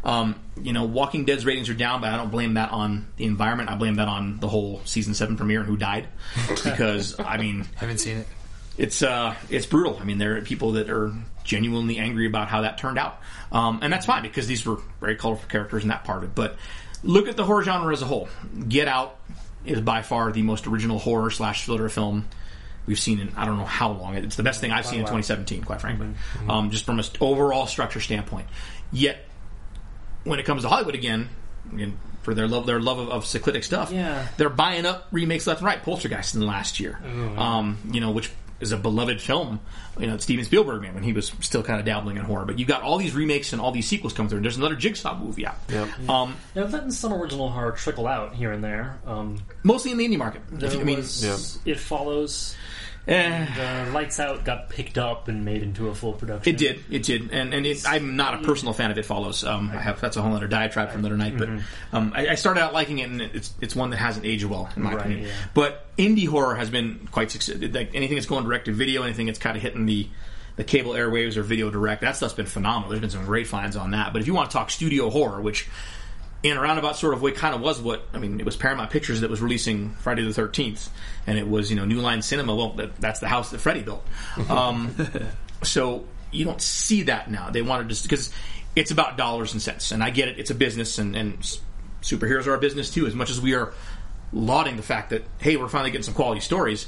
um, 0.04 0.40
you 0.62 0.74
know, 0.74 0.86
Walking 0.86 1.26
Dead's 1.26 1.44
ratings 1.46 1.70
are 1.70 1.74
down, 1.74 2.02
but 2.02 2.12
I 2.12 2.18
don't 2.18 2.30
blame 2.30 2.54
that 2.54 2.72
on 2.72 3.08
the 3.18 3.26
environment. 3.26 3.70
I 3.70 3.76
blame 3.76 3.96
that 3.96 4.08
on 4.08 4.40
the 4.40 4.48
whole 4.48 4.82
season 4.86 5.14
seven 5.16 5.38
premiere 5.38 5.62
and 5.62 5.68
who 5.70 5.78
died, 5.78 6.08
because 6.64 7.20
I 7.20 7.38
mean, 7.38 7.66
I 7.78 7.80
Haven't 7.80 7.98
seen 7.98 8.18
it. 8.18 8.28
it's 8.78 9.02
uh, 9.02 9.36
it's 9.50 9.66
brutal. 9.66 9.98
I 10.00 10.04
mean, 10.04 10.20
there 10.20 10.38
are 10.38 10.42
people 10.42 10.74
that 10.74 10.90
are 10.92 11.12
genuinely 11.44 11.98
angry 11.98 12.28
about 12.28 12.48
how 12.48 12.62
that 12.62 12.78
turned 12.78 13.00
out, 13.00 13.20
um, 13.52 13.80
and 13.82 13.92
that's 13.92 14.06
fine 14.06 14.22
because 14.22 14.46
these 14.46 14.64
were 14.68 14.78
very 15.00 15.16
colorful 15.16 15.50
characters 15.50 15.82
in 15.82 15.90
that 15.90 16.04
part 16.04 16.20
of 16.20 16.30
it. 16.30 16.36
But 16.36 16.58
look 17.04 17.28
at 17.28 17.38
the 17.38 17.44
horror 17.44 17.64
genre 17.64 17.92
as 17.94 18.02
a 18.02 18.06
whole. 18.06 18.30
Get 18.68 18.88
Out 18.88 19.16
is 19.66 19.82
by 19.82 20.02
far 20.02 20.32
the 20.32 20.42
most 20.42 20.68
original 20.68 21.00
horror 21.00 21.30
slash 21.32 21.66
thriller 21.66 21.90
film 21.90 22.28
we've 22.88 23.00
seen 23.00 23.20
in 23.20 23.32
I 23.38 23.46
don't 23.46 23.58
know 23.58 23.66
how 23.66 23.92
long. 23.92 24.16
It's 24.16 24.36
the 24.36 24.44
best 24.44 24.60
thing 24.62 24.72
I've 24.72 24.86
seen 24.86 25.00
in 25.00 25.06
2017, 25.06 25.64
quite 25.64 25.82
frankly, 25.82 26.08
um, 26.50 26.72
just 26.72 26.86
from 26.86 27.00
an 27.00 27.06
overall 27.20 27.68
structure 27.68 28.00
standpoint. 28.00 28.48
Yet 28.92 29.24
when 30.24 30.40
it 30.40 30.46
comes 30.46 30.64
to 30.64 30.68
Hollywood 30.70 30.96
again, 30.96 31.30
again 31.74 31.98
for 32.24 32.34
their 32.36 32.48
love 32.48 32.66
their 32.68 32.80
love 32.80 33.00
of, 33.00 33.10
of 33.10 33.24
cyclitic 33.26 33.64
stuff, 33.64 33.92
Yeah. 33.92 34.28
they're 34.38 34.50
buying 34.50 34.86
up 34.86 35.08
remakes 35.12 35.48
left 35.48 35.62
and 35.62 35.66
right. 35.68 35.82
Poltergeist 35.82 36.34
in 36.36 36.40
the 36.40 36.46
last 36.48 36.80
year, 36.80 37.00
um, 37.38 37.78
you 37.92 38.00
know, 38.02 38.12
which 38.12 38.30
is 38.62 38.72
a 38.72 38.78
beloved 38.78 39.20
film. 39.22 39.60
You 40.00 40.08
know, 40.08 40.18
Steven 40.18 40.46
Spielberg 40.46 40.82
man 40.82 40.94
when 40.94 41.04
he 41.04 41.12
was 41.14 41.32
still 41.42 41.64
kind 41.64 41.80
of 41.80 41.86
dabbling 41.86 42.18
in 42.18 42.24
horror. 42.24 42.46
But 42.46 42.58
you 42.60 42.66
got 42.66 42.82
all 42.84 42.98
these 42.98 43.14
remakes 43.14 43.52
and 43.54 43.62
all 43.62 43.72
these 43.72 43.88
sequels 43.88 44.14
coming 44.14 44.30
through. 44.30 44.38
And 44.38 44.46
there's 44.46 44.58
another 44.58 44.76
Jigsaw 44.76 45.18
movie 45.18 45.46
out. 45.46 45.58
Yep. 45.70 46.10
Um, 46.10 46.36
Now, 46.56 46.66
letting 46.66 46.92
some 46.92 47.14
original 47.14 47.50
horror 47.50 47.74
trickle 47.74 48.08
out 48.08 48.34
here 48.36 48.52
and 48.52 48.64
there. 48.64 49.00
Um, 49.06 49.42
mostly 49.64 49.92
in 49.92 49.98
the 49.98 50.08
indie 50.08 50.18
market. 50.18 50.42
If 50.60 50.74
you- 50.74 50.80
I 50.80 50.84
mean, 50.84 50.98
was 50.98 51.60
It 51.66 51.80
Follows. 51.80 52.56
Eh, 53.08 53.46
Uh, 53.88 53.92
Lights 53.92 54.20
Out 54.20 54.44
got 54.46 54.70
picked 54.70 54.98
up 54.98 55.28
and 55.28 55.44
made 55.46 55.64
into 55.64 55.90
a 55.90 55.96
full 55.96 56.14
production. 56.14 56.54
It 56.54 56.58
did. 56.58 56.84
It 56.90 57.04
did. 57.04 57.32
And 57.32 57.54
and 57.54 57.66
it, 57.66 57.84
I'm 57.88 58.16
not 58.16 58.36
a 58.36 58.46
personal 58.46 58.74
fan 58.74 58.92
of 58.92 58.98
It 58.98 59.06
Follows. 59.06 59.44
Um, 59.44 59.72
I 59.74 59.80
have 59.82 60.00
that's 60.00 60.18
a 60.18 60.22
whole 60.22 60.36
other 60.36 60.48
diatribe 60.48 60.92
from 60.92 61.00
another 61.00 61.18
night. 61.18 61.38
But 61.38 61.50
um, 61.94 62.14
I, 62.16 62.30
I 62.30 62.36
started 62.36 62.62
out 62.62 62.74
liking 62.74 63.00
it, 63.00 63.10
and 63.10 63.22
it's 63.22 63.54
it's 63.62 63.76
one 63.76 63.90
that 63.92 63.98
hasn't 63.98 64.26
aged 64.26 64.46
well 64.46 64.70
in 64.76 64.84
my 64.84 64.92
Right, 64.94 65.00
opinion. 65.06 65.26
yeah. 65.28 65.32
But 65.54 65.86
indie 65.98 66.28
horror 66.28 66.56
has 66.56 66.70
been 66.70 67.08
quite 67.12 67.32
successful. 67.32 67.68
Like 67.70 67.92
anything 67.94 68.16
that's 68.16 68.28
going 68.28 68.44
direct 68.46 68.66
to 68.66 68.74
video, 68.74 69.04
anything 69.04 69.26
that's 69.28 69.40
kind 69.40 69.56
of 69.56 69.62
hitting 69.64 69.86
the 69.86 70.08
the 70.58 70.64
cable 70.66 70.92
airwaves 70.92 71.38
or 71.38 71.44
video 71.44 71.72
direct, 71.72 72.02
that 72.02 72.16
stuff's 72.18 72.34
been 72.34 72.46
phenomenal. 72.46 72.90
There's 72.90 73.00
been 73.02 73.10
some 73.10 73.26
great 73.26 73.48
finds 73.48 73.76
on 73.78 73.92
that. 73.92 74.12
But 74.14 74.22
if 74.22 74.28
you 74.28 74.34
want 74.34 74.52
to 74.52 74.58
talk 74.58 74.70
studio 74.70 75.10
horror, 75.10 75.40
which 75.42 75.68
in 76.44 76.58
a 76.58 76.62
roundabout 76.62 76.96
sort 76.96 77.14
of 77.14 77.22
way 77.22 77.32
kind 77.32 77.54
of 77.54 77.62
was 77.62 77.82
what 77.82 78.04
I 78.14 78.20
mean. 78.20 78.40
It 78.40 78.46
was 78.46 78.56
Paramount 78.56 78.90
Pictures 78.92 79.22
that 79.22 79.30
was 79.30 79.42
releasing 79.42 79.92
Friday 79.92 80.24
the 80.24 80.34
Thirteenth, 80.34 80.90
and 81.28 81.38
it 81.38 81.48
was 81.48 81.70
you 81.70 81.76
know 81.76 81.86
New 81.86 82.02
Line 82.02 82.22
Cinema. 82.22 82.56
Well, 82.56 82.74
that, 82.74 82.96
that's 82.98 83.20
the 83.20 83.28
house 83.28 83.52
that 83.52 83.60
Freddy 83.60 83.84
built. 83.84 84.06
Um, 84.50 84.96
so 85.64 86.06
you 86.32 86.46
don't 86.46 86.62
see 86.62 87.04
that 87.04 87.30
now. 87.30 87.50
They 87.50 87.62
wanted 87.62 87.90
to 87.90 88.04
because 88.04 88.32
it's 88.76 88.92
about 88.92 89.18
dollars 89.18 89.54
and 89.54 89.62
cents, 89.62 89.92
and 89.92 90.04
I 90.04 90.10
get 90.10 90.30
it. 90.30 90.40
It's 90.40 90.50
a 90.50 90.56
business, 90.56 90.98
and, 90.98 91.16
and 91.16 91.40
superheroes 92.02 92.48
are 92.48 92.56
a 92.56 92.60
business 92.60 92.90
too. 92.90 93.06
As 93.06 93.14
much 93.14 93.30
as 93.30 93.40
we 93.40 93.54
are 93.54 93.74
lauding 94.34 94.78
the 94.78 94.84
fact 94.84 95.12
that 95.12 95.24
hey, 95.40 95.58
we're 95.58 95.68
finally 95.68 95.92
getting 95.92 96.04
some 96.04 96.16
quality 96.16 96.42
stories, 96.42 96.88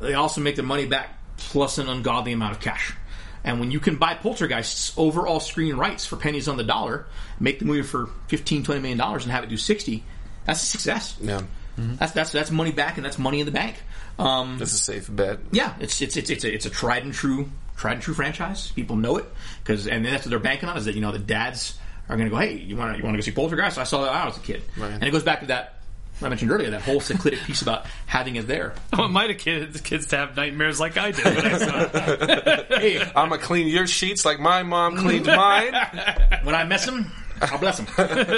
they 0.00 0.14
also 0.14 0.40
make 0.40 0.56
their 0.56 0.64
money 0.64 0.86
back 0.86 1.16
plus 1.38 1.78
an 1.78 1.88
ungodly 1.88 2.32
amount 2.32 2.52
of 2.52 2.60
cash. 2.60 2.94
And 3.44 3.58
when 3.60 3.70
you 3.70 3.80
can 3.80 3.96
buy 3.96 4.14
Poltergeist's 4.14 4.92
overall 4.98 5.40
screen 5.40 5.76
rights 5.76 6.06
for 6.06 6.16
pennies 6.16 6.46
on 6.48 6.56
the 6.56 6.64
dollar, 6.64 7.06
make 7.38 7.58
the 7.58 7.64
movie 7.64 7.82
for 7.82 8.06
15, 8.28 8.64
20 8.64 8.80
million 8.80 8.98
dollars, 8.98 9.22
and 9.24 9.32
have 9.32 9.44
it 9.44 9.48
do 9.50 9.56
sixty, 9.56 10.04
that's 10.44 10.62
a 10.62 10.66
success. 10.66 11.16
Yeah. 11.20 11.42
That's 11.76 12.12
that's 12.12 12.32
that's 12.32 12.50
money 12.50 12.72
back, 12.72 12.98
and 12.98 13.06
that's 13.06 13.18
money 13.18 13.40
in 13.40 13.46
the 13.46 13.52
bank. 13.52 13.76
Um, 14.18 14.58
That's 14.58 14.74
a 14.74 14.78
safe 14.78 15.08
bet. 15.10 15.38
yeah, 15.50 15.74
it's 15.80 16.02
it's 16.02 16.14
it's 16.18 16.28
it's 16.28 16.44
a, 16.44 16.52
it's 16.52 16.66
a 16.66 16.70
tried 16.70 17.04
and 17.04 17.14
true 17.14 17.48
tried 17.78 17.94
and 17.94 18.02
true 18.02 18.12
franchise. 18.12 18.70
People 18.72 18.96
know 18.96 19.16
it 19.16 19.24
because, 19.62 19.86
and 19.86 20.04
that's 20.04 20.26
what 20.26 20.30
they're 20.30 20.38
banking 20.38 20.68
on 20.68 20.76
is 20.76 20.84
that 20.84 20.94
you 20.94 21.00
know 21.00 21.10
the 21.10 21.18
dads 21.18 21.78
are 22.10 22.16
going 22.18 22.28
to 22.28 22.34
go, 22.34 22.38
hey, 22.38 22.52
you 22.58 22.76
want 22.76 22.92
to 22.92 22.98
you 22.98 23.04
want 23.04 23.14
to 23.14 23.18
go 23.18 23.22
see 23.22 23.30
Poltergeist? 23.30 23.78
I 23.78 23.84
saw 23.84 24.02
that 24.02 24.10
when 24.12 24.20
I 24.20 24.26
was 24.26 24.36
a 24.36 24.40
kid, 24.40 24.62
Right. 24.76 24.90
and 24.92 25.02
it 25.04 25.10
goes 25.10 25.22
back 25.22 25.40
to 25.40 25.46
that 25.46 25.79
I 26.22 26.28
mentioned 26.28 26.50
earlier 26.50 26.70
that 26.70 26.82
whole 26.82 27.00
cyclitic 27.00 27.44
piece 27.44 27.62
about 27.62 27.86
having 28.06 28.36
it 28.36 28.46
there. 28.46 28.74
I 28.92 29.00
want 29.00 29.12
my 29.12 29.32
kids, 29.32 29.80
kids 29.80 30.06
to 30.08 30.16
have 30.16 30.36
nightmares 30.36 30.78
like 30.78 30.96
I 30.96 31.12
did 31.12 31.24
when 31.24 31.46
I 31.46 31.58
saw 31.58 31.80
it. 31.82 32.66
Hey, 32.80 33.00
I'm 33.00 33.28
gonna 33.28 33.38
clean 33.38 33.68
your 33.68 33.86
sheets 33.86 34.24
like 34.24 34.40
my 34.40 34.62
mom 34.62 34.96
cleaned 34.96 35.26
mine. 35.26 35.72
when 36.44 36.54
I 36.54 36.64
mess 36.64 36.86
them, 36.86 37.10
I'll 37.42 37.58
bless 37.58 37.78
him. 37.78 37.86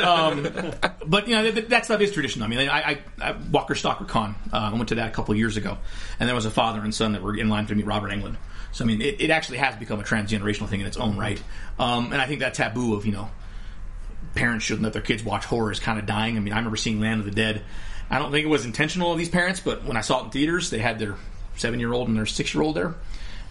um, 0.04 0.72
but 1.06 1.28
you 1.28 1.34
know 1.34 1.50
that, 1.50 1.68
that 1.68 1.84
stuff 1.84 2.00
is 2.00 2.12
tradition. 2.12 2.42
I 2.42 2.46
mean, 2.46 2.68
I, 2.68 2.80
I, 2.80 2.98
I 3.20 3.32
Walker 3.50 3.74
Stalker 3.74 4.04
Con. 4.04 4.34
Uh, 4.52 4.70
I 4.72 4.74
went 4.74 4.88
to 4.88 4.96
that 4.96 5.08
a 5.08 5.12
couple 5.12 5.32
of 5.32 5.38
years 5.38 5.56
ago, 5.56 5.78
and 6.18 6.28
there 6.28 6.34
was 6.34 6.46
a 6.46 6.50
father 6.50 6.80
and 6.80 6.94
son 6.94 7.12
that 7.12 7.22
were 7.22 7.36
in 7.36 7.48
line 7.48 7.66
to 7.66 7.74
meet 7.74 7.86
Robert 7.86 8.10
Englund. 8.10 8.36
So 8.72 8.84
I 8.84 8.86
mean, 8.88 9.00
it, 9.02 9.20
it 9.20 9.30
actually 9.30 9.58
has 9.58 9.76
become 9.76 10.00
a 10.00 10.02
transgenerational 10.02 10.68
thing 10.68 10.80
in 10.80 10.86
its 10.86 10.96
own 10.96 11.16
right. 11.16 11.42
Um, 11.78 12.12
and 12.12 12.20
I 12.20 12.26
think 12.26 12.40
that 12.40 12.54
taboo 12.54 12.94
of 12.94 13.06
you 13.06 13.12
know 13.12 13.28
parents 14.34 14.64
shouldn't 14.64 14.84
let 14.84 14.92
their 14.92 15.02
kids 15.02 15.22
watch 15.22 15.44
horror 15.44 15.70
is 15.72 15.80
kind 15.80 15.98
of 15.98 16.06
dying. 16.06 16.36
I 16.36 16.40
mean, 16.40 16.52
I 16.52 16.56
remember 16.56 16.76
seeing 16.76 17.00
Land 17.00 17.20
of 17.20 17.26
the 17.26 17.32
Dead. 17.32 17.62
I 18.10 18.18
don't 18.18 18.30
think 18.30 18.44
it 18.44 18.48
was 18.48 18.64
intentional 18.64 19.12
of 19.12 19.18
these 19.18 19.28
parents, 19.28 19.60
but 19.60 19.84
when 19.84 19.96
I 19.96 20.00
saw 20.02 20.20
it 20.20 20.24
in 20.24 20.30
theaters, 20.30 20.70
they 20.70 20.78
had 20.78 20.98
their 20.98 21.16
seven 21.56 21.80
year 21.80 21.92
old 21.92 22.08
and 22.08 22.16
their 22.16 22.26
six 22.26 22.54
year 22.54 22.62
old 22.62 22.76
there. 22.76 22.94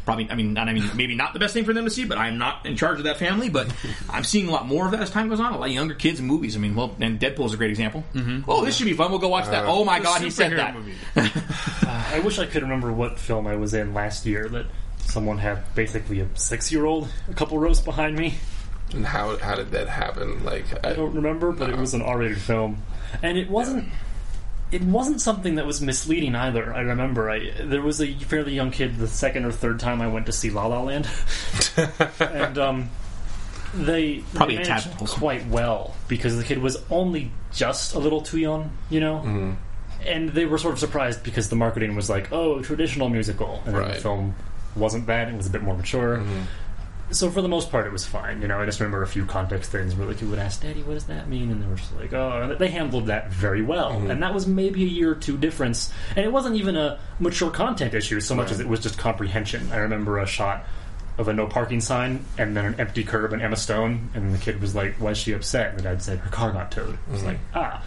Probably, 0.03 0.27
I 0.31 0.35
mean, 0.35 0.53
not, 0.53 0.67
I 0.67 0.73
mean, 0.73 0.89
maybe 0.95 1.13
not 1.13 1.33
the 1.33 1.39
best 1.39 1.53
thing 1.53 1.63
for 1.63 1.73
them 1.73 1.85
to 1.85 1.91
see, 1.91 2.05
but 2.05 2.17
I'm 2.17 2.39
not 2.39 2.65
in 2.65 2.75
charge 2.75 2.97
of 2.97 3.03
that 3.03 3.17
family. 3.17 3.49
But 3.49 3.71
I'm 4.09 4.23
seeing 4.23 4.47
a 4.47 4.51
lot 4.51 4.65
more 4.65 4.85
of 4.85 4.91
that 4.91 5.01
as 5.01 5.11
time 5.11 5.29
goes 5.29 5.39
on. 5.39 5.53
A 5.53 5.57
lot 5.59 5.67
of 5.67 5.73
younger 5.73 5.93
kids 5.93 6.19
in 6.19 6.25
movies. 6.25 6.55
I 6.55 6.59
mean, 6.59 6.75
well, 6.75 6.95
and 6.99 7.19
Deadpool 7.19 7.45
is 7.45 7.53
a 7.53 7.57
great 7.57 7.69
example. 7.69 8.03
Oh, 8.47 8.65
this 8.65 8.75
should 8.75 8.87
be 8.87 8.93
fun. 8.93 9.11
We'll 9.11 9.19
go 9.19 9.29
watch 9.29 9.45
that. 9.47 9.65
Oh 9.67 9.85
my 9.85 9.99
god, 9.99 10.21
he 10.21 10.31
said 10.31 10.53
that. 10.57 10.75
movie. 10.75 10.95
I 11.15 12.19
wish 12.23 12.39
I 12.39 12.47
could 12.47 12.63
remember 12.63 12.91
what 12.91 13.19
film 13.19 13.45
I 13.45 13.55
was 13.55 13.73
in 13.75 13.93
last 13.93 14.25
year 14.25 14.49
that 14.49 14.65
someone 15.05 15.37
had 15.37 15.73
basically 15.75 16.19
a 16.21 16.27
six 16.35 16.71
year 16.71 16.85
old 16.85 17.07
a 17.29 17.33
couple 17.33 17.57
rows 17.59 17.79
behind 17.79 18.15
me. 18.17 18.35
And 18.93 19.05
how 19.05 19.37
how 19.37 19.55
did 19.55 19.71
that 19.71 19.87
happen? 19.87 20.43
Like 20.43 20.65
I 20.85 20.93
don't 20.93 21.13
remember, 21.15 21.51
but 21.51 21.69
it 21.69 21.77
was 21.77 21.93
an 21.93 22.01
R 22.01 22.17
rated 22.19 22.39
film. 22.39 22.83
And 23.21 23.37
it 23.37 23.49
wasn't 23.49 23.89
it 24.71 24.83
wasn't 24.83 25.19
something 25.19 25.55
that 25.55 25.65
was 25.65 25.81
misleading 25.81 26.35
either. 26.35 26.73
I 26.73 26.81
remember 26.81 27.29
I 27.29 27.51
there 27.61 27.81
was 27.81 28.01
a 28.01 28.13
fairly 28.13 28.53
young 28.53 28.71
kid 28.71 28.97
the 28.97 29.07
second 29.07 29.45
or 29.45 29.51
third 29.51 29.79
time 29.79 30.01
I 30.01 30.07
went 30.07 30.25
to 30.27 30.31
see 30.31 30.49
La 30.49 30.65
La 30.67 30.81
Land. 30.81 31.09
and 32.19 32.57
um 32.57 32.89
they 33.73 34.23
Probably 34.33 34.57
they 34.57 34.63
managed 34.63 34.97
quite 35.07 35.47
well 35.47 35.95
because 36.09 36.37
the 36.37 36.43
kid 36.43 36.57
was 36.59 36.77
only 36.89 37.31
just 37.53 37.93
a 37.95 37.99
little 37.99 38.21
too 38.21 38.37
young, 38.37 38.71
you 38.89 38.99
know? 38.99 39.55
And 40.05 40.29
they 40.29 40.45
were 40.45 40.57
sort 40.57 40.73
of 40.73 40.79
surprised 40.79 41.23
because 41.23 41.49
the 41.49 41.55
marketing 41.55 41.95
was 41.95 42.09
like, 42.09 42.31
"Oh, 42.31 42.61
traditional 42.61 43.07
musical," 43.07 43.61
and 43.65 43.75
then 43.75 43.81
the 43.95 44.01
film 44.01 44.35
wasn't 44.75 45.05
that; 45.07 45.27
it 45.29 45.35
was 45.37 45.45
a 45.47 45.49
bit 45.51 45.61
more 45.61 45.77
mature. 45.77 46.23
So 47.11 47.29
for 47.29 47.41
the 47.41 47.47
most 47.49 47.69
part, 47.71 47.85
it 47.85 47.91
was 47.91 48.05
fine. 48.05 48.41
You 48.41 48.47
know, 48.47 48.59
I 48.59 48.65
just 48.65 48.79
remember 48.79 49.03
a 49.03 49.07
few 49.07 49.25
context 49.25 49.71
things 49.71 49.95
where 49.95 50.07
like 50.07 50.17
kid 50.19 50.29
would 50.29 50.39
ask, 50.39 50.61
"Daddy, 50.61 50.81
what 50.83 50.93
does 50.93 51.05
that 51.05 51.27
mean?" 51.29 51.51
And 51.51 51.61
they 51.61 51.67
were 51.67 51.75
just 51.75 51.95
like, 51.95 52.13
"Oh," 52.13 52.55
they 52.57 52.69
handled 52.69 53.07
that 53.07 53.31
very 53.31 53.61
well. 53.61 53.91
And 53.91 54.23
that 54.23 54.33
was 54.33 54.47
maybe 54.47 54.83
a 54.83 54.87
year 54.87 55.11
or 55.11 55.15
two 55.15 55.37
difference. 55.37 55.91
And 56.15 56.25
it 56.25 56.31
wasn't 56.31 56.55
even 56.55 56.75
a 56.77 56.99
mature 57.19 57.51
content 57.51 57.93
issue 57.93 58.19
so 58.21 58.33
much 58.35 58.51
as 58.51 58.59
it 58.59 58.67
was 58.67 58.79
just 58.79 58.97
comprehension. 58.97 59.69
I 59.71 59.77
remember 59.77 60.19
a 60.19 60.25
shot 60.25 60.65
of 61.17 61.27
a 61.27 61.33
no 61.33 61.45
parking 61.45 61.81
sign 61.81 62.23
and 62.37 62.55
then 62.55 62.65
an 62.65 62.75
empty 62.79 63.03
curb 63.03 63.33
and 63.33 63.41
Emma 63.41 63.57
Stone, 63.57 64.09
and 64.13 64.33
the 64.33 64.37
kid 64.39 64.61
was 64.61 64.73
like, 64.73 64.95
"Why 64.95 65.11
is 65.11 65.17
she 65.17 65.33
upset?" 65.33 65.71
And 65.71 65.79
the 65.79 65.83
dad 65.83 66.01
said, 66.01 66.19
"Her 66.19 66.29
car 66.29 66.51
got 66.51 66.71
towed." 66.71 66.97
I 67.09 67.11
was 67.11 67.23
like, 67.23 67.39
"Ah." 67.53 67.83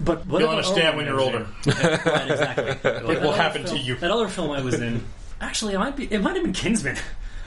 But 0.00 0.26
what 0.26 0.40
You'll 0.40 0.50
understand 0.50 0.96
when 0.96 1.06
you're 1.06 1.20
older. 1.20 1.46
right, 1.66 2.30
exactly. 2.30 2.90
It 3.14 3.20
will 3.20 3.32
happen 3.32 3.64
to 3.64 3.76
you. 3.76 3.96
That 3.96 4.12
other 4.12 4.28
film 4.28 4.52
I 4.52 4.60
was 4.60 4.74
in, 4.74 5.04
actually, 5.40 5.74
it 5.74 5.78
might 5.80 5.96
be. 5.96 6.04
It 6.04 6.22
might 6.22 6.34
have 6.36 6.44
been 6.44 6.52
Kingsman. 6.52 6.96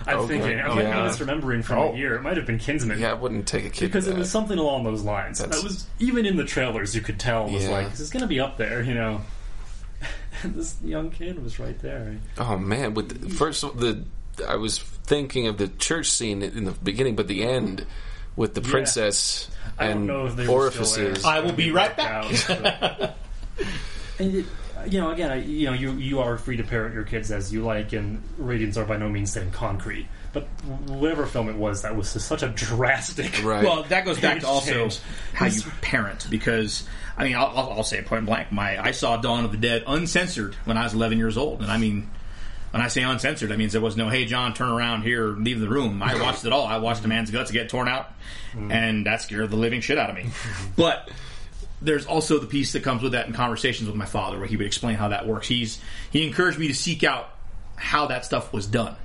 I'm 0.07 0.17
Okay. 0.19 0.39
thinking. 0.39 0.59
I 0.59 0.67
might 0.69 0.81
yeah. 0.83 1.03
be 1.03 1.09
misremembering 1.09 1.63
from 1.63 1.77
Oh. 1.79 1.93
a 1.93 1.97
year. 1.97 2.15
It 2.15 2.21
might 2.21 2.37
have 2.37 2.45
been 2.45 2.57
Kingsman. 2.59 2.99
Yeah, 2.99 3.11
I 3.11 3.13
wouldn't 3.13 3.47
take 3.47 3.65
a 3.65 3.69
kid 3.69 3.85
Because 3.87 4.05
to 4.05 4.11
it 4.11 4.17
was 4.17 4.29
something 4.31 4.57
along 4.57 4.83
those 4.83 5.01
lines. 5.03 5.39
That's- 5.39 5.57
That 5.57 5.63
was 5.63 5.85
even 5.99 6.25
in 6.25 6.37
the 6.37 6.43
trailers. 6.45 6.95
You 6.95 7.01
could 7.01 7.19
tell 7.19 7.49
was 7.49 7.63
Yeah. 7.63 7.69
like 7.71 7.91
this 7.91 7.99
is 7.99 8.09
going 8.09 8.21
to 8.21 8.27
be 8.27 8.39
up 8.39 8.57
there, 8.57 8.81
you 8.81 8.93
know. 8.93 9.21
And 10.43 10.55
this 10.55 10.75
young 10.83 11.11
kid 11.11 11.41
was 11.43 11.59
right 11.59 11.77
there. 11.79 12.15
Oh 12.37 12.57
man, 12.57 12.93
with 12.93 13.21
the, 13.21 13.29
first 13.29 13.61
the 13.77 14.03
I 14.47 14.55
was 14.55 14.79
thinking 14.79 15.47
of 15.47 15.57
the 15.57 15.67
church 15.67 16.09
scene 16.09 16.41
in 16.41 16.63
the 16.65 16.71
beginning, 16.71 17.15
but 17.15 17.27
the 17.27 17.43
end 17.43 17.85
with 18.35 18.53
the 18.55 18.61
princess 18.61 19.49
I 19.77 19.87
don't 19.89 19.97
and 19.97 20.07
know 20.07 20.25
if 20.25 20.35
they 20.35 20.47
were 20.47 20.71
still 20.71 20.95
orifices. 20.95 21.25
I 21.25 21.41
will 21.41 21.51
be 21.53 21.71
right 21.71 21.95
back. 21.95 22.49
Out, 22.49 23.13
and 24.19 24.35
it, 24.37 24.45
you 24.85 24.99
know, 24.99 25.11
again, 25.11 25.31
I, 25.31 25.35
you 25.35 25.67
know, 25.67 25.73
you 25.73 25.93
you 25.93 26.19
are 26.19 26.37
free 26.37 26.57
to 26.57 26.63
parent 26.63 26.93
your 26.93 27.03
kids 27.03 27.31
as 27.31 27.53
you 27.53 27.63
like, 27.63 27.93
and 27.93 28.21
ratings 28.37 28.77
are 28.77 28.85
by 28.85 28.97
no 28.97 29.09
means 29.09 29.31
set 29.31 29.43
in 29.43 29.51
concrete. 29.51 30.07
But 30.33 30.43
whatever 30.87 31.25
film 31.25 31.49
it 31.49 31.55
was, 31.55 31.81
that 31.81 31.95
was 31.95 32.09
such 32.09 32.43
a 32.43 32.49
drastic. 32.49 33.43
Right. 33.43 33.63
Well, 33.63 33.83
that 33.83 34.05
goes 34.05 34.19
back 34.19 34.39
to 34.41 34.47
also 34.47 34.89
Change. 34.89 34.99
how 35.33 35.47
you 35.47 35.61
parent 35.81 36.27
because 36.29 36.87
I 37.17 37.25
mean 37.25 37.35
I'll, 37.35 37.47
I'll, 37.47 37.71
I'll 37.73 37.83
say 37.83 37.97
it 37.97 38.05
point 38.05 38.25
blank. 38.25 38.51
My 38.51 38.81
I 38.81 38.91
saw 38.91 39.17
Dawn 39.17 39.45
of 39.45 39.51
the 39.51 39.57
Dead 39.57 39.83
uncensored 39.87 40.55
when 40.65 40.77
I 40.77 40.83
was 40.83 40.93
11 40.93 41.17
years 41.17 41.37
old, 41.37 41.61
and 41.61 41.71
I 41.71 41.77
mean 41.77 42.09
when 42.71 42.81
I 42.81 42.87
say 42.87 43.03
uncensored, 43.03 43.49
that 43.49 43.57
means 43.57 43.73
there 43.73 43.81
was 43.81 43.97
no 43.97 44.09
"Hey 44.09 44.25
John, 44.25 44.53
turn 44.53 44.69
around 44.69 45.03
here, 45.03 45.27
leave 45.27 45.59
the 45.59 45.69
room." 45.69 46.01
I 46.01 46.21
watched 46.21 46.45
it 46.45 46.53
all. 46.53 46.65
I 46.65 46.77
watched 46.77 47.03
a 47.03 47.07
man's 47.07 47.29
guts 47.29 47.51
get 47.51 47.69
torn 47.69 47.87
out, 47.87 48.11
mm. 48.53 48.71
and 48.71 49.05
that 49.05 49.21
scared 49.21 49.49
the 49.49 49.57
living 49.57 49.81
shit 49.81 49.97
out 49.97 50.09
of 50.09 50.15
me. 50.15 50.29
but 50.77 51.09
there's 51.81 52.05
also 52.05 52.37
the 52.39 52.47
piece 52.47 52.73
that 52.73 52.83
comes 52.83 53.01
with 53.01 53.13
that 53.13 53.27
in 53.27 53.33
conversations 53.33 53.87
with 53.87 53.95
my 53.97 54.05
father, 54.05 54.37
where 54.37 54.47
he 54.47 54.55
would 54.57 54.65
explain 54.65 54.95
how 54.95 55.07
that 55.09 55.27
works. 55.27 55.47
He's 55.47 55.79
he 56.11 56.25
encouraged 56.27 56.59
me 56.59 56.67
to 56.67 56.73
seek 56.75 57.03
out 57.03 57.29
how 57.75 58.07
that 58.07 58.25
stuff 58.25 58.53
was 58.53 58.67
done, 58.67 58.95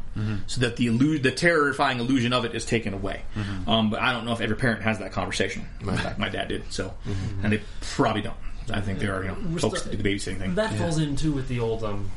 so 0.46 0.60
that 0.62 0.76
the 0.76 0.86
illu- 0.86 1.22
the 1.22 1.30
terrifying 1.30 1.98
illusion 1.98 2.32
of 2.32 2.44
it 2.44 2.54
is 2.54 2.64
taken 2.64 2.94
away. 2.94 3.22
Um, 3.66 3.90
but 3.90 4.00
I 4.00 4.12
don't 4.12 4.24
know 4.24 4.32
if 4.32 4.40
every 4.40 4.56
parent 4.56 4.82
has 4.82 4.98
that 4.98 5.12
conversation. 5.12 5.66
In 5.80 5.96
fact, 5.96 6.18
my 6.18 6.28
dad 6.28 6.48
did, 6.48 6.72
so 6.72 6.94
and 7.42 7.52
they 7.52 7.60
probably 7.80 8.22
don't. 8.22 8.36
I 8.72 8.80
think 8.80 8.98
there 8.98 9.14
are 9.14 9.22
you 9.22 9.28
know 9.28 9.58
folks 9.58 9.82
that 9.82 9.90
do 9.92 9.96
the 10.02 10.14
babysitting 10.14 10.38
thing. 10.38 10.54
That 10.56 10.74
falls 10.74 10.98
into 10.98 11.32
with 11.32 11.48
the 11.48 11.60
old, 11.60 11.84
um, 11.84 12.10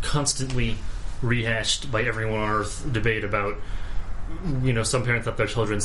constantly 0.00 0.76
rehashed 1.22 1.90
by 1.92 2.02
everyone 2.02 2.40
on 2.40 2.48
Earth 2.50 2.86
debate 2.92 3.24
about. 3.24 3.56
You 4.62 4.72
know, 4.72 4.82
some 4.82 5.04
parents 5.04 5.26
have 5.26 5.36
their 5.36 5.46
children, 5.46 5.80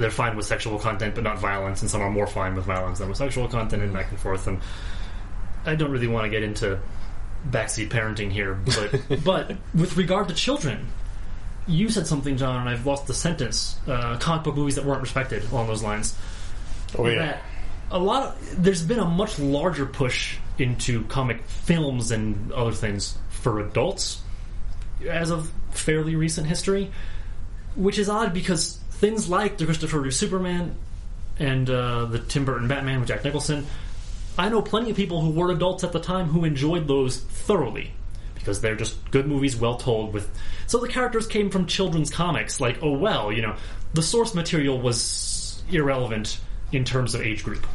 they're 0.00 0.10
fine 0.10 0.36
with 0.36 0.46
sexual 0.46 0.78
content 0.78 1.14
but 1.14 1.24
not 1.24 1.38
violence, 1.38 1.80
and 1.82 1.90
some 1.90 2.00
are 2.00 2.10
more 2.10 2.26
fine 2.26 2.54
with 2.54 2.64
violence 2.64 2.98
than 2.98 3.08
with 3.08 3.18
sexual 3.18 3.48
content, 3.48 3.82
and 3.82 3.92
back 3.92 4.10
and 4.10 4.20
forth. 4.20 4.46
And 4.46 4.60
I 5.64 5.74
don't 5.74 5.90
really 5.90 6.06
want 6.06 6.24
to 6.24 6.30
get 6.30 6.42
into 6.42 6.78
backseat 7.50 7.88
parenting 7.88 8.30
here, 8.30 8.54
but 8.54 9.00
but 9.24 9.56
with 9.74 9.96
regard 9.96 10.28
to 10.28 10.34
children, 10.34 10.86
you 11.66 11.88
said 11.88 12.06
something, 12.06 12.36
John, 12.36 12.60
and 12.60 12.68
I've 12.68 12.86
lost 12.86 13.06
the 13.06 13.14
sentence. 13.14 13.78
Uh, 13.86 14.16
comic 14.18 14.44
book 14.44 14.56
movies 14.56 14.76
that 14.76 14.84
weren't 14.84 15.02
respected 15.02 15.50
along 15.50 15.66
those 15.66 15.82
lines. 15.82 16.16
Oh 16.98 17.04
That 17.04 17.42
a 17.90 17.98
lot 17.98 18.22
of 18.22 18.62
there's 18.62 18.82
been 18.82 18.98
a 18.98 19.04
much 19.04 19.38
larger 19.38 19.86
push 19.86 20.36
into 20.58 21.04
comic 21.04 21.44
films 21.44 22.10
and 22.10 22.52
other 22.52 22.72
things 22.72 23.16
for 23.30 23.60
adults 23.60 24.20
as 25.08 25.30
of 25.30 25.52
fairly 25.70 26.16
recent 26.16 26.46
history, 26.46 26.90
which 27.78 27.98
is 27.98 28.08
odd 28.08 28.34
because 28.34 28.76
things 28.90 29.28
like 29.28 29.56
the 29.56 29.64
Christopher 29.64 30.00
Reeve 30.00 30.14
Superman 30.14 30.74
and 31.38 31.70
uh, 31.70 32.06
the 32.06 32.18
Tim 32.18 32.44
Burton 32.44 32.66
Batman 32.66 32.98
with 32.98 33.08
Jack 33.08 33.24
Nicholson, 33.24 33.66
I 34.36 34.48
know 34.48 34.60
plenty 34.60 34.90
of 34.90 34.96
people 34.96 35.20
who 35.20 35.30
were 35.30 35.50
adults 35.50 35.84
at 35.84 35.92
the 35.92 36.00
time 36.00 36.26
who 36.26 36.44
enjoyed 36.44 36.88
those 36.88 37.18
thoroughly 37.18 37.92
because 38.34 38.60
they're 38.60 38.76
just 38.76 39.10
good 39.10 39.26
movies, 39.26 39.56
well 39.56 39.76
told. 39.76 40.12
With 40.12 40.28
so 40.66 40.78
the 40.78 40.88
characters 40.88 41.26
came 41.26 41.50
from 41.50 41.66
children's 41.66 42.10
comics. 42.10 42.60
Like, 42.60 42.78
oh 42.82 42.92
well, 42.92 43.32
you 43.32 43.42
know, 43.42 43.56
the 43.94 44.02
source 44.02 44.34
material 44.34 44.80
was 44.80 45.62
irrelevant 45.70 46.40
in 46.72 46.84
terms 46.84 47.14
of 47.14 47.22
age 47.22 47.44
group. 47.44 47.66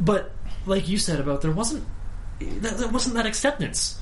But 0.00 0.32
like 0.66 0.88
you 0.88 0.98
said 0.98 1.20
about 1.20 1.42
there 1.42 1.52
wasn't 1.52 1.84
that 2.40 2.92
wasn't 2.92 3.14
that 3.14 3.26
acceptance. 3.26 3.97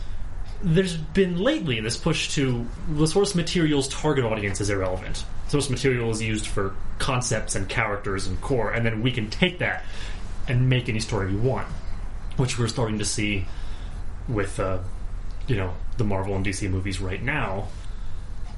There's 0.62 0.96
been 0.96 1.38
lately 1.38 1.80
this 1.80 1.96
push 1.96 2.34
to 2.34 2.66
the 2.90 3.06
source 3.06 3.34
material's 3.34 3.88
target 3.88 4.24
audience 4.24 4.60
is 4.60 4.70
irrelevant. 4.70 5.24
Source 5.48 5.70
material 5.70 6.10
is 6.10 6.22
used 6.22 6.46
for 6.46 6.74
concepts 6.98 7.54
and 7.54 7.68
characters 7.68 8.26
and 8.26 8.40
core, 8.40 8.72
and 8.72 8.84
then 8.84 9.02
we 9.02 9.12
can 9.12 9.30
take 9.30 9.58
that 9.58 9.84
and 10.48 10.68
make 10.68 10.88
any 10.88 11.00
story 11.00 11.26
we 11.26 11.36
want, 11.36 11.66
which 12.36 12.58
we're 12.58 12.68
starting 12.68 12.98
to 12.98 13.04
see 13.04 13.46
with 14.28 14.58
uh, 14.58 14.78
you 15.46 15.56
know 15.56 15.74
the 15.98 16.04
Marvel 16.04 16.34
and 16.34 16.44
DC 16.44 16.68
movies 16.70 17.00
right 17.00 17.22
now. 17.22 17.68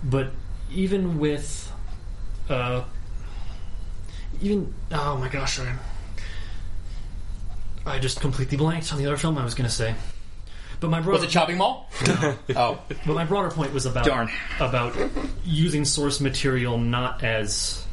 But 0.02 0.30
even 0.70 1.18
with 1.18 1.70
uh, 2.48 2.84
even 4.40 4.72
oh 4.92 5.16
my 5.18 5.28
gosh, 5.28 5.58
I, 5.58 5.74
I 7.84 7.98
just 7.98 8.20
completely 8.20 8.56
blanked 8.56 8.92
on 8.92 8.98
the 8.98 9.06
other 9.06 9.16
film 9.16 9.36
I 9.38 9.44
was 9.44 9.54
going 9.54 9.68
to 9.68 9.74
say. 9.74 9.94
But 10.80 10.90
my 10.90 11.00
broader, 11.00 11.18
Was 11.20 11.24
it 11.24 11.30
Chopping 11.30 11.56
Mall? 11.58 11.88
oh, 12.56 12.78
but 12.88 13.06
my 13.06 13.24
broader 13.24 13.50
point 13.50 13.72
was 13.72 13.84
about 13.86 14.04
Darn. 14.04 14.30
about 14.60 14.96
using 15.44 15.84
source 15.84 16.20
material 16.20 16.78
not 16.78 17.24
as 17.24 17.84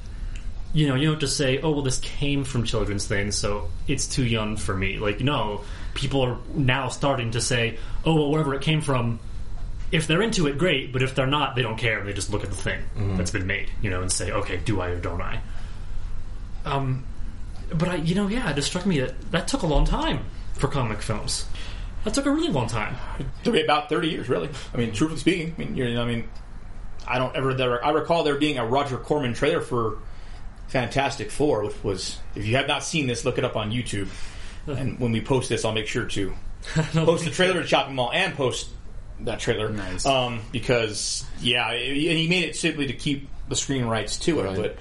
you 0.73 0.87
know 0.87 0.95
you 0.95 1.07
don't 1.09 1.19
just 1.19 1.37
say 1.37 1.59
oh 1.61 1.71
well 1.71 1.81
this 1.81 1.99
came 1.99 2.43
from 2.43 2.63
children's 2.63 3.07
things 3.07 3.35
so 3.37 3.69
it's 3.87 4.07
too 4.07 4.25
young 4.25 4.57
for 4.57 4.75
me. 4.75 4.97
Like 4.99 5.19
no. 5.21 5.61
People 5.93 6.21
are 6.21 6.37
now 6.53 6.89
starting 6.89 7.31
to 7.31 7.41
say 7.41 7.77
oh 8.05 8.13
well 8.15 8.29
wherever 8.29 8.53
it 8.53 8.61
came 8.61 8.81
from 8.81 9.19
if 9.91 10.07
they're 10.07 10.21
into 10.21 10.47
it 10.47 10.57
great 10.57 10.91
but 10.91 11.01
if 11.01 11.15
they're 11.15 11.25
not 11.25 11.55
they 11.55 11.61
don't 11.61 11.77
care. 11.77 12.03
They 12.03 12.13
just 12.13 12.29
look 12.31 12.43
at 12.43 12.49
the 12.49 12.55
thing 12.55 12.81
that's 13.17 13.31
been 13.31 13.47
made 13.47 13.69
you 13.81 13.89
know 13.89 14.01
and 14.01 14.11
say 14.11 14.31
okay 14.31 14.57
do 14.57 14.79
I 14.81 14.89
or 14.89 14.99
don't 14.99 15.21
I 15.21 15.39
um 16.65 17.05
but 17.73 17.87
I 17.87 17.95
you 17.95 18.13
know 18.13 18.27
yeah 18.27 18.49
it 18.51 18.55
just 18.55 18.67
struck 18.67 18.85
me 18.85 18.99
that 18.99 19.31
that 19.31 19.47
took 19.47 19.63
a 19.63 19.67
long 19.67 19.85
time 19.85 20.25
for 20.53 20.67
comic 20.67 21.01
films 21.01 21.45
that 22.05 22.13
took 22.13 22.25
a 22.25 22.31
really 22.31 22.47
long 22.47 22.67
time 22.67 22.95
to 23.43 23.51
be 23.51 23.61
about 23.61 23.89
thirty 23.89 24.07
years, 24.09 24.29
really. 24.29 24.49
I 24.73 24.77
mean, 24.77 24.93
truthfully 24.93 25.19
speaking, 25.19 25.53
I 25.57 25.59
mean, 25.59 25.75
you're, 25.75 25.99
I 25.99 26.05
mean, 26.05 26.29
I 27.05 27.17
don't 27.17 27.35
ever. 27.35 27.53
There, 27.53 27.83
I 27.85 27.91
recall 27.91 28.23
there 28.23 28.35
being 28.37 28.57
a 28.57 28.65
Roger 28.65 28.97
Corman 28.97 29.33
trailer 29.33 29.59
for 29.61 29.97
Fantastic 30.67 31.31
Four, 31.31 31.63
which 31.65 31.83
was. 31.83 32.17
If 32.35 32.45
you 32.45 32.55
have 32.55 32.67
not 32.67 32.83
seen 32.83 33.07
this, 33.07 33.25
look 33.25 33.37
it 33.37 33.43
up 33.43 33.55
on 33.57 33.71
YouTube. 33.71 34.07
And 34.67 34.99
when 34.99 35.11
we 35.11 35.21
post 35.21 35.49
this, 35.49 35.63
I'll 35.65 35.73
make 35.73 35.87
sure 35.87 36.05
to 36.05 36.33
post 36.93 37.25
the 37.25 37.31
trailer 37.31 37.61
to 37.61 37.67
Chopping 37.67 37.95
Mall 37.95 38.11
and 38.11 38.33
post 38.33 38.69
that 39.21 39.39
trailer. 39.39 39.69
Nice. 39.69 40.05
Um, 40.05 40.41
because 40.51 41.23
yeah, 41.39 41.69
and 41.71 41.95
he 42.17 42.27
made 42.27 42.45
it 42.45 42.55
simply 42.55 42.87
to 42.87 42.93
keep 42.93 43.29
the 43.47 43.55
screen 43.55 43.85
rights 43.85 44.17
to 44.17 44.39
it, 44.39 44.43
Right. 44.43 44.57
but 44.57 44.77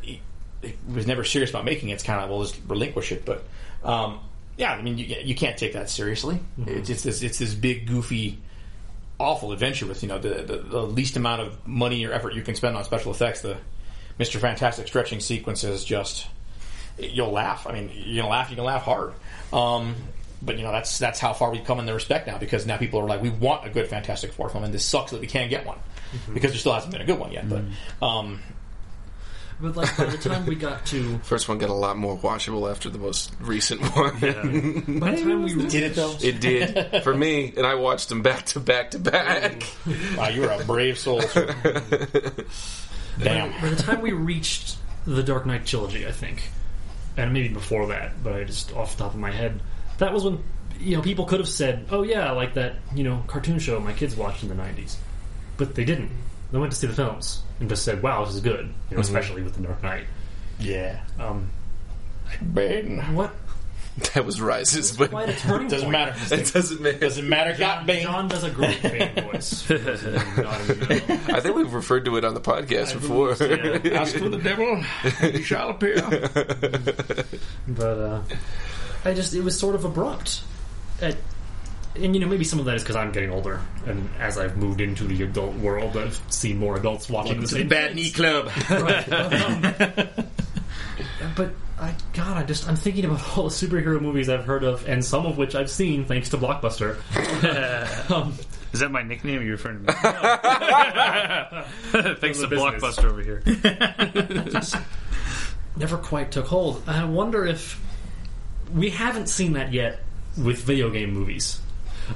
he, 0.00 0.22
he 0.62 0.74
was 0.92 1.06
never 1.06 1.22
serious 1.22 1.50
about 1.50 1.64
making 1.66 1.90
it. 1.90 1.94
It's 1.94 2.02
kind 2.02 2.18
of 2.22 2.30
well, 2.30 2.40
just 2.42 2.58
relinquish 2.66 3.12
it. 3.12 3.24
But 3.26 3.44
um, 3.84 4.20
yeah, 4.60 4.74
I 4.74 4.82
mean, 4.82 4.98
you, 4.98 5.06
you 5.06 5.34
can't 5.34 5.56
take 5.56 5.72
that 5.72 5.88
seriously. 5.88 6.38
It's, 6.66 6.90
it's 6.90 7.02
this 7.02 7.22
it's 7.22 7.38
this 7.38 7.54
big 7.54 7.86
goofy 7.86 8.38
awful 9.18 9.52
adventure 9.52 9.86
with 9.86 10.02
you 10.02 10.08
know 10.08 10.18
the, 10.18 10.42
the, 10.42 10.56
the 10.56 10.82
least 10.82 11.16
amount 11.16 11.42
of 11.42 11.66
money 11.66 12.04
or 12.06 12.12
effort 12.12 12.34
you 12.34 12.42
can 12.42 12.54
spend 12.54 12.76
on 12.76 12.84
special 12.84 13.10
effects. 13.10 13.40
The 13.40 13.56
Mister 14.18 14.38
Fantastic 14.38 14.86
stretching 14.86 15.20
sequence 15.20 15.64
is 15.64 15.82
just 15.82 16.26
you'll 16.98 17.30
laugh. 17.30 17.66
I 17.66 17.72
mean, 17.72 17.90
you're 17.94 18.22
gonna 18.22 18.30
laugh. 18.30 18.50
You 18.50 18.56
can 18.56 18.64
laugh 18.66 18.82
hard. 18.82 19.14
Um, 19.50 19.96
but 20.42 20.58
you 20.58 20.62
know 20.62 20.72
that's 20.72 20.98
that's 20.98 21.18
how 21.18 21.32
far 21.32 21.50
we've 21.50 21.64
come 21.64 21.80
in 21.80 21.86
the 21.86 21.94
respect 21.94 22.26
now 22.26 22.36
because 22.36 22.66
now 22.66 22.76
people 22.76 23.00
are 23.00 23.06
like 23.06 23.22
we 23.22 23.30
want 23.30 23.66
a 23.66 23.70
good 23.70 23.88
Fantastic 23.88 24.32
Four 24.32 24.50
film 24.50 24.64
and 24.64 24.74
this 24.74 24.84
sucks 24.84 25.10
that 25.12 25.20
we 25.20 25.26
can't 25.26 25.48
get 25.48 25.64
one 25.64 25.78
because 26.34 26.50
there 26.50 26.58
still 26.58 26.74
hasn't 26.74 26.92
been 26.92 27.02
a 27.02 27.06
good 27.06 27.18
one 27.18 27.32
yet. 27.32 27.48
But 27.48 27.62
um, 28.06 28.40
but 29.60 29.76
like 29.76 29.96
by 29.96 30.04
the 30.06 30.18
time 30.18 30.46
we 30.46 30.54
got 30.54 30.86
to 30.86 31.18
First 31.22 31.48
one 31.48 31.58
got 31.58 31.70
a 31.70 31.74
lot 31.74 31.96
more 31.96 32.16
watchable 32.18 32.70
after 32.70 32.88
the 32.88 32.98
most 32.98 33.32
recent 33.40 33.80
one. 33.94 34.12
by 34.20 35.10
the 35.12 35.22
time 35.22 35.42
we 35.42 35.54
did 35.66 35.82
it 35.82 35.94
though? 35.94 36.14
it 36.22 36.40
did 36.40 37.02
for 37.02 37.14
me, 37.14 37.52
and 37.56 37.66
I 37.66 37.74
watched 37.74 38.08
them 38.08 38.22
back 38.22 38.46
to 38.46 38.60
back 38.60 38.92
to 38.92 38.98
back. 38.98 39.62
wow, 40.16 40.28
you're 40.28 40.50
a 40.50 40.64
brave 40.64 40.98
soul. 40.98 41.20
sir. 41.22 41.54
Damn. 43.18 43.60
By 43.60 43.68
the 43.68 43.82
time 43.82 44.00
we 44.00 44.12
reached 44.12 44.76
the 45.06 45.22
Dark 45.22 45.44
Knight 45.46 45.66
trilogy, 45.66 46.06
I 46.06 46.12
think, 46.12 46.42
and 47.16 47.32
maybe 47.32 47.48
before 47.48 47.88
that, 47.88 48.22
but 48.22 48.34
I 48.34 48.44
just 48.44 48.74
off 48.74 48.96
the 48.96 49.04
top 49.04 49.14
of 49.14 49.20
my 49.20 49.30
head, 49.30 49.60
that 49.98 50.12
was 50.12 50.24
when 50.24 50.42
you 50.78 50.96
know 50.96 51.02
people 51.02 51.26
could 51.26 51.40
have 51.40 51.48
said, 51.48 51.86
"Oh 51.90 52.02
yeah, 52.02 52.32
like 52.32 52.54
that 52.54 52.76
you 52.94 53.04
know 53.04 53.22
cartoon 53.26 53.58
show 53.58 53.78
my 53.80 53.92
kids 53.92 54.16
watched 54.16 54.42
in 54.42 54.48
the 54.48 54.54
'90s," 54.54 54.96
but 55.56 55.74
they 55.74 55.84
didn't. 55.84 56.10
They 56.52 56.58
went 56.58 56.72
to 56.72 56.78
see 56.78 56.86
the 56.86 56.92
films 56.94 57.42
and 57.60 57.68
just 57.68 57.84
said, 57.84 58.02
"Wow, 58.02 58.24
this 58.24 58.34
is 58.34 58.40
good," 58.40 58.72
you 58.90 58.96
know, 58.96 59.00
especially 59.00 59.42
with 59.42 59.54
the 59.54 59.62
Dark 59.62 59.82
Knight. 59.82 60.04
Yeah. 60.58 61.00
Um, 61.18 61.50
Bane. 62.52 62.98
what? 63.14 63.32
That 64.14 64.24
was 64.24 64.40
rises, 64.40 64.96
but 64.96 65.10
Quite 65.10 65.28
a 65.28 65.34
turning 65.36 65.68
Doesn't 65.68 65.90
point. 65.90 65.92
matter. 65.92 66.34
it 66.34 66.52
doesn't 66.52 66.80
matter. 66.80 66.98
Doesn't 66.98 67.28
matter. 67.28 67.54
Got 67.58 67.86
Bane. 67.86 68.04
John 68.04 68.28
does 68.28 68.44
a 68.44 68.50
great 68.50 68.80
Bane 68.82 69.14
voice. 69.30 69.62
For 69.62 69.76
those 69.76 70.04
of 70.04 70.14
you 70.14 70.18
who 70.20 70.42
not 70.42 70.66
know. 70.68 71.18
I 71.34 71.40
think 71.40 71.56
we've 71.56 71.74
referred 71.74 72.04
to 72.06 72.16
it 72.16 72.24
on 72.24 72.32
the 72.34 72.40
podcast 72.40 72.94
before. 72.94 73.34
Yeah. 73.44 73.92
Ask 74.00 74.16
for 74.16 74.28
the 74.28 74.38
devil, 74.38 74.76
he 75.32 75.42
shall 75.42 75.70
appear. 75.70 76.00
but 77.68 77.98
uh, 77.98 78.22
I 79.04 79.12
just 79.12 79.34
it 79.34 79.42
was 79.42 79.58
sort 79.58 79.74
of 79.74 79.84
abrupt. 79.84 80.42
At, 81.02 81.16
and 81.96 82.14
you 82.14 82.20
know 82.20 82.28
maybe 82.28 82.44
some 82.44 82.58
of 82.58 82.64
that 82.66 82.76
is 82.76 82.82
because 82.82 82.96
I'm 82.96 83.12
getting 83.12 83.30
older, 83.30 83.60
and 83.86 84.08
as 84.18 84.38
I've 84.38 84.56
moved 84.56 84.80
into 84.80 85.04
the 85.04 85.22
adult 85.24 85.54
world, 85.56 85.96
I've 85.96 86.20
seen 86.28 86.58
more 86.58 86.76
adults 86.76 87.08
watching 87.10 87.40
the 87.40 87.46
to 87.48 87.54
the 87.56 87.64
bad 87.64 87.94
knee 87.94 88.10
club. 88.10 88.50
Right. 88.70 89.12
Um, 89.12 89.62
but 91.36 91.52
I 91.78 91.94
God, 92.14 92.36
I 92.36 92.44
just 92.44 92.68
I'm 92.68 92.76
thinking 92.76 93.04
about 93.04 93.36
all 93.36 93.44
the 93.44 93.50
superhero 93.50 94.00
movies 94.00 94.28
I've 94.28 94.44
heard 94.44 94.62
of, 94.62 94.88
and 94.88 95.04
some 95.04 95.26
of 95.26 95.36
which 95.36 95.54
I've 95.54 95.70
seen 95.70 96.04
thanks 96.04 96.28
to 96.30 96.38
Blockbuster. 96.38 96.96
um, 98.10 98.34
Is 98.72 98.80
that 98.80 98.92
my 98.92 99.02
nickname? 99.02 99.42
You're 99.42 99.52
referring 99.52 99.84
to 99.84 99.92
me? 99.92 99.92
Thanks 102.14 102.38
to 102.40 102.46
business. 102.46 102.82
Blockbuster 102.82 103.04
over 103.04 103.22
here. 103.22 103.42
just 104.50 104.76
never 105.76 105.98
quite 105.98 106.30
took 106.30 106.46
hold. 106.46 106.82
I 106.86 107.04
wonder 107.04 107.44
if 107.44 107.80
we 108.72 108.90
haven't 108.90 109.28
seen 109.28 109.54
that 109.54 109.72
yet 109.72 110.00
with 110.38 110.60
video 110.60 110.90
game 110.90 111.12
movies 111.12 111.60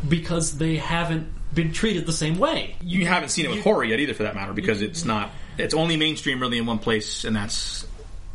because 0.09 0.59
they 0.59 0.77
haven't 0.77 1.29
been 1.55 1.73
treated 1.73 2.07
the 2.07 2.13
same 2.13 2.39
way. 2.39 2.77
You 2.83 3.07
haven't 3.07 3.29
seen 3.31 3.47
it 3.47 3.51
with 3.51 3.63
horror 3.63 3.85
yet 3.85 4.01
either, 4.01 4.15
for 4.15 4.25
that 4.25 4.35
matter, 4.35 4.53
because 4.53 4.83
it's 4.83 5.05
not. 5.05 5.31
It's 5.57 5.75
only 5.75 5.97
mainstream 5.97 6.41
really 6.41 6.59
in 6.59 6.67
one 6.67 6.79
place, 6.79 7.25
and 7.25 7.35
that's 7.35 7.87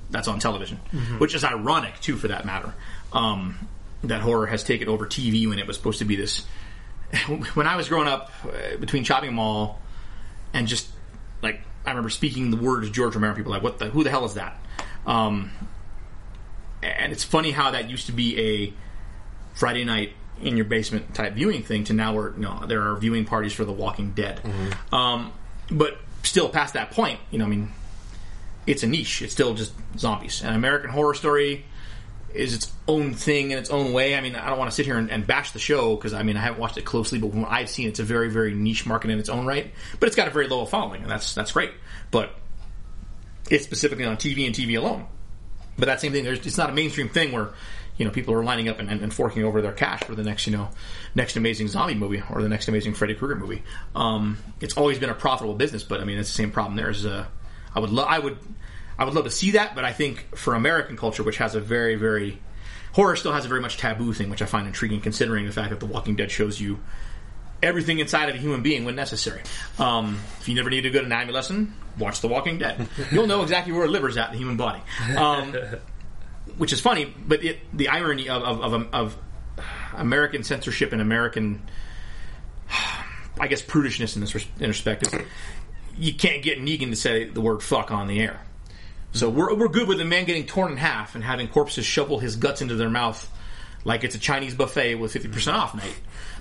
that's 0.10 0.28
on 0.28 0.40
television, 0.40 0.78
which 1.20 1.36
is 1.36 1.44
ironic 1.44 2.00
too, 2.00 2.16
for 2.18 2.30
that 2.30 2.46
matter. 2.46 2.74
Um, 3.14 3.68
that 4.04 4.22
horror 4.22 4.48
has 4.48 4.64
taken 4.64 4.88
over 4.88 5.06
TV 5.06 5.48
when 5.48 5.60
it 5.60 5.68
was 5.68 5.76
supposed 5.78 6.00
to 6.00 6.06
be 6.06 6.16
this. 6.16 6.46
When 7.56 7.68
I 7.68 7.76
was 7.76 7.90
growing 7.90 8.08
up, 8.08 8.32
uh, 8.46 8.78
between 8.78 9.04
Chopping 9.04 9.34
Mall 9.34 9.80
and 10.54 10.68
just 10.68 10.88
like 11.42 11.62
I 11.86 11.90
remember 11.90 12.10
speaking 12.10 12.52
the 12.52 12.58
words 12.58 12.90
George 12.90 13.16
Romero, 13.16 13.36
people 13.36 13.52
were 13.52 13.58
like, 13.58 13.64
"What 13.64 13.80
the? 13.80 13.90
Who 13.90 14.04
the 14.04 14.10
hell 14.10 14.26
is 14.26 14.36
that?" 14.36 14.56
Um, 15.06 15.52
and 16.84 17.12
it's 17.12 17.24
funny 17.24 17.52
how 17.52 17.72
that 17.72 17.90
used 17.90 18.06
to 18.08 18.12
be 18.12 18.40
a 18.40 18.74
Friday 19.56 19.84
night 19.84 20.14
in 20.42 20.56
your 20.56 20.66
basement 20.66 21.14
type 21.14 21.34
viewing 21.34 21.64
thing 21.64 21.84
to 21.86 21.94
now 21.94 22.14
where 22.14 22.32
you 22.32 22.42
know 22.42 22.64
there 22.68 22.82
are 22.82 22.96
viewing 22.96 23.26
parties 23.26 23.54
for 23.54 23.66
The 23.66 23.72
Walking 23.72 24.12
Dead. 24.12 24.42
Um, 24.92 25.32
but 25.72 25.98
still, 26.24 26.50
past 26.50 26.74
that 26.74 26.92
point, 26.92 27.20
you 27.32 27.40
know, 27.40 27.46
I 27.46 27.50
mean, 27.50 27.72
it's 28.66 28.84
a 28.84 28.88
niche. 28.88 29.22
It's 29.22 29.34
still 29.34 29.54
just 29.54 29.74
zombies. 29.98 30.44
And 30.44 30.56
American 30.56 30.90
Horror 30.90 31.14
Story 31.14 31.66
is 32.34 32.54
its 32.54 32.72
own 32.88 33.14
thing 33.14 33.52
in 33.52 33.58
its 33.58 33.70
own 33.70 33.92
way. 33.94 34.16
I 34.16 34.22
mean, 34.22 34.36
I 34.36 34.50
don't 34.50 34.60
want 34.60 34.70
to 34.70 34.76
sit 34.76 34.86
here 34.86 34.98
and, 34.98 35.10
and 35.10 35.26
bash 35.26 35.52
the 35.52 35.60
show 35.60 35.96
because 35.96 36.14
I 36.14 36.24
mean 36.24 36.38
I 36.38 36.42
haven't 36.42 36.60
watched 36.60 36.78
it 36.78 36.86
closely, 36.86 37.20
but 37.20 37.32
from 37.32 37.42
what 37.42 37.52
I've 37.52 37.70
seen 37.70 37.88
it's 37.88 38.00
a 38.00 38.04
very 38.04 38.30
very 38.30 38.54
niche 38.54 38.86
market 38.86 39.10
in 39.10 39.20
its 39.20 39.30
own 39.30 39.46
right. 39.46 39.74
But 40.00 40.08
it's 40.08 40.16
got 40.16 40.28
a 40.28 40.32
very 40.32 40.48
low 40.48 40.66
following, 40.66 41.02
and 41.02 41.10
that's 41.10 41.34
that's 41.34 41.52
great. 41.52 41.72
But 42.12 42.32
it's 43.50 43.64
specifically 43.64 44.06
on 44.06 44.18
TV 44.18 44.46
and 44.46 44.56
TV 44.56 44.78
alone. 44.78 45.08
But 45.78 45.86
that 45.86 46.02
same 46.02 46.12
thing, 46.12 46.26
there's, 46.26 46.46
it's 46.46 46.58
not 46.58 46.70
a 46.70 46.74
mainstream 46.74 47.10
thing 47.10 47.32
where 47.32 47.50
you 48.00 48.06
know 48.06 48.12
people 48.12 48.34
are 48.34 48.44
lining 48.44 48.68
up 48.70 48.80
and, 48.80 48.90
and, 48.90 49.02
and 49.02 49.14
forking 49.14 49.44
over 49.44 49.62
their 49.62 49.74
cash 49.74 50.04
for 50.04 50.16
the 50.16 50.24
next 50.24 50.48
you 50.48 50.54
know 50.58 50.70
next 51.14 51.36
amazing 51.36 51.68
zombie 51.68 51.94
movie 51.94 52.24
or 52.32 52.42
the 52.42 52.50
next 52.50 52.68
amazing 52.68 52.96
Freddy 52.96 53.14
Krueger 53.14 53.36
movie. 53.36 53.62
Um, 53.94 54.38
it's 54.60 54.76
always 54.76 54.98
been 54.98 55.12
a 55.12 55.14
profitable 55.14 55.54
business, 55.54 55.84
but 55.84 56.02
I 56.02 56.06
mean 56.06 56.18
it's 56.18 56.30
the 56.30 56.36
same 56.36 56.50
problem. 56.50 56.76
There's 56.76 57.06
uh, 57.06 57.26
I 57.76 57.80
would 57.80 57.92
lo- 57.92 58.06
I 58.06 58.18
would 58.18 58.38
I 58.98 59.06
would 59.06 59.14
love 59.14 59.26
to 59.26 59.32
see 59.32 59.52
that, 59.52 59.76
but 59.76 59.86
I 59.86 59.92
think 59.92 60.36
for 60.36 60.56
American 60.56 60.98
culture, 60.98 61.22
which 61.24 61.38
has 61.38 61.54
a 61.54 61.60
very 61.60 61.96
very 61.96 62.40
horror 62.94 63.16
still 63.16 63.34
has 63.34 63.46
a 63.46 63.48
very 63.50 63.62
much 63.62 63.78
taboo 63.78 64.14
thing, 64.14 64.30
which 64.30 64.42
I 64.42 64.46
find 64.46 64.66
intriguing 64.66 65.02
considering 65.02 65.46
the 65.46 65.52
fact 65.52 65.70
that 65.70 65.80
The 65.80 65.86
Walking 65.86 66.16
Dead 66.16 66.32
shows 66.32 66.60
you 66.60 66.80
everything 67.62 68.00
inside 68.00 68.30
of 68.30 68.36
a 68.36 68.38
human 68.38 68.62
being 68.62 68.86
when 68.86 68.96
necessary. 68.96 69.42
Um, 69.78 70.20
if 70.40 70.48
you 70.48 70.56
never 70.56 70.70
need 70.70 70.86
a 70.86 70.90
good 70.90 71.04
anatomy 71.04 71.34
lesson, 71.34 71.74
watch 71.98 72.22
The 72.22 72.28
Walking 72.28 72.58
Dead. 72.58 72.88
You'll 73.12 73.28
know 73.28 73.42
exactly 73.42 73.74
where 73.74 73.84
a 73.84 73.88
liver's 73.88 74.18
at 74.18 74.28
in 74.28 74.34
the 74.34 74.38
human 74.38 74.58
body. 74.58 74.82
Um, 75.18 75.56
which 76.58 76.74
is 76.74 76.80
funny, 76.82 77.14
but 77.28 77.44
it, 77.44 77.60
the 77.76 77.90
irony 77.90 78.30
of, 78.30 78.44
of, 78.44 78.74
of, 78.74 78.94
of 78.94 79.18
American 79.94 80.44
censorship 80.44 80.92
and 80.92 81.02
American, 81.02 81.62
I 83.40 83.48
guess, 83.48 83.62
prudishness 83.62 84.16
in 84.16 84.22
this 84.22 84.36
res- 84.36 84.48
respect 84.60 85.08
is 85.08 85.14
you 85.98 86.14
can't 86.14 86.42
get 86.42 86.60
Negan 86.60 86.90
to 86.90 86.96
say 86.96 87.26
the 87.26 87.42
word 87.42 87.62
fuck 87.62 87.92
on 87.92 88.08
the 88.08 88.20
air. 88.20 88.40
So 89.12 89.30
we're, 89.30 89.54
we're 89.56 89.70
good 89.70 89.88
with 89.88 90.00
a 90.00 90.06
man 90.06 90.26
getting 90.26 90.46
torn 90.46 90.72
in 90.72 90.78
half 90.78 91.16
and 91.16 91.24
having 91.24 91.48
corpses 91.48 91.86
shovel 91.86 92.20
his 92.20 92.36
guts 92.36 92.62
into 92.62 92.76
their 92.76 92.90
mouth 92.90 93.30
like 93.84 94.04
it's 94.04 94.16
a 94.16 94.20
Chinese 94.20 94.54
buffet 94.54 94.96
with 94.96 95.14
50% 95.14 95.54
off 95.54 95.74
night. 95.74 95.96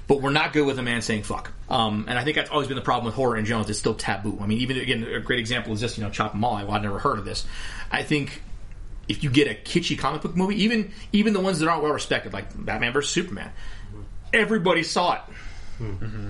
But 0.06 0.22
we're 0.22 0.30
not 0.30 0.52
good 0.52 0.66
with 0.66 0.78
a 0.78 0.82
man 0.82 1.02
saying 1.02 1.22
fuck. 1.22 1.52
Um, 1.68 2.06
and 2.08 2.18
I 2.18 2.24
think 2.24 2.36
that's 2.36 2.50
always 2.50 2.66
been 2.66 2.76
the 2.76 2.82
problem 2.82 3.04
with 3.06 3.14
horror 3.14 3.36
in 3.36 3.44
general. 3.44 3.68
It's 3.68 3.78
still 3.78 3.94
taboo. 3.94 4.38
I 4.40 4.46
mean, 4.46 4.58
even 4.58 4.78
again, 4.78 5.04
a 5.04 5.20
great 5.20 5.38
example 5.38 5.72
is 5.74 5.80
this, 5.80 5.98
you 5.98 6.04
know, 6.04 6.10
Chop 6.10 6.34
'em 6.34 6.44
all. 6.44 6.56
I've 6.56 6.82
never 6.82 6.98
heard 6.98 7.18
of 7.18 7.24
this. 7.26 7.46
I 7.90 8.02
think 8.02 8.42
if 9.08 9.24
you 9.24 9.30
get 9.30 9.48
a 9.48 9.54
kitschy 9.54 9.98
comic 9.98 10.22
book 10.22 10.36
movie, 10.36 10.62
even 10.62 10.92
even 11.12 11.32
the 11.32 11.40
ones 11.40 11.58
that 11.60 11.68
aren't 11.68 11.82
well 11.82 11.92
respected, 11.92 12.32
like 12.32 12.48
Batman 12.54 12.92
vs 12.92 13.10
Superman, 13.10 13.50
everybody 14.32 14.82
saw 14.82 15.14
it. 15.14 15.20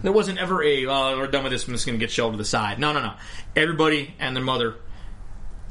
There 0.02 0.12
wasn't 0.12 0.38
ever 0.38 0.62
a 0.62 0.86
oh, 0.86 1.18
we're 1.18 1.26
done 1.26 1.42
with 1.42 1.52
this. 1.52 1.66
I'm 1.66 1.72
just 1.72 1.86
going 1.86 1.98
to 1.98 2.02
get 2.04 2.10
shelved 2.10 2.34
to 2.34 2.38
the 2.38 2.44
side. 2.44 2.78
No, 2.78 2.92
no, 2.92 3.00
no. 3.00 3.14
Everybody 3.56 4.14
and 4.18 4.36
their 4.36 4.44
mother 4.44 4.76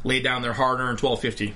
laid 0.03 0.23
down 0.23 0.41
their 0.41 0.53
hard-earned 0.53 0.99
1250 0.99 1.53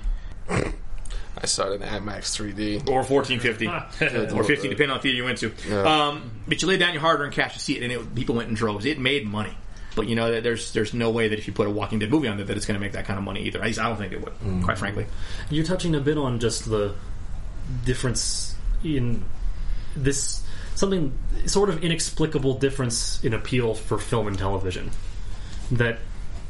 I 1.42 1.46
saw 1.46 1.70
it 1.70 1.80
in 1.80 1.88
IMAX 1.88 2.36
3D. 2.36 2.88
or 2.88 3.02
1450 3.02 3.66
or 4.36 4.44
50 4.44 4.68
depending 4.68 4.90
on 4.90 4.98
the 4.98 5.02
theater 5.02 5.16
you 5.16 5.24
went 5.24 5.38
to. 5.38 5.88
Um, 5.88 6.42
but 6.46 6.60
you 6.60 6.68
laid 6.68 6.80
down 6.80 6.92
your 6.92 7.00
hard-earned 7.00 7.32
cash 7.32 7.54
to 7.54 7.60
see 7.60 7.76
it, 7.76 7.82
and 7.82 7.92
it, 7.92 8.14
people 8.14 8.34
went 8.34 8.48
in 8.48 8.54
droves. 8.54 8.84
It 8.84 8.98
made 8.98 9.26
money. 9.26 9.56
But 9.94 10.08
you 10.08 10.14
know, 10.14 10.40
there's 10.40 10.72
there's 10.72 10.94
no 10.94 11.10
way 11.10 11.28
that 11.28 11.38
if 11.38 11.46
you 11.46 11.52
put 11.52 11.66
a 11.66 11.70
Walking 11.70 11.98
Dead 11.98 12.10
movie 12.10 12.28
on 12.28 12.36
there 12.36 12.46
that 12.46 12.56
it's 12.56 12.66
going 12.66 12.78
to 12.78 12.80
make 12.80 12.92
that 12.92 13.04
kind 13.04 13.18
of 13.18 13.24
money 13.24 13.42
either. 13.42 13.62
I, 13.62 13.66
I 13.66 13.70
don't 13.70 13.96
think 13.96 14.12
it 14.12 14.20
would, 14.22 14.38
mm. 14.40 14.64
quite 14.64 14.78
frankly. 14.78 15.06
You're 15.50 15.64
touching 15.64 15.94
a 15.94 16.00
bit 16.00 16.16
on 16.16 16.40
just 16.40 16.68
the 16.68 16.94
difference 17.84 18.54
in 18.82 19.24
this 19.94 20.42
something 20.74 21.16
sort 21.46 21.68
of 21.68 21.84
inexplicable 21.84 22.54
difference 22.54 23.22
in 23.22 23.34
appeal 23.34 23.74
for 23.74 23.98
film 23.98 24.26
and 24.26 24.38
television. 24.38 24.90
That 25.70 25.98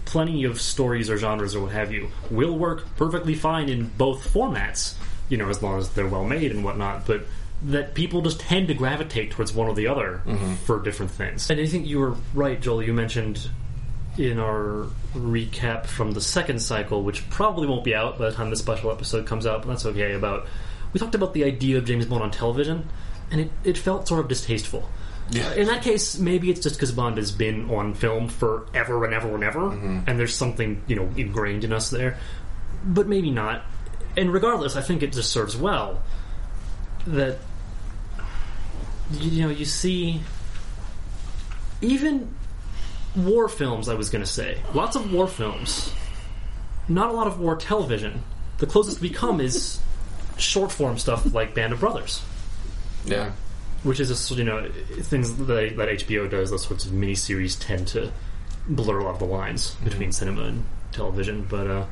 plenty 0.05 0.45
of 0.45 0.61
stories 0.61 1.11
or 1.11 1.16
genres 1.16 1.55
or 1.55 1.62
what 1.62 1.72
have 1.72 1.93
you 1.93 2.11
will 2.30 2.57
work 2.57 2.84
perfectly 2.97 3.34
fine 3.34 3.68
in 3.68 3.86
both 3.86 4.32
formats, 4.32 4.95
you 5.28 5.36
know, 5.36 5.49
as 5.49 5.62
long 5.62 5.78
as 5.78 5.90
they're 5.90 6.07
well 6.07 6.24
made 6.24 6.51
and 6.51 6.64
whatnot, 6.64 7.07
but 7.07 7.24
that 7.64 7.94
people 7.94 8.22
just 8.22 8.40
tend 8.40 8.68
to 8.68 8.74
gravitate 8.74 9.30
towards 9.30 9.52
one 9.52 9.68
or 9.68 9.74
the 9.74 9.86
other 9.86 10.20
for 10.64 10.80
different 10.80 11.12
things. 11.12 11.48
And 11.50 11.60
I 11.60 11.66
think 11.66 11.86
you 11.86 11.98
were 12.00 12.16
right, 12.34 12.60
Joel. 12.60 12.82
You 12.82 12.92
mentioned 12.92 13.48
in 14.18 14.38
our 14.38 14.86
recap 15.14 15.86
from 15.86 16.12
the 16.12 16.20
second 16.20 16.60
cycle, 16.60 17.02
which 17.02 17.28
probably 17.30 17.66
won't 17.66 17.84
be 17.84 17.94
out 17.94 18.18
by 18.18 18.28
the 18.30 18.36
time 18.36 18.50
this 18.50 18.58
special 18.58 18.90
episode 18.90 19.26
comes 19.26 19.46
out, 19.46 19.62
but 19.62 19.68
that's 19.68 19.86
okay. 19.86 20.12
About 20.12 20.46
we 20.92 21.00
talked 21.00 21.14
about 21.14 21.34
the 21.34 21.44
idea 21.44 21.78
of 21.78 21.84
James 21.84 22.06
Bond 22.06 22.22
on 22.22 22.30
television, 22.30 22.88
and 23.30 23.40
it, 23.40 23.50
it 23.64 23.78
felt 23.78 24.08
sort 24.08 24.20
of 24.20 24.28
distasteful. 24.28 24.88
Yeah. 25.30 25.48
Uh, 25.48 25.54
in 25.54 25.66
that 25.68 25.82
case, 25.82 26.18
maybe 26.18 26.50
it's 26.50 26.60
just 26.60 26.76
because 26.76 26.92
Bond 26.92 27.16
has 27.16 27.32
been 27.32 27.70
on 27.70 27.94
film 27.94 28.28
forever 28.28 29.04
and 29.04 29.14
ever 29.14 29.34
and 29.34 29.44
ever, 29.44 29.70
and 29.70 30.18
there's 30.18 30.34
something 30.34 30.82
you 30.86 30.96
know 30.96 31.08
ingrained 31.16 31.64
in 31.64 31.72
us 31.72 31.90
there. 31.90 32.18
But 32.84 33.06
maybe 33.06 33.30
not. 33.30 33.62
And 34.16 34.32
regardless, 34.32 34.76
I 34.76 34.82
think 34.82 35.02
it 35.02 35.12
just 35.12 35.30
serves 35.30 35.56
well 35.56 36.02
that 37.06 37.38
you, 39.14 39.30
you 39.30 39.42
know 39.42 39.50
you 39.50 39.64
see 39.64 40.20
even 41.80 42.32
war 43.16 43.48
films. 43.48 43.88
I 43.88 43.94
was 43.94 44.10
going 44.10 44.24
to 44.24 44.30
say 44.30 44.58
lots 44.74 44.96
of 44.96 45.12
war 45.12 45.26
films, 45.26 45.92
not 46.88 47.10
a 47.10 47.12
lot 47.12 47.26
of 47.26 47.38
war 47.38 47.56
television. 47.56 48.22
The 48.58 48.66
closest 48.66 49.00
we 49.00 49.10
come 49.10 49.40
is 49.40 49.80
short 50.38 50.72
form 50.72 50.98
stuff 50.98 51.32
like 51.34 51.54
Band 51.54 51.72
of 51.72 51.80
Brothers 51.80 52.22
Yeah. 53.04 53.32
which 53.82 54.00
is 54.00 54.08
just 54.08 54.30
you 54.30 54.44
know 54.44 54.68
things 55.02 55.36
that, 55.36 55.46
that 55.46 55.88
HBO 55.88 56.30
does. 56.30 56.50
Those 56.50 56.64
sorts 56.66 56.84
of 56.86 56.92
miniseries 56.92 57.56
tend 57.60 57.88
to 57.88 58.12
blur 58.68 58.98
a 59.00 59.04
lot 59.04 59.14
of 59.14 59.18
the 59.18 59.24
lines 59.26 59.74
between 59.84 60.12
cinema 60.12 60.42
and 60.44 60.64
television. 60.92 61.46
But 61.48 61.66
uh, 61.66 61.84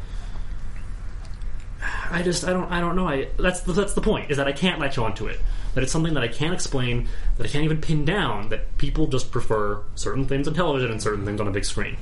I 2.11 2.23
just 2.23 2.45
I 2.45 2.53
don't 2.53 2.71
I 2.71 2.81
don't 2.81 2.97
know. 2.97 3.09
I 3.09 3.29
that's 3.39 3.61
the, 3.61 3.73
that's 3.73 3.95
the 3.95 4.01
point 4.01 4.31
is 4.31 4.37
that 4.37 4.47
I 4.47 4.53
can't 4.53 4.79
latch 4.79 4.99
onto 4.99 5.27
it. 5.27 5.41
That 5.75 5.83
it's 5.83 5.93
something 5.93 6.15
that 6.15 6.23
I 6.23 6.29
can't 6.29 6.53
explain. 6.53 7.09
That 7.37 7.47
I 7.47 7.49
can't 7.49 7.65
even 7.65 7.81
pin 7.81 8.05
down. 8.05 8.49
That 8.51 8.77
people 8.79 9.07
just 9.07 9.31
prefer 9.31 9.83
certain 9.95 10.27
things 10.27 10.47
on 10.49 10.55
television 10.55 10.91
and 10.91 11.03
certain 11.03 11.25
things 11.25 11.41
on 11.41 11.49
a 11.49 11.51
big 11.51 11.65
screen. 11.65 11.97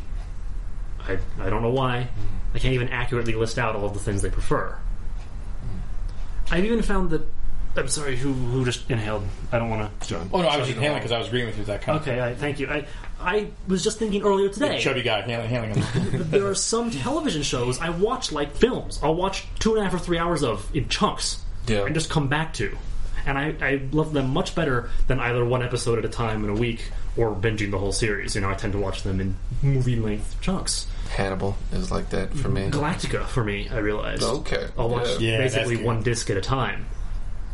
I 1.07 1.19
I 1.41 1.51
don't 1.51 1.63
know 1.63 1.71
why. 1.71 2.09
I 2.55 2.59
can't 2.59 2.75
even 2.75 2.89
accurately 2.89 3.35
list 3.35 3.59
out 3.59 3.77
all 3.77 3.85
of 3.85 3.95
the 3.95 4.01
things 4.01 4.23
they 4.23 4.31
prefer. 4.31 4.71
Hmm. 5.61 6.55
I've 6.55 6.65
even 6.65 6.83
found 6.83 7.11
that. 7.11 7.23
I'm 7.79 7.89
sorry. 7.89 8.17
Who 8.17 8.33
who 8.33 8.65
just 8.65 8.91
inhaled? 8.91 9.25
I 9.53 9.59
don't 9.59 9.71
want 9.71 10.01
to. 10.03 10.17
Oh 10.33 10.43
no, 10.43 10.49
I 10.49 10.57
was 10.57 10.69
inhaling 10.69 10.99
because 10.99 11.13
I 11.13 11.19
was 11.19 11.29
agreeing 11.29 11.47
with 11.47 11.57
you 11.57 11.61
with 11.61 11.69
that 11.69 11.83
comment. 11.83 12.03
Okay, 12.07 12.21
I, 12.21 12.35
thank 12.35 12.59
you. 12.61 12.69
I 12.69 12.87
I 13.21 13.49
was 13.67 13.83
just 13.83 13.99
thinking 13.99 14.23
earlier 14.23 14.49
today. 14.49 14.79
Chubby 14.81 15.03
guy 15.03 15.21
handling, 15.23 15.49
handling 15.83 16.31
there 16.31 16.47
are 16.47 16.55
some 16.55 16.91
television 16.91 17.43
shows 17.43 17.81
I 17.81 17.91
watch 17.91 18.33
like 18.33 18.55
films. 18.55 18.99
I'll 19.03 19.15
watch 19.15 19.45
two 19.59 19.71
and 19.73 19.81
a 19.81 19.85
half 19.85 19.95
or 19.95 19.99
three 19.99 20.19
hours 20.19 20.43
of 20.43 20.69
in 20.75 20.89
chunks, 20.89 21.43
Yeah. 21.67 21.85
and 21.87 21.95
just 21.95 22.11
come 22.11 22.29
back 22.29 22.55
to. 22.55 22.77
And 23.27 23.37
I, 23.37 23.55
I 23.61 23.81
love 23.93 24.15
them 24.15 24.31
much 24.31 24.55
better 24.55 24.89
than 25.07 25.21
either 25.21 25.45
one 25.45 25.63
episode 25.63 25.99
at 25.99 26.05
a 26.05 26.09
time 26.09 26.45
in 26.45 26.51
a 26.51 26.55
week 26.55 26.91
or 27.17 27.35
binging 27.35 27.71
the 27.71 27.79
whole 27.79 27.93
series. 27.93 28.35
You 28.35 28.41
know, 28.41 28.49
I 28.49 28.55
tend 28.55 28.73
to 28.73 28.79
watch 28.79 29.03
them 29.03 29.21
in 29.21 29.37
movie 29.61 29.97
length 29.97 30.41
chunks. 30.41 30.87
Hannibal 31.11 31.57
is 31.73 31.91
like 31.91 32.09
that 32.11 32.33
for 32.33 32.49
me. 32.49 32.71
Galactica 32.71 33.27
for 33.27 33.45
me, 33.45 33.69
I 33.69 33.79
realized. 33.79 34.23
Okay. 34.23 34.69
I'll 34.79 34.89
watch 34.89 35.09
Yeah. 35.21 35.33
Yeah, 35.33 35.39
basically 35.39 35.75
that's 35.75 35.79
good. 35.79 35.87
one 35.87 36.03
disc 36.03 36.31
at 36.31 36.37
a 36.39 36.41
time, 36.41 36.87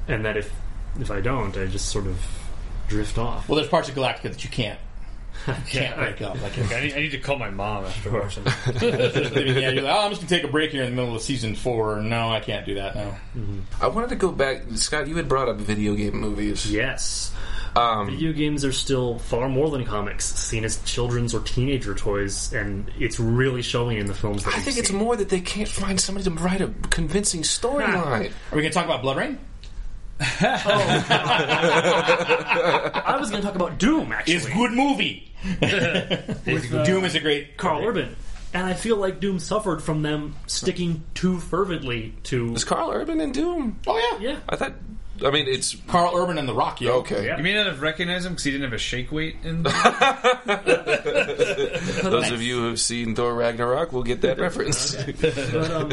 and 0.09 0.25
that 0.25 0.37
if 0.37 0.53
if 1.01 1.11
I 1.11 1.21
don't, 1.21 1.57
I 1.57 1.67
just 1.67 1.89
sort 1.89 2.07
of 2.07 2.21
drift 2.89 3.19
off. 3.19 3.49
well, 3.49 3.57
there's 3.57 3.69
parts 3.69 3.89
of 3.89 3.95
Galactica 3.95 4.23
that 4.23 4.45
you 4.45 4.51
can't 4.51 4.79
can't 5.67 5.97
break 5.97 6.23
up. 6.23 6.41
Like, 6.41 6.57
I 6.73 6.81
need, 6.81 6.95
I 6.95 7.01
need 7.01 7.11
to 7.11 7.19
call 7.19 7.37
my 7.39 7.51
mom 7.51 7.85
after 7.85 8.11
watching. 8.11 8.45
that. 8.45 9.33
yeah, 9.35 9.71
you're 9.71 9.83
like, 9.83 9.95
oh, 9.95 10.05
I'm 10.05 10.11
just 10.11 10.21
gonna 10.23 10.29
take 10.29 10.45
a 10.45 10.49
break 10.53 10.71
here 10.71 10.85
in 10.85 10.91
the 10.91 10.97
middle 10.97 11.15
of 11.17 11.23
season 11.23 11.55
four. 11.55 12.01
No, 12.01 12.31
I 12.31 12.41
can't 12.41 12.65
do 12.65 12.75
that. 12.75 12.95
No. 12.95 13.15
I 13.81 13.89
wanted 13.89 14.11
to 14.11 14.17
go 14.17 14.31
back. 14.31 14.63
Scott, 14.75 15.09
you 15.09 15.17
had 15.17 15.29
brought 15.29 15.49
up 15.49 15.57
video 15.57 15.95
game 15.95 16.17
movies. 16.17 16.71
Yes. 16.71 17.33
Um, 17.77 18.07
Video 18.09 18.33
games 18.33 18.65
are 18.65 18.71
still 18.71 19.19
far 19.19 19.49
more 19.49 19.69
than 19.69 19.85
comics, 19.85 20.25
seen 20.37 20.65
as 20.65 20.81
children's 20.85 21.35
or 21.35 21.41
teenager 21.41 21.93
toys, 21.93 22.53
and 22.53 22.89
it's 23.01 23.19
really 23.19 23.63
showing 23.63 23.99
in 23.99 24.07
the 24.07 24.15
films 24.15 24.45
that 24.45 24.55
I 24.55 24.59
we've 24.59 24.65
think 24.67 24.79
it's 24.79 24.91
seen. 24.91 24.99
more 24.99 25.17
that 25.17 25.29
they 25.29 25.41
can't 25.41 25.69
find 25.69 26.01
somebody 26.01 26.23
to 26.25 26.31
write 26.37 26.61
a 26.61 26.69
convincing 26.91 27.43
storyline. 27.43 28.31
Are 28.53 28.57
we 28.57 28.63
gonna 28.63 28.71
talk 28.71 28.85
about 28.85 29.03
BloodRayne? 29.03 29.39
Oh. 30.21 30.25
I 33.05 33.17
was 33.19 33.31
going 33.31 33.43
to 33.43 33.47
talk 33.47 33.57
about 33.57 33.79
Doom, 33.79 34.13
actually. 34.13 34.35
It's 34.35 34.47
a 34.47 34.53
good 34.53 34.73
movie. 34.73 35.33
Doom 36.85 37.05
is 37.05 37.15
a 37.15 37.21
great 37.21 37.45
uh, 37.45 37.49
Karl 37.57 37.85
Urban. 37.85 38.17
And 38.53 38.67
I 38.67 38.75
feel 38.75 38.97
like 38.97 39.19
Doom 39.21 39.41
suffered 39.41 39.83
from 39.83 40.03
them 40.03 40.37
sticking 40.47 41.03
too 41.15 41.41
fervently 41.41 42.15
to. 42.25 42.55
Is 42.55 42.63
Karl 42.65 42.91
Urban 42.93 43.21
in 43.21 43.33
Doom? 43.33 43.81
Oh 43.87 43.99
yeah, 44.21 44.31
Yeah. 44.31 44.39
I 44.49 44.57
thought. 44.57 44.75
I 45.25 45.31
mean, 45.31 45.47
it's 45.47 45.77
Karl 45.87 46.17
Urban 46.17 46.39
and 46.39 46.49
The 46.49 46.55
Rock. 46.55 46.81
Yeah. 46.81 46.93
okay. 46.93 47.27
Yeah. 47.27 47.37
You 47.37 47.43
may 47.45 47.55
not 47.55 47.67
have 47.67 47.83
recognized 47.83 48.27
him 48.27 48.33
because 48.33 48.45
he 48.45 48.51
didn't 48.51 48.65
have 48.65 48.73
a 48.73 48.79
shake 48.79 49.13
weight. 49.13 49.37
In 49.45 49.63
Those 52.03 52.31
of 52.31 52.43
you 52.43 52.61
who 52.61 52.69
have 52.69 52.81
seen 52.81 53.15
Thor 53.15 53.35
Ragnarok 53.35 53.93
will 53.93 54.03
get 54.03 54.23
that 54.23 54.39
reference. 54.39 54.97
But, 55.55 55.71
um, 55.71 55.91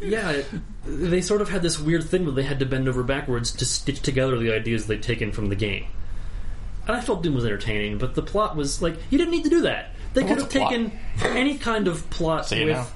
yeah, 0.00 0.30
it, 0.32 0.46
they 0.84 1.20
sort 1.20 1.40
of 1.40 1.48
had 1.48 1.62
this 1.62 1.78
weird 1.78 2.04
thing 2.04 2.24
where 2.24 2.34
they 2.34 2.42
had 2.42 2.58
to 2.60 2.66
bend 2.66 2.88
over 2.88 3.02
backwards 3.02 3.52
to 3.52 3.64
stitch 3.64 4.00
together 4.00 4.38
the 4.38 4.52
ideas 4.52 4.86
they'd 4.86 5.02
taken 5.02 5.32
from 5.32 5.48
the 5.48 5.56
game. 5.56 5.86
And 6.86 6.96
I 6.96 7.00
felt 7.00 7.22
Doom 7.22 7.34
was 7.34 7.44
entertaining, 7.44 7.98
but 7.98 8.14
the 8.14 8.22
plot 8.22 8.56
was 8.56 8.82
like, 8.82 8.96
you 9.10 9.18
didn't 9.18 9.30
need 9.30 9.44
to 9.44 9.50
do 9.50 9.62
that. 9.62 9.90
They 10.14 10.24
could 10.24 10.38
have 10.38 10.48
taken 10.48 10.92
any 11.22 11.56
kind 11.58 11.88
of 11.88 12.08
plot 12.10 12.46
Say 12.46 12.64
with 12.64 12.76
now. 12.76 12.86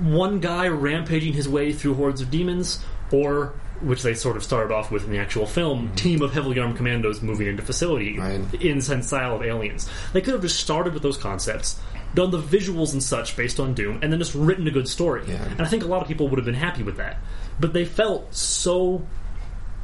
one 0.00 0.40
guy 0.40 0.68
rampaging 0.68 1.32
his 1.32 1.48
way 1.48 1.72
through 1.72 1.94
hordes 1.94 2.20
of 2.20 2.30
demons, 2.30 2.82
or, 3.12 3.54
which 3.80 4.02
they 4.02 4.14
sort 4.14 4.36
of 4.36 4.42
started 4.42 4.72
off 4.74 4.90
with 4.90 5.04
in 5.04 5.10
the 5.10 5.18
actual 5.18 5.46
film, 5.46 5.88
mhm. 5.88 5.96
team 5.96 6.22
of 6.22 6.32
heavily 6.32 6.58
armed 6.58 6.76
commandos 6.76 7.22
moving 7.22 7.46
into 7.46 7.62
facility 7.62 8.18
Right. 8.18 8.40
in 8.60 8.80
sense 8.80 9.06
style 9.06 9.36
of 9.36 9.42
aliens. 9.42 9.88
They 10.12 10.20
could 10.20 10.34
have 10.34 10.42
just 10.42 10.60
started 10.60 10.92
with 10.94 11.02
those 11.02 11.16
concepts, 11.16 11.78
done 12.14 12.30
the 12.30 12.40
visuals 12.40 12.92
and 12.92 13.02
such 13.02 13.36
based 13.36 13.58
on 13.60 13.74
Doom, 13.74 14.00
and 14.02 14.12
then 14.12 14.18
just 14.18 14.34
written 14.34 14.66
a 14.66 14.70
good 14.70 14.88
story. 14.88 15.22
Yeah. 15.26 15.42
And 15.44 15.62
I 15.62 15.66
think 15.66 15.82
a 15.82 15.86
lot 15.86 16.02
of 16.02 16.08
people 16.08 16.28
would 16.28 16.38
have 16.38 16.46
been 16.46 16.54
happy 16.54 16.82
with 16.82 16.96
that. 16.96 17.18
But 17.58 17.72
they 17.72 17.84
felt 17.84 18.34
so 18.34 19.02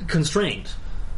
constrained, 0.07 0.71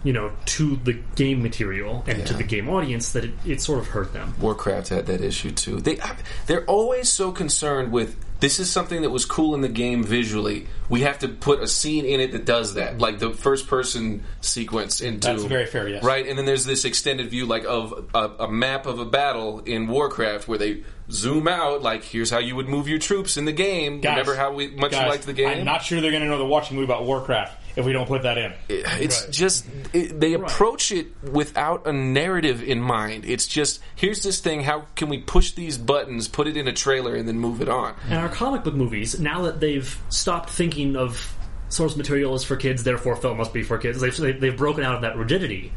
you 0.05 0.12
know, 0.12 0.33
to 0.47 0.76
the 0.76 0.95
game 1.16 1.43
material 1.43 2.05
and 2.07 2.26
to 2.26 2.35
the 2.35 2.45
game 2.45 2.68
audience 2.68 3.12
that 3.12 3.24
it, 3.24 3.35
it 3.47 3.61
sort 3.61 3.81
of 3.81 3.89
hurt 3.89 4.12
them. 4.12 4.35
Warcraft 4.41 4.89
had 4.89 5.07
that 5.07 5.20
issue 5.20 5.51
too. 5.51 5.81
They 5.81 5.99
they're 6.47 6.64
always 6.64 7.09
so 7.09 7.33
concerned 7.33 7.91
with 7.93 8.16
this 8.41 8.61
is 8.61 8.70
something 8.70 9.03
that 9.03 9.11
was 9.11 9.24
cool 9.24 9.55
in 9.55 9.61
the 9.61 9.68
game 9.68 10.05
visually. 10.05 10.66
We 10.89 11.01
have 11.03 11.18
to 11.20 11.28
put 11.28 11.61
a 11.61 11.66
scene 11.66 12.05
in 12.05 12.20
it 12.20 12.32
that 12.32 12.45
does 12.45 12.74
that, 12.74 12.99
like 12.99 13.18
the 13.18 13.30
first 13.30 13.66
person 13.66 14.24
sequence 14.41 15.01
into. 15.01 15.26
That's 15.26 15.45
very 15.45 15.66
fair, 15.66 15.89
yes. 15.89 16.05
Right, 16.05 16.26
and 16.26 16.39
then 16.39 16.47
there's 16.47 16.64
this 16.64 16.84
extended 16.84 17.30
view, 17.30 17.47
like 17.47 17.64
of 17.64 18.09
a, 18.14 18.45
a 18.45 18.51
map 18.51 18.86
of 18.86 19.01
a 19.01 19.05
battle 19.05 19.61
in 19.61 19.89
Warcraft, 19.89 20.47
where 20.47 20.59
they 20.59 20.84
zoom 21.11 21.49
out, 21.49 21.82
like 21.82 22.05
here's 22.05 22.30
how 22.30 22.39
you 22.39 22.55
would 22.55 22.68
move 22.68 22.89
your 22.89 22.99
troops 22.99 23.36
in 23.36 23.45
the 23.45 23.53
game. 23.53 24.01
Guys, 24.01 24.18
Remember 24.18 24.36
how 24.36 24.53
we, 24.53 24.68
much 24.68 24.93
guys, 24.93 25.03
you 25.03 25.09
liked 25.09 25.26
the 25.26 25.32
game? 25.32 25.49
I'm 25.49 25.64
not 25.64 25.82
sure 25.82 26.01
they're 26.01 26.11
going 26.11 26.22
to 26.22 26.28
know 26.28 26.39
they're 26.39 26.47
watching 26.47 26.76
a 26.76 26.80
movie 26.80 26.91
about 26.91 27.05
Warcraft 27.05 27.57
if 27.76 27.84
we 27.84 27.92
don't 27.92 28.06
put 28.06 28.22
that 28.22 28.38
in. 28.38 28.52
It's 28.68 29.26
just 29.26 29.66
it, 29.92 30.18
they 30.18 30.34
approach 30.34 30.92
it 30.92 31.08
without 31.22 31.86
a 31.86 31.92
narrative 31.92 32.62
in 32.62 32.80
mind. 32.80 33.24
It's 33.24 33.46
just 33.46 33.80
here's 33.94 34.22
this 34.22 34.40
thing. 34.40 34.62
How 34.62 34.86
can 34.94 35.08
we 35.08 35.18
push 35.18 35.52
these 35.52 35.78
buttons, 35.78 36.28
put 36.28 36.46
it 36.46 36.56
in 36.56 36.68
a 36.68 36.72
trailer, 36.72 37.14
and 37.14 37.28
then 37.28 37.38
move 37.38 37.60
it 37.60 37.68
on? 37.68 37.94
And 38.04 38.14
our 38.14 38.28
comic 38.28 38.64
book 38.64 38.74
movies, 38.74 39.18
now 39.20 39.42
that 39.42 39.60
they've 39.60 39.98
stopped 40.08 40.50
thinking 40.50 40.96
of 40.96 41.34
source 41.68 41.96
material 41.96 42.34
is 42.34 42.44
for 42.44 42.56
kids, 42.56 42.82
therefore 42.82 43.16
film 43.16 43.38
must 43.38 43.52
be 43.52 43.62
for 43.62 43.78
kids, 43.78 44.00
they've, 44.00 44.40
they've 44.40 44.56
broken 44.56 44.84
out 44.84 44.94
of 44.94 45.02
that 45.02 45.16
rigidity. 45.16 45.72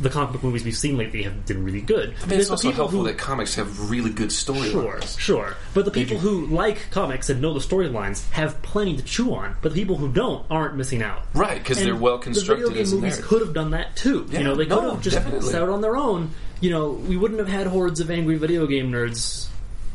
The 0.00 0.10
comic 0.10 0.32
book 0.32 0.42
movies 0.42 0.64
we've 0.64 0.76
seen 0.76 0.96
lately 0.98 1.22
have 1.22 1.46
been 1.46 1.64
really 1.64 1.80
good. 1.80 2.14
I 2.22 2.26
mean, 2.26 2.38
it's 2.38 2.48
the 2.48 2.52
also 2.52 2.68
people 2.68 2.84
helpful 2.84 3.00
who- 3.00 3.06
that 3.06 3.16
comics 3.18 3.54
have 3.54 3.90
really 3.90 4.10
good 4.10 4.28
storylines. 4.28 4.70
Sure, 4.70 5.00
sure. 5.18 5.56
But 5.74 5.84
the 5.86 5.90
people 5.90 6.18
who 6.18 6.46
like 6.46 6.90
comics 6.90 7.30
and 7.30 7.40
know 7.40 7.54
the 7.54 7.60
storylines 7.60 8.28
have 8.30 8.60
plenty 8.62 8.96
to 8.96 9.02
chew 9.02 9.34
on. 9.34 9.56
But 9.62 9.72
the 9.74 9.80
people 9.80 9.96
who 9.96 10.12
don't 10.12 10.44
aren't 10.50 10.76
missing 10.76 11.02
out. 11.02 11.22
Right, 11.34 11.58
because 11.58 11.78
they're 11.78 11.96
well-constructed 11.96 12.64
The 12.66 12.68
video 12.70 12.84
game 12.84 12.94
movies 12.94 13.10
narrative. 13.12 13.26
could 13.28 13.40
have 13.40 13.54
done 13.54 13.70
that 13.70 13.96
too. 13.96 14.26
Yeah, 14.30 14.38
you 14.40 14.44
know, 14.44 14.54
they 14.54 14.66
could 14.66 14.82
no, 14.82 14.90
have 14.92 15.02
just 15.02 15.16
definitely. 15.16 15.50
set 15.50 15.62
out 15.62 15.70
on 15.70 15.80
their 15.80 15.96
own. 15.96 16.30
You 16.60 16.70
know, 16.70 16.90
we 16.90 17.16
wouldn't 17.16 17.38
have 17.40 17.48
had 17.48 17.66
hordes 17.66 18.00
of 18.00 18.10
angry 18.10 18.36
video 18.36 18.66
game 18.66 18.90
nerds. 18.92 19.46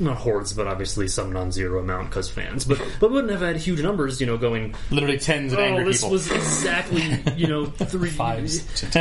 Not 0.02 0.18
hordes, 0.18 0.52
but 0.54 0.68
obviously 0.68 1.08
some 1.08 1.32
non-zero 1.32 1.80
amount 1.80 2.10
because 2.10 2.30
fans. 2.30 2.66
But 2.66 2.82
but 3.00 3.12
wouldn't 3.12 3.32
have 3.32 3.42
had 3.42 3.56
huge 3.58 3.82
numbers. 3.82 4.20
You 4.20 4.28
know, 4.28 4.38
going. 4.38 4.76
Literally 4.90 5.20
tens 5.20 5.54
of 5.54 5.60
Oh, 5.60 5.62
angry 5.64 5.86
this 5.86 6.00
people. 6.02 6.12
was 6.12 6.30
exactly 6.32 7.24
you 7.38 7.48
know 7.48 7.66
three 7.68 8.10
Fives. 8.10 8.64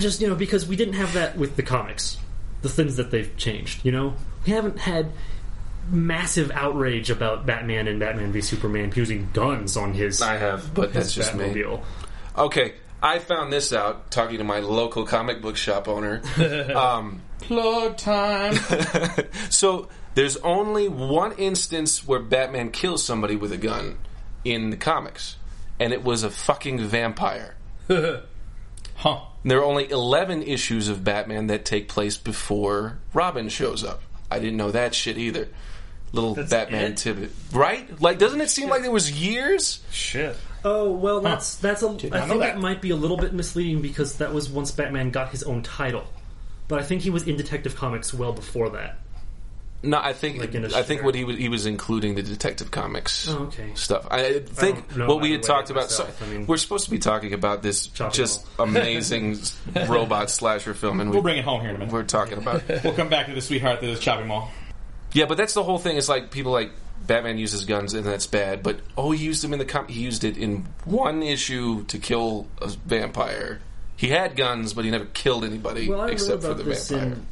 just 0.00 0.20
you 0.20 0.28
know 0.28 0.34
because 0.34 0.66
we 0.66 0.76
didn't 0.76 0.94
have 0.94 1.12
that 1.14 1.36
with 1.36 1.56
the 1.56 1.62
comics 1.62 2.16
the 2.62 2.68
things 2.68 2.96
that 2.96 3.10
they've 3.10 3.36
changed 3.36 3.84
you 3.84 3.92
know 3.92 4.14
we 4.46 4.52
haven't 4.52 4.78
had 4.78 5.10
massive 5.90 6.50
outrage 6.52 7.10
about 7.10 7.44
batman 7.44 7.86
and 7.88 8.00
batman 8.00 8.32
v 8.32 8.40
superman 8.40 8.90
using 8.96 9.28
guns 9.34 9.76
on 9.76 9.92
his 9.92 10.22
I 10.22 10.36
have, 10.38 10.72
but 10.72 10.92
that's 10.94 11.14
his 11.14 11.26
just 11.26 11.34
me. 11.34 11.64
Okay, 12.38 12.74
I 13.02 13.18
found 13.18 13.52
this 13.52 13.72
out 13.72 14.10
talking 14.10 14.38
to 14.38 14.44
my 14.44 14.60
local 14.60 15.04
comic 15.04 15.42
book 15.42 15.56
shop 15.58 15.88
owner. 15.88 16.22
um, 16.74 17.20
Plug 17.40 17.96
time. 17.98 18.54
so 19.50 19.88
there's 20.14 20.36
only 20.38 20.88
one 20.88 21.32
instance 21.32 22.06
where 22.06 22.20
Batman 22.20 22.70
kills 22.70 23.04
somebody 23.04 23.36
with 23.36 23.52
a 23.52 23.56
gun 23.56 23.98
in 24.44 24.70
the 24.70 24.76
comics, 24.76 25.36
and 25.80 25.92
it 25.92 26.04
was 26.04 26.22
a 26.22 26.30
fucking 26.30 26.80
vampire. 26.80 27.56
huh. 27.88 29.20
There 29.44 29.58
are 29.58 29.64
only 29.64 29.90
11 29.90 30.42
issues 30.42 30.88
of 30.88 31.04
Batman 31.04 31.48
that 31.48 31.64
take 31.64 31.88
place 31.88 32.16
before 32.16 32.98
Robin 33.12 33.48
shows 33.48 33.84
up. 33.84 34.02
I 34.30 34.38
didn't 34.38 34.56
know 34.56 34.70
that 34.70 34.94
shit 34.94 35.18
either. 35.18 35.48
Little 36.12 36.34
Batman 36.34 36.92
it? 36.92 36.96
tidbit. 36.96 37.32
Right? 37.52 38.00
Like, 38.00 38.18
doesn't 38.18 38.40
it 38.40 38.48
seem 38.48 38.68
like 38.68 38.82
there 38.82 38.90
was 38.90 39.10
years? 39.10 39.82
Shit. 39.90 40.36
oh 40.64 40.90
well 40.92 41.20
that's 41.20 41.56
that's 41.56 41.82
a 41.82 41.86
i 41.86 41.90
not 41.90 41.98
think 41.98 42.12
that 42.12 42.38
that. 42.38 42.58
might 42.58 42.80
be 42.80 42.88
a 42.90 42.96
little 42.96 43.18
bit 43.18 43.34
misleading 43.34 43.82
because 43.82 44.16
that 44.16 44.32
was 44.32 44.48
once 44.48 44.70
batman 44.70 45.10
got 45.10 45.28
his 45.28 45.42
own 45.42 45.62
title 45.62 46.04
but 46.68 46.80
i 46.80 46.82
think 46.82 47.02
he 47.02 47.10
was 47.10 47.28
in 47.28 47.36
detective 47.36 47.76
comics 47.76 48.14
well 48.14 48.32
before 48.32 48.70
that 48.70 48.98
No, 49.84 49.98
I 50.02 50.12
think 50.12 50.38
Like 50.38 50.54
in 50.54 50.64
a 50.64 50.76
I 50.76 50.82
think 50.82 51.02
what 51.02 51.14
he 51.14 51.24
was 51.24 51.36
he 51.36 51.48
was 51.48 51.66
including 51.66 52.14
the 52.14 52.22
Detective 52.22 52.70
Comics 52.70 53.28
Oh, 53.28 53.44
okay. 53.44 53.70
stuff. 53.74 54.06
I 54.10 54.38
think 54.40 54.94
don't 54.96 55.06
what 55.08 55.20
we 55.20 55.32
had 55.32 55.42
talked 55.42 55.70
about. 55.70 55.90
so- 55.90 56.08
I 56.22 56.26
mean- 56.26 56.46
we're 56.46 56.56
supposed 56.56 56.84
to 56.86 56.90
be 56.90 56.98
talking 56.98 57.32
about 57.34 57.62
this 57.62 57.86
Chop 57.88 58.12
just 58.12 58.46
amazing 58.58 59.38
robot 59.88 60.30
slasher 60.30 60.74
film, 60.74 61.00
and 61.00 61.10
we, 61.10 61.14
We'll 61.16 61.22
bring 61.22 61.38
it 61.38 61.44
home 61.44 61.60
here 61.60 61.70
in 61.70 61.76
a 61.76 61.78
minute. 61.80 61.92
we're 61.92 62.02
talking 62.04 62.38
about. 62.38 62.62
We'll 62.84 62.94
come 62.94 63.08
back 63.08 63.26
to 63.26 63.34
the 63.34 63.40
sweetheart 63.42 63.80
that 63.80 63.90
is 63.90 64.00
chopping 64.00 64.26
mall. 64.26 64.50
Yeah, 65.12 65.26
but 65.26 65.36
that's 65.36 65.54
the 65.54 65.62
whole 65.62 65.78
thing. 65.78 65.96
It's 65.96 66.08
like 66.08 66.30
people 66.30 66.50
like 66.52 66.72
Batman 67.06 67.36
uses 67.38 67.64
guns 67.66 67.92
and 67.94 68.04
that's 68.04 68.26
bad, 68.26 68.62
but 68.62 68.80
oh, 68.96 69.10
he 69.10 69.22
used 69.24 69.42
them 69.44 69.52
in 69.52 69.58
the 69.58 69.64
com- 69.64 69.88
he 69.88 70.00
used 70.00 70.24
it 70.24 70.36
in 70.38 70.66
one 70.84 71.22
issue 71.22 71.84
to 71.84 71.98
kill 71.98 72.46
a 72.62 72.68
vampire. 72.68 73.60
He 73.96 74.08
had 74.08 74.34
guns, 74.36 74.72
but 74.74 74.84
he 74.84 74.90
never 74.90 75.04
killed 75.04 75.44
anybody 75.44 75.88
well 75.88 76.04
except 76.04 76.42
for 76.42 76.54
the 76.54 76.64
vampire. 76.64 77.12
in 77.12 77.26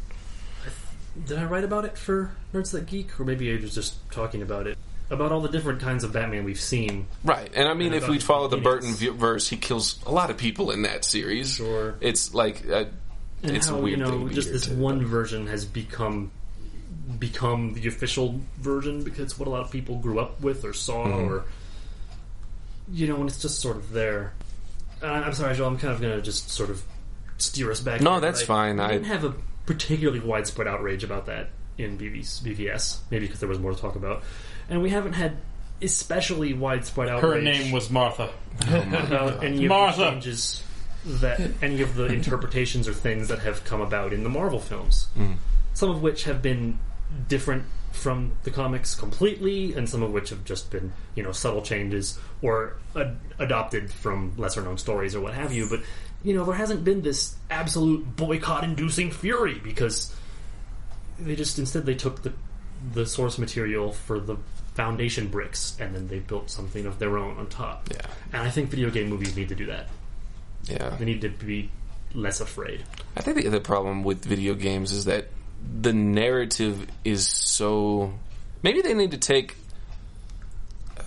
did 1.27 1.39
i 1.39 1.45
write 1.45 1.65
about 1.65 1.85
it 1.85 1.99
for 1.99 2.31
nerds 2.53 2.73
that 2.73 2.87
geek 2.87 3.19
or 3.21 3.25
maybe 3.25 3.53
i 3.53 3.61
was 3.61 3.75
just 3.75 3.95
talking 4.11 4.43
about 4.43 4.67
it 4.67 4.77
about 5.11 5.31
all 5.33 5.41
the 5.41 5.49
different 5.49 5.81
kinds 5.81 6.05
of 6.05 6.13
batman 6.13 6.45
we've 6.45 6.61
seen 6.61 7.07
Right, 7.25 7.51
and 7.55 7.69
I 7.69 7.75
mean, 7.75 7.93
And 7.93 8.03
if 8.03 8.09
we 8.09 8.19
follow 8.19 8.49
the 8.49 8.57
Burton 8.57 8.95
verse, 8.95 9.49
he 9.49 9.57
kills 9.57 9.99
a 10.07 10.11
lot 10.13 10.31
of 10.31 10.37
people 10.39 10.71
in 10.71 10.83
that 10.83 11.05
series. 11.05 11.55
Sure. 11.57 11.95
it's 12.01 12.33
like 12.35 12.69
uh, 12.71 12.85
it's 13.43 13.69
how 13.69 13.77
a 13.77 13.81
weird 13.81 13.99
you 13.99 14.05
know 14.05 14.29
just 14.29 14.51
this 14.53 14.69
one 14.69 15.05
version 15.05 15.47
has 15.49 15.65
become 15.67 16.31
become 17.19 17.75
the 17.75 17.89
official 17.89 18.41
version 18.59 19.03
because 19.05 19.21
it's 19.21 19.39
what 19.39 19.47
a 19.49 19.51
lot 19.51 19.61
of 19.63 19.71
people 19.71 19.97
grew 19.99 20.19
up 20.19 20.41
with 20.41 20.65
or 20.65 20.73
saw 20.73 21.05
Mm-hmm. 21.07 21.29
or 21.33 21.45
you 22.91 23.07
know 23.07 23.17
and 23.17 23.29
it's 23.29 23.41
just 23.41 23.61
sort 23.61 23.77
of 23.77 23.93
there 23.93 24.33
uh, 25.03 25.07
i'm 25.07 25.33
sorry 25.33 25.55
joel 25.55 25.69
i'm 25.69 25.79
kind 25.79 25.93
of 25.93 26.01
going 26.01 26.15
to 26.17 26.23
just 26.23 26.51
sort 26.51 26.71
of 26.71 26.83
steer 27.39 27.71
us 27.71 27.81
back 27.81 28.01
No, 28.01 28.13
here, 28.13 28.21
that's 28.21 28.43
I- 28.43 28.47
fine. 28.47 28.81
i 28.81 28.87
I- 28.87 28.93
didn't 28.93 29.07
have 29.07 29.25
a 29.25 29.35
particularly 29.67 30.21
widespread 30.21 30.67
outrage 30.67 31.05
about 31.05 31.27
that 31.27 31.51
in 31.79 31.99
BVS, 31.99 32.43
bvs 32.43 32.99
maybe 33.11 33.27
because 33.27 33.41
there 33.41 33.49
was 33.49 33.59
more 33.59 33.73
to 33.73 33.81
talk 33.81 33.97
about 33.97 34.23
and 34.69 34.83
we 34.83 34.91
haven't 34.91 35.15
had 35.15 35.37
especially 35.81 36.53
widespread 36.53 37.09
outrage 37.09 37.35
Her 37.35 37.41
name 37.43 37.73
was 37.73 37.91
Martha. 37.91 38.31
Oh 38.69 38.81
about 39.07 39.43
any 39.43 39.65
of 39.65 39.69
Martha. 39.69 40.01
the 40.01 40.11
changes 40.11 40.63
that 41.05 41.41
any 41.61 41.83
of 41.83 41.95
the 41.97 42.07
interpretations 42.07 42.87
or 42.87 42.93
things 42.93 43.29
that 43.29 43.41
have 43.41 43.65
come 43.65 43.81
about 43.81 44.13
in 44.13 44.23
the 44.23 44.29
Marvel 44.29 44.61
films. 44.61 45.09
Hmm. 45.15 45.33
Some 45.75 45.91
of 45.91 46.03
which 46.03 46.25
have 46.25 46.43
been 46.43 46.79
different 47.29 47.65
from 47.91 48.33
the 48.45 48.51
comics 48.51 48.95
completely, 48.95 49.75
and 49.75 49.89
some 49.89 50.03
of 50.03 50.13
which 50.13 50.31
have 50.31 50.45
just 50.45 50.71
been 50.71 50.93
you 51.15 51.23
know 51.23 51.33
subtle 51.33 51.63
changes 51.63 52.19
or 52.41 52.77
ad- 52.95 53.19
adopted 53.39 53.91
from 53.91 54.33
lesser 54.37 54.63
known 54.63 54.79
stories 54.79 55.15
or 55.15 55.21
what 55.21 55.35
have 55.35 55.53
you. 55.53 55.69
But 55.69 55.81
you 56.23 56.35
know 56.35 56.45
there 56.45 56.55
hasn't 56.55 56.85
been 56.85 57.03
this 57.03 57.35
absolute 57.51 58.15
boycott-inducing 58.17 59.11
fury 59.11 59.59
because 59.59 60.15
they 61.25 61.37
just 61.37 61.59
instead 61.59 61.87
they 61.87 61.95
took 61.95 62.23
the 62.23 62.33
the 62.95 63.07
source 63.07 63.39
material 63.39 63.93
for 63.93 64.19
the 64.19 64.37
foundation 64.75 65.29
bricks 65.29 65.77
and 65.79 65.95
then 65.95 66.09
they 66.09 66.19
built 66.19 66.51
something 66.51 66.87
of 66.87 66.99
their 66.99 67.19
own 67.19 67.37
on 67.39 67.47
top. 67.47 67.89
Yeah. 67.91 68.01
And 68.33 68.43
I 68.43 68.51
think 68.51 68.71
video 68.71 68.91
game 68.91 69.09
movies 69.09 69.37
need 69.37 69.49
to 69.51 69.55
do 69.55 69.67
that. 69.67 69.89
yeah. 70.65 70.91
They 70.91 71.05
need 71.05 71.21
to 71.21 71.29
be 71.29 71.71
less 72.15 72.41
afraid. 72.41 72.83
I 73.17 73.21
think 73.21 73.37
the 73.37 73.47
other 73.47 73.61
problem 73.61 74.03
with 74.03 74.25
video 74.25 74.55
games 74.55 74.93
is 74.93 75.05
that 75.05 75.29
the 75.81 75.93
narrative 75.93 76.87
is 77.05 77.27
so. 77.27 78.13
Maybe 78.63 78.83
they 78.83 78.95
need 78.95 79.13
to 79.13 79.19
take 79.19 79.57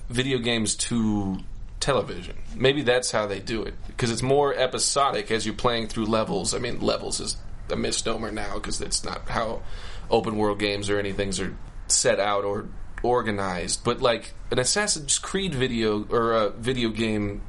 video 0.09 0.37
games 0.37 0.75
to 0.75 1.37
television. 1.79 2.35
Maybe 2.55 2.83
that's 2.83 3.11
how 3.11 3.27
they 3.27 3.39
do 3.39 3.63
it 3.63 3.73
because 3.87 4.11
it's 4.11 4.21
more 4.23 4.53
episodic 4.53 5.31
as 5.31 5.45
you're 5.45 5.55
playing 5.55 5.87
through 5.87 6.05
levels. 6.05 6.53
I 6.53 6.59
mean, 6.59 6.79
levels 6.79 7.19
is 7.19 7.37
a 7.69 7.75
misnomer 7.75 8.31
now 8.31 8.55
because 8.55 8.77
that's 8.77 9.03
not 9.03 9.27
how 9.29 9.61
open 10.09 10.37
world 10.37 10.59
games 10.59 10.89
or 10.89 10.99
anything 10.99 11.29
are 11.39 11.55
set 11.87 12.19
out 12.19 12.43
or 12.43 12.67
organized. 13.03 13.83
But 13.83 14.01
like 14.01 14.33
an 14.51 14.59
Assassin's 14.59 15.19
Creed 15.19 15.53
video 15.53 16.05
or 16.09 16.33
a 16.33 16.49
video 16.49 16.89
game 16.89 17.41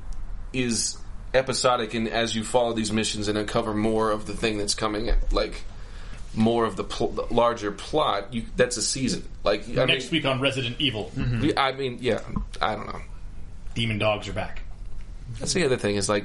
is 0.52 0.98
episodic 1.34 1.92
and 1.94 2.08
as 2.08 2.34
you 2.34 2.42
follow 2.42 2.72
these 2.72 2.90
missions 2.90 3.28
and 3.28 3.36
uncover 3.36 3.74
more 3.74 4.10
of 4.10 4.26
the 4.26 4.32
thing 4.32 4.56
that's 4.56 4.74
coming 4.74 5.10
like 5.32 5.64
more 6.34 6.64
of 6.64 6.76
the, 6.76 6.84
pl- 6.84 7.10
the 7.10 7.22
larger 7.34 7.70
plot 7.72 8.32
you 8.32 8.42
that's 8.56 8.76
a 8.76 8.82
season. 8.82 9.26
Like 9.44 9.68
I 9.68 9.84
Next 9.84 10.04
mean, 10.04 10.22
week 10.22 10.24
on 10.24 10.40
Resident 10.40 10.76
Evil, 10.78 11.10
mm-hmm. 11.16 11.50
I 11.58 11.72
mean 11.72 11.98
yeah 12.00 12.20
I 12.60 12.74
don't 12.74 12.86
know. 12.86 13.00
Demon 13.74 13.98
Dogs 13.98 14.28
are 14.28 14.32
back. 14.32 14.62
that's 15.38 15.52
the 15.52 15.64
other 15.64 15.76
thing 15.76 15.96
is 15.96 16.08
like 16.08 16.24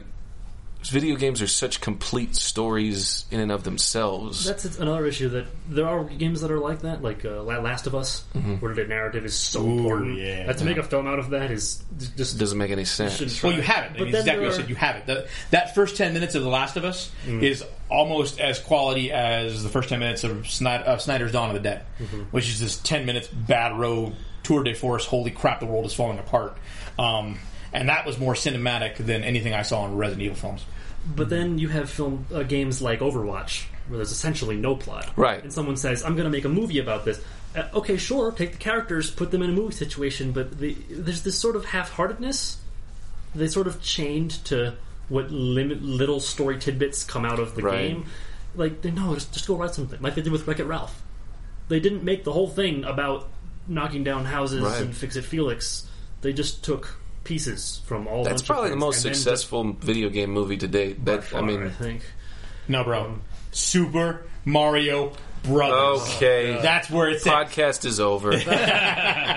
video 0.89 1.15
games 1.15 1.41
are 1.41 1.47
such 1.47 1.79
complete 1.81 2.35
stories 2.35 3.25
in 3.31 3.39
and 3.39 3.51
of 3.51 3.63
themselves 3.63 4.45
That's 4.45 4.65
another 4.79 5.05
issue 5.05 5.29
that 5.29 5.45
there 5.69 5.87
are 5.87 6.03
games 6.03 6.41
that 6.41 6.51
are 6.51 6.59
like 6.59 6.81
that, 6.81 7.01
like 7.01 7.23
uh, 7.23 7.43
Last 7.43 7.87
of 7.87 7.95
Us, 7.95 8.23
where 8.59 8.73
the 8.73 8.85
narrative 8.85 9.23
is 9.25 9.35
so 9.35 9.61
Ooh, 9.63 9.77
important. 9.79 10.17
yeah. 10.17 10.47
that 10.47 10.57
to 10.57 10.65
make 10.65 10.77
a 10.77 10.83
film 10.83 11.07
out 11.07 11.19
of 11.19 11.29
that 11.31 11.51
is 11.51 11.83
just 12.17 12.39
doesn't 12.39 12.57
make 12.57 12.71
any 12.71 12.85
sense. 12.85 13.43
Well, 13.43 13.53
you 13.53 13.61
have 13.61 13.85
it. 13.85 13.91
I 14.01 14.03
mean, 14.05 14.07
exactly 14.07 14.31
there 14.31 14.41
what 14.41 14.53
I 14.53 14.57
said. 14.57 14.69
You 14.69 14.75
have 14.75 14.95
it. 14.97 15.05
The, 15.05 15.27
that 15.51 15.75
first 15.75 15.97
ten 15.97 16.13
minutes 16.13 16.35
of 16.35 16.43
The 16.43 16.49
Last 16.49 16.77
of 16.77 16.85
Us 16.85 17.11
Mm. 17.25 17.43
is 17.43 17.63
almost 17.89 18.39
as 18.39 18.59
quality 18.59 19.11
as 19.11 19.61
the 19.63 19.69
first 19.69 19.89
ten 19.89 19.99
minutes 19.99 20.23
of, 20.23 20.47
Snyder, 20.49 20.83
of 20.85 21.01
Snyder's 21.01 21.31
Dawn 21.31 21.49
of 21.49 21.53
the 21.55 21.59
Dead, 21.61 21.85
Mm-hmm. 22.01 22.21
which 22.31 22.49
is 22.49 22.59
this 22.59 22.77
ten 22.77 23.05
minutes 23.05 23.27
bad 23.27 23.77
road 23.77 24.15
tour 24.43 24.63
de 24.63 24.73
force. 24.73 25.05
Holy 25.05 25.29
crap, 25.31 25.59
the 25.59 25.65
world 25.67 25.85
is 25.85 25.93
falling 25.93 26.17
apart. 26.19 26.57
Um, 26.97 27.37
and 27.73 27.89
that 27.89 28.05
was 28.05 28.17
more 28.19 28.33
cinematic 28.33 28.97
than 28.97 29.23
anything 29.23 29.53
I 29.53 29.61
saw 29.61 29.85
in 29.85 29.95
Resident 29.95 30.23
Evil 30.23 30.37
films. 30.37 30.65
But 31.15 31.29
then 31.29 31.57
you 31.57 31.67
have 31.69 31.89
film 31.89 32.25
uh, 32.33 32.43
games 32.43 32.81
like 32.81 32.99
Overwatch, 32.99 33.65
where 33.87 33.97
there's 33.97 34.11
essentially 34.11 34.55
no 34.55 34.75
plot. 34.75 35.11
Right. 35.15 35.41
And 35.41 35.51
someone 35.51 35.77
says, 35.77 36.03
"I'm 36.03 36.15
going 36.15 36.25
to 36.25 36.29
make 36.31 36.45
a 36.45 36.49
movie 36.49 36.79
about 36.79 37.05
this." 37.05 37.23
Uh, 37.55 37.63
okay, 37.73 37.97
sure, 37.97 38.31
take 38.31 38.51
the 38.53 38.57
characters, 38.57 39.11
put 39.11 39.31
them 39.31 39.41
in 39.41 39.49
a 39.49 39.53
movie 39.53 39.73
situation, 39.73 40.31
but 40.31 40.57
the, 40.59 40.73
there's 40.89 41.23
this 41.23 41.37
sort 41.37 41.55
of 41.55 41.65
half-heartedness. 41.65 42.57
They 43.35 43.47
sort 43.47 43.67
of 43.67 43.81
chained 43.81 44.31
to 44.45 44.75
what 45.09 45.31
limit, 45.31 45.81
little 45.81 46.21
story 46.21 46.57
tidbits 46.59 47.03
come 47.03 47.25
out 47.25 47.39
of 47.39 47.55
the 47.55 47.63
Right. 47.63 47.89
game. 47.89 48.05
Like, 48.55 48.81
they 48.81 48.91
no, 48.91 49.13
just, 49.15 49.33
just 49.33 49.47
go 49.47 49.57
write 49.57 49.73
something, 49.75 50.01
like 50.01 50.15
they 50.15 50.21
did 50.21 50.31
with 50.31 50.47
Wreck 50.47 50.59
It 50.59 50.65
Ralph. 50.65 51.01
They 51.67 51.81
didn't 51.81 52.03
make 52.03 52.23
the 52.23 52.31
whole 52.31 52.47
thing 52.49 52.85
about 52.85 53.27
knocking 53.67 54.03
down 54.05 54.23
houses 54.25 54.61
Right. 54.63 54.81
and 54.81 54.95
Fix 54.95 55.15
It 55.17 55.23
Felix. 55.25 55.85
They 56.21 56.31
just 56.31 56.63
took 56.63 57.00
pieces 57.23 57.81
from 57.85 58.07
all. 58.07 58.23
That's 58.23 58.41
bunch 58.41 58.41
of 58.41 58.47
probably 58.47 58.69
the 58.71 58.75
most 58.77 58.97
and 58.97 59.05
then 59.05 59.11
just 59.13 59.23
successful 59.23 59.73
video 59.73 60.09
game 60.09 60.31
movie 60.31 60.57
to 60.57 60.67
date. 60.67 61.03
by 61.03 61.13
That 61.13 61.23
far, 61.23 61.41
I 61.41 61.43
mean, 61.45 61.63
I 61.63 61.69
think. 61.69 62.03
No, 62.67 62.83
bro. 62.83 63.05
Um, 63.05 63.21
Super 63.51 64.25
Mario 64.45 65.11
Brothers. 65.43 66.01
okay. 66.15 66.59
That's 66.61 66.89
where 66.89 67.09
it's 67.09 67.25
at. 67.25 67.47
Podcast 67.49 67.85
is 67.85 67.99
over. 67.99 68.31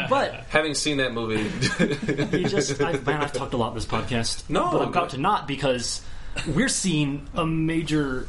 But 0.07 0.35
Having 0.51 0.75
seen 0.75 0.99
that 0.99 1.13
movie, 1.15 1.51
you 2.39 2.45
just, 2.49 2.81
I, 2.81 2.93
man, 2.93 3.23
I've 3.23 3.33
talked 3.33 3.55
a 3.55 3.57
lot 3.57 3.69
in 3.69 3.75
this 3.75 3.87
podcast. 3.87 4.49
No, 4.51 4.71
but 4.71 4.83
I'm 4.83 4.89
about 4.89 5.11
to 5.11 5.19
not 5.19 5.49
because 5.49 6.03
we're 6.47 6.69
seeing 6.69 7.27
a 7.35 7.47
major, 7.47 8.29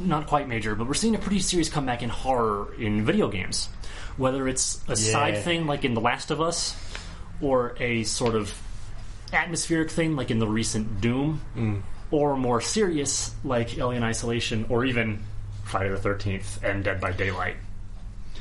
not 0.00 0.26
quite 0.26 0.48
major, 0.48 0.74
but 0.74 0.88
we're 0.88 0.94
seeing 0.94 1.14
a 1.14 1.18
pretty 1.18 1.38
serious 1.38 1.68
comeback 1.68 2.02
in 2.02 2.08
horror 2.08 2.74
in 2.74 3.04
video 3.04 3.28
games. 3.28 3.68
Whether 4.16 4.48
it's 4.48 4.80
a 4.88 4.96
side 4.96 5.44
thing 5.44 5.66
like 5.66 5.84
in 5.84 5.94
The 5.94 6.00
Last 6.00 6.30
of 6.32 6.40
Us, 6.40 6.74
or 7.40 7.76
a 7.78 8.02
sort 8.02 8.34
of 8.34 8.52
atmospheric 9.32 9.90
thing 9.90 10.16
like 10.16 10.30
in 10.30 10.38
the 10.38 10.46
recent 10.46 11.00
Doom, 11.00 11.40
Mm. 11.56 11.82
or 12.10 12.36
more 12.36 12.60
serious 12.60 13.34
like 13.44 13.76
Alien 13.78 14.02
Isolation, 14.02 14.66
or 14.68 14.84
even 14.84 15.22
Friday 15.64 15.88
the 15.90 15.96
Thirteenth 15.98 16.62
and 16.62 16.84
Dead 16.84 17.00
by 17.00 17.12
Daylight. 17.12 17.56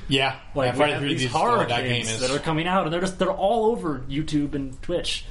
Yeah, 0.07 0.35
Like 0.53 0.67
yeah, 0.67 0.71
we 0.73 0.77
Friday 0.77 0.99
the 0.99 1.15
these 1.15 1.29
13th, 1.29 1.31
horror 1.31 1.65
that 1.65 1.81
game 1.81 1.89
games 1.89 2.11
is 2.11 2.19
that 2.19 2.29
are 2.31 2.37
coming 2.39 2.67
out, 2.67 2.83
and 2.83 2.93
they're 2.93 3.01
just 3.01 3.17
they're 3.17 3.31
all 3.31 3.71
over 3.71 3.99
YouTube 4.09 4.53
and 4.53 4.79
Twitch. 4.83 5.25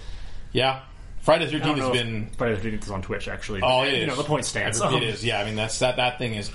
yeah. 0.52 0.80
Friday 1.20 1.46
the 1.46 1.52
Thirteenth 1.52 1.78
has 1.78 1.90
been 1.90 2.28
Friday 2.36 2.54
the 2.56 2.60
Thirteenth 2.60 2.82
is 2.84 2.90
on 2.90 3.00
Twitch 3.02 3.28
actually. 3.28 3.60
Oh, 3.62 3.80
but, 3.80 3.88
it 3.88 3.94
You 3.94 4.02
is. 4.02 4.08
know 4.08 4.16
the 4.16 4.24
point 4.24 4.44
stands. 4.44 4.80
It 4.80 5.02
is. 5.02 5.24
Yeah, 5.24 5.40
I 5.40 5.44
mean 5.44 5.54
that's 5.56 5.78
that. 5.78 5.96
That 5.96 6.18
thing 6.18 6.34
is. 6.34 6.50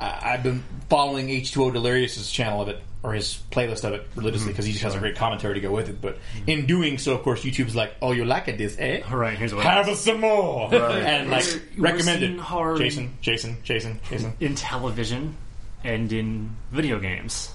I, 0.00 0.32
I've 0.32 0.42
been 0.42 0.64
following 0.88 1.28
H2O 1.28 1.72
Delirious's 1.72 2.30
channel 2.30 2.60
of 2.62 2.68
it 2.68 2.80
or 3.02 3.12
his 3.12 3.40
playlist 3.50 3.84
of 3.84 3.94
it 3.94 4.06
religiously 4.16 4.52
because 4.52 4.64
he 4.64 4.72
just 4.72 4.84
has 4.84 4.94
a 4.94 4.98
great 4.98 5.16
commentary 5.16 5.54
to 5.54 5.60
go 5.60 5.70
with 5.70 5.88
it. 5.88 6.00
But 6.00 6.18
in 6.46 6.66
doing 6.66 6.98
so, 6.98 7.14
of 7.14 7.22
course, 7.22 7.44
YouTube's 7.44 7.76
like, 7.76 7.94
"Oh, 8.02 8.12
you 8.12 8.24
like 8.24 8.48
it, 8.48 8.58
this, 8.58 8.76
eh? 8.78 9.02
All 9.10 9.16
right, 9.16 9.38
here's 9.38 9.54
what 9.54 9.64
Have 9.64 9.88
us 9.88 10.00
some 10.00 10.20
more." 10.20 10.68
And 10.74 11.30
like 11.30 11.44
We're 11.76 11.84
recommend 11.84 12.22
it. 12.22 12.78
Jason, 12.78 13.16
Jason, 13.20 13.56
Jason, 13.62 14.00
Jason. 14.08 14.32
in 14.40 14.54
television 14.54 15.36
and 15.84 16.12
in 16.12 16.56
video 16.72 16.98
games, 16.98 17.50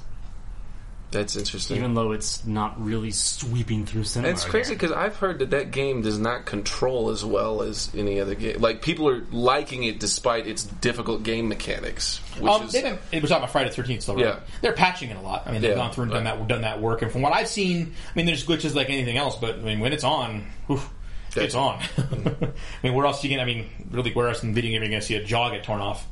that's 1.13 1.35
interesting. 1.37 1.77
even 1.77 1.93
though 1.93 2.11
it's 2.11 2.45
not 2.45 2.79
really 2.83 3.11
sweeping 3.11 3.85
through 3.85 4.03
cinema. 4.03 4.29
And 4.29 4.37
it's 4.37 4.45
crazy 4.45 4.73
because 4.73 4.91
I've 4.91 5.15
heard 5.15 5.39
that 5.39 5.51
that 5.51 5.71
game 5.71 6.01
does 6.01 6.19
not 6.19 6.45
control 6.45 7.09
as 7.09 7.23
well 7.23 7.61
as 7.61 7.89
any 7.95 8.19
other 8.19 8.35
game. 8.35 8.59
Like 8.59 8.81
people 8.81 9.07
are 9.07 9.23
liking 9.31 9.83
it 9.85 9.99
despite 9.99 10.45
its 10.47 10.63
difficult 10.63 11.23
game 11.23 11.47
mechanics, 11.47 12.17
which 12.39 12.51
Um, 12.51 12.63
is 12.63 12.71
they've 12.73 12.83
been, 12.83 12.99
it 13.11 13.21
was 13.21 13.31
on 13.31 13.41
my 13.41 13.47
Friday 13.47 13.69
the 13.69 13.75
Thirteenth 13.75 14.01
still, 14.03 14.15
right? 14.15 14.25
Yeah. 14.25 14.39
They're 14.61 14.73
patching 14.73 15.09
it 15.09 15.17
a 15.17 15.21
lot. 15.21 15.43
I 15.45 15.51
mean, 15.53 15.61
they've 15.61 15.71
Yeah, 15.71 15.77
gone 15.77 15.91
through 15.93 16.03
and 16.03 16.11
done 16.11 16.23
that 16.25 16.47
done 16.47 16.61
that 16.61 16.81
work. 16.81 17.01
And 17.01 17.11
from 17.11 17.21
what 17.21 17.31
I've 17.33 17.47
seen, 17.47 17.93
I 18.11 18.17
mean, 18.17 18.25
there's 18.25 18.45
glitches 18.45 18.75
like 18.75 18.89
anything 18.89 19.17
else, 19.17 19.37
but 19.37 19.55
I 19.55 19.59
mean, 19.61 19.79
when 19.79 19.93
it's 19.93 20.03
on, 20.03 20.45
oof, 20.69 20.89
it's 21.35 21.55
on. 21.55 21.79
I 21.97 22.53
mean, 22.83 22.93
where 22.93 23.05
else 23.05 23.23
you 23.23 23.29
can? 23.29 23.39
I 23.39 23.45
mean, 23.45 23.69
really, 23.91 24.11
where 24.13 24.27
else 24.27 24.43
in 24.43 24.53
video 24.53 24.71
game 24.71 24.81
are 24.81 24.85
you 24.85 24.91
going 24.91 25.01
to 25.01 25.05
see 25.07 25.15
a 25.15 25.23
jaw 25.23 25.49
get 25.49 25.63
torn 25.63 25.81
off? 25.81 26.05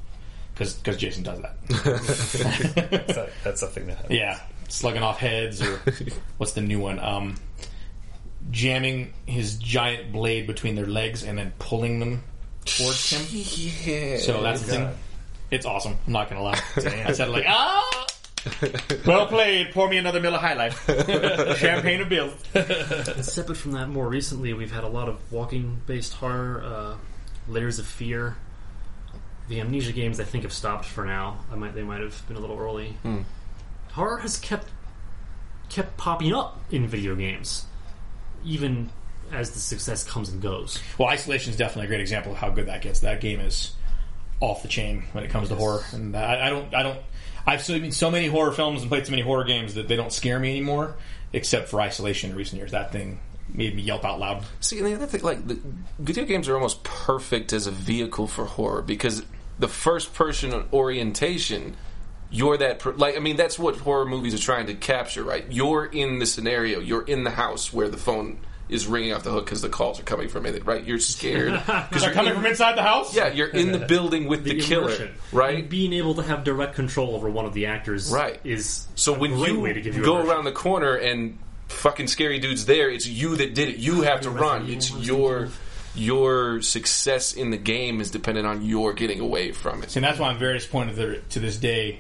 Because 0.53 0.97
Jason 0.97 1.23
does 1.23 1.39
that. 1.41 1.55
That's, 2.91 3.17
a, 3.17 3.29
that's 3.43 3.59
something 3.61 3.87
that 3.87 3.97
happens. 3.97 4.19
yeah, 4.19 4.39
slugging 4.71 5.03
off 5.03 5.17
heads 5.17 5.61
or 5.61 5.77
what's 6.37 6.53
the 6.53 6.61
new 6.61 6.79
one? 6.79 6.99
Um, 6.99 7.35
jamming 8.49 9.13
his 9.25 9.57
giant 9.57 10.11
blade 10.11 10.47
between 10.47 10.75
their 10.75 10.85
legs 10.85 11.23
and 11.23 11.37
then 11.37 11.53
pulling 11.59 11.99
them 11.99 12.23
towards 12.65 13.11
him. 13.11 13.21
yeah. 13.85 14.17
So 14.17 14.41
that's 14.41 14.61
the 14.61 14.71
thing. 14.71 14.89
It's 15.51 15.65
awesome. 15.65 15.97
I'm 16.07 16.13
not 16.13 16.29
gonna 16.29 16.43
lie. 16.43 16.59
I 16.77 17.11
said 17.11 17.29
like 17.29 17.45
ah. 17.47 18.07
well 19.05 19.27
played. 19.27 19.71
Pour 19.71 19.87
me 19.87 19.97
another 19.97 20.19
Miller 20.19 20.39
High 20.39 20.53
Life. 20.53 20.85
Champagne 21.57 22.01
of 22.01 22.09
Bill. 22.09 22.31
Separate 23.21 23.57
from 23.57 23.73
that, 23.73 23.89
more 23.89 24.07
recently 24.07 24.53
we've 24.53 24.71
had 24.71 24.83
a 24.83 24.87
lot 24.87 25.09
of 25.09 25.19
walking-based 25.31 26.13
horror, 26.13 26.63
uh, 26.63 26.95
layers 27.51 27.77
of 27.77 27.85
fear. 27.85 28.37
The 29.49 29.59
amnesia 29.59 29.91
games 29.91 30.19
I 30.19 30.23
think 30.23 30.43
have 30.43 30.53
stopped 30.53 30.85
for 30.85 31.05
now. 31.05 31.39
I 31.51 31.55
might 31.55 31.75
they 31.75 31.83
might 31.83 31.99
have 31.99 32.25
been 32.27 32.37
a 32.37 32.39
little 32.39 32.57
early. 32.57 32.95
Horror 33.93 34.17
has 34.17 34.37
kept 34.37 34.67
kept 35.69 35.95
popping 35.97 36.33
up 36.33 36.59
in 36.69 36.87
video 36.87 37.15
games, 37.15 37.65
even 38.43 38.89
as 39.31 39.51
the 39.51 39.59
success 39.59 40.03
comes 40.03 40.29
and 40.29 40.41
goes. 40.41 40.81
Well, 40.97 41.07
Isolation 41.07 41.51
is 41.51 41.57
definitely 41.57 41.85
a 41.85 41.87
great 41.87 42.01
example 42.01 42.33
of 42.33 42.37
how 42.37 42.49
good 42.49 42.67
that 42.67 42.81
gets. 42.81 42.99
That 43.01 43.21
game 43.21 43.39
is 43.39 43.73
off 44.41 44.63
the 44.63 44.67
chain 44.67 45.03
when 45.13 45.23
it 45.23 45.29
comes 45.29 45.49
to 45.49 45.55
horror, 45.55 45.83
and 45.93 46.15
I, 46.15 46.47
I 46.47 46.49
don't, 46.49 46.73
I 46.73 46.83
don't. 46.83 46.99
I've 47.45 47.63
seen 47.63 47.91
so 47.91 48.11
many 48.11 48.27
horror 48.27 48.51
films 48.51 48.81
and 48.81 48.89
played 48.89 49.05
so 49.05 49.11
many 49.11 49.23
horror 49.23 49.45
games 49.45 49.75
that 49.75 49.87
they 49.87 49.95
don't 49.95 50.11
scare 50.11 50.39
me 50.39 50.51
anymore, 50.51 50.95
except 51.33 51.69
for 51.69 51.81
Isolation 51.81 52.31
in 52.31 52.35
recent 52.35 52.59
years. 52.59 52.71
That 52.71 52.91
thing 52.91 53.19
made 53.53 53.75
me 53.75 53.81
yelp 53.81 54.05
out 54.05 54.19
loud. 54.19 54.43
See, 54.59 54.77
and 54.77 54.87
the 54.87 54.93
other 54.95 55.07
thing, 55.07 55.21
like, 55.21 55.47
the 55.47 55.59
video 55.99 56.25
games 56.25 56.47
are 56.47 56.55
almost 56.55 56.83
perfect 56.83 57.53
as 57.53 57.67
a 57.67 57.71
vehicle 57.71 58.27
for 58.27 58.45
horror 58.45 58.81
because 58.81 59.23
the 59.59 59.67
first 59.67 60.13
person 60.13 60.65
orientation, 60.73 61.75
you're 62.31 62.57
that, 62.57 62.79
per- 62.79 62.93
like, 62.93 63.17
I 63.17 63.19
mean, 63.19 63.35
that's 63.35 63.59
what 63.59 63.75
horror 63.77 64.05
movies 64.05 64.33
are 64.33 64.37
trying 64.39 64.67
to 64.67 64.73
capture, 64.73 65.23
right? 65.23 65.45
You're 65.49 65.85
in 65.85 66.19
the 66.19 66.25
scenario, 66.25 66.79
you're 66.79 67.03
in 67.03 67.23
the 67.23 67.31
house 67.31 67.71
where 67.73 67.89
the 67.89 67.97
phone 67.97 68.37
is 68.69 68.87
ringing 68.87 69.11
off 69.11 69.23
the 69.23 69.29
hook 69.31 69.43
because 69.45 69.61
the 69.61 69.67
calls 69.67 69.99
are 69.99 70.03
coming 70.03 70.29
from 70.29 70.45
it, 70.45 70.65
right? 70.65 70.81
You're 70.85 70.97
scared. 70.99 71.51
Because 71.65 72.03
They're 72.03 72.13
coming 72.13 72.33
from 72.33 72.45
inside 72.45 72.77
the 72.77 72.83
house. 72.83 73.13
Yeah, 73.13 73.27
you're 73.33 73.49
in 73.49 73.73
the 73.73 73.79
building 73.85 74.29
with 74.29 74.45
the, 74.45 74.61
killer, 74.61 75.09
right? 75.33 75.59
And 75.59 75.69
being 75.69 75.91
able 75.91 76.13
to 76.15 76.21
have 76.23 76.45
direct 76.45 76.75
control 76.75 77.13
over 77.15 77.29
one 77.29 77.45
of 77.45 77.53
the 77.53 77.65
actors, 77.65 78.09
Right. 78.13 78.39
is 78.45 78.87
So 78.95 79.13
a 79.13 79.19
when 79.19 79.33
great 79.35 79.51
you, 79.51 79.59
way 79.59 79.73
to 79.73 79.81
give 79.81 79.97
you 79.97 80.03
go 80.03 80.13
immersion. 80.15 80.31
around 80.31 80.43
the 80.45 80.53
corner 80.53 80.95
and 80.95 81.37
fucking 81.67 82.07
scary 82.07 82.39
dude's 82.39 82.65
there, 82.65 82.89
it's 82.89 83.05
you 83.05 83.35
that 83.35 83.53
did 83.55 83.67
it. 83.67 83.75
You 83.77 84.03
have 84.03 84.21
to 84.21 84.29
run. 84.29 84.69
It's 84.69 84.89
your 84.91 85.49
your 85.93 86.61
success 86.61 87.33
in 87.33 87.49
the 87.51 87.57
game 87.57 87.99
is 87.99 88.11
dependent 88.11 88.47
on 88.47 88.61
your 88.63 88.93
getting 88.93 89.19
away 89.19 89.51
from 89.51 89.83
it. 89.83 89.95
And 89.97 90.05
that's 90.05 90.19
why 90.19 90.29
I'm 90.29 90.39
very 90.39 90.53
disappointed 90.57 91.29
to 91.31 91.39
this 91.41 91.57
day, 91.57 91.91
and 91.91 91.99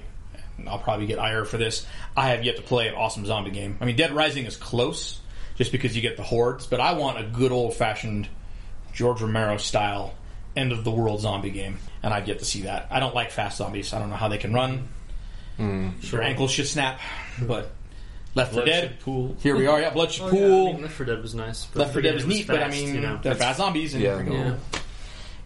I'll 0.67 0.79
probably 0.79 1.05
get 1.05 1.19
ire 1.19 1.45
for 1.45 1.57
this. 1.57 1.85
I 2.15 2.29
have 2.29 2.43
yet 2.43 2.55
to 2.57 2.61
play 2.61 2.87
an 2.87 2.95
awesome 2.95 3.25
zombie 3.25 3.51
game. 3.51 3.77
I 3.81 3.85
mean, 3.85 3.95
Dead 3.95 4.11
Rising 4.13 4.45
is 4.45 4.55
close, 4.55 5.19
just 5.55 5.71
because 5.71 5.95
you 5.95 6.01
get 6.01 6.17
the 6.17 6.23
hordes, 6.23 6.67
but 6.67 6.79
I 6.79 6.93
want 6.93 7.19
a 7.19 7.23
good 7.23 7.51
old 7.51 7.73
fashioned 7.75 8.27
George 8.93 9.21
Romero 9.21 9.57
style 9.57 10.13
end 10.55 10.71
of 10.73 10.83
the 10.83 10.91
world 10.91 11.21
zombie 11.21 11.49
game, 11.51 11.77
and 12.03 12.13
I've 12.13 12.27
yet 12.27 12.39
to 12.39 12.45
see 12.45 12.63
that. 12.63 12.87
I 12.91 12.99
don't 12.99 13.15
like 13.15 13.31
fast 13.31 13.57
zombies. 13.57 13.93
I 13.93 13.99
don't 13.99 14.09
know 14.09 14.15
how 14.17 14.27
they 14.27 14.37
can 14.37 14.53
run. 14.53 14.87
Hmm. 15.57 15.89
Their 16.09 16.21
ankles 16.23 16.51
should 16.51 16.67
snap, 16.67 16.99
but 17.41 17.71
Left 18.35 18.51
4 18.53 18.63
Blood 18.63 18.65
Dead. 18.65 18.83
should 18.89 18.99
pool. 19.01 19.35
Here 19.41 19.55
we 19.55 19.67
are. 19.67 19.79
Yeah, 19.79 19.91
Blood 19.91 20.11
should 20.11 20.23
Oh, 20.25 20.29
pool. 20.29 20.63
yeah, 20.63 20.69
I 20.69 20.73
mean, 20.73 20.81
Left 20.83 20.93
4 20.95 21.05
Dead 21.05 21.21
was 21.21 21.35
nice. 21.35 21.65
but 21.65 21.79
Left 21.81 21.93
4 21.93 22.01
Dead 22.01 22.13
was 22.15 22.23
it 22.23 22.27
neat, 22.27 22.47
but 22.47 22.61
I 22.63 22.69
mean, 22.69 22.95
you 22.95 23.01
know. 23.01 23.19
they're 23.21 23.35
fast 23.35 23.57
zombies. 23.57 23.93
And 23.93 24.03
Yeah. 24.03 24.21
yeah. 24.21 24.55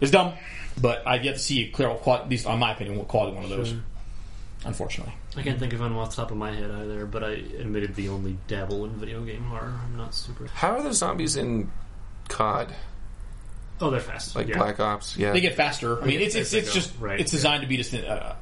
It's 0.02 0.12
dumb, 0.12 0.34
but 0.82 1.04
I've 1.08 1.24
yet 1.24 1.34
to 1.34 1.40
see 1.40 1.66
a 1.66 1.70
clear, 1.72 1.90
at 1.90 2.30
least 2.30 2.46
on 2.46 2.60
my 2.60 2.72
opinion, 2.74 2.98
what 2.98 3.08
quality 3.08 3.36
one 3.36 3.44
of 3.46 3.50
those. 3.50 3.74
Unfortunately, 4.66 5.14
I 5.38 5.44
can't 5.44 5.60
think 5.60 5.74
of 5.74 5.80
one 5.80 5.94
off 5.94 6.10
the 6.10 6.16
top 6.16 6.32
of 6.32 6.38
my 6.38 6.52
head 6.52 6.72
either, 6.72 7.06
but 7.06 7.24
I 7.24 7.34
admittedly 7.60 8.08
only 8.08 8.38
dabble 8.48 8.86
in 8.86 8.92
video 8.92 9.24
game 9.24 9.44
horror. 9.44 9.80
I'm 9.86 9.96
not 9.96 10.16
super. 10.16 10.48
How 10.48 10.72
are 10.72 10.82
the 10.82 10.92
zombies 10.92 11.36
in 11.36 11.72
COD? 12.30 12.74
Oh, 13.80 13.92
they're 13.92 14.00
fast. 14.00 14.36
Like 14.36 14.48
yeah. 14.48 14.58
Black 14.58 14.80
Ops? 14.80 15.18
Yeah. 15.18 15.34
they 15.34 15.42
get 15.42 15.56
faster. 15.56 16.02
I 16.02 16.06
mean, 16.06 16.20
it's 16.20 16.34
it's, 16.34 16.54
it's 16.54 16.74
just 16.74 16.94
right, 17.00 17.20
it's 17.20 17.32
yeah. 17.32 17.38
designed 17.38 17.62
to 17.62 17.68
be 17.68 17.78
just 17.78 17.94
a, 17.94 18.36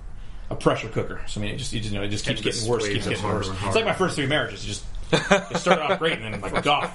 a 0.49 0.55
pressure 0.55 0.87
cooker. 0.87 1.21
So 1.27 1.41
I 1.41 1.43
mean, 1.43 1.55
it 1.55 1.57
just 1.57 1.73
you 1.73 1.81
just, 1.81 1.93
know 1.93 2.03
it 2.03 2.09
just 2.09 2.25
keeps 2.25 2.39
And 2.39 2.45
just 2.45 2.59
getting 2.59 2.71
worse, 2.71 2.83
waves 2.83 2.93
keeps 2.93 3.07
getting 3.07 3.25
worse. 3.25 3.49
It's 3.49 3.75
like 3.75 3.85
my 3.85 3.93
first 3.93 4.15
three 4.15 4.27
marriages. 4.27 4.63
It 4.63 4.67
just 4.67 4.85
it 5.13 5.57
started 5.57 5.83
off 5.83 5.99
great, 5.99 6.19
and 6.19 6.33
then 6.33 6.41
like 6.41 6.63
God. 6.63 6.91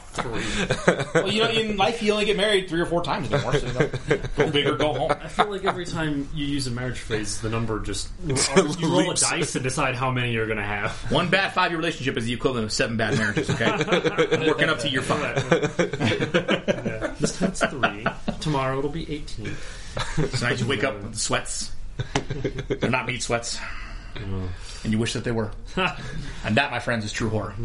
well, 1.14 1.28
you 1.28 1.42
know, 1.42 1.50
in 1.50 1.76
life 1.76 2.02
you 2.02 2.12
only 2.12 2.24
get 2.24 2.36
married 2.36 2.68
three 2.68 2.80
or 2.80 2.86
four 2.86 3.02
times 3.02 3.32
anymore. 3.32 3.54
So 3.54 3.66
you 3.66 3.72
know, 3.72 3.90
go 4.36 4.50
big 4.50 4.66
or 4.66 4.76
go 4.76 4.92
home. 4.92 5.12
I 5.12 5.28
feel 5.28 5.50
like 5.50 5.64
every 5.64 5.86
time 5.86 6.28
you 6.34 6.44
use 6.46 6.66
a 6.66 6.70
marriage 6.70 6.98
phrase, 6.98 7.40
the 7.40 7.48
number 7.50 7.78
just 7.80 8.08
you 8.26 8.34
roll 8.82 9.00
a 9.00 9.08
Leaps. 9.08 9.28
dice 9.28 9.54
and 9.54 9.62
decide 9.62 9.94
how 9.94 10.10
many 10.10 10.32
you're 10.32 10.46
going 10.46 10.58
to 10.58 10.64
have. 10.64 10.92
One 11.10 11.28
bad 11.30 11.52
five 11.52 11.70
year 11.70 11.78
relationship 11.78 12.16
is 12.16 12.26
the 12.26 12.32
equivalent 12.32 12.64
of 12.64 12.72
seven 12.72 12.96
bad 12.96 13.16
marriages. 13.16 13.48
Okay, 13.50 13.64
I'm 13.66 14.46
working 14.46 14.68
up 14.68 14.78
to 14.80 14.88
year 14.88 15.02
five. 15.02 15.48
This 17.18 17.38
time's 17.38 17.60
three. 17.60 18.06
Tomorrow 18.40 18.78
it'll 18.78 18.90
be 18.90 19.10
eighteen. 19.12 19.56
Tonight 20.14 20.60
you 20.60 20.66
wake 20.66 20.84
up 20.84 21.00
with 21.02 21.16
sweats. 21.16 21.72
They're 22.68 22.90
not 22.90 23.06
meat 23.06 23.22
sweats. 23.22 23.58
And 24.84 24.92
you 24.92 24.98
wish 24.98 25.12
that 25.12 25.24
they 25.24 25.32
were. 25.32 25.50
and 25.76 26.56
that, 26.56 26.70
my 26.70 26.78
friends, 26.78 27.04
is 27.04 27.12
true 27.12 27.28
horror. 27.28 27.54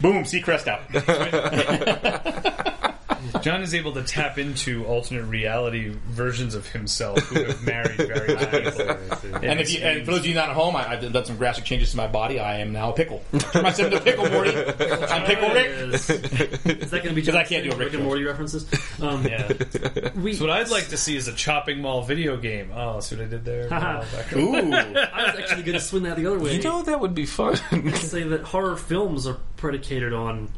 Boom, 0.00 0.24
Seacrest 0.24 0.68
out. 0.68 2.82
John 3.42 3.62
is 3.62 3.74
able 3.74 3.92
to 3.94 4.02
tap 4.02 4.38
into 4.38 4.84
alternate 4.86 5.24
reality 5.24 5.94
versions 6.08 6.54
of 6.54 6.66
himself 6.68 7.18
who 7.20 7.44
have 7.44 7.64
married 7.64 7.96
very 7.96 8.34
high 8.36 8.60
people. 8.60 9.36
And, 9.42 9.60
if 9.60 9.72
you, 9.72 9.80
and 9.80 10.04
for 10.04 10.12
those 10.12 10.20
of 10.20 10.26
you 10.26 10.34
not 10.34 10.50
at 10.50 10.54
home, 10.56 10.76
I, 10.76 10.88
I've 10.88 11.12
done 11.12 11.24
some 11.24 11.36
drastic 11.36 11.64
changes 11.64 11.90
to 11.92 11.96
my 11.96 12.06
body. 12.06 12.38
I 12.40 12.58
am 12.58 12.72
now 12.72 12.90
a 12.90 12.92
pickle. 12.94 13.22
Turn 13.38 13.62
myself 13.62 13.92
into 13.92 13.98
a 13.98 14.00
pickle, 14.00 14.28
Morty. 14.30 14.50
I'm 15.10 15.24
Pickle 15.26 15.50
Rick. 15.50 15.66
Is, 15.94 16.10
is 16.10 16.90
that 16.90 17.02
going 17.02 17.02
to 17.02 17.14
be 17.14 17.20
Because 17.26 17.34
I 17.34 17.44
can't 17.44 17.64
do 17.64 17.70
a 17.72 17.76
Rick 17.76 17.86
Rick 17.86 17.94
and 17.94 18.04
Morty 18.04 18.24
references. 18.24 18.66
Um, 19.02 19.24
Yeah. 19.26 19.52
we, 20.16 20.34
So 20.34 20.46
what 20.46 20.50
I'd 20.56 20.70
like 20.70 20.88
to 20.88 20.96
see 20.96 21.16
is 21.16 21.28
a 21.28 21.32
chopping 21.32 21.80
mall 21.80 22.02
video 22.02 22.36
game. 22.36 22.70
Oh, 22.74 23.00
see 23.00 23.16
what 23.16 23.24
I 23.24 23.28
did 23.28 23.44
there? 23.44 23.68
Haha. 23.68 24.02
Oh, 24.04 24.16
back- 24.16 24.36
Ooh. 24.36 24.72
I 24.72 25.26
was 25.32 25.40
actually 25.40 25.62
going 25.62 25.78
to 25.78 25.80
swing 25.80 26.02
that 26.04 26.16
the 26.16 26.26
other 26.26 26.38
way. 26.38 26.56
You 26.56 26.62
know 26.62 26.82
that 26.82 27.00
would 27.00 27.14
be 27.14 27.26
fun. 27.26 27.56
say 27.94 28.22
that 28.22 28.42
horror 28.42 28.76
films 28.76 29.26
are 29.26 29.38
predicated 29.56 30.12
on 30.12 30.48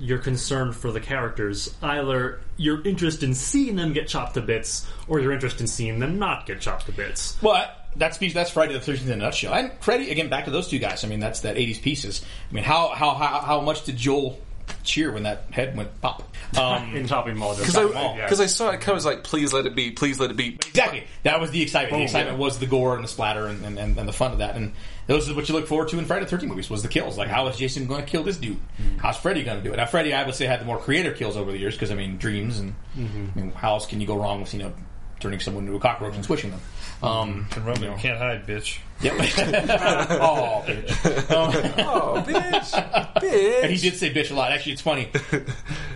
your 0.00 0.18
concern 0.18 0.72
for 0.72 0.90
the 0.90 1.00
characters. 1.00 1.72
Either 1.82 2.40
your 2.56 2.82
interest 2.86 3.22
in 3.22 3.34
seeing 3.34 3.76
them 3.76 3.92
get 3.92 4.08
chopped 4.08 4.34
to 4.34 4.40
bits, 4.40 4.86
or 5.06 5.20
your 5.20 5.32
interest 5.32 5.60
in 5.60 5.66
seeing 5.66 5.98
them 5.98 6.18
not 6.18 6.46
get 6.46 6.60
chopped 6.60 6.86
to 6.86 6.92
bits. 6.92 7.36
Well, 7.42 7.70
that's 7.96 8.18
piece. 8.18 8.34
That's 8.34 8.50
Friday 8.50 8.72
the 8.72 8.80
Thirteenth 8.80 9.08
in 9.08 9.12
a 9.14 9.16
nutshell. 9.24 9.52
And 9.54 9.72
Freddy 9.80 10.10
again. 10.10 10.28
Back 10.28 10.46
to 10.46 10.50
those 10.50 10.68
two 10.68 10.78
guys. 10.78 11.04
I 11.04 11.08
mean, 11.08 11.20
that's 11.20 11.40
that 11.40 11.56
'80s 11.56 11.82
pieces. 11.82 12.24
I 12.50 12.54
mean, 12.54 12.64
how 12.64 12.88
how 12.88 13.14
how, 13.14 13.40
how 13.40 13.60
much 13.60 13.84
did 13.84 13.96
Joel 13.96 14.38
cheer 14.84 15.10
when 15.12 15.24
that 15.24 15.44
head 15.50 15.76
went 15.76 16.00
pop? 16.00 16.22
Um, 16.56 16.94
In 16.96 17.06
chopping 17.06 17.36
mall, 17.36 17.54
just 17.54 17.66
Because 17.66 17.90
I, 17.90 17.94
Mall. 17.94 18.16
yeah. 18.16 18.28
'cause 18.28 18.40
I 18.40 18.46
saw 18.46 18.70
it, 18.70 18.88
I 18.88 18.92
was 18.92 19.04
like, 19.04 19.24
please 19.24 19.52
let 19.52 19.66
it 19.66 19.74
be, 19.74 19.90
please 19.90 20.18
let 20.20 20.30
it 20.30 20.36
be. 20.36 20.54
exactly. 20.54 21.04
That 21.24 21.40
was 21.40 21.50
the 21.50 21.62
excitement. 21.62 21.92
the 21.92 22.00
Oh, 22.00 22.04
excitement 22.04 22.38
yeah. 22.38 22.44
was 22.44 22.58
the 22.60 22.66
gore 22.66 22.94
and 22.94 23.04
the 23.04 23.08
splatter 23.08 23.46
and, 23.46 23.64
and, 23.64 23.78
and, 23.78 23.98
and 23.98 24.08
the 24.08 24.12
fun 24.12 24.32
of 24.32 24.38
that. 24.38 24.54
And 24.56 24.72
those 25.10 25.28
is 25.28 25.34
what 25.34 25.48
you 25.48 25.56
look 25.56 25.66
forward 25.66 25.88
to 25.88 25.98
in 25.98 26.04
Friday 26.04 26.24
the 26.24 26.30
Thirteenth 26.30 26.50
movies. 26.50 26.70
Was 26.70 26.82
the 26.82 26.88
kills? 26.88 27.18
Like, 27.18 27.28
how 27.28 27.48
is 27.48 27.56
Jason 27.56 27.88
going 27.88 28.04
to 28.04 28.08
kill 28.08 28.22
this 28.22 28.36
dude? 28.36 28.56
Mm-hmm. 28.56 28.98
How's 28.98 29.16
Freddy 29.16 29.42
going 29.42 29.58
to 29.58 29.64
do 29.64 29.72
it? 29.72 29.76
Now, 29.76 29.86
Freddy, 29.86 30.14
I 30.14 30.24
would 30.24 30.36
say, 30.36 30.46
had 30.46 30.60
the 30.60 30.64
more 30.64 30.78
creative 30.78 31.16
kills 31.16 31.36
over 31.36 31.50
the 31.50 31.58
years 31.58 31.74
because 31.74 31.90
I 31.90 31.96
mean, 31.96 32.16
dreams 32.16 32.60
and 32.60 32.76
mm-hmm. 32.96 33.26
I 33.34 33.42
mean, 33.42 33.50
how 33.50 33.72
else 33.72 33.86
can 33.86 34.00
you 34.00 34.06
go 34.06 34.16
wrong 34.16 34.40
with 34.40 34.54
you 34.54 34.60
know 34.60 34.72
turning 35.20 35.40
someone 35.40 35.64
into 35.64 35.76
a 35.76 35.80
cockroach 35.80 36.14
and 36.14 36.24
squishing 36.24 36.50
them? 36.50 36.60
Um, 37.02 37.46
Can 37.50 37.64
run, 37.64 37.74
but 37.76 37.80
you 37.82 37.88
know. 37.88 37.94
you 37.94 38.00
can't 38.00 38.18
hide, 38.18 38.46
bitch. 38.46 38.78
Yep. 39.00 39.14
oh, 40.20 40.62
bitch. 40.66 41.30
Um, 41.30 41.72
Oh, 41.78 42.22
bitch, 42.26 42.70
bitch. 43.14 43.62
And 43.62 43.72
he 43.72 43.78
did 43.78 43.98
say 43.98 44.12
bitch 44.12 44.30
a 44.30 44.34
lot. 44.34 44.52
Actually, 44.52 44.72
it's 44.72 44.82
funny. 44.82 45.08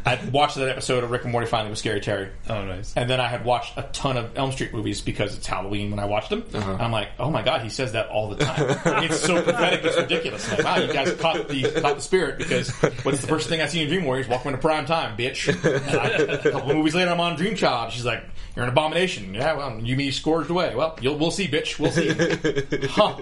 I 0.06 0.18
watched 0.32 0.56
that 0.56 0.68
episode 0.70 1.04
of 1.04 1.10
Rick 1.10 1.24
and 1.24 1.32
Morty 1.32 1.46
finally 1.46 1.68
with 1.70 1.78
Scary 1.78 2.00
Terry. 2.00 2.30
Oh, 2.48 2.64
nice. 2.64 2.94
And 2.96 3.08
then 3.10 3.20
I 3.20 3.28
had 3.28 3.44
watched 3.44 3.76
a 3.76 3.82
ton 3.92 4.16
of 4.16 4.36
Elm 4.36 4.52
Street 4.52 4.72
movies 4.72 5.02
because 5.02 5.36
it's 5.36 5.46
Halloween 5.46 5.90
when 5.90 5.98
I 5.98 6.06
watched 6.06 6.30
them. 6.30 6.44
And 6.54 6.64
I'm 6.64 6.92
like, 6.92 7.08
oh 7.18 7.30
my 7.30 7.42
god, 7.42 7.60
he 7.60 7.68
says 7.68 7.92
that 7.92 8.08
all 8.08 8.30
the 8.30 8.36
time. 8.42 9.04
it's 9.04 9.20
so 9.20 9.42
pathetic, 9.42 9.84
it's 9.84 9.96
ridiculous. 9.98 10.50
I'm 10.50 10.56
like, 10.56 10.64
wow, 10.64 10.76
you 10.78 10.92
guys 10.92 11.12
caught 11.16 11.48
the 11.48 11.62
caught 11.82 11.96
the 11.96 12.02
spirit 12.02 12.38
because 12.38 12.70
what's 13.04 13.20
the 13.20 13.26
first 13.26 13.48
thing 13.50 13.60
I 13.60 13.66
see 13.66 13.82
in 13.82 13.88
Dream 13.88 14.04
Warriors? 14.04 14.28
Welcome 14.28 14.52
to 14.52 14.58
prime 14.58 14.86
time, 14.86 15.16
bitch. 15.16 15.48
And 15.64 15.98
I, 16.00 16.06
a 16.34 16.38
couple 16.52 16.74
movies 16.74 16.94
later, 16.94 17.10
I'm 17.10 17.20
on 17.20 17.36
Dream 17.36 17.54
Child. 17.54 17.92
She's 17.92 18.04
like, 18.06 18.24
you're 18.54 18.64
an 18.64 18.70
abomination. 18.70 19.34
Yeah, 19.34 19.54
well, 19.54 19.80
you 19.80 19.96
mean 19.96 20.06
you 20.06 20.12
scourged 20.12 20.50
away? 20.50 20.74
Well, 20.74 20.96
you'll, 21.00 21.18
we'll 21.18 21.30
see, 21.30 21.48
bitch. 21.48 21.78
We'll 21.78 21.90
see. 21.90 22.08
huh. 22.88 23.20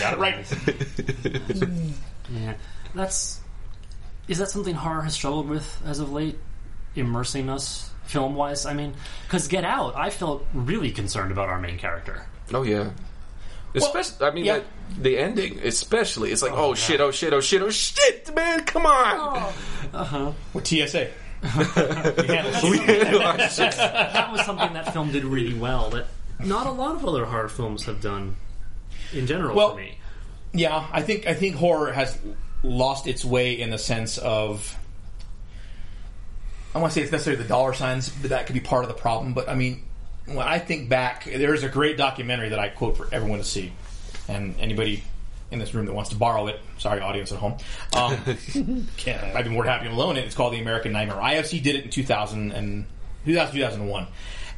Got 0.00 0.14
it 0.14 0.18
right. 0.18 0.46
Yeah, 2.30 2.54
that's 2.94 3.40
is 4.26 4.38
that 4.38 4.48
something 4.48 4.74
horror 4.74 5.02
has 5.02 5.14
struggled 5.14 5.48
with 5.48 5.82
as 5.84 5.98
of 5.98 6.12
late, 6.12 6.38
immersing 6.94 7.50
us 7.50 7.90
film 8.04 8.34
wise. 8.34 8.64
I 8.64 8.72
mean, 8.72 8.94
because 9.24 9.48
Get 9.48 9.64
Out, 9.64 9.94
I 9.96 10.10
felt 10.10 10.46
really 10.54 10.90
concerned 10.90 11.32
about 11.32 11.48
our 11.48 11.60
main 11.60 11.78
character. 11.78 12.26
Oh 12.52 12.62
yeah. 12.62 12.90
Especially, 13.74 14.26
I 14.26 14.30
mean, 14.30 14.44
yeah. 14.44 14.58
that, 14.58 14.64
the 15.02 15.18
ending, 15.18 15.58
especially. 15.64 16.30
It's 16.30 16.42
like, 16.42 16.52
oh, 16.52 16.74
shit, 16.74 17.00
oh 17.00 17.10
shit, 17.10 17.32
oh 17.32 17.40
shit, 17.40 17.60
oh 17.60 17.70
shit, 17.70 18.32
man, 18.32 18.64
come 18.64 18.86
on. 18.86 19.52
Uh-huh. 19.92 20.32
With 20.52 20.66
TSA. 20.66 21.10
That 24.14 24.28
was 24.32 24.44
something 24.46 24.72
that 24.72 24.92
film 24.92 25.12
did 25.12 25.24
really 25.24 25.54
well 25.54 25.90
that 25.90 26.06
not 26.38 26.66
a 26.66 26.70
lot 26.70 26.96
of 26.96 27.04
other 27.06 27.26
horror 27.26 27.48
films 27.48 27.84
have 27.84 28.00
done 28.00 28.36
in 29.12 29.26
general 29.26 29.54
Well, 29.54 29.72
for 29.72 29.76
me. 29.76 29.98
Yeah, 30.52 30.86
I 30.90 31.02
think 31.02 31.26
I 31.26 31.34
think 31.34 31.56
horror 31.56 31.92
has 31.92 32.16
lost 32.62 33.06
its 33.06 33.24
way 33.24 33.60
in 33.60 33.70
the 33.70 33.78
sense 33.78 34.16
of 34.18 34.76
I 36.74 36.78
want 36.78 36.92
to 36.92 36.98
say 36.98 37.02
it's 37.02 37.12
necessarily 37.12 37.42
the 37.42 37.48
dollar 37.48 37.74
signs, 37.74 38.08
but 38.08 38.30
that 38.30 38.46
could 38.46 38.54
be 38.54 38.60
part 38.60 38.84
of 38.84 38.88
the 38.88 38.94
problem. 38.94 39.34
But 39.34 39.48
I 39.48 39.54
mean, 39.54 39.82
when 40.26 40.38
I 40.38 40.58
think 40.58 40.88
back, 40.88 41.24
there 41.24 41.54
is 41.54 41.62
a 41.62 41.68
great 41.68 41.96
documentary 41.96 42.48
that 42.48 42.58
I 42.58 42.68
quote 42.68 42.96
for 42.96 43.06
everyone 43.12 43.38
to 43.38 43.44
see, 43.44 43.72
and 44.28 44.54
anybody 44.58 45.04
in 45.54 45.58
this 45.58 45.72
room 45.72 45.86
that 45.86 45.94
wants 45.94 46.10
to 46.10 46.16
borrow 46.16 46.48
it, 46.48 46.60
sorry, 46.78 47.00
audience 47.00 47.32
at 47.32 47.38
home, 47.38 47.56
um, 47.94 48.18
Can't. 48.98 49.24
I'd 49.34 49.44
be 49.44 49.50
more 49.50 49.64
than 49.64 49.72
happy 49.72 49.88
to 49.88 49.94
loan 49.94 50.18
it. 50.18 50.24
It's 50.26 50.34
called 50.34 50.52
The 50.52 50.60
American 50.60 50.92
Nightmare. 50.92 51.16
IFC 51.16 51.62
did 51.62 51.76
it 51.76 51.84
in 51.84 51.90
2000 51.90 52.52
and 52.52 52.84
2000, 53.24 53.54
2001. 53.54 54.06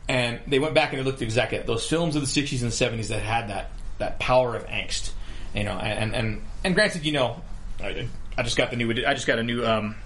And 0.08 0.40
they 0.46 0.58
went 0.58 0.74
back 0.74 0.92
and 0.92 1.00
they 1.00 1.04
looked 1.04 1.22
exactly 1.22 1.58
at 1.58 1.66
those 1.66 1.86
films 1.86 2.16
of 2.16 2.22
the 2.22 2.28
60s 2.42 2.62
and 2.62 2.70
70s 2.72 3.08
that 3.08 3.22
had 3.22 3.48
that, 3.48 3.70
that 3.98 4.18
power 4.18 4.56
of 4.56 4.66
angst. 4.66 5.12
You 5.54 5.64
know, 5.64 5.72
and, 5.72 6.14
and, 6.14 6.42
and 6.64 6.74
granted, 6.74 7.04
you 7.04 7.12
know, 7.12 7.40
I, 7.80 8.08
I 8.36 8.42
just 8.42 8.56
got 8.56 8.70
the 8.70 8.76
new, 8.76 8.90
I 8.90 9.14
just 9.14 9.26
got 9.26 9.38
a 9.38 9.42
new, 9.42 9.64
um, 9.64 9.96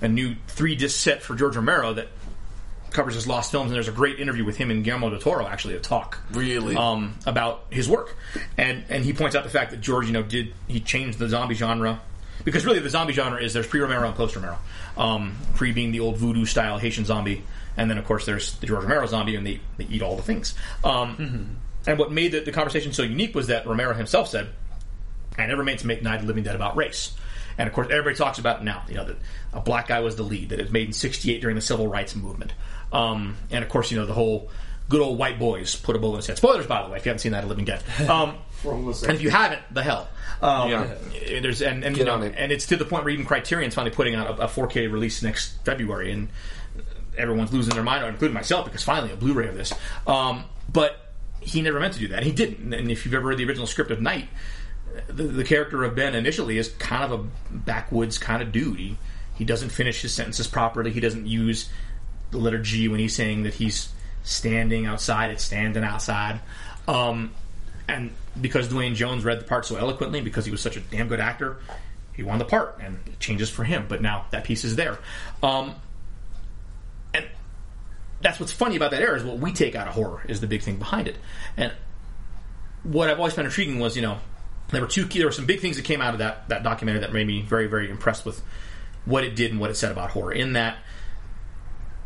a 0.00 0.08
new 0.08 0.34
three 0.48 0.76
disc 0.76 1.00
set 1.00 1.22
for 1.22 1.34
George 1.34 1.56
Romero 1.56 1.94
that 1.94 2.08
covers 2.90 3.14
his 3.14 3.26
lost 3.26 3.50
films, 3.50 3.66
and 3.70 3.74
there's 3.76 3.88
a 3.88 3.92
great 3.92 4.18
interview 4.20 4.44
with 4.44 4.56
him 4.56 4.70
and 4.70 4.82
Guillermo 4.84 5.10
del 5.10 5.18
Toro, 5.20 5.46
actually, 5.46 5.74
a 5.76 5.80
talk 5.80 6.18
Really? 6.32 6.76
um, 6.76 7.14
about 7.26 7.64
his 7.70 7.88
work, 7.88 8.16
and 8.56 8.84
and 8.88 9.04
he 9.04 9.12
points 9.12 9.36
out 9.36 9.44
the 9.44 9.50
fact 9.50 9.70
that 9.72 9.80
George, 9.80 10.06
you 10.06 10.12
know, 10.12 10.22
did 10.22 10.52
he 10.66 10.80
changed 10.80 11.18
the 11.18 11.28
zombie 11.28 11.54
genre 11.54 12.00
because 12.44 12.64
really 12.64 12.78
the 12.78 12.90
zombie 12.90 13.12
genre 13.12 13.40
is 13.42 13.52
there's 13.52 13.66
pre 13.66 13.80
Romero 13.80 14.06
and 14.06 14.14
post 14.16 14.36
Romero, 14.36 14.58
um, 14.96 15.36
pre 15.54 15.72
being 15.72 15.90
the 15.92 16.00
old 16.00 16.16
voodoo 16.16 16.44
style 16.44 16.78
Haitian 16.78 17.04
zombie, 17.04 17.42
and 17.76 17.90
then 17.90 17.98
of 17.98 18.04
course 18.04 18.24
there's 18.26 18.54
the 18.58 18.66
George 18.66 18.82
Romero 18.84 19.06
zombie, 19.06 19.34
and 19.36 19.46
they 19.46 19.60
they 19.76 19.84
eat 19.84 20.02
all 20.02 20.16
the 20.16 20.22
things. 20.22 20.54
Um, 20.84 21.56
And 21.86 21.98
what 21.98 22.12
made 22.12 22.32
the, 22.32 22.40
the 22.40 22.52
conversation 22.52 22.92
so 22.92 23.02
unique 23.02 23.34
was 23.34 23.46
that 23.46 23.66
Romero 23.66 23.94
himself 23.94 24.28
said, 24.28 24.48
"I 25.38 25.46
never 25.46 25.64
meant 25.64 25.80
to 25.80 25.86
make 25.86 26.02
Night 26.02 26.16
of 26.16 26.22
the 26.22 26.26
Living 26.28 26.44
Dead 26.44 26.54
about 26.54 26.76
race." 26.76 27.12
And 27.56 27.66
of 27.66 27.74
course, 27.74 27.88
everybody 27.90 28.14
talks 28.14 28.38
about 28.38 28.60
it 28.60 28.64
now. 28.64 28.82
You 28.88 28.94
know 28.96 29.04
that 29.06 29.16
a 29.52 29.60
black 29.60 29.88
guy 29.88 30.00
was 30.00 30.14
the 30.16 30.22
lead. 30.22 30.50
That 30.50 30.60
it 30.60 30.62
was 30.64 30.72
made 30.72 30.86
in 30.88 30.92
'68 30.92 31.40
during 31.40 31.56
the 31.56 31.62
civil 31.62 31.88
rights 31.88 32.14
movement. 32.14 32.52
Um, 32.92 33.36
and 33.50 33.62
of 33.64 33.70
course, 33.70 33.90
you 33.90 33.98
know 33.98 34.06
the 34.06 34.14
whole 34.14 34.50
good 34.88 35.00
old 35.00 35.18
white 35.18 35.38
boys 35.38 35.76
put 35.76 35.96
a 35.96 35.98
bullet 35.98 36.14
in 36.14 36.18
his 36.18 36.26
head. 36.28 36.36
Spoilers, 36.38 36.66
by 36.66 36.82
the 36.82 36.88
way, 36.88 36.96
if 36.96 37.04
you 37.04 37.10
haven't 37.10 37.20
seen 37.20 37.32
that, 37.32 37.44
of 37.44 37.44
the 37.44 37.48
Living 37.48 37.66
Dead. 37.66 37.82
Um, 38.08 38.36
and 39.02 39.12
if 39.12 39.22
you 39.22 39.30
haven't, 39.30 39.62
the 39.72 39.82
hell. 39.82 40.08
Um, 40.40 40.70
Yeah. 40.70 40.94
There's 41.40 41.62
and, 41.62 41.84
and 41.84 41.94
Get 41.94 42.00
you 42.00 42.04
know, 42.06 42.14
on 42.14 42.22
it. 42.22 42.34
and 42.36 42.50
it's 42.50 42.66
to 42.66 42.76
the 42.76 42.84
point 42.84 43.04
where 43.04 43.12
even 43.12 43.26
Criterion's 43.26 43.74
finally 43.74 43.94
putting 43.94 44.14
out 44.14 44.38
a, 44.38 44.44
a 44.44 44.48
4K 44.48 44.90
release 44.90 45.22
next 45.22 45.62
February, 45.64 46.10
and 46.10 46.28
everyone's 47.16 47.52
losing 47.52 47.74
their 47.74 47.82
mind, 47.82 48.04
including 48.06 48.34
myself, 48.34 48.64
because 48.64 48.82
finally 48.82 49.12
a 49.12 49.16
Blu-ray 49.16 49.48
of 49.48 49.56
this. 49.56 49.72
Um, 50.06 50.44
but 50.72 50.96
he 51.40 51.60
never 51.62 51.78
meant 51.80 51.94
to 51.94 52.00
do 52.00 52.08
that. 52.08 52.22
He 52.22 52.32
didn't. 52.32 52.72
And 52.72 52.90
if 52.90 53.04
you've 53.04 53.14
ever 53.14 53.28
read 53.28 53.38
the 53.38 53.44
original 53.44 53.66
script 53.66 53.90
of 53.90 54.00
Night, 54.00 54.28
the, 55.08 55.24
the 55.24 55.44
character 55.44 55.84
of 55.84 55.94
Ben 55.94 56.14
initially 56.14 56.58
is 56.58 56.68
kind 56.78 57.04
of 57.04 57.20
a 57.20 57.54
backwoods 57.54 58.18
kind 58.18 58.42
of 58.42 58.52
dude. 58.52 58.78
He 58.78 58.96
he 59.34 59.44
doesn't 59.44 59.68
finish 59.70 60.02
his 60.02 60.12
sentences 60.12 60.48
properly. 60.48 60.90
He 60.90 60.98
doesn't 60.98 61.26
use 61.26 61.68
the 62.30 62.38
letter 62.38 62.58
G 62.58 62.88
when 62.88 63.00
he's 63.00 63.14
saying 63.14 63.44
that 63.44 63.54
he's 63.54 63.90
standing 64.22 64.86
outside. 64.86 65.30
It's 65.30 65.44
standing 65.44 65.84
outside. 65.84 66.40
Um, 66.86 67.32
and 67.88 68.10
because 68.40 68.68
Duane 68.68 68.94
Jones 68.94 69.24
read 69.24 69.40
the 69.40 69.44
part 69.44 69.66
so 69.66 69.76
eloquently, 69.76 70.20
because 70.20 70.44
he 70.44 70.50
was 70.50 70.60
such 70.60 70.76
a 70.76 70.80
damn 70.80 71.08
good 71.08 71.20
actor, 71.20 71.58
he 72.14 72.22
won 72.22 72.38
the 72.38 72.44
part, 72.44 72.78
and 72.82 72.98
it 73.06 73.20
changes 73.20 73.48
for 73.48 73.64
him. 73.64 73.86
But 73.88 74.02
now 74.02 74.26
that 74.30 74.44
piece 74.44 74.64
is 74.64 74.76
there. 74.76 74.98
Um, 75.42 75.74
and 77.14 77.26
that's 78.20 78.40
what's 78.40 78.52
funny 78.52 78.76
about 78.76 78.90
that 78.90 79.02
era 79.02 79.16
is 79.16 79.24
what 79.24 79.38
we 79.38 79.52
take 79.52 79.74
out 79.74 79.88
of 79.88 79.94
horror 79.94 80.22
is 80.28 80.40
the 80.40 80.46
big 80.46 80.62
thing 80.62 80.76
behind 80.76 81.08
it. 81.08 81.16
And 81.56 81.72
what 82.82 83.08
I've 83.08 83.18
always 83.18 83.34
found 83.34 83.46
intriguing 83.46 83.78
was, 83.78 83.96
you 83.96 84.02
know, 84.02 84.18
there 84.70 84.80
were 84.80 84.86
two 84.86 85.06
key, 85.06 85.18
there 85.18 85.28
were 85.28 85.32
some 85.32 85.46
big 85.46 85.60
things 85.60 85.76
that 85.76 85.84
came 85.84 86.02
out 86.02 86.12
of 86.12 86.18
that 86.18 86.48
that 86.48 86.62
documentary 86.62 87.00
that 87.00 87.12
made 87.12 87.26
me 87.26 87.40
very 87.40 87.66
very 87.66 87.88
impressed 87.88 88.26
with 88.26 88.42
what 89.04 89.24
it 89.24 89.34
did 89.34 89.50
and 89.50 89.60
what 89.60 89.70
it 89.70 89.76
said 89.76 89.90
about 89.90 90.10
horror. 90.10 90.32
In 90.32 90.52
that 90.52 90.76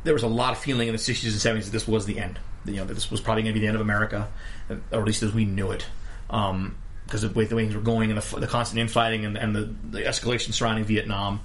there 0.05 0.14
was 0.14 0.22
a 0.22 0.28
lot 0.28 0.53
of 0.53 0.59
feeling 0.59 0.88
in 0.88 0.94
the 0.94 0.98
60s 0.98 1.24
and 1.24 1.61
70s 1.61 1.64
that 1.64 1.70
this 1.70 1.86
was 1.86 2.07
the 2.07 2.18
end. 2.18 2.38
You 2.64 2.76
know, 2.76 2.84
that 2.84 2.94
this 2.94 3.11
was 3.11 3.20
probably 3.20 3.42
going 3.42 3.55
to 3.55 3.61
be 3.61 3.64
the 3.64 3.68
end 3.68 3.76
of 3.76 3.80
America, 3.80 4.28
or 4.70 5.00
at 5.00 5.05
least 5.05 5.22
as 5.22 5.32
we 5.32 5.44
knew 5.44 5.70
it. 5.70 5.86
Um, 6.30 6.76
because 7.05 7.24
of 7.24 7.34
the 7.34 7.38
way 7.38 7.44
things 7.44 7.74
were 7.74 7.80
going 7.82 8.11
and 8.11 8.20
the, 8.20 8.40
the 8.40 8.46
constant 8.46 8.80
infighting 8.80 9.26
and, 9.26 9.36
and 9.36 9.55
the, 9.55 9.74
the 9.90 10.03
escalation 10.03 10.53
surrounding 10.55 10.84
Vietnam. 10.84 11.40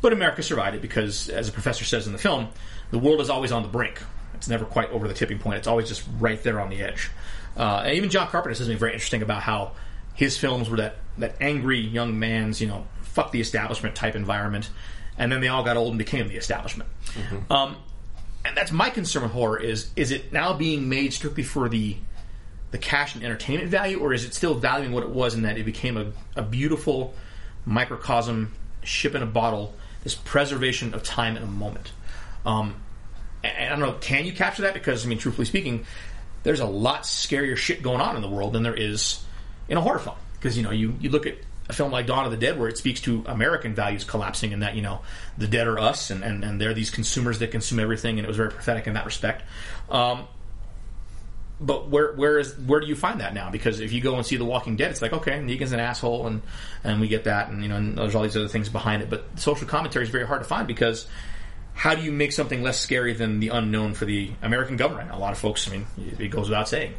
But 0.00 0.12
America 0.14 0.42
survived 0.42 0.76
it 0.76 0.82
because, 0.82 1.28
as 1.28 1.46
the 1.46 1.52
professor 1.52 1.84
says 1.84 2.06
in 2.06 2.12
the 2.12 2.18
film, 2.18 2.48
the 2.90 2.98
world 2.98 3.20
is 3.20 3.28
always 3.28 3.52
on 3.52 3.62
the 3.62 3.68
brink. 3.68 4.02
It's 4.34 4.48
never 4.48 4.64
quite 4.64 4.90
over 4.90 5.06
the 5.06 5.14
tipping 5.14 5.38
point. 5.38 5.58
It's 5.58 5.66
always 5.66 5.88
just 5.88 6.08
right 6.18 6.42
there 6.42 6.58
on 6.58 6.70
the 6.70 6.82
edge. 6.82 7.10
Uh, 7.56 7.82
and 7.84 7.96
even 7.96 8.08
John 8.08 8.28
Carpenter 8.28 8.54
says 8.54 8.66
something 8.66 8.78
very 8.78 8.94
interesting 8.94 9.20
about 9.20 9.42
how 9.42 9.72
his 10.14 10.38
films 10.38 10.70
were 10.70 10.78
that, 10.78 10.96
that 11.18 11.36
angry 11.40 11.80
young 11.80 12.18
man's, 12.18 12.60
you 12.60 12.68
know, 12.68 12.86
fuck 13.02 13.32
the 13.32 13.40
establishment 13.40 13.94
type 13.94 14.14
environment. 14.14 14.70
And 15.18 15.30
then 15.30 15.42
they 15.42 15.48
all 15.48 15.64
got 15.64 15.76
old 15.76 15.90
and 15.90 15.98
became 15.98 16.28
the 16.28 16.36
establishment. 16.36 16.88
Um, 17.50 17.76
and 18.44 18.56
that's 18.56 18.72
my 18.72 18.90
concern 18.90 19.22
with 19.22 19.32
horror 19.32 19.58
is 19.58 19.90
is 19.96 20.10
it 20.10 20.32
now 20.32 20.54
being 20.54 20.88
made 20.88 21.12
strictly 21.12 21.42
for 21.42 21.68
the 21.68 21.96
the 22.70 22.78
cash 22.78 23.14
and 23.14 23.24
entertainment 23.24 23.68
value, 23.68 23.98
or 23.98 24.12
is 24.12 24.24
it 24.24 24.34
still 24.34 24.54
valuing 24.54 24.92
what 24.92 25.02
it 25.02 25.10
was 25.10 25.34
in 25.34 25.42
that 25.42 25.58
it 25.58 25.64
became 25.64 25.96
a, 25.96 26.12
a 26.36 26.42
beautiful 26.42 27.14
microcosm, 27.64 28.52
ship 28.84 29.14
in 29.14 29.22
a 29.22 29.26
bottle, 29.26 29.74
this 30.04 30.14
preservation 30.14 30.94
of 30.94 31.02
time 31.02 31.36
and 31.36 31.44
a 31.44 31.48
moment? 31.48 31.92
Um, 32.46 32.76
and 33.42 33.66
I 33.66 33.68
don't 33.70 33.80
know, 33.80 33.98
can 34.00 34.24
you 34.24 34.32
capture 34.32 34.62
that? 34.62 34.74
Because, 34.74 35.04
I 35.04 35.08
mean, 35.08 35.18
truthfully 35.18 35.46
speaking, 35.46 35.84
there's 36.42 36.60
a 36.60 36.66
lot 36.66 37.02
scarier 37.02 37.56
shit 37.56 37.82
going 37.82 38.00
on 38.00 38.16
in 38.16 38.22
the 38.22 38.28
world 38.28 38.52
than 38.52 38.62
there 38.62 38.74
is 38.74 39.24
in 39.68 39.76
a 39.76 39.80
horror 39.80 39.98
film. 39.98 40.16
Because, 40.34 40.56
you 40.56 40.62
know, 40.62 40.70
you, 40.70 40.94
you 41.00 41.10
look 41.10 41.26
at 41.26 41.38
a 41.70 41.72
film 41.72 41.90
like 41.90 42.06
Dawn 42.06 42.24
of 42.24 42.30
the 42.30 42.36
Dead 42.36 42.58
where 42.58 42.68
it 42.68 42.76
speaks 42.76 43.00
to 43.02 43.24
American 43.26 43.74
values 43.74 44.04
collapsing 44.04 44.52
and 44.52 44.62
that, 44.62 44.74
you 44.74 44.82
know, 44.82 45.00
the 45.38 45.46
dead 45.46 45.66
are 45.66 45.78
us 45.78 46.10
and, 46.10 46.22
and, 46.22 46.44
and 46.44 46.60
they're 46.60 46.74
these 46.74 46.90
consumers 46.90 47.38
that 47.38 47.50
consume 47.50 47.80
everything 47.80 48.18
and 48.18 48.26
it 48.26 48.28
was 48.28 48.36
very 48.36 48.50
prophetic 48.50 48.86
in 48.86 48.94
that 48.94 49.06
respect. 49.06 49.42
Um, 49.88 50.26
but 51.60 51.88
where 51.88 52.12
where 52.14 52.38
is 52.38 52.58
where 52.58 52.80
do 52.80 52.86
you 52.86 52.96
find 52.96 53.20
that 53.20 53.34
now? 53.34 53.50
Because 53.50 53.80
if 53.80 53.92
you 53.92 54.00
go 54.00 54.16
and 54.16 54.24
see 54.24 54.36
The 54.36 54.46
Walking 54.46 54.76
Dead, 54.76 54.90
it's 54.90 55.02
like 55.02 55.12
okay, 55.12 55.32
Negan's 55.32 55.72
an 55.72 55.80
asshole, 55.80 56.26
and 56.26 56.40
and 56.82 57.02
we 57.02 57.08
get 57.08 57.24
that, 57.24 57.50
and 57.50 57.62
you 57.62 57.68
know, 57.68 57.76
and 57.76 57.98
there's 57.98 58.14
all 58.14 58.22
these 58.22 58.36
other 58.36 58.48
things 58.48 58.70
behind 58.70 59.02
it. 59.02 59.10
But 59.10 59.38
social 59.38 59.66
commentary 59.66 60.06
is 60.06 60.10
very 60.10 60.26
hard 60.26 60.40
to 60.40 60.48
find 60.48 60.66
because 60.66 61.06
how 61.74 61.94
do 61.94 62.02
you 62.02 62.12
make 62.12 62.32
something 62.32 62.62
less 62.62 62.80
scary 62.80 63.12
than 63.12 63.40
the 63.40 63.48
unknown 63.48 63.94
for 63.94 64.04
the 64.04 64.30
American 64.42 64.76
government? 64.76 65.10
A 65.10 65.18
lot 65.18 65.32
of 65.32 65.38
folks, 65.38 65.68
I 65.68 65.72
mean, 65.72 65.86
it 66.18 66.30
goes 66.30 66.48
without 66.48 66.68
saying, 66.68 66.94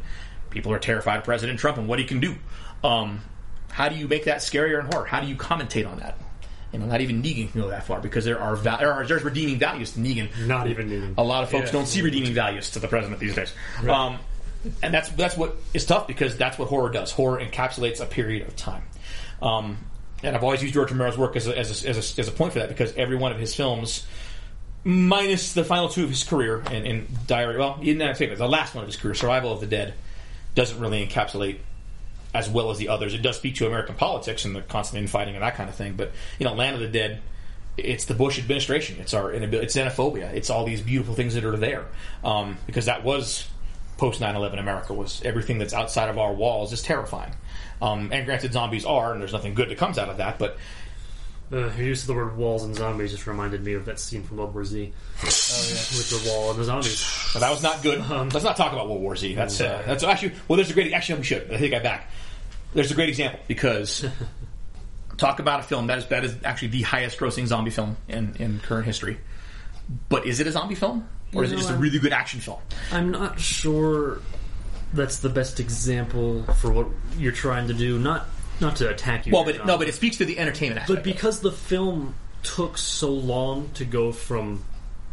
people 0.50 0.72
are 0.72 0.78
terrified 0.78 1.18
of 1.18 1.24
President 1.24 1.58
Trump 1.58 1.78
and 1.78 1.88
what 1.88 1.98
he 1.98 2.04
can 2.04 2.20
do. 2.20 2.34
Um, 2.82 3.20
how 3.72 3.88
do 3.88 3.96
you 3.96 4.06
make 4.06 4.26
that 4.26 4.38
scarier 4.38 4.78
and 4.78 4.92
horror? 4.92 5.06
How 5.06 5.20
do 5.20 5.26
you 5.26 5.34
commentate 5.34 5.88
on 5.90 5.98
that? 5.98 6.18
You 6.72 6.78
know, 6.78 6.86
not 6.86 7.00
even 7.00 7.22
Negan 7.22 7.50
can 7.50 7.60
go 7.62 7.68
that 7.68 7.84
far 7.86 8.00
because 8.00 8.24
there 8.24 8.38
are, 8.40 8.54
val- 8.54 8.78
there 8.78 8.92
are 8.92 9.06
there's 9.06 9.24
redeeming 9.24 9.58
values 9.58 9.92
to 9.92 9.98
Negan. 10.00 10.28
Not 10.46 10.68
even 10.68 10.88
Negan. 10.90 11.14
A 11.18 11.22
lot 11.22 11.42
of 11.42 11.50
folks 11.50 11.66
Yeah. 11.66 11.72
don't 11.72 11.86
see 11.86 12.02
redeeming 12.02 12.32
values 12.34 12.70
to 12.70 12.78
the 12.78 12.88
president 12.88 13.18
these 13.18 13.34
days. 13.34 13.52
Um, 13.88 14.18
and 14.82 14.92
that's 14.94 15.08
that's 15.10 15.36
what 15.36 15.56
is 15.74 15.84
tough 15.86 16.06
because 16.06 16.36
that's 16.36 16.58
what 16.58 16.68
horror 16.68 16.90
does. 16.90 17.10
Horror 17.10 17.40
encapsulates 17.40 18.00
a 18.00 18.06
period 18.06 18.46
of 18.46 18.56
time. 18.56 18.82
Um, 19.42 19.78
and 20.22 20.36
I've 20.36 20.44
always 20.44 20.62
used 20.62 20.74
George 20.74 20.90
Romero's 20.92 21.18
work 21.18 21.34
as 21.34 21.48
a, 21.48 21.58
as, 21.58 21.84
a, 21.84 21.88
as, 21.88 21.96
a, 22.18 22.20
as 22.20 22.28
a 22.28 22.32
point 22.32 22.52
for 22.52 22.60
that 22.60 22.68
because 22.68 22.94
every 22.94 23.16
one 23.16 23.32
of 23.32 23.38
his 23.38 23.54
films, 23.56 24.06
minus 24.84 25.52
the 25.52 25.64
final 25.64 25.88
two 25.88 26.04
of 26.04 26.10
his 26.10 26.24
career 26.24 26.62
in, 26.70 26.86
in 26.86 27.08
Diary, 27.26 27.58
well, 27.58 27.78
in 27.82 27.98
that 27.98 28.16
favor, 28.16 28.34
the 28.36 28.48
last 28.48 28.74
one 28.74 28.82
of 28.84 28.88
his 28.88 28.96
career, 28.96 29.14
Survival 29.14 29.52
of 29.52 29.60
the 29.60 29.66
Dead, 29.66 29.94
doesn't 30.54 30.78
really 30.78 31.06
encapsulate 31.06 31.58
as 32.34 32.48
well 32.48 32.70
as 32.70 32.78
the 32.78 32.88
others. 32.88 33.14
It 33.14 33.22
does 33.22 33.36
speak 33.36 33.56
to 33.56 33.66
American 33.66 33.94
politics 33.94 34.44
and 34.44 34.54
the 34.54 34.62
constant 34.62 35.02
infighting 35.02 35.34
and 35.34 35.42
that 35.42 35.54
kind 35.54 35.68
of 35.68 35.76
thing. 35.76 35.94
But 35.94 36.12
you 36.38 36.46
know, 36.46 36.54
Land 36.54 36.74
of 36.74 36.80
the 36.80 36.88
Dead, 36.88 37.20
it's 37.76 38.04
the 38.06 38.14
Bush 38.14 38.38
administration. 38.38 38.96
It's 39.00 39.14
our 39.14 39.32
it's 39.32 39.76
xenophobia. 39.76 40.32
It's 40.32 40.50
all 40.50 40.64
these 40.64 40.80
beautiful 40.80 41.14
things 41.14 41.34
that 41.34 41.44
are 41.44 41.56
there 41.56 41.86
um, 42.24 42.58
because 42.66 42.86
that 42.86 43.04
was 43.04 43.46
post 43.98 44.20
9-11 44.20 44.58
America 44.58 44.92
was 44.92 45.22
everything 45.24 45.58
that's 45.58 45.72
outside 45.72 46.08
of 46.08 46.18
our 46.18 46.32
walls 46.32 46.72
is 46.72 46.82
terrifying. 46.82 47.32
Um, 47.80 48.10
and 48.12 48.24
granted, 48.26 48.52
zombies 48.52 48.84
are, 48.84 49.12
and 49.12 49.20
there's 49.20 49.32
nothing 49.32 49.54
good 49.54 49.68
that 49.68 49.78
comes 49.78 49.98
out 49.98 50.08
of 50.08 50.16
that. 50.16 50.38
But 50.38 50.56
Uh, 51.52 51.66
your 51.76 51.88
use 51.88 52.00
of 52.02 52.06
the 52.06 52.14
word 52.14 52.34
walls 52.36 52.62
and 52.64 52.74
zombies 52.74 53.10
just 53.10 53.26
reminded 53.26 53.62
me 53.62 53.74
of 53.74 53.84
that 53.84 54.00
scene 54.00 54.22
from 54.22 54.38
World 54.38 54.54
War 54.54 54.64
Z. 54.64 54.90
Oh, 54.90 55.20
yeah. 55.20 55.28
With 55.28 56.24
the 56.24 56.30
wall 56.30 56.50
and 56.50 56.58
the 56.58 56.64
zombies. 56.64 57.30
But 57.34 57.40
that 57.40 57.50
was 57.50 57.62
not 57.62 57.82
good. 57.82 57.98
Let's 58.08 58.42
not 58.44 58.56
talk 58.56 58.72
about 58.72 58.88
World 58.88 59.02
War 59.02 59.16
Z. 59.16 59.34
That's 59.34 59.60
uh, 59.60 59.82
that's 59.86 60.02
actually 60.02 60.32
well. 60.48 60.56
There's 60.56 60.70
a 60.70 60.74
great 60.74 60.92
actually 60.94 61.18
we 61.18 61.24
should. 61.24 61.52
I 61.52 61.58
think 61.58 61.74
I 61.74 61.80
back. 61.80 62.10
There's 62.72 62.90
a 62.90 62.94
great 62.94 63.10
example 63.10 63.38
because 63.48 64.06
talk 65.18 65.40
about 65.40 65.60
a 65.60 65.62
film 65.64 65.88
that 65.88 65.98
is 65.98 66.06
that 66.06 66.24
is 66.24 66.34
actually 66.42 66.68
the 66.68 66.82
highest 66.82 67.18
grossing 67.18 67.46
zombie 67.46 67.70
film 67.70 67.98
in 68.08 68.34
in 68.38 68.60
current 68.60 68.86
history. 68.86 69.18
But 70.08 70.26
is 70.26 70.40
it 70.40 70.46
a 70.46 70.52
zombie 70.52 70.74
film 70.74 71.06
or 71.34 71.44
is 71.44 71.52
it 71.52 71.56
just 71.56 71.68
a 71.68 71.72
I'm- 71.72 71.82
really 71.82 71.98
good 71.98 72.14
action 72.14 72.40
film? 72.40 72.60
I'm 72.90 73.10
not 73.10 73.38
sure 73.38 74.20
that's 74.94 75.18
the 75.18 75.28
best 75.28 75.60
example 75.60 76.44
for 76.60 76.70
what 76.72 76.86
you're 77.18 77.32
trying 77.32 77.68
to 77.68 77.74
do. 77.74 77.98
Not 77.98 78.26
not 78.60 78.76
to 78.76 78.88
attack 78.88 79.26
you. 79.26 79.32
Well, 79.32 79.44
but 79.44 79.66
no, 79.66 79.78
but 79.78 79.88
it 79.88 79.94
speaks 79.94 80.18
to 80.18 80.24
the 80.24 80.38
entertainment 80.38 80.82
aspect. 80.82 80.96
but 80.96 81.04
because 81.04 81.40
the 81.40 81.52
film 81.52 82.14
took 82.42 82.76
so 82.78 83.10
long 83.10 83.70
to 83.74 83.84
go 83.84 84.12
from 84.12 84.64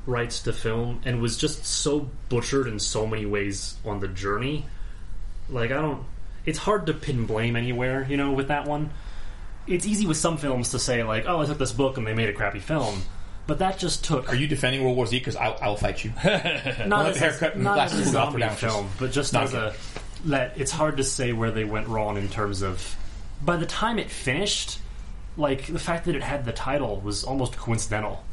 rights 0.05 0.41
to 0.41 0.53
film 0.53 1.01
and 1.05 1.21
was 1.21 1.37
just 1.37 1.65
so 1.65 2.09
butchered 2.29 2.67
in 2.67 2.79
so 2.79 3.05
many 3.05 3.25
ways 3.25 3.75
on 3.85 3.99
the 3.99 4.07
journey, 4.07 4.65
like 5.49 5.71
I 5.71 5.81
don't. 5.81 6.03
It's 6.45 6.59
hard 6.59 6.85
to 6.87 6.93
pin 6.93 7.25
blame 7.25 7.55
anywhere, 7.55 8.05
you 8.09 8.17
know, 8.17 8.31
with 8.31 8.47
that 8.47 8.65
one. 8.65 8.91
It's 9.67 9.85
easy 9.85 10.07
with 10.07 10.17
some 10.17 10.37
films 10.37 10.71
to 10.71 10.79
say 10.79 11.03
like, 11.03 11.25
"Oh, 11.27 11.41
I 11.41 11.45
took 11.45 11.57
this 11.57 11.71
book 11.71 11.97
and 11.97 12.07
they 12.07 12.13
made 12.13 12.29
a 12.29 12.33
crappy 12.33 12.59
film," 12.59 13.03
but 13.45 13.59
that 13.59 13.77
just 13.77 14.03
took 14.03 14.29
Are 14.29 14.35
you 14.35 14.47
defending 14.47 14.83
World 14.83 14.95
War 14.95 15.05
Z? 15.05 15.19
Because 15.19 15.35
I'll, 15.35 15.57
I'll 15.61 15.75
fight 15.75 16.03
you. 16.03 16.11
not 16.23 16.25
let 16.25 16.85
as 16.85 17.13
the 17.15 17.19
haircut 17.19 17.55
and 17.55 17.63
not 17.63 17.75
glasses 17.75 18.01
as 18.01 18.09
a 18.09 18.13
go 18.13 18.19
out 18.19 18.33
for 18.33 18.39
zombie 18.39 18.55
film, 18.55 18.89
but 18.99 19.11
just 19.11 19.33
Not 19.33 19.43
as 19.43 19.53
a 19.53 19.75
that 20.25 20.57
it's 20.57 20.71
hard 20.71 20.97
to 20.97 21.03
say 21.03 21.33
where 21.33 21.51
they 21.51 21.63
went 21.63 21.87
wrong 21.87 22.17
in 22.17 22.27
terms 22.29 22.61
of 22.61 22.95
by 23.41 23.57
the 23.57 23.65
time 23.65 23.99
it 23.99 24.09
finished, 24.09 24.79
like 25.37 25.67
the 25.67 25.79
fact 25.79 26.05
that 26.05 26.15
it 26.15 26.23
had 26.23 26.45
the 26.45 26.51
title 26.53 26.99
was 27.01 27.23
almost 27.23 27.57
coincidental. 27.57 28.23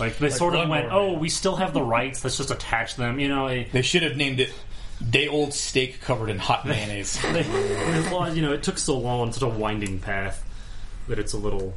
Like 0.00 0.18
they 0.18 0.30
sort 0.30 0.54
of 0.54 0.68
went, 0.68 0.90
War, 0.90 1.00
"Oh, 1.00 1.12
we 1.14 1.28
still 1.28 1.56
have 1.56 1.72
the 1.74 1.82
rights. 1.82 2.22
Let's 2.22 2.36
just 2.36 2.50
attach 2.50 2.96
them." 2.96 3.18
You 3.18 3.28
know, 3.28 3.48
they, 3.48 3.64
They 3.64 3.82
should 3.82 4.02
have 4.04 4.16
named 4.16 4.38
it 4.40 4.52
"Day 5.10 5.26
Old 5.28 5.52
Steak 5.52 6.00
Covered 6.00 6.30
in 6.30 6.38
Hot 6.38 6.64
Mayonnaise." 6.66 7.20
they, 7.32 7.42
they- 7.42 8.08
well, 8.12 8.32
you 8.34 8.42
know, 8.42 8.52
it 8.52 8.62
took 8.62 8.78
so 8.78 8.96
long, 8.98 9.32
such 9.32 9.42
a 9.42 9.48
winding 9.48 9.98
path 9.98 10.44
that 11.08 11.18
it's 11.18 11.32
a 11.32 11.38
little 11.38 11.74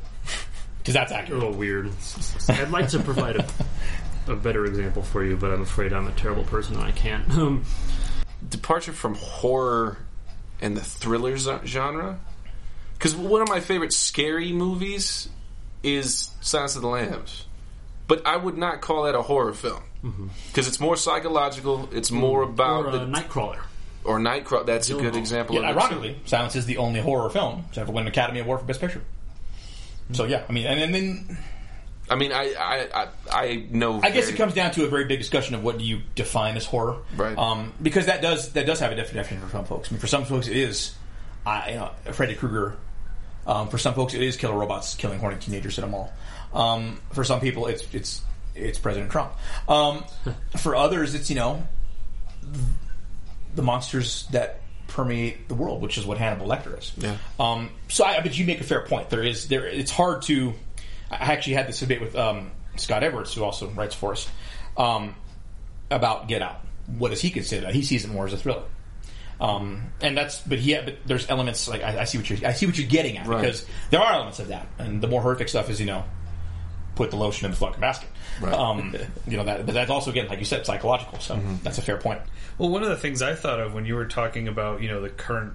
Because 0.79 0.93
that's 0.93 1.11
a 1.11 1.33
little 1.33 1.51
weird. 1.53 1.91
I'd 2.49 2.69
like 2.69 2.89
to 2.89 2.99
provide 2.99 3.37
a, 3.37 3.47
a 4.27 4.35
better 4.35 4.65
example 4.65 5.01
for 5.03 5.23
you, 5.23 5.35
but 5.37 5.51
I'm 5.51 5.61
afraid 5.61 5.93
I'm 5.93 6.07
a 6.07 6.11
terrible 6.11 6.43
person 6.43 6.75
and 6.75 6.83
I 6.83 6.91
can't. 6.91 7.27
Um, 7.37 7.63
departure 8.49 8.91
from 8.91 9.15
horror 9.15 9.97
and 10.61 10.75
the 10.75 10.81
thriller 10.81 11.37
genre. 11.37 12.19
Because 13.01 13.15
one 13.15 13.41
of 13.41 13.49
my 13.49 13.61
favorite 13.61 13.93
scary 13.93 14.51
movies 14.51 15.27
is 15.81 16.29
Silence 16.39 16.75
of 16.75 16.83
the 16.83 16.87
Lambs, 16.87 17.47
but 18.07 18.27
I 18.27 18.37
would 18.37 18.59
not 18.59 18.81
call 18.81 19.03
that 19.05 19.15
a 19.15 19.23
horror 19.23 19.53
film 19.53 19.81
because 20.47 20.67
it's 20.67 20.79
more 20.79 20.95
psychological. 20.95 21.89
It's 21.91 22.11
more 22.11 22.43
about 22.43 22.85
or 22.85 22.89
a 22.89 22.91
the 22.91 23.05
Nightcrawler. 23.07 23.57
or 24.03 24.19
Nightcrawler. 24.19 24.67
That's 24.67 24.91
a 24.91 24.93
good 24.93 25.15
example. 25.15 25.55
Yet, 25.55 25.63
of 25.63 25.71
it, 25.71 25.79
ironically, 25.79 26.19
Silence 26.25 26.55
is 26.55 26.67
the 26.67 26.77
only 26.77 26.99
horror 26.99 27.31
film 27.31 27.65
to 27.73 27.81
ever 27.81 27.91
win 27.91 28.03
an 28.03 28.09
Academy 28.09 28.39
Award 28.39 28.59
for 28.59 28.65
Best 28.67 28.79
Picture. 28.79 29.01
So 30.11 30.25
yeah, 30.25 30.43
I 30.47 30.51
mean, 30.51 30.67
and, 30.67 30.79
and 30.79 30.93
then 30.93 31.37
I 32.07 32.13
mean, 32.15 32.31
I 32.31 32.53
I 32.53 32.87
I, 32.93 33.07
I 33.31 33.65
know. 33.71 33.99
I 34.03 34.11
guess 34.11 34.29
it 34.29 34.35
comes 34.35 34.53
down 34.53 34.73
to 34.73 34.83
a 34.85 34.87
very 34.87 35.05
big 35.05 35.17
discussion 35.17 35.55
of 35.55 35.63
what 35.63 35.79
do 35.79 35.83
you 35.83 36.01
define 36.13 36.55
as 36.55 36.65
horror, 36.67 36.97
Right. 37.15 37.35
Um, 37.35 37.73
because 37.81 38.05
that 38.05 38.21
does 38.21 38.51
that 38.51 38.67
does 38.67 38.79
have 38.79 38.91
a 38.91 38.95
definition 38.95 39.39
for 39.41 39.49
some 39.49 39.65
folks. 39.65 39.89
I 39.89 39.93
mean, 39.93 39.99
for 40.01 40.07
some 40.07 40.25
folks, 40.25 40.47
it 40.47 40.55
is, 40.57 40.93
uh, 41.47 41.63
you 41.67 41.75
know, 41.75 41.91
Freddy 42.11 42.35
Krueger. 42.35 42.75
Um, 43.45 43.69
for 43.69 43.77
some 43.77 43.93
folks, 43.93 44.13
it 44.13 44.21
is 44.21 44.37
killer 44.37 44.57
robots 44.57 44.95
killing 44.95 45.19
horny 45.19 45.37
teenagers 45.37 45.77
at 45.77 45.83
a 45.83 45.87
mall. 45.87 46.13
Um, 46.53 46.99
for 47.13 47.23
some 47.23 47.39
people, 47.39 47.67
it's 47.67 47.85
it's 47.93 48.21
it's 48.55 48.79
President 48.79 49.11
Trump. 49.11 49.33
Um, 49.67 50.03
for 50.57 50.75
others, 50.75 51.15
it's 51.15 51.29
you 51.29 51.35
know 51.35 51.63
the 53.55 53.61
monsters 53.61 54.27
that 54.31 54.61
permeate 54.87 55.47
the 55.47 55.55
world, 55.55 55.81
which 55.81 55.97
is 55.97 56.05
what 56.05 56.17
Hannibal 56.17 56.47
Lecter 56.47 56.77
is. 56.77 56.91
Yeah. 56.97 57.17
Um, 57.39 57.69
so, 57.87 58.03
I, 58.03 58.19
but 58.21 58.37
you 58.37 58.45
make 58.45 58.59
a 58.59 58.63
fair 58.63 58.85
point. 58.85 59.09
There 59.09 59.23
is 59.23 59.47
there. 59.47 59.65
It's 59.65 59.91
hard 59.91 60.21
to. 60.23 60.53
I 61.09 61.33
actually 61.33 61.53
had 61.53 61.67
this 61.67 61.79
debate 61.79 62.01
with 62.01 62.15
um, 62.15 62.51
Scott 62.77 63.03
Edwards, 63.03 63.33
who 63.33 63.43
also 63.43 63.67
writes 63.69 63.95
for 63.95 64.13
us, 64.13 64.29
um, 64.77 65.15
about 65.89 66.27
Get 66.27 66.41
Out. 66.41 66.61
What 66.97 67.09
does 67.09 67.21
he 67.21 67.31
consider 67.31 67.65
that? 67.65 67.75
He 67.75 67.83
sees 67.83 68.05
it 68.05 68.11
more 68.11 68.25
as 68.25 68.33
a 68.33 68.37
thriller. 68.37 68.63
Um, 69.41 69.91
and 70.01 70.15
that's, 70.15 70.39
but 70.41 70.59
yeah, 70.59 70.83
but 70.85 70.97
there's 71.05 71.27
elements 71.29 71.67
like 71.67 71.81
I, 71.81 72.01
I 72.01 72.03
see 72.05 72.19
what 72.19 72.29
you're, 72.29 72.47
I 72.47 72.53
see 72.53 72.67
what 72.67 72.77
you're 72.77 72.87
getting 72.87 73.17
at 73.17 73.25
Right. 73.27 73.41
because 73.41 73.65
there 73.89 73.99
are 73.99 74.13
elements 74.13 74.39
of 74.39 74.49
that, 74.49 74.67
and 74.77 75.01
the 75.01 75.07
more 75.07 75.21
horrific 75.21 75.49
stuff 75.49 75.69
is, 75.69 75.79
you 75.79 75.87
know, 75.87 76.03
put 76.95 77.09
the 77.09 77.17
lotion 77.17 77.45
in 77.45 77.51
the 77.51 77.57
fucking 77.57 77.81
basket. 77.81 78.07
Right. 78.39 78.53
Um, 78.53 78.95
you 79.27 79.37
know 79.37 79.43
that, 79.43 79.65
but 79.65 79.73
that's 79.73 79.89
also 79.89 80.11
again, 80.11 80.27
like 80.27 80.39
you 80.39 80.45
said, 80.45 80.65
psychological. 80.65 81.19
So 81.19 81.39
that's 81.63 81.77
a 81.79 81.81
fair 81.81 81.97
point. 81.97 82.21
Well, 82.57 82.69
one 82.69 82.83
of 82.83 82.89
the 82.89 82.97
things 82.97 83.21
I 83.23 83.33
thought 83.33 83.59
of 83.59 83.73
when 83.73 83.85
you 83.85 83.95
were 83.95 84.05
talking 84.05 84.47
about 84.47 84.81
you 84.81 84.89
know 84.89 85.01
the 85.01 85.09
current 85.09 85.53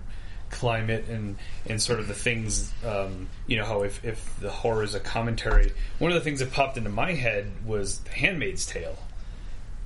climate 0.51 1.07
and 1.09 1.37
and 1.67 1.81
sort 1.83 1.99
of 2.01 2.07
the 2.09 2.15
things 2.15 2.73
um, 2.85 3.29
you 3.47 3.57
know 3.57 3.65
how 3.65 3.83
if 3.83 4.05
if 4.05 4.39
the 4.41 4.51
horror 4.51 4.83
is 4.83 4.95
a 4.95 5.01
commentary, 5.01 5.73
one 5.99 6.11
of 6.11 6.15
the 6.17 6.21
things 6.23 6.41
that 6.41 6.53
popped 6.53 6.77
into 6.77 6.91
my 6.91 7.13
head 7.13 7.51
was 7.65 8.01
The 8.01 8.11
Handmaid's 8.11 8.67
Tale. 8.67 8.99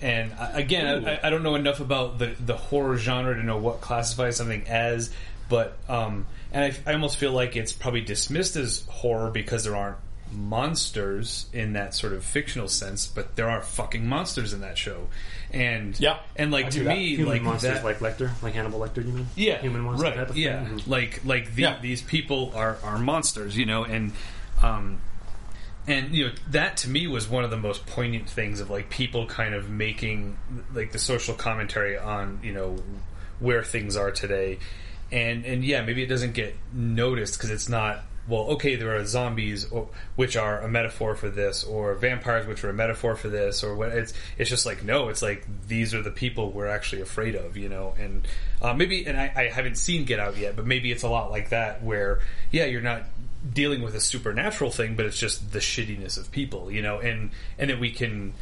And 0.02 0.32
I, 0.34 0.60
again, 0.60 1.06
I, 1.06 1.20
I 1.24 1.30
don't 1.30 1.42
know 1.42 1.54
enough 1.56 1.80
about 1.80 2.18
the 2.18 2.34
the 2.44 2.56
horror 2.56 2.96
genre 2.96 3.34
to 3.34 3.42
know 3.42 3.58
what 3.58 3.80
classifies 3.80 4.36
something 4.36 4.66
as, 4.66 5.10
but 5.48 5.76
um, 5.88 6.26
and 6.52 6.72
I, 6.86 6.90
I 6.90 6.94
almost 6.94 7.16
feel 7.18 7.32
like 7.32 7.54
it's 7.56 7.72
probably 7.72 8.00
dismissed 8.00 8.56
as 8.56 8.84
horror 8.88 9.30
because 9.30 9.64
there 9.64 9.76
aren't 9.76 9.98
monsters 10.32 11.46
in 11.52 11.72
that 11.72 11.94
sort 11.94 12.12
of 12.12 12.24
fictional 12.24 12.68
sense, 12.68 13.06
but 13.06 13.34
there 13.36 13.48
are 13.50 13.62
fucking 13.62 14.06
monsters 14.06 14.52
in 14.52 14.60
that 14.60 14.78
show, 14.78 15.08
and 15.52 15.98
Yeah. 15.98 16.18
and 16.36 16.50
like 16.50 16.70
to 16.70 16.84
me, 16.84 17.16
Human 17.16 17.26
like 17.34 17.42
monsters 17.42 17.82
that, 17.82 17.84
like 17.84 17.98
Lecter, 17.98 18.30
like 18.42 18.54
Hannibal 18.54 18.80
Lecter. 18.80 19.04
You 19.04 19.12
mean? 19.12 19.26
yeah, 19.36 19.58
human 19.60 19.82
monsters, 19.82 20.16
right, 20.16 20.36
yeah. 20.36 20.64
Mhm. 20.64 20.86
like 20.86 21.20
like 21.24 21.54
the, 21.54 21.62
Yeah. 21.62 21.78
these 21.80 22.02
people 22.02 22.52
are 22.54 22.78
are 22.82 22.98
monsters, 22.98 23.56
you 23.56 23.66
know, 23.66 23.84
and 23.84 24.12
um, 24.62 24.98
and 25.90 26.14
you 26.14 26.26
know 26.26 26.32
that 26.50 26.76
to 26.78 26.88
me 26.88 27.08
was 27.08 27.28
one 27.28 27.42
of 27.42 27.50
the 27.50 27.56
most 27.56 27.84
poignant 27.84 28.30
things 28.30 28.60
of 28.60 28.70
like 28.70 28.90
people 28.90 29.26
kind 29.26 29.54
of 29.54 29.68
making 29.68 30.38
like 30.72 30.92
the 30.92 31.00
social 31.00 31.34
commentary 31.34 31.98
on 31.98 32.38
you 32.44 32.52
know 32.52 32.78
where 33.40 33.64
things 33.64 33.96
are 33.96 34.12
today, 34.12 34.60
and 35.10 35.44
and 35.44 35.64
yeah, 35.64 35.82
maybe 35.82 36.02
it 36.02 36.06
doesn't 36.06 36.32
get 36.32 36.54
noticed 36.72 37.36
because 37.36 37.50
it's 37.50 37.68
not. 37.68 38.04
Well, 38.28 38.42
okay, 38.50 38.76
there 38.76 38.94
are 38.94 39.04
zombies, 39.06 39.72
or, 39.72 39.88
which 40.14 40.36
are 40.36 40.60
a 40.60 40.68
metaphor 40.68 41.16
for 41.16 41.30
this, 41.30 41.64
or 41.64 41.94
vampires, 41.94 42.46
which 42.46 42.62
are 42.62 42.70
a 42.70 42.72
metaphor 42.72 43.16
for 43.16 43.28
this, 43.28 43.64
or 43.64 43.74
what? 43.74 43.88
It's 43.88 44.12
it's 44.38 44.48
just 44.48 44.66
like 44.66 44.84
no, 44.84 45.08
it's 45.08 45.22
like 45.22 45.44
these 45.66 45.94
are 45.94 46.02
the 46.02 46.12
people 46.12 46.52
we're 46.52 46.68
actually 46.68 47.02
afraid 47.02 47.34
of, 47.34 47.56
you 47.56 47.68
know. 47.68 47.94
And 47.98 48.28
uh, 48.62 48.74
maybe, 48.74 49.06
and 49.06 49.18
I, 49.18 49.32
I 49.34 49.42
haven't 49.48 49.78
seen 49.78 50.04
Get 50.04 50.20
Out 50.20 50.36
yet, 50.36 50.54
but 50.54 50.66
maybe 50.66 50.92
it's 50.92 51.02
a 51.02 51.08
lot 51.08 51.32
like 51.32 51.48
that, 51.48 51.82
where 51.82 52.20
yeah, 52.52 52.66
you're 52.66 52.82
not 52.82 53.02
dealing 53.48 53.82
with 53.82 53.94
a 53.94 54.00
supernatural 54.00 54.70
thing, 54.70 54.96
but 54.96 55.06
it's 55.06 55.18
just 55.18 55.52
the 55.52 55.58
shittiness 55.58 56.18
of 56.18 56.30
people, 56.30 56.70
you 56.70 56.82
know, 56.82 56.98
and 56.98 57.30
and 57.58 57.70
that 57.70 57.80
we 57.80 57.90
can 57.90 58.34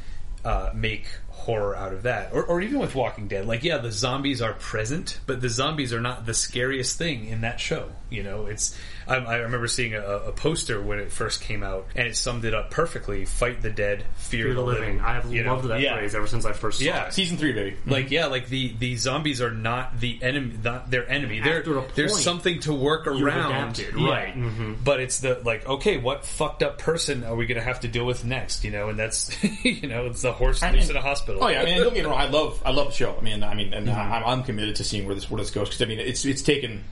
uh, 0.45 0.71
make 0.75 1.07
horror 1.29 1.77
out 1.77 1.93
of 1.93 2.03
that, 2.03 2.33
or, 2.33 2.45
or 2.45 2.61
even 2.61 2.79
with 2.79 2.95
Walking 2.95 3.29
Dead. 3.29 3.47
Like, 3.47 3.65
yeah, 3.65 3.79
the 3.79 3.93
zombies 3.93 4.43
are 4.43 4.55
present, 4.55 5.21
but 5.27 5.41
the 5.41 5.49
zombies 5.49 5.93
are 5.93 6.01
not 6.01 6.27
the 6.27 6.35
scariest 6.35 6.99
thing 6.99 7.27
in 7.27 7.41
that 7.43 7.61
show. 7.61 7.91
You 8.11 8.23
know, 8.23 8.47
it's 8.47 8.77
I, 9.09 9.17
I 9.17 9.37
remember 9.37 9.67
seeing 9.69 9.95
a, 9.95 10.01
a 10.03 10.33
poster 10.33 10.81
when 10.81 10.99
it 10.99 11.11
first 11.11 11.41
came 11.41 11.63
out, 11.63 11.87
and 11.97 12.07
it 12.07 12.17
summed 12.17 12.45
it 12.45 12.55
up 12.55 12.71
perfectly: 12.71 13.25
"Fight 13.25 13.63
the 13.63 13.71
dead, 13.71 14.05
fear, 14.17 14.45
Fear 14.47 14.55
the 14.55 14.63
living. 14.63 15.01
I 15.01 15.15
have 15.15 15.33
You 15.33 15.45
know? 15.45 15.55
loved 15.55 15.69
that 15.69 15.81
Yeah. 15.81 15.97
phrase 15.97 16.15
ever 16.15 16.27
since 16.27 16.45
I 16.45 16.53
first 16.53 16.79
saw 16.79 16.85
Yeah. 16.85 17.07
it. 17.07 17.15
Season 17.15 17.37
three, 17.37 17.53
baby. 17.53 17.77
Like 17.87 18.11
yeah, 18.11 18.27
like 18.27 18.49
the 18.49 18.75
the 18.79 18.97
zombies 18.97 19.41
are 19.41 19.51
not 19.51 19.99
the 20.01 20.19
enemy, 20.23 20.55
not 20.63 20.91
their 20.91 21.09
enemy. 21.11 21.41
They're, 21.41 21.59
After 21.61 21.79
a 21.79 21.85
there's 21.95 22.23
something 22.23 22.61
to 22.61 22.73
work 22.75 23.07
around, 23.07 23.79
adapted, 23.79 23.95
Yeah. 23.99 24.09
right. 24.11 24.37
Mhm. 24.37 24.77
But 24.85 25.01
it's 25.01 25.21
the 25.21 25.41
like, 25.45 25.67
okay, 25.67 25.97
what 25.97 26.27
fucked 26.27 26.63
up 26.63 26.79
person 26.79 27.25
are 27.25 27.35
we 27.35 27.47
going 27.47 27.59
to 27.59 27.65
have 27.65 27.81
to 27.81 27.89
deal 27.89 28.05
with 28.05 28.25
next? 28.25 28.65
You 28.65 28.71
know, 28.71 28.89
and 28.91 28.99
that's 28.99 29.31
you 29.65 29.89
know, 29.89 30.07
it's 30.07 30.23
the 30.23 30.33
horse 30.33 30.63
I 30.63 30.71
loose 30.71 30.83
mean- 30.83 30.91
in 30.91 30.97
a 30.97 31.01
hospital. 31.03 31.43
Oh 31.43 31.49
yeah, 31.49 31.63
I 31.63 31.65
mean, 31.65 31.79
don't 31.79 31.95
get 31.95 32.05
me 32.05 32.11
wrong. 32.11 32.21
I 32.21 32.27
love, 32.29 32.63
I 32.65 32.71
love 32.73 32.89
the 32.89 32.95
show. 32.95 33.17
I 33.19 33.23
mean, 33.23 33.43
I 33.43 33.55
mean, 33.55 33.73
and 33.73 33.89
I'm, 33.89 34.23
I'm 34.25 34.43
committed 34.43 34.77
to 34.77 34.85
seeing 34.85 35.07
where 35.07 35.15
this 35.15 35.31
where 35.31 35.41
this 35.41 35.51
goes 35.51 35.69
because 35.69 35.83
I 35.83 35.87
mean, 35.87 35.99
it's 35.99 36.25
it's 36.25 36.43
taken 36.43 36.85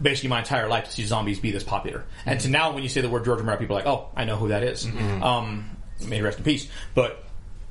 basically 0.00 0.30
my 0.30 0.40
entire 0.40 0.68
life 0.68 0.84
to 0.84 0.90
see 0.90 1.04
zombies 1.04 1.40
be 1.40 1.50
this 1.50 1.64
popular, 1.64 2.04
and 2.26 2.40
to 2.40 2.48
now 2.48 2.72
when 2.72 2.82
you 2.82 2.88
say 2.88 3.00
the 3.00 3.08
word 3.08 3.24
George 3.24 3.38
Romero, 3.38 3.56
people 3.56 3.76
are 3.76 3.80
like, 3.80 3.88
oh, 3.88 4.08
I 4.16 4.24
know 4.24 4.36
who 4.36 4.48
that 4.48 4.62
is. 4.62 4.86
Um, 5.22 5.70
may 6.06 6.16
he 6.16 6.22
rest 6.22 6.38
in 6.38 6.44
peace. 6.44 6.68
But 6.94 7.24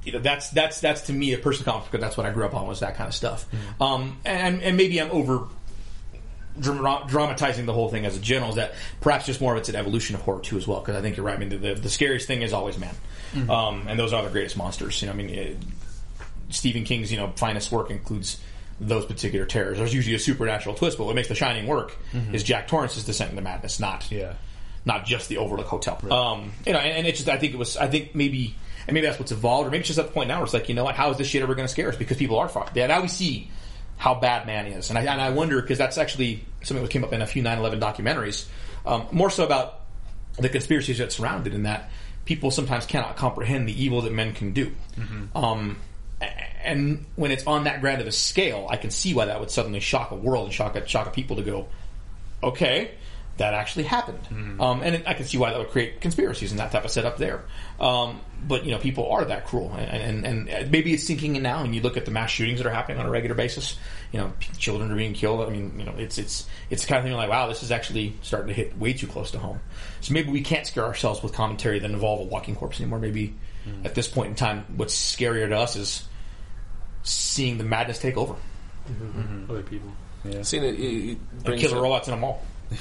you 0.03 0.13
know, 0.13 0.19
that's 0.19 0.49
that's 0.51 0.79
that's 0.79 1.01
to 1.01 1.13
me 1.13 1.33
a 1.33 1.37
personal 1.37 1.73
conflict 1.73 1.91
because 1.91 2.03
that's 2.03 2.17
what 2.17 2.25
I 2.25 2.31
grew 2.31 2.45
up 2.45 2.55
on 2.55 2.67
was 2.67 2.79
that 2.79 2.95
kind 2.95 3.07
of 3.07 3.13
stuff. 3.13 3.45
Um, 3.81 4.17
and 4.25 4.61
and 4.61 4.77
maybe 4.77 4.99
I'm 5.01 5.11
over 5.11 5.47
dramatizing 6.59 7.65
the 7.67 7.73
whole 7.73 7.89
thing 7.89 8.05
as 8.05 8.17
a 8.17 8.19
general 8.19 8.49
is 8.49 8.55
that 8.55 8.73
perhaps 8.99 9.27
just 9.27 9.39
more 9.39 9.53
of 9.53 9.59
it's 9.59 9.69
an 9.69 9.75
evolution 9.75 10.15
of 10.15 10.21
horror 10.21 10.41
too 10.41 10.57
as 10.57 10.67
well 10.67 10.79
because 10.79 10.95
I 10.95 11.01
think 11.01 11.17
you're 11.17 11.25
right. 11.25 11.35
I 11.35 11.39
mean 11.39 11.49
the, 11.49 11.57
the, 11.57 11.73
the 11.75 11.89
scariest 11.89 12.25
thing 12.25 12.41
is 12.41 12.53
always 12.53 12.77
man, 12.77 12.95
um, 13.49 13.87
and 13.87 13.99
those 13.99 14.13
are 14.13 14.23
the 14.23 14.29
greatest 14.29 14.57
monsters. 14.57 15.01
You 15.01 15.07
know, 15.07 15.13
I 15.13 15.15
mean 15.15 15.29
it, 15.29 15.57
Stephen 16.49 16.83
King's 16.83 17.11
you 17.11 17.17
know 17.17 17.31
finest 17.35 17.71
work 17.71 17.91
includes 17.91 18.39
those 18.79 19.05
particular 19.05 19.45
terrors. 19.45 19.77
There's 19.77 19.93
usually 19.93 20.15
a 20.15 20.19
supernatural 20.19 20.75
twist, 20.75 20.97
but 20.97 21.05
what 21.05 21.15
makes 21.15 21.27
The 21.27 21.35
Shining 21.35 21.65
work 21.67 21.97
is 22.33 22.43
Jack 22.43 22.67
Torrance's 22.67 23.05
descent 23.05 23.31
into 23.31 23.41
madness, 23.41 23.79
not 23.79 24.07
Yeah. 24.11 24.33
not 24.85 25.05
just 25.05 25.29
the 25.29 25.37
Overlook 25.37 25.67
Hotel. 25.67 25.97
Um, 26.13 26.51
you 26.65 26.73
know, 26.73 26.79
and, 26.79 26.99
and 26.99 27.07
it's 27.07 27.17
just 27.19 27.29
I 27.29 27.37
think 27.37 27.53
it 27.53 27.57
was 27.57 27.75
I 27.77 27.87
think 27.87 28.13
maybe 28.15 28.55
and 28.87 28.93
maybe 28.93 29.05
that's 29.07 29.19
what's 29.19 29.31
evolved, 29.33 29.67
or 29.67 29.71
maybe 29.71 29.79
it's 29.81 29.87
just 29.87 29.99
at 29.99 30.05
the 30.07 30.11
point 30.13 30.27
now 30.29 30.35
where 30.37 30.45
it's 30.45 30.53
like 30.53 30.69
you 30.69 30.75
know 30.75 30.83
what, 30.85 30.95
how 30.95 31.09
is 31.11 31.17
this 31.17 31.27
shit 31.27 31.41
ever 31.41 31.55
going 31.55 31.67
to 31.67 31.71
scare 31.71 31.89
us? 31.89 31.95
Because 31.95 32.17
people 32.17 32.37
are 32.39 32.47
fucked. 32.47 32.77
Yeah, 32.77 32.87
now 32.87 33.01
we 33.01 33.07
see 33.09 33.49
how 33.97 34.13
bad 34.13 34.45
man 34.45 34.67
is, 34.67 34.89
and 34.91 34.97
I 34.99 35.01
and 35.01 35.19
I 35.19 35.31
wonder 35.31 35.59
because 35.61 35.77
that's 35.79 35.97
actually 35.97 36.45
something 36.63 36.83
that 36.83 36.91
came 36.91 37.03
up 37.03 37.11
in 37.13 37.21
a 37.21 37.27
few 37.27 37.41
9/11 37.43 37.79
documentaries, 37.81 38.45
um, 38.85 39.07
more 39.11 39.29
so 39.31 39.43
about 39.43 39.81
the 40.37 40.47
conspiracies 40.49 40.99
that 40.99 41.11
surround 41.11 41.47
it, 41.47 41.53
in 41.55 41.63
that 41.63 41.89
people 42.25 42.51
sometimes 42.51 42.85
cannot 42.85 43.15
comprehend 43.17 43.67
the 43.67 43.83
evil 43.83 44.01
that 44.03 44.13
men 44.13 44.33
can 44.33 44.53
do. 44.53 44.71
Um, 45.35 45.77
a- 45.81 45.86
and 46.21 47.05
when 47.15 47.31
it's 47.31 47.45
on 47.45 47.65
that 47.65 47.81
grand 47.81 48.01
of 48.01 48.07
a 48.07 48.11
scale, 48.11 48.67
I 48.69 48.77
can 48.77 48.91
see 48.91 49.13
why 49.13 49.25
that 49.25 49.39
would 49.39 49.51
suddenly 49.51 49.79
shock 49.79 50.11
a 50.11 50.15
world 50.15 50.45
and 50.45 50.53
shock 50.53 50.75
a, 50.75 50.87
shock 50.87 51.07
a 51.07 51.11
people 51.11 51.37
to 51.37 51.43
go, 51.43 51.67
okay, 52.43 52.91
that 53.37 53.53
actually 53.53 53.83
happened. 53.83 54.19
Um, 54.61 54.81
and 54.81 54.95
it, 54.95 55.07
I 55.07 55.13
can 55.13 55.25
see 55.25 55.37
why 55.37 55.51
that 55.51 55.59
would 55.59 55.69
create 55.69 56.01
conspiracies 56.01 56.51
and 56.51 56.59
that 56.59 56.71
type 56.71 56.83
of 56.85 56.91
setup 56.91 57.17
there. 57.17 57.43
Um, 57.79 58.19
but 58.47 58.65
you 58.65 58.71
know, 58.71 58.79
people 58.79 59.11
are 59.11 59.25
that 59.25 59.45
cruel, 59.45 59.73
and, 59.73 60.25
and, 60.25 60.49
and 60.49 60.71
maybe 60.71 60.93
it's 60.93 61.03
sinking 61.03 61.35
in 61.35 61.43
now. 61.43 61.63
And 61.63 61.73
you 61.73 61.81
look 61.81 61.97
at 61.97 62.05
the 62.05 62.11
mass 62.11 62.31
shootings 62.31 62.59
that 62.59 62.67
are 62.67 62.73
happening 62.73 62.99
on 62.99 63.05
a 63.05 63.09
regular 63.09 63.35
basis. 63.35 63.77
You 64.11 64.19
know, 64.19 64.33
children 64.57 64.91
are 64.91 64.95
being 64.95 65.13
killed. 65.13 65.41
I 65.41 65.49
mean, 65.49 65.77
you 65.77 65.85
know, 65.85 65.93
it's 65.97 66.17
it's 66.17 66.47
it's 66.69 66.83
the 66.83 66.87
kind 66.87 66.99
of 66.99 67.05
thing 67.05 67.13
like, 67.13 67.29
wow, 67.29 67.47
this 67.47 67.61
is 67.61 67.71
actually 67.71 68.15
starting 68.23 68.47
to 68.47 68.53
hit 68.53 68.77
way 68.77 68.93
too 68.93 69.07
close 69.07 69.31
to 69.31 69.39
home. 69.39 69.59
So 70.01 70.13
maybe 70.13 70.31
we 70.31 70.41
can't 70.41 70.65
scare 70.65 70.85
ourselves 70.85 71.21
with 71.21 71.33
commentary 71.33 71.79
that 71.79 71.89
involve 71.89 72.21
a 72.21 72.23
walking 72.23 72.55
corpse 72.55 72.79
anymore. 72.79 72.99
Maybe 72.99 73.35
at 73.83 73.95
this 73.95 74.07
point 74.07 74.29
in 74.29 74.35
time, 74.35 74.65
what's 74.75 74.95
scarier 74.95 75.47
to 75.49 75.57
us 75.57 75.75
is 75.75 76.07
seeing 77.03 77.57
the 77.57 77.63
madness 77.63 77.99
take 77.99 78.17
over. 78.17 78.35
Mm-hmm. 78.89 79.51
Other 79.51 79.63
people. 79.63 79.91
Yeah. 80.23 80.41
Seeing 80.41 80.63
it, 80.63 80.75
it, 80.75 80.81
it 80.81 81.17
And 81.31 81.43
brings 81.43 81.61
killer 81.61 81.77
up- 81.77 81.83
robots 81.83 82.07
in 82.07 82.13
a 82.13 82.17
mall. 82.17 82.43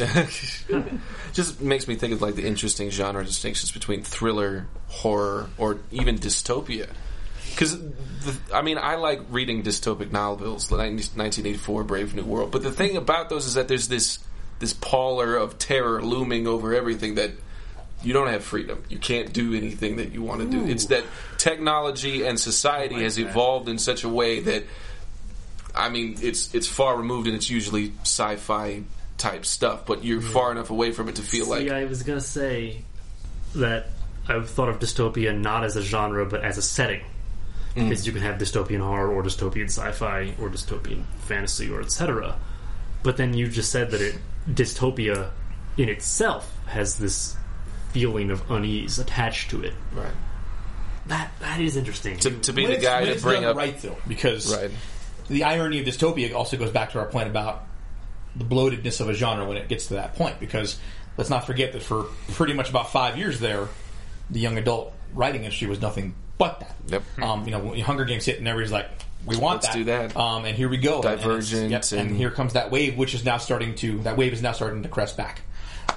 just 1.33 1.61
makes 1.61 1.87
me 1.87 1.95
think 1.95 2.13
of 2.13 2.21
like 2.21 2.35
the 2.35 2.45
interesting 2.45 2.91
genre 2.91 3.25
distinctions 3.25 3.71
between 3.71 4.03
thriller, 4.03 4.67
horror, 4.89 5.49
or 5.59 5.79
even 5.93 6.19
dystopia. 6.19 6.89
Because, 7.51 7.79
I 8.53 8.63
mean, 8.63 8.79
I 8.79 8.97
like 8.97 9.21
reading 9.31 9.63
dystopic 9.63 10.11
novels, 10.13 10.69
the 10.69 10.77
1984 10.77 11.85
Brave 11.85 12.15
New 12.15 12.25
World. 12.25 12.51
But 12.51 12.63
the 12.63 12.73
thing 12.73 12.97
about 12.97 13.29
those 13.31 13.47
is 13.47 13.55
that 13.55 13.69
there's 13.69 13.89
this 13.89 14.19
this 14.59 14.73
pallor 14.73 15.37
of 15.37 15.59
terror 15.59 16.03
looming 16.03 16.47
over 16.47 16.75
everything 16.75 17.15
that 17.17 17.31
you 18.03 18.13
don't 18.13 18.29
have 18.29 18.45
freedom. 18.45 18.83
You 18.89 18.99
can't 18.99 19.33
do 19.33 19.55
anything 19.55 19.97
that 19.97 20.13
you 20.13 20.23
want 20.23 20.41
to 20.43 20.47
do. 20.47 20.67
It's 20.67 20.87
that 20.87 21.05
technology 21.39 22.25
and 22.25 22.39
society 22.39 23.03
has 23.03 23.19
evolved 23.19 23.69
in 23.69 23.79
such 23.79 24.05
a 24.05 24.09
way 24.09 24.41
that 24.41 24.65
I 25.75 25.91
mean, 25.91 26.17
it's 26.23 26.55
it's 26.55 26.67
far 26.67 26.97
removed 26.97 27.27
and 27.27 27.37
it's 27.37 27.51
usually 27.51 27.93
sci-fi 28.03 28.83
type 29.19 29.45
stuff, 29.45 29.87
but 29.87 30.05
you're 30.05 30.21
far 30.21 30.51
enough 30.51 30.71
away 30.71 30.93
from 30.93 31.09
it 31.09 31.17
to 31.17 31.23
feel 31.23 31.47
like 31.47 31.63
See, 31.63 31.71
I 31.71 31.85
was 31.85 32.03
gonna 32.03 32.21
say 32.21 32.83
that 33.55 33.89
I've 34.29 34.49
thought 34.49 34.69
of 34.69 34.79
dystopia 34.79 35.37
not 35.37 35.65
as 35.65 35.77
a 35.77 35.83
genre 35.83 36.25
but 36.27 36.45
as 36.45 36.59
a 36.59 36.63
setting. 36.63 37.03
Mm. 37.75 37.89
Because 37.89 38.07
you 38.07 38.13
can 38.13 38.23
have 38.23 38.41
dystopian 38.41 38.81
horror 38.81 39.13
or 39.13 39.23
dystopian 39.23 39.67
sci-fi 39.67 40.35
or 40.41 40.49
dystopian 40.49 41.05
fantasy 41.21 41.71
or 41.71 41.83
etc. 41.83 42.37
But 43.03 43.19
then 43.19 43.35
you 43.35 43.49
just 43.49 43.71
said 43.71 43.91
that 43.91 44.01
it 44.01 44.17
dystopia 44.49 45.31
in 45.77 45.91
itself 45.91 46.51
has 46.67 46.97
this 46.97 47.37
feeling 47.93 48.31
of 48.31 48.51
unease 48.51 48.99
attached 48.99 49.51
to 49.51 49.63
it. 49.63 49.75
right. 49.95 50.13
That 51.07 51.31
that 51.41 51.61
is 51.61 51.77
interesting. 51.77 52.17
to, 52.19 52.31
to 52.31 52.53
be 52.53 52.63
When 52.63 52.73
the 52.73 52.77
it's- 52.79 52.93
guy 52.93 52.99
when 53.01 53.07
to 53.09 53.15
it's 53.15 53.23
bring 53.23 53.43
done 53.43 53.51
up 53.51 53.57
right 53.57 53.79
though, 53.81 53.97
because 54.09 54.55
right. 54.57 54.71
the 55.29 55.45
irony 55.45 55.79
of 55.81 55.87
dystopia 55.87 56.35
also 56.35 56.57
goes 56.57 56.71
back 56.73 56.93
to 56.93 56.99
our 56.99 57.07
point 57.07 57.29
about 57.29 57.65
the 58.35 58.45
bloatedness 58.45 59.01
of 59.01 59.09
a 59.09 59.15
genre 59.15 59.47
when 59.47 59.57
it 59.57 59.69
gets 59.69 59.87
to 59.89 59.95
that 59.95 60.15
point. 60.17 60.41
Because 60.41 60.79
let's 61.17 61.31
not 61.31 61.47
forget 61.47 61.73
that 61.75 61.83
for 61.83 62.05
pretty 62.33 62.55
much 62.55 62.69
about 62.71 62.91
five 62.91 63.17
years 63.17 63.39
there, 63.39 63.69
the 64.31 64.41
young 64.41 64.59
adult 64.59 64.93
writing 65.15 65.45
industry 65.45 65.69
was 65.69 65.81
nothing 65.81 66.15
but 66.39 66.59
that. 66.61 66.75
Yep. 66.89 67.03
Um, 67.23 67.45
you 67.45 67.53
know, 67.53 67.61
when 67.61 67.81
Hunger 67.81 68.05
Games 68.05 68.25
hit, 68.25 68.39
and 68.39 68.49
everybody's 68.49 68.73
like, 68.73 68.91
"We 69.25 69.37
want 69.37 69.63
Let's 69.63 69.69
that, 69.69 69.75
do 69.79 69.85
that. 69.85 70.17
Um, 70.17 70.45
and 70.45 70.57
here 70.57 70.69
we 70.69 70.77
go. 70.79 70.97
And- 70.97 71.05
and 71.07 71.13
it's- 71.15 71.25
Divergent 71.51 71.71
yep, 71.71 71.85
and, 71.93 72.11
and- 72.11 72.17
here 72.19 72.33
comes 72.33 72.55
that 72.55 72.73
wave, 72.73 72.97
which 72.99 73.15
is 73.15 73.25
now 73.25 73.39
starting 73.39 73.77
to 73.77 74.01
that 74.01 74.17
wave 74.17 74.33
is 74.33 74.43
now 74.43 74.53
starting 74.53 74.83
to 74.83 74.89
crest 74.89 75.17
back. 75.17 75.43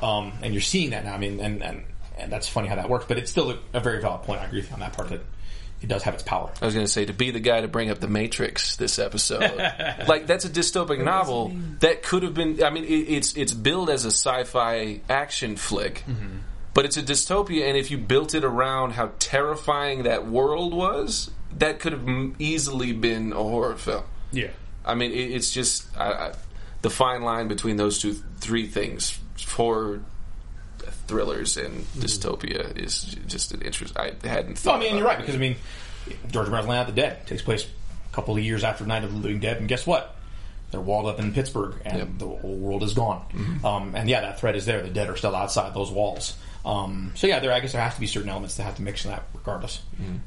Um, 0.01 0.33
and 0.41 0.53
you're 0.53 0.61
seeing 0.61 0.91
that 0.91 1.05
now. 1.05 1.13
I 1.13 1.17
mean, 1.17 1.39
and, 1.39 1.63
and 1.63 1.83
and 2.17 2.31
that's 2.31 2.47
funny 2.47 2.67
how 2.67 2.75
that 2.75 2.89
works, 2.89 3.05
but 3.07 3.17
it's 3.17 3.31
still 3.31 3.51
a, 3.51 3.59
a 3.73 3.79
very 3.79 4.01
valid 4.01 4.23
point. 4.23 4.41
I 4.41 4.45
agree 4.45 4.59
with 4.59 4.69
you 4.69 4.73
on 4.73 4.79
that 4.81 4.93
part 4.93 5.09
that 5.09 5.21
it 5.81 5.87
does 5.87 6.03
have 6.03 6.13
its 6.13 6.23
power. 6.23 6.51
I 6.61 6.65
was 6.65 6.73
going 6.73 6.85
to 6.85 6.91
say 6.91 7.05
to 7.05 7.13
be 7.13 7.31
the 7.31 7.39
guy 7.39 7.61
to 7.61 7.67
bring 7.67 7.89
up 7.89 7.99
the 7.99 8.07
Matrix 8.07 8.75
this 8.75 8.99
episode. 8.99 9.41
like 10.07 10.27
that's 10.27 10.45
a 10.45 10.49
dystopic 10.49 11.03
novel 11.03 11.53
that 11.79 12.03
could 12.03 12.23
have 12.23 12.33
been. 12.33 12.63
I 12.63 12.69
mean, 12.69 12.83
it, 12.83 13.09
it's 13.09 13.37
it's 13.37 13.53
billed 13.53 13.89
as 13.89 14.05
a 14.05 14.11
sci-fi 14.11 15.01
action 15.09 15.55
flick, 15.55 16.03
but 16.73 16.85
it's 16.85 16.97
a 16.97 17.03
dystopia. 17.03 17.67
And 17.67 17.77
if 17.77 17.91
you 17.91 17.97
built 17.97 18.35
it 18.35 18.43
around 18.43 18.91
how 18.91 19.11
terrifying 19.19 20.03
that 20.03 20.27
world 20.27 20.73
was, 20.73 21.31
that 21.57 21.79
could 21.79 21.93
have 21.93 22.07
easily 22.39 22.91
been 22.91 23.31
a 23.31 23.35
horror 23.35 23.75
film. 23.75 24.03
Yeah. 24.31 24.49
I 24.85 24.95
mean, 24.95 25.11
it, 25.11 25.31
it's 25.31 25.51
just 25.51 25.85
I, 25.97 26.11
I, 26.11 26.33
the 26.81 26.89
fine 26.89 27.21
line 27.21 27.47
between 27.47 27.77
those 27.77 27.99
two, 27.99 28.13
three 28.13 28.67
things: 28.67 29.17
horror, 29.45 30.01
thrillers, 31.07 31.57
and 31.57 31.85
dystopia 31.97 32.77
is 32.77 33.15
just 33.27 33.53
an 33.53 33.61
interest. 33.61 33.97
I 33.97 34.11
hadn't 34.23 34.49
No, 34.51 34.55
thought. 34.55 34.75
I 34.77 34.79
mean, 34.79 34.95
you're 34.97 35.05
right 35.05 35.17
because 35.19 35.35
I 35.35 35.37
mean, 35.37 35.55
George 36.31 36.47
Romero's 36.47 36.67
Land 36.67 36.89
of 36.89 36.95
the 36.95 37.01
Dead 37.01 37.25
takes 37.27 37.41
place 37.41 37.65
a 38.11 38.15
couple 38.15 38.35
of 38.35 38.43
years 38.43 38.63
after 38.63 38.85
Night 38.85 39.03
of 39.03 39.11
the 39.11 39.17
Living 39.19 39.39
Dead, 39.39 39.57
and 39.57 39.67
guess 39.67 39.85
what? 39.85 40.15
They're 40.71 40.79
walled 40.79 41.07
up 41.07 41.19
in 41.19 41.33
Pittsburgh, 41.33 41.73
and 41.83 41.97
Yep. 41.97 42.07
the 42.19 42.27
whole 42.27 42.55
world 42.55 42.83
is 42.83 42.93
gone. 42.93 43.59
Um, 43.63 43.95
and 43.95 44.07
yeah, 44.07 44.21
that 44.21 44.39
threat 44.39 44.55
is 44.55 44.65
there. 44.67 44.81
The 44.83 44.89
dead 44.89 45.09
are 45.09 45.15
still 45.15 45.35
outside 45.35 45.73
those 45.73 45.89
walls. 45.89 46.35
Um, 46.63 47.11
so 47.15 47.25
yeah, 47.25 47.39
there. 47.39 47.51
I 47.51 47.59
guess 47.59 47.71
there 47.71 47.81
has 47.81 47.95
to 47.95 47.99
be 47.99 48.05
certain 48.05 48.29
elements 48.29 48.57
that 48.57 48.63
have 48.63 48.75
to 48.75 48.83
mix 48.83 49.03
in 49.03 49.09
that, 49.11 49.23
regardless, 49.33 49.81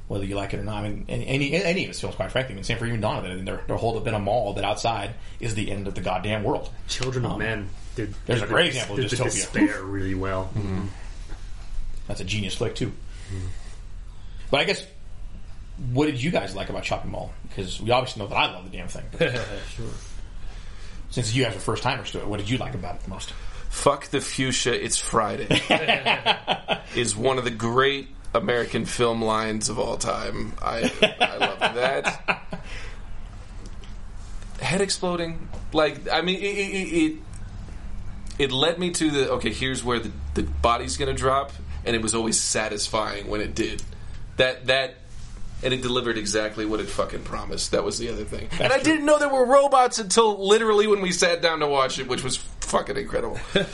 whether 0.09 0.25
you 0.25 0.35
like 0.35 0.53
it 0.55 0.59
or 0.59 0.65
not. 0.65 0.83
I 0.83 0.89
mean, 0.89 1.05
any 1.09 1.27
any, 1.29 1.55
any 1.55 1.83
of 1.85 1.89
his 1.89 2.01
films, 2.01 2.17
quite 2.17 2.33
frankly. 2.33 2.55
I 2.55 2.57
mean, 2.57 2.65
same 2.65 2.79
for 2.79 2.87
even 2.87 3.01
Dawn 3.01 3.19
of 3.19 3.23
the 3.23 3.29
Dead. 3.29 3.33
I 3.35 3.37
mean, 3.37 3.45
they're, 3.45 3.61
they're 3.69 3.77
holed 3.77 3.99
up 3.99 4.07
in 4.09 4.15
a 4.15 4.19
mall 4.19 4.55
that 4.55 4.65
outside 4.65 5.15
is 5.39 5.55
the 5.55 5.71
end 5.71 5.87
of 5.87 5.95
the 5.95 6.01
goddamn 6.01 6.43
world. 6.43 6.71
Children 6.89 7.27
of 7.27 7.39
Men 7.39 7.69
did 7.97 8.15
there's 8.27 8.41
did 8.41 8.49
a 8.49 8.53
great 8.53 8.63
the- 8.65 8.69
example 8.79 8.95
of 8.97 9.01
did 9.03 9.11
the 9.11 9.17
dystopia. 9.25 9.33
despair 9.33 9.83
really 9.83 10.15
well. 10.15 10.51
Mm-hmm. 10.55 10.61
Mm-hmm. 10.79 10.87
That's 12.09 12.21
a 12.21 12.25
genius 12.25 12.55
flick 12.57 12.75
too. 12.75 12.93
But 14.51 14.61
I 14.61 14.65
guess, 14.65 14.85
what 15.93 16.07
did 16.07 16.23
you 16.23 16.31
guys 16.31 16.55
like 16.55 16.69
about 16.69 16.83
Chopping 16.83 17.11
Mall? 17.11 17.33
Because 17.49 17.81
we 17.81 17.91
obviously 17.91 18.23
know 18.23 18.29
that 18.29 18.37
I 18.37 18.53
love 18.53 18.71
the 18.71 18.77
damn 18.77 18.89
thing. 18.89 19.05
Sure. 19.77 19.87
Since 21.11 21.35
you 21.35 21.45
guys 21.45 21.55
were 21.55 21.61
first 21.61 21.83
timers 21.83 22.11
to 22.13 22.19
it, 22.21 22.27
what 22.27 22.39
did 22.41 22.49
you 22.51 22.59
like 22.59 22.75
about 22.75 22.97
it 22.97 23.03
the 23.03 23.11
most? 23.11 23.33
Fuck 23.71 24.07
the 24.09 24.21
fuchsia, 24.21 24.73
it's 24.85 24.97
Friday. 24.99 25.47
is 26.97 27.15
one 27.17 27.39
of 27.39 27.45
the 27.45 27.51
great 27.51 28.09
American 28.35 28.85
film 28.87 29.23
lines 29.23 29.69
of 29.71 29.79
all 29.79 29.97
time. 29.99 30.53
I 30.61 30.91
I 31.03 31.37
love 31.39 31.59
that. 31.59 32.43
Head 34.61 34.81
exploding, 34.81 35.49
like 35.73 36.09
I 36.11 36.21
mean, 36.23 36.37
it 36.37 36.43
it, 36.45 37.13
it 37.13 37.17
it 38.43 38.53
led 38.53 38.79
me 38.79 38.91
to 38.91 39.11
the 39.11 39.31
okay. 39.33 39.53
Here's 39.53 39.83
where 39.85 39.99
the, 40.01 40.11
the 40.35 40.43
body's 40.43 40.97
gonna 40.97 41.15
drop, 41.15 41.53
and 41.85 41.95
it 41.97 42.03
was 42.03 42.15
always 42.15 42.41
satisfying 42.41 43.29
when 43.29 43.41
it 43.41 43.55
did. 43.55 43.83
That 44.37 44.67
that. 44.67 44.97
And 45.65 45.73
it 45.73 45.81
delivered 45.81 46.19
exactly 46.19 46.67
what 46.67 46.81
it 46.81 46.89
fucking 46.89 47.23
promised. 47.23 47.71
That 47.71 47.85
was 47.85 47.97
the 47.97 48.09
other 48.09 48.25
thing. 48.25 48.49
and 48.59 48.73
I 48.73 48.79
true. 48.79 48.83
didn't 48.95 49.07
know 49.07 49.21
there 49.21 49.29
were 49.29 49.47
robots 49.47 50.01
until 50.01 50.45
literally 50.45 50.89
when 50.89 51.01
we 51.01 51.13
sat 51.13 51.41
down 51.41 51.61
to 51.61 51.69
watch 51.69 52.01
it, 52.01 52.09
which 52.09 52.25
was 52.25 52.37
fucking 52.37 52.97
incredible. 52.97 53.39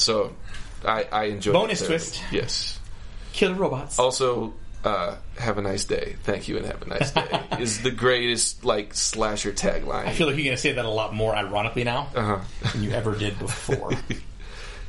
So 0.00 0.34
I, 0.84 1.06
I 1.12 1.24
enjoyed 1.24 1.52
Bonus 1.52 1.86
twist. 1.86 2.22
Yes. 2.32 2.78
Killer 3.32 3.54
robots. 3.54 3.98
Also, 3.98 4.54
uh, 4.84 5.16
have 5.38 5.58
a 5.58 5.62
nice 5.62 5.84
day. 5.84 6.16
Thank 6.22 6.48
you 6.48 6.56
and 6.56 6.66
have 6.66 6.82
a 6.82 6.86
nice 6.86 7.12
day 7.12 7.42
is 7.58 7.82
the 7.82 7.90
greatest 7.90 8.64
like 8.64 8.94
slasher 8.94 9.52
tagline. 9.52 10.06
I 10.06 10.12
feel 10.12 10.26
like 10.26 10.36
you're 10.36 10.44
going 10.44 10.56
to 10.56 10.62
say 10.62 10.72
that 10.72 10.84
a 10.84 10.90
lot 10.90 11.14
more 11.14 11.34
ironically 11.34 11.84
now 11.84 12.08
uh-huh. 12.14 12.38
than 12.72 12.82
you 12.82 12.90
ever 12.92 13.14
did 13.14 13.38
before. 13.38 13.92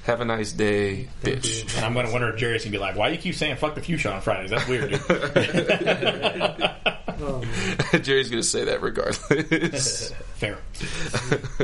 Have 0.06 0.20
a 0.20 0.26
nice 0.26 0.52
day, 0.52 1.10
bitch. 1.22 1.76
and 1.76 1.86
I'm 1.86 1.94
going 1.94 2.08
to 2.08 2.12
wonder 2.12 2.30
if 2.30 2.38
Jerry's 2.38 2.64
going 2.64 2.72
to 2.72 2.78
be 2.80 2.82
like, 2.82 2.96
"Why 2.96 3.10
do 3.10 3.16
you 3.16 3.22
keep 3.22 3.36
saying 3.36 3.58
fuck 3.58 3.76
the 3.76 3.82
fuchsia 3.82 4.12
on 4.12 4.22
Fridays? 4.22 4.50
That's 4.50 4.68
weird." 4.68 4.90
Dude. 4.90 5.00
Jerry's 8.04 8.32
gonna 8.32 8.42
say 8.42 8.66
that 8.66 8.82
regardless. 8.82 10.12
Fair. 10.38 10.58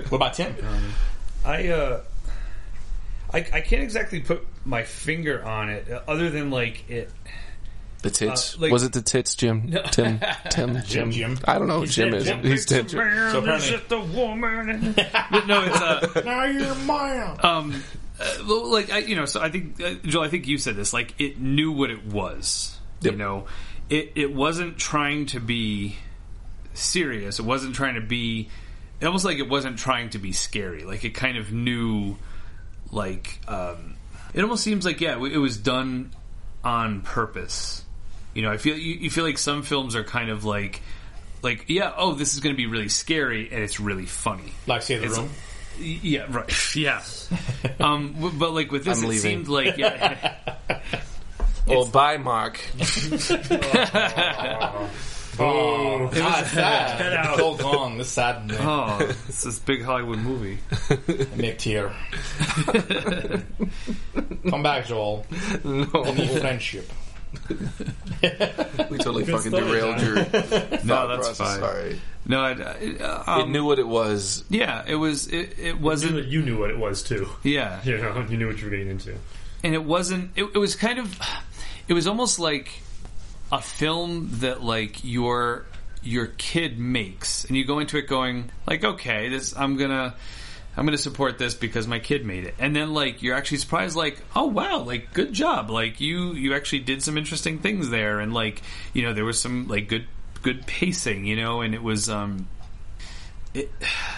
what 0.10 0.18
about 0.18 0.36
Tim? 0.36 0.56
I 1.44 1.70
uh, 1.70 2.02
I, 3.34 3.40
I 3.40 3.62
can't 3.62 3.84
exactly 3.84 4.22
put 4.22 4.46
my 4.66 4.84
finger 4.84 5.44
on 5.44 5.70
it, 5.70 5.90
uh, 5.90 6.02
other 6.08 6.30
than 6.30 6.50
like 6.50 6.90
it. 6.90 7.12
The 8.02 8.10
tits. 8.10 8.56
Uh, 8.56 8.62
like- 8.62 8.72
Was 8.72 8.84
it 8.84 8.94
the 8.94 9.02
tits, 9.02 9.36
Jim? 9.36 9.72
Tim. 9.92 10.20
Tim. 10.50 10.82
Jim. 10.86 11.12
Jim. 11.12 11.38
I 11.46 11.58
don't 11.58 11.68
know 11.68 11.80
who 11.82 11.88
Jim 11.88 12.14
is. 12.14 12.26
Jim. 12.26 12.44
He's 12.44 12.66
Tim. 12.66 12.88
So 12.88 12.98
apparently- 13.00 13.70
just 13.70 13.90
the 13.90 14.00
woman. 14.00 14.94
but 15.32 15.48
no, 15.48 15.64
it's 15.64 15.76
uh, 15.82 16.22
now 16.26 16.46
you're 16.46 16.76
mine. 16.76 17.38
um, 17.44 17.84
uh, 18.20 18.44
like 18.66 18.92
I, 18.92 19.00
you 19.00 19.16
know, 19.16 19.26
so 19.26 19.42
I 19.42 19.50
think 19.50 19.82
uh, 19.82 19.94
Joel, 20.04 20.24
I 20.24 20.30
think 20.30 20.48
you 20.48 20.58
said 20.58 20.76
this. 20.76 20.94
Like 20.94 21.14
it 21.20 21.40
knew 21.40 21.72
what 21.72 21.92
it 21.92 22.06
was. 22.06 22.78
Yep. 23.02 23.12
You 23.14 23.18
know, 23.20 23.46
it 23.90 24.14
it 24.16 24.34
wasn't 24.34 24.78
trying 24.78 25.28
to 25.28 25.40
be 25.40 25.96
serious. 26.74 27.40
It 27.40 27.46
wasn't 27.46 27.76
trying 27.76 27.96
to 27.96 28.02
be. 28.02 28.50
It 29.00 29.06
almost 29.06 29.26
like 29.26 29.38
it 29.38 29.48
wasn't 29.48 29.78
trying 29.78 30.10
to 30.12 30.18
be 30.20 30.32
scary. 30.32 30.84
Like 30.84 31.04
it 31.06 31.12
kind 31.12 31.38
of 31.38 31.52
knew. 31.52 32.16
Like 32.92 33.40
um, 33.48 33.96
it 34.34 34.42
almost 34.42 34.64
seems 34.64 34.86
like 34.86 35.02
yeah, 35.02 35.24
it 35.24 35.38
was 35.38 35.58
done 35.58 36.12
on 36.64 37.02
purpose. 37.02 37.84
You 38.38 38.44
know, 38.44 38.52
I 38.52 38.58
feel 38.58 38.78
you, 38.78 38.94
you 38.94 39.10
feel 39.10 39.24
like 39.24 39.40
some 39.40 39.64
films 39.64 39.96
are 39.96 40.04
kind 40.04 40.30
of 40.30 40.46
like. 40.46 40.82
Like 41.44 41.66
yeah, 41.68 41.94
oh, 41.98 42.14
this 42.14 42.34
is 42.34 42.40
going 42.40 42.54
to 42.56 42.58
be 42.58 42.66
really 42.68 42.90
scary, 42.90 43.50
and 43.52 43.64
it's 43.64 43.80
really 43.80 44.06
funny. 44.06 44.52
Like 44.68 44.82
say 44.84 44.98
the 44.98 45.06
It's- 45.06 45.18
room. 45.18 45.30
Yeah, 45.80 46.26
right. 46.30 46.52
Yeah. 46.76 47.02
um, 47.80 48.14
w- 48.14 48.34
but 48.38 48.54
like 48.54 48.72
with 48.72 48.84
this, 48.86 48.98
I'm 49.00 49.04
it 49.06 49.08
leaving. 49.10 49.22
seemed 49.22 49.48
like 49.48 49.78
yeah, 49.78 50.36
Well, 51.68 51.86
bye, 51.86 52.18
Mark. 52.18 52.60
Oh, 55.40 56.10
God, 56.12 56.46
sad. 56.48 57.14
out. 57.14 57.34
It's 57.34 57.42
all 57.44 57.56
gone. 57.58 57.98
This 58.00 58.10
sad 58.10 58.50
thing. 58.50 58.58
oh, 58.60 58.98
it's 59.28 59.44
this 59.44 59.60
big 59.60 59.84
Hollywood 59.84 60.18
movie. 60.20 60.58
Nick 61.36 61.60
Tier. 61.60 61.94
Come 64.50 64.64
back, 64.64 64.88
Joel. 64.88 65.26
No, 65.64 65.88
I 66.06 66.12
need 66.14 66.40
friendship. 66.42 66.92
we 68.90 68.98
totally 68.98 69.26
fucking 69.26 69.52
story, 69.52 69.66
derailed 69.66 70.02
your. 70.02 70.16
No, 70.26 70.26
thought 70.96 71.08
that's 71.08 71.28
process. 71.28 71.38
fine. 71.38 71.60
Sorry. 71.60 72.02
No, 72.26 72.40
I, 72.42 72.52
uh, 72.52 73.24
um, 73.28 73.42
it 73.42 73.52
knew 73.52 73.66
what 73.66 73.80
it 73.80 73.88
was. 73.88 74.44
Yeah, 74.50 74.84
it 74.88 74.96
was. 74.96 75.28
It, 75.28 75.58
it 75.60 75.80
wasn't. 75.80 76.26
you 76.28 76.42
knew 76.42 76.58
what 76.58 76.70
it 76.70 76.78
was 76.78 77.04
too. 77.04 77.28
Yeah, 77.44 77.80
You 77.86 77.98
know, 77.98 78.26
you 78.30 78.38
knew 78.38 78.48
what 78.48 78.58
you 78.60 78.66
were 78.66 78.72
getting 78.72 78.90
into. 78.90 79.16
and 79.64 79.74
it 79.74 79.84
wasn't. 79.84 80.32
It, 80.36 80.44
it 80.54 80.58
was 80.58 80.76
kind 80.76 81.00
of. 81.00 81.20
It 81.88 81.94
was 81.94 82.08
almost 82.08 82.40
like 82.40 82.70
a 83.52 83.62
film 83.62 84.30
that 84.40 84.62
like 84.64 85.04
your 85.04 85.66
your 86.04 86.28
kid 86.28 86.78
makes, 86.80 87.46
and 87.46 87.56
you 87.58 87.66
go 87.66 87.80
into 87.80 87.98
it 87.98 88.08
going 88.08 88.52
like, 88.66 88.84
okay, 88.84 89.30
this 89.30 89.56
I'm 89.56 89.78
gonna. 89.78 90.16
I'm 90.78 90.86
going 90.86 90.96
to 90.96 91.02
support 91.02 91.40
this 91.40 91.56
because 91.56 91.88
my 91.88 91.98
kid 91.98 92.24
made 92.24 92.44
it. 92.44 92.54
And 92.60 92.76
then 92.76 92.94
like 92.94 93.24
you're 93.24 93.36
actually 93.36 93.58
surprised 93.58 93.98
like, 93.98 94.22
"Oh 94.36 94.46
wow, 94.46 94.82
like 94.82 95.12
good 95.12 95.34
job. 95.34 95.72
Like 95.72 96.00
you 96.00 96.34
you 96.34 96.54
actually 96.54 96.82
did 96.82 97.02
some 97.02 97.18
interesting 97.18 97.58
things 97.58 97.90
there 97.90 98.20
and 98.20 98.32
like, 98.32 98.62
you 98.94 99.02
know, 99.02 99.14
there 99.14 99.26
was 99.26 99.42
some 99.42 99.68
like 99.68 99.90
good 99.90 100.06
good 100.44 100.68
pacing, 100.68 101.26
you 101.26 101.36
know, 101.36 101.62
and 101.62 101.74
it 101.74 101.82
was 101.82 102.10
um 102.10 102.48
it 103.56 103.72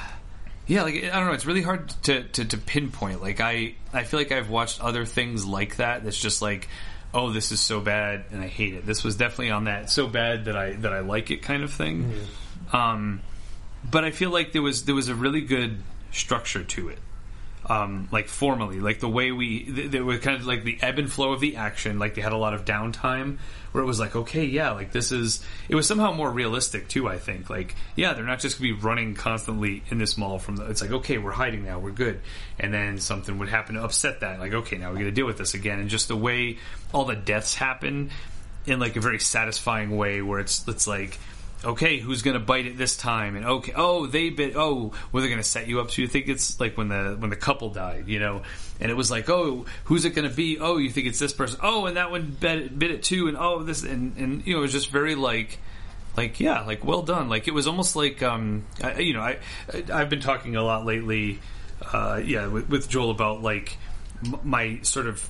yeah, 0.68 0.84
like 0.84 0.95
I 0.95 1.18
don't 1.18 1.27
know, 1.27 1.31
it's 1.31 1.45
really 1.45 1.61
hard 1.61 1.90
to, 2.03 2.23
to, 2.23 2.45
to 2.45 2.57
pinpoint. 2.57 3.22
Like 3.22 3.40
I 3.40 3.76
I 3.94 4.03
feel 4.03 4.19
like 4.19 4.34
I've 4.34 4.49
watched 4.49 4.81
other 4.81 5.06
things 5.06 5.45
like 5.45 5.77
that 5.77 6.03
that's 6.03 6.19
just 6.19 6.41
like 6.41 6.68
oh 7.14 7.31
this 7.31 7.53
is 7.53 7.61
so 7.61 7.80
bad 7.80 8.26
and 8.31 8.41
I 8.41 8.48
hate 8.48 8.73
it. 8.73 8.86
This 8.86 9.06
was 9.06 9.15
definitely 9.15 9.52
on 9.52 9.64
that 9.64 9.90
so 9.90 10.07
bad 10.07 10.45
that 10.45 10.57
I 10.57 10.73
that 10.73 10.91
I 10.91 10.99
like 10.99 11.31
it 11.31 11.41
kind 11.41 11.64
of 11.64 11.72
thing. 11.72 12.14
Um 12.73 13.22
but 13.90 14.03
I 14.03 14.11
feel 14.11 14.30
like 14.30 14.52
there 14.52 14.61
was 14.61 14.84
there 14.84 14.94
was 14.94 15.07
a 15.07 15.15
really 15.15 15.40
good 15.40 15.81
structure 16.11 16.64
to 16.64 16.90
it. 16.90 16.99
Um, 17.65 18.07
like 18.11 18.30
formally, 18.30 18.80
like 18.80 18.99
the 18.99 19.10
way 19.10 19.31
we, 19.31 19.64
th- 19.64 19.91
there 19.91 20.03
was 20.03 20.19
kind 20.22 20.36
of 20.38 20.48
like 20.48 20.64
the 20.64 20.80
ebb 20.81 20.98
and 20.98 21.11
flow 21.11 21.34
of 21.34 21.40
the 21.40 21.57
action. 21.57 21.99
Like 21.99 22.15
they 22.15 22.22
had 22.22 22.31
a 22.31 22.38
lot 22.38 22.56
of 22.56 22.65
downtime 22.65 23.38
where 23.72 23.84
it 23.84 23.86
was 23.86 23.99
like, 23.99 24.15
okay, 24.15 24.45
yeah, 24.45 24.72
like 24.72 24.91
this 24.91 25.11
is. 25.11 25.44
It 25.68 25.76
was 25.76 25.88
somehow 25.88 26.11
more 26.11 26.31
realistic 26.31 26.88
too. 26.88 27.07
I 27.07 27.19
think, 27.19 27.49
like, 27.49 27.76
yeah, 27.95 28.14
they're 28.14 28.26
not 28.26 28.40
just 28.40 28.57
gonna 28.57 28.73
be 28.73 28.80
running 28.80 29.14
constantly 29.14 29.84
in 29.90 29.99
this 29.99 30.18
mall 30.18 30.40
from 30.40 30.56
the. 30.56 30.65
It's 30.65 30.81
like, 30.81 30.91
okay, 30.91 31.18
we're 31.18 31.31
hiding 31.31 31.64
now, 31.64 31.77
we're 31.80 31.91
good, 31.91 32.22
and 32.60 32.73
then 32.73 32.98
something 32.99 33.38
would 33.38 33.49
happen 33.49 33.76
to 33.76 33.84
upset 33.84 34.22
that. 34.22 34.40
Like, 34.40 34.53
okay, 34.53 34.77
now 34.77 34.91
we 34.91 34.98
got 34.98 35.06
to 35.06 35.11
deal 35.11 35.27
with 35.27 35.38
this 35.38 35.53
again, 35.53 35.80
and 35.80 35.90
just 35.90 36.07
the 36.07 36.15
way 36.15 36.57
all 36.91 37.06
the 37.06 37.15
deaths 37.15 37.53
happen 37.53 38.10
in 38.65 38.80
like 38.80 38.95
a 38.95 39.02
very 39.02 39.19
satisfying 39.19 39.95
way, 39.95 40.22
where 40.22 40.40
it's 40.40 40.68
it's 40.68 40.88
like 40.88 41.19
okay, 41.64 41.99
who's 41.99 42.22
going 42.22 42.36
to 42.36 42.40
bite 42.40 42.65
it 42.65 42.77
this 42.77 42.95
time? 42.95 43.36
And 43.36 43.45
okay, 43.45 43.73
oh, 43.76 44.06
they 44.06 44.30
bit. 44.30 44.53
Oh, 44.56 44.94
were 45.11 45.22
they 45.22 45.27
going 45.27 45.40
to 45.40 45.44
set 45.44 45.68
you 45.68 45.81
up? 45.81 45.91
So 45.91 46.02
you 46.02 46.07
think 46.07 46.27
it's 46.27 46.60
like 46.60 46.77
when 46.77 46.90
the 46.90 47.15
when 47.19 47.30
the 47.30 47.36
couple 47.36 47.69
died, 47.69 48.07
you 48.07 48.19
know? 48.19 48.44
And 48.80 48.90
it 48.90 48.94
was 48.94 49.11
like, 49.11 49.30
oh, 49.30 49.65
who's 49.86 50.06
it 50.06 50.11
going 50.11 50.30
to 50.30 50.34
be? 50.34 50.60
Oh, 50.60 50.77
you 50.77 50.90
think 50.90 51.07
it's 51.07 51.19
this 51.19 51.34
person? 51.34 51.60
Oh, 51.61 51.86
and 51.86 51.98
that 51.98 52.11
one 52.11 52.36
bit 52.40 52.57
it, 52.60 52.80
bit 52.80 52.91
it 52.91 53.03
too. 53.03 53.27
And 53.27 53.38
oh, 53.38 53.64
this 53.64 53.84
and 53.84 54.15
and 54.18 54.48
you 54.48 54.53
know, 54.53 54.60
it 54.60 54.64
was 54.64 54.72
just 54.72 54.90
very 54.90 55.15
like. 55.15 55.60
Like 56.18 56.40
yeah, 56.40 56.61
like 56.61 56.84
well 56.84 57.03
done. 57.03 57.30
Like 57.30 57.48
it 57.48 57.53
was 57.53 57.68
almost 57.68 57.95
like 57.95 58.22
um, 58.23 58.65
I, 58.84 58.98
you 58.98 59.14
know, 59.14 59.22
I 59.22 59.38
I've 59.94 60.10
been 60.10 60.19
talking 60.19 60.56
a 60.57 60.64
lot 60.64 60.84
lately, 60.84 61.40
uh, 61.94 62.19
yeah, 62.26 62.48
with, 62.48 62.68
with 62.68 62.90
Joel 62.90 63.11
about 63.11 63.41
like 63.41 63.77
my 64.44 64.80
sort 64.81 65.06
of 65.06 65.30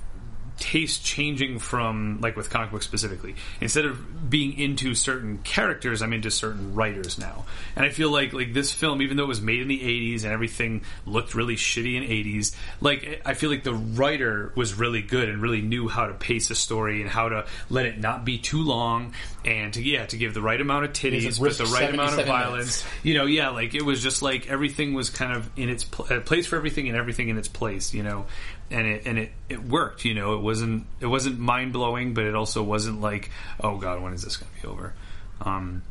taste 0.59 1.03
changing 1.03 1.59
from 1.59 2.19
like 2.21 2.35
with 2.35 2.49
comic 2.49 2.71
books 2.71 2.85
specifically. 2.85 3.35
Instead 3.61 3.85
of 3.85 4.29
being 4.29 4.57
into 4.57 4.93
certain 4.93 5.39
characters 5.39 6.01
i'm 6.01 6.13
into 6.13 6.29
certain 6.29 6.75
writers 6.75 7.17
now. 7.17 7.45
And 7.75 7.85
i 7.85 7.89
feel 7.89 8.11
like 8.11 8.33
like 8.33 8.53
this 8.53 8.71
film 8.71 9.01
even 9.01 9.17
though 9.17 9.23
it 9.23 9.27
was 9.27 9.41
made 9.41 9.61
in 9.61 9.67
the 9.67 9.79
80s 9.79 10.23
and 10.23 10.31
everything 10.31 10.81
looked 11.05 11.35
really 11.35 11.55
shitty 11.55 11.95
in 11.95 12.03
80s 12.03 12.55
like 12.81 13.21
i 13.25 13.33
feel 13.33 13.49
like 13.49 13.63
the 13.63 13.73
writer 13.73 14.51
was 14.55 14.73
really 14.73 15.01
good 15.01 15.29
and 15.29 15.41
really 15.41 15.61
knew 15.61 15.87
how 15.87 16.07
to 16.07 16.13
pace 16.13 16.49
a 16.49 16.55
story 16.55 17.01
and 17.01 17.09
how 17.09 17.29
to 17.29 17.45
let 17.69 17.85
it 17.85 17.99
not 17.99 18.25
be 18.25 18.37
too 18.37 18.63
long 18.63 19.13
and 19.45 19.73
to 19.73 19.81
yeah 19.81 20.05
to 20.05 20.17
give 20.17 20.33
the 20.33 20.41
right 20.41 20.59
amount 20.59 20.83
of 20.83 20.91
titties 20.91 21.23
It's 21.25 21.37
a 21.39 21.41
but 21.41 21.57
the 21.57 21.65
right 21.65 21.93
amount 21.93 22.19
of 22.19 22.25
violence 22.27 22.83
minutes. 22.83 22.85
you 23.03 23.13
know 23.13 23.25
yeah 23.25 23.49
like 23.49 23.73
it 23.73 23.83
was 23.83 24.03
just 24.03 24.21
like 24.21 24.49
everything 24.49 24.93
was 24.93 25.09
kind 25.09 25.31
of 25.31 25.49
in 25.57 25.69
its 25.69 25.85
pl- 25.85 26.07
uh, 26.09 26.19
place 26.19 26.45
for 26.47 26.57
everything 26.57 26.89
and 26.89 26.97
everything 26.97 27.29
in 27.29 27.37
its 27.37 27.47
place 27.47 27.93
you 27.93 28.03
know 28.03 28.25
and 28.69 28.85
it 28.85 29.05
and 29.05 29.17
it, 29.17 29.31
it 29.47 29.63
worked 29.63 30.03
you 30.03 30.13
know 30.13 30.33
it 30.35 30.41
wasn't 30.41 30.85
it 30.99 31.05
wasn't 31.05 31.39
mind 31.39 31.71
blowing 31.71 32.13
but 32.13 32.25
it 32.25 32.35
also 32.35 32.61
wasn't 32.61 32.99
like 32.99 33.31
oh 33.63 33.77
god 33.77 34.01
when 34.01 34.11
is 34.13 34.23
this 34.23 34.35
going 34.35 34.51
to 34.57 34.61
be 34.61 34.67
over 34.67 34.93
um 35.41 35.83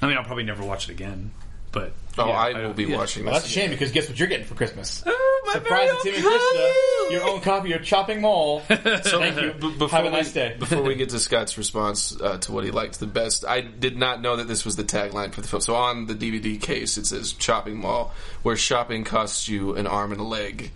i 0.00 0.06
mean 0.06 0.16
i'll 0.16 0.22
probably 0.24 0.44
never 0.44 0.64
watch 0.64 0.88
it 0.88 0.92
again 0.92 1.32
but 1.72 1.92
Oh, 2.18 2.28
yeah, 2.28 2.32
I 2.32 2.52
will 2.66 2.72
be 2.72 2.84
yeah. 2.84 2.96
watching 2.96 3.24
Well, 3.26 3.34
this. 3.34 3.42
that's 3.42 3.52
a 3.54 3.58
shame 3.60 3.68
because 3.70 3.92
guess 3.92 4.08
what 4.08 4.18
you're 4.18 4.28
getting 4.28 4.46
for 4.46 4.54
Christmas? 4.54 5.04
Oh, 5.48 5.50
my 5.52 5.52
Surprise 5.54 5.90
to 5.90 6.10
very 6.10 6.16
Tim 6.16 6.26
and 6.26 6.26
own 6.26 6.40
Krista, 6.40 7.10
your 7.12 7.22
own 7.28 7.40
copy 7.40 7.72
of 7.72 7.84
Chopping 7.84 8.20
Mall. 8.20 8.62
So 8.68 9.20
Thank 9.20 9.40
you. 9.40 9.52
b- 9.60 9.70
before 9.78 9.88
Have 9.90 10.06
a 10.06 10.08
we- 10.10 10.16
nice 10.16 10.32
day. 10.32 10.56
before 10.58 10.82
we 10.82 10.94
get 10.96 11.10
to 11.10 11.18
Scott's 11.20 11.56
response 11.56 12.18
uh, 12.20 12.38
to 12.38 12.52
what 12.52 12.64
he 12.64 12.70
liked 12.72 12.98
the 12.98 13.06
best, 13.06 13.44
I 13.46 13.60
did 13.60 13.96
not 13.96 14.20
know 14.20 14.36
that 14.36 14.48
this 14.48 14.64
was 14.64 14.76
the 14.76 14.84
tagline 14.84 15.32
for 15.32 15.40
the 15.40 15.48
film. 15.48 15.60
So 15.60 15.74
on 15.76 16.06
the 16.06 16.14
DVD 16.14 16.60
case, 16.60 16.96
it 16.98 17.06
says 17.06 17.32
"Chopping 17.32 17.76
Mall," 17.78 18.12
where 18.42 18.56
shopping 18.56 19.04
costs 19.04 19.48
you 19.48 19.76
an 19.76 19.86
arm 19.86 20.12
and 20.12 20.20
a 20.20 20.24
leg. 20.24 20.72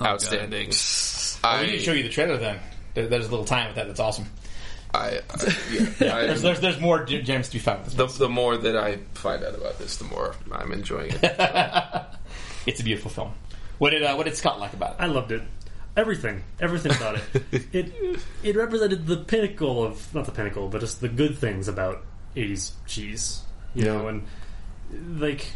Outstanding. 0.00 0.72
I 1.44 1.66
need 1.66 1.72
to 1.72 1.78
show 1.78 1.92
you 1.92 2.02
the 2.02 2.08
trailer 2.08 2.36
then. 2.38 2.58
There- 2.94 3.06
There's 3.06 3.26
a 3.26 3.30
little 3.30 3.44
time 3.44 3.68
with 3.68 3.76
that 3.76 3.86
that's 3.86 4.00
awesome. 4.00 4.26
I, 4.94 5.20
I, 5.30 5.56
yeah, 5.70 6.16
I- 6.16 6.26
There's, 6.26 6.42
there's, 6.42 6.60
there's 6.60 6.80
more 6.80 7.04
ge- 7.04 7.24
gems 7.24 7.48
to 7.48 7.54
be 7.54 7.58
found. 7.60 7.84
with 7.84 7.96
the, 7.96 8.06
this. 8.06 8.18
the 8.18 8.28
more 8.28 8.56
that 8.56 8.76
I 8.76 8.98
find 9.14 9.42
out 9.44 9.54
about 9.54 9.78
this, 9.78 9.96
the 9.96 10.04
more 10.04 10.34
I'm 10.50 10.72
enjoying 10.72 11.12
it. 11.12 12.04
it's 12.66 12.80
a 12.80 12.84
beautiful 12.84 13.10
film. 13.10 13.32
What 13.82 13.90
did 13.90 14.04
uh, 14.04 14.14
what 14.14 14.26
did 14.26 14.36
Scott 14.36 14.60
like 14.60 14.74
about 14.74 14.90
it? 14.92 14.96
I 15.00 15.06
loved 15.06 15.32
it. 15.32 15.42
Everything, 15.96 16.44
everything 16.60 16.94
about 16.94 17.16
it. 17.16 17.24
It 17.72 17.92
it 18.44 18.54
represented 18.54 19.08
the 19.08 19.16
pinnacle 19.16 19.82
of 19.82 20.14
not 20.14 20.24
the 20.24 20.30
pinnacle, 20.30 20.68
but 20.68 20.80
just 20.80 21.00
the 21.00 21.08
good 21.08 21.36
things 21.36 21.66
about 21.66 22.04
'80s 22.36 22.74
cheese. 22.86 23.42
You 23.74 23.86
Yeah. 23.86 23.92
know, 23.94 24.06
and 24.06 24.26
like 25.20 25.48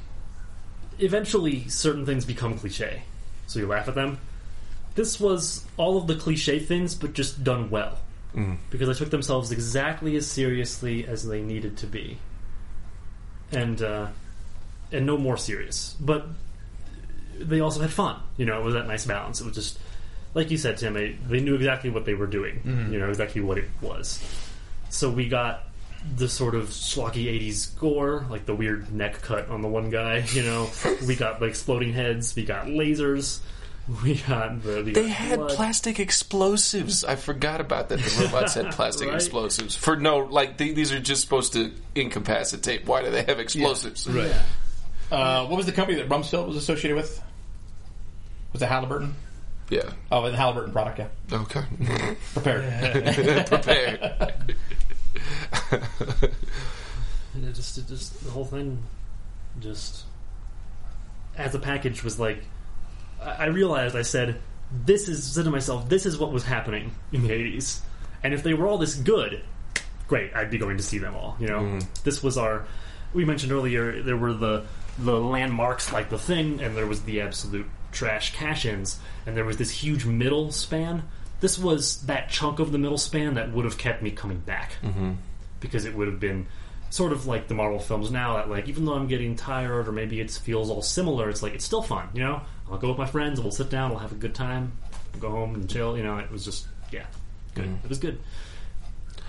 eventually 0.99 1.69
certain 1.69 2.05
things 2.05 2.25
become 2.25 2.59
cliche, 2.59 3.05
so 3.47 3.61
you 3.61 3.69
laugh 3.69 3.87
at 3.87 3.95
them. 3.95 4.19
This 4.97 5.21
was 5.21 5.65
all 5.77 5.97
of 5.97 6.09
the 6.09 6.17
cliche 6.17 6.59
things, 6.59 6.97
but 6.97 7.13
just 7.13 7.45
done 7.45 7.71
well 7.71 7.97
because 8.73 8.89
they 8.89 8.95
took 8.95 9.11
themselves 9.11 9.53
exactly 9.53 10.17
as 10.17 10.27
seriously 10.27 11.07
as 11.07 11.29
they 11.29 11.43
needed 11.43 11.77
to 11.77 11.87
be, 11.87 12.19
and 13.53 13.81
uh, 13.83 14.09
and 14.91 15.07
no 15.07 15.17
more 15.17 15.37
serious. 15.37 15.95
But 16.01 16.27
they 17.41 17.61
also 17.61 17.81
had 17.81 17.91
fun. 17.91 18.17
You 18.37 18.47
know, 18.47 18.59
it 18.61 18.65
was 18.65 18.75
that 18.75 18.87
nice 18.87 19.05
balance. 19.07 19.41
It 19.41 19.45
was 19.47 19.55
just 19.55 19.79
like 20.35 20.51
you 20.51 20.59
said, 20.59 20.77
Tim. 20.79 20.95
They, 20.95 21.13
they 21.29 21.41
knew 21.41 21.55
exactly 21.55 21.91
what 21.91 22.05
they 22.05 22.15
were 22.15 22.27
doing. 22.27 22.57
Mm-hmm. 22.57 22.93
You 22.93 22.99
know 22.99 23.09
exactly 23.09 23.41
what 23.41 23.59
it 23.59 23.69
was. 23.81 24.23
So 24.91 25.11
we 25.11 25.29
got 25.29 25.65
the 26.17 26.29
sort 26.29 26.55
of 26.55 26.67
schlocky 26.69 27.25
'80s 27.27 27.77
gore, 27.79 28.27
like 28.31 28.47
the 28.47 28.55
weird 28.55 28.93
neck 28.93 29.23
cut 29.23 29.49
on 29.49 29.63
the 29.63 29.69
one 29.69 29.91
guy. 29.91 30.25
You 30.33 30.43
know, 30.43 30.69
we 31.07 31.17
got 31.17 31.41
the 31.41 31.47
exploding 31.47 31.93
heads. 31.93 32.35
We 32.37 32.45
got 32.45 32.67
lasers. 32.67 33.41
We 34.03 34.17
got 34.17 34.63
the. 34.65 34.83
We 34.85 34.93
They 34.93 35.03
got 35.03 35.11
had 35.11 35.39
blood. 35.39 35.51
plastic 35.53 36.01
explosives. 36.01 37.05
I 37.05 37.15
forgot 37.17 37.61
about 37.61 37.89
that. 37.91 38.01
The 38.01 38.25
robots 38.25 38.55
had 38.55 38.71
plastic 38.73 39.09
Right. 39.09 39.15
explosives 39.15 39.77
for 39.77 39.97
no 39.97 40.19
like 40.19 40.59
th- 40.59 40.75
these 40.75 40.93
are 40.93 40.99
just 41.01 41.21
supposed 41.23 41.53
to 41.55 41.73
incapacitate. 41.95 42.85
Why 42.87 43.03
do 43.03 43.11
they 43.11 43.23
have 43.23 43.39
explosives? 43.39 44.07
Right. 44.09 44.31
Uh, 45.11 45.47
what 45.47 45.57
was 45.57 45.67
the 45.67 45.73
company 45.73 45.99
that 45.99 46.09
Rumsfeld 46.09 46.47
was 46.49 46.57
associated 46.57 46.97
with? 46.97 47.23
Was 48.53 48.63
it 48.63 48.67
Halliburton? 48.67 49.15
Yeah. 49.71 49.91
Oh, 50.11 50.29
the 50.31 50.37
Halliburton 50.37 50.73
product. 50.73 50.99
Yeah, 50.99 51.09
Okay. 51.41 51.63
prepared. 52.35 53.47
Prepared. 53.47 54.45
And 57.35 57.45
it 57.45 57.55
just, 57.55 57.77
it 57.77 57.87
just 57.87 58.25
the 58.25 58.31
whole 58.31 58.47
thing, 58.47 58.83
just 59.61 60.05
as 61.37 61.55
a 61.55 61.59
package 61.59 62.03
was 62.03 62.19
like. 62.19 62.43
I 63.23 63.31
I 63.31 63.47
realized 63.47 63.95
I 63.95 64.03
said, 64.03 64.41
"This 64.87 65.07
is," 65.07 65.23
said 65.35 65.45
to 65.45 65.51
myself, 65.51 65.87
"This 65.87 66.07
is 66.07 66.17
what 66.17 66.33
was 66.33 66.45
happening 66.45 66.93
in 67.13 67.23
the 67.23 67.29
'80s." 67.29 67.81
And 68.23 68.33
if 68.33 68.43
they 68.43 68.55
were 68.55 68.67
all 68.67 68.79
this 68.79 68.95
good, 68.95 69.43
great, 70.09 70.35
I'd 70.35 70.51
be 70.51 70.57
going 70.57 70.79
to 70.79 70.83
see 70.83 70.97
them 70.97 71.15
all. 71.15 71.37
You 71.39 71.49
know, 71.49 71.79
this 72.05 72.23
was 72.23 72.39
our. 72.39 72.65
We 73.13 73.27
mentioned 73.27 73.53
earlier 73.53 74.03
there 74.03 74.17
were 74.17 74.33
the 74.33 74.65
the 74.99 75.19
landmarks 75.19 75.93
like 75.93 76.11
the 76.11 76.19
thing, 76.19 76.61
and 76.61 76.77
there 76.77 76.87
was 76.87 77.03
the 77.03 77.21
absolute 77.21 77.67
trash 77.93 78.35
cash-ins, 78.35 78.99
and 79.27 79.37
there 79.37 79.45
was 79.45 79.57
this 79.57 79.71
huge 79.71 80.05
middle 80.05 80.53
span. 80.53 81.03
This 81.41 81.59
was 81.59 82.03
that 82.07 82.31
chunk 82.31 82.59
of 82.59 82.73
the 82.73 82.79
middle 82.79 82.99
span 82.99 83.35
that 83.35 83.53
would 83.53 83.65
have 83.65 83.79
kept 83.79 84.03
me 84.03 84.11
coming 84.11 84.39
back 84.39 84.73
mm-hmm. 84.83 85.13
because 85.61 85.85
it 85.85 85.95
would 85.95 86.09
have 86.09 86.21
been 86.21 86.47
sort 86.89 87.13
of 87.13 87.27
like 87.27 87.49
the 87.49 87.55
Marvel 87.55 87.79
films 87.79 88.11
now 88.11 88.37
that 88.37 88.49
like 88.49 88.69
even 88.69 88.85
though 88.85 88.95
I'm 88.95 89.07
getting 89.07 89.37
tired 89.37 89.89
or 89.89 89.93
maybe 89.93 90.21
it 90.21 90.31
feels 90.31 90.71
all 90.71 90.83
similar, 90.83 91.29
it's 91.29 91.43
like 91.43 91.55
it's 91.55 91.65
still 91.65 91.83
fun, 91.83 92.09
you 92.15 92.21
know. 92.21 92.41
I'll 92.71 92.79
go 92.79 92.89
with 92.89 92.99
my 92.99 93.07
friends, 93.07 93.41
we'll 93.41 93.53
sit 93.53 93.71
down, 93.71 93.91
we'll 93.91 94.01
have 94.01 94.13
a 94.13 94.17
good 94.17 94.35
time, 94.35 94.73
we'll 95.13 95.21
go 95.21 95.31
home 95.31 95.55
and 95.55 95.69
chill. 95.69 95.97
You 95.97 96.05
know, 96.05 96.19
it 96.19 96.31
was 96.31 96.45
just 96.45 96.67
yeah, 96.91 97.07
good. 97.55 97.69
It 97.85 97.89
was 97.89 97.99
good. 97.99 98.19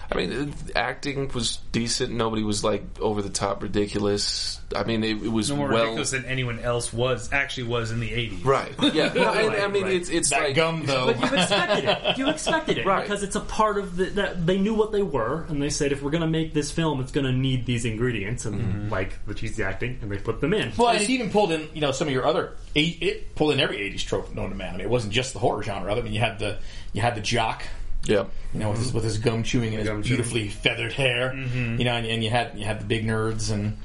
I 0.10 0.16
mean, 0.16 0.54
acting 0.76 1.30
was 1.34 1.58
decent. 1.72 2.14
Nobody 2.14 2.44
was 2.44 2.64
like 2.64 2.84
over 3.02 3.22
the 3.22 3.30
top 3.30 3.62
ridiculous. 3.62 4.60
I 4.76 4.84
mean, 4.84 5.04
it, 5.04 5.22
it 5.24 5.30
was 5.32 5.50
No 5.50 5.58
more 5.58 5.68
well. 5.70 5.84
ridiculous 5.84 6.12
than 6.12 6.26
anyone 6.26 6.60
else 6.60 6.94
was 6.94 7.32
actually 7.34 7.68
was 7.68 7.92
in 7.92 8.00
the 8.00 8.10
'80s. 8.10 8.46
Right. 8.46 8.94
Yeah. 8.94 9.14
No, 9.18 9.34
and, 9.34 9.56
I 9.56 9.68
mean, 9.68 9.84
right. 9.84 9.94
it's 9.94 10.10
it's 10.10 10.30
that 10.30 10.42
like 10.42 10.56
gum 10.56 10.86
though. 10.86 11.14
But 11.14 11.20
you 11.20 11.38
expected 11.38 11.86
it. 11.86 12.18
You 12.18 12.30
expected 12.30 12.78
it 12.78 12.86
Right. 12.86 13.04
because 13.04 13.24
it's 13.24 13.36
a 13.36 13.42
part 13.42 13.78
of 13.78 13.98
the, 13.98 14.06
that 14.12 14.46
they 14.46 14.58
knew 14.58 14.74
what 14.74 14.92
they 14.92 15.02
were, 15.02 15.46
and 15.50 15.62
they 15.62 15.70
said 15.70 15.92
if 15.92 16.02
we're 16.02 16.12
going 16.12 16.22
to 16.22 16.28
make 16.28 16.54
this 16.54 16.72
film, 16.72 17.00
it's 17.02 17.12
going 17.12 17.26
to 17.26 17.32
need 17.32 17.66
these 17.66 17.86
ingredients, 17.86 18.46
and 18.46 18.62
mm-hmm. 18.62 18.90
like 18.90 19.26
the 19.26 19.34
cheesy 19.34 19.64
acting, 19.64 19.98
and 20.02 20.12
they 20.12 20.18
put 20.18 20.40
them 20.40 20.54
in. 20.54 20.72
Well, 20.78 20.90
and 20.90 21.02
it 21.02 21.10
even 21.10 21.32
pulled 21.32 21.52
in, 21.52 21.68
you 21.74 21.82
know, 21.82 21.92
some 21.92 22.08
of 22.08 22.14
your 22.14 22.26
other. 22.26 22.54
It, 22.76 23.02
it 23.02 23.36
pulled 23.36 23.54
in 23.54 23.60
every 23.60 23.78
'80s 23.78 24.06
trope 24.06 24.34
known 24.36 24.50
to 24.50 24.56
man. 24.56 24.76
I 24.76 24.78
mean, 24.78 24.86
it 24.86 24.90
wasn't 24.90 25.14
just 25.14 25.34
the 25.34 25.40
horror 25.40 25.64
genre 25.64 25.92
of 25.92 25.98
it. 25.98 26.02
I 26.02 26.04
mean, 26.04 26.14
you 26.14 26.20
had 26.20 26.40
the 26.40 26.60
you 26.94 27.02
had 27.02 27.16
the 27.16 27.22
jock, 27.22 27.64
yeah. 28.08 28.26
you 28.54 28.60
know, 28.60 28.72
with 28.72 28.80
his, 28.80 28.94
with 28.94 29.04
his 29.04 29.18
gum 29.18 29.44
chewing 29.44 29.70
and 29.70 29.80
his 29.80 29.88
Gum 29.88 30.02
chewing. 30.02 30.18
beautifully 30.18 30.50
feathered 30.50 30.94
hair, 30.94 31.32
mm-hmm. 31.32 31.78
you 31.78 31.86
know, 31.86 31.94
and, 31.94 32.06
and 32.06 32.24
you 32.24 32.30
had 32.30 32.58
you 32.58 32.66
had 32.66 32.82
the 32.82 32.86
big 32.86 33.06
nerds, 33.06 33.52
and 33.52 33.78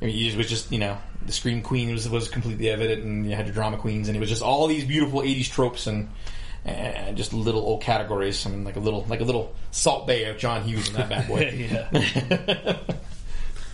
I 0.00 0.06
mean, 0.06 0.32
it 0.32 0.36
was 0.36 0.48
just 0.48 0.70
you 0.70 0.78
know 0.78 0.98
the 1.24 1.32
scream 1.32 1.62
queen 1.62 1.92
was 1.92 2.08
was 2.08 2.28
completely 2.28 2.68
evident, 2.70 3.02
and 3.02 3.28
you 3.28 3.34
had 3.34 3.46
your 3.46 3.54
drama 3.54 3.78
queens, 3.78 4.08
and 4.08 4.16
it 4.16 4.20
was 4.20 4.28
just 4.28 4.42
all 4.42 4.66
these 4.66 4.84
beautiful 4.84 5.20
'80s 5.20 5.50
tropes 5.50 5.86
and. 5.86 6.10
And 6.68 7.16
just 7.16 7.32
little 7.32 7.60
old 7.60 7.82
categories. 7.82 8.44
I 8.44 8.50
mean, 8.50 8.64
like 8.64 8.74
a 8.74 8.80
little, 8.80 9.06
like 9.08 9.20
a 9.20 9.24
little 9.24 9.54
Salt 9.70 10.08
Bae 10.08 10.24
of 10.24 10.36
John 10.36 10.64
Hughes 10.64 10.88
in 10.88 10.94
that 10.94 11.08
bad 11.08 11.28
boy. 11.28 11.48
yeah. 11.70 12.78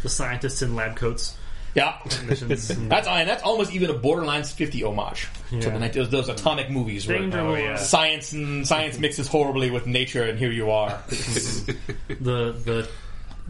The 0.03 0.09
scientists 0.09 0.63
in 0.63 0.75
lab 0.75 0.97
coats. 0.97 1.37
Yeah, 1.75 1.97
Missions 2.27 2.71
and- 2.71 2.91
that's 2.93 3.07
and 3.09 3.27
that's 3.29 3.43
almost 3.43 3.73
even 3.73 3.89
a 3.91 3.95
borderlines 3.95 4.53
fifty 4.53 4.83
homage 4.85 5.29
to 5.51 5.57
Yeah. 5.57 5.71
the 5.71 5.79
90 5.79 5.99
those, 6.01 6.11
those 6.11 6.29
atomic 6.29 6.69
movies 6.71 7.07
where 7.07 7.19
Danger 7.19 7.41
Oh, 7.41 7.55
yeah. 7.55 7.77
science 7.77 8.33
and 8.33 8.67
science 8.69 8.99
mixes 8.99 9.27
horribly 9.27 9.71
with 9.71 9.87
nature, 9.87 10.23
and 10.25 10.39
here 10.39 10.51
you 10.53 10.71
are. 10.71 11.03
the 11.09 12.53
the 12.53 12.89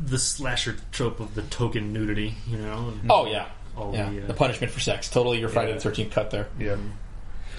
the 0.05 0.19
slasher 0.19 0.77
trope 0.93 1.21
of 1.21 1.35
the 1.35 1.43
token 1.43 1.93
nudity, 1.93 2.35
you 2.49 2.59
know. 2.59 2.89
and 3.01 3.11
Oh 3.11 3.27
yeah, 3.27 3.47
all 3.77 3.93
yeah. 3.95 4.09
the, 4.11 4.23
uh, 4.23 4.27
The 4.29 4.35
punishment 4.35 4.73
for 4.73 4.81
sex, 4.81 5.09
totally 5.11 5.39
your 5.41 5.49
Friday 5.49 5.73
the 5.73 5.81
Thirteenth 5.81 6.13
cut 6.13 6.31
there. 6.31 6.49
Yeah. 6.59 6.77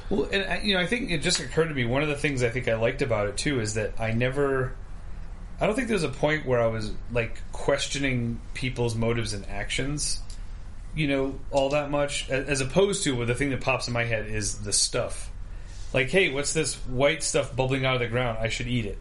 Well, 0.10 0.28
and 0.32 0.44
I- 0.44 0.62
you 0.62 0.76
know, 0.76 0.80
I 0.82 0.86
think 0.88 1.12
it 1.12 1.22
just 1.22 1.40
occurred 1.40 1.68
to 1.70 1.74
me. 1.76 1.86
One 1.86 2.04
of 2.04 2.10
the 2.10 2.16
things 2.16 2.42
I 2.44 2.50
think 2.50 2.68
I 2.68 2.76
liked 2.76 3.02
about 3.02 3.28
it 3.28 3.38
too 3.38 3.60
is 3.60 3.74
that 3.76 3.94
I 4.00 4.12
never. 4.12 4.74
I 5.62 5.66
don't 5.68 5.76
think 5.76 5.88
there 5.88 5.96
was 5.96 6.04
a 6.04 6.10
point 6.10 6.46
where 6.46 6.60
I 6.62 6.68
was 6.68 6.92
like 7.12 7.40
questioning 7.52 8.40
people's 8.54 8.96
motives 8.96 9.34
and 9.34 9.46
actions, 9.48 10.20
you 10.96 11.08
know, 11.08 11.40
all 11.52 11.70
that 11.70 11.90
much, 11.90 12.30
as 12.30 12.62
opposed 12.62 13.04
to 13.04 13.16
where 13.16 13.26
the 13.26 13.36
thing 13.36 13.50
that 13.52 13.62
pops 13.62 13.88
in 13.88 13.94
my 13.94 14.04
head 14.04 14.28
is 14.28 14.60
the 14.60 14.74
stuff. 14.74 15.30
Like, 15.94 16.10
hey, 16.10 16.32
what's 16.32 16.54
this 16.54 16.76
white 16.76 17.24
stuff 17.24 17.56
bubbling 17.56 17.86
out 17.86 17.96
of 17.96 18.00
the 18.02 18.08
ground? 18.08 18.40
I 18.42 18.50
should 18.50 18.68
eat 18.68 18.86
it. 18.86 18.98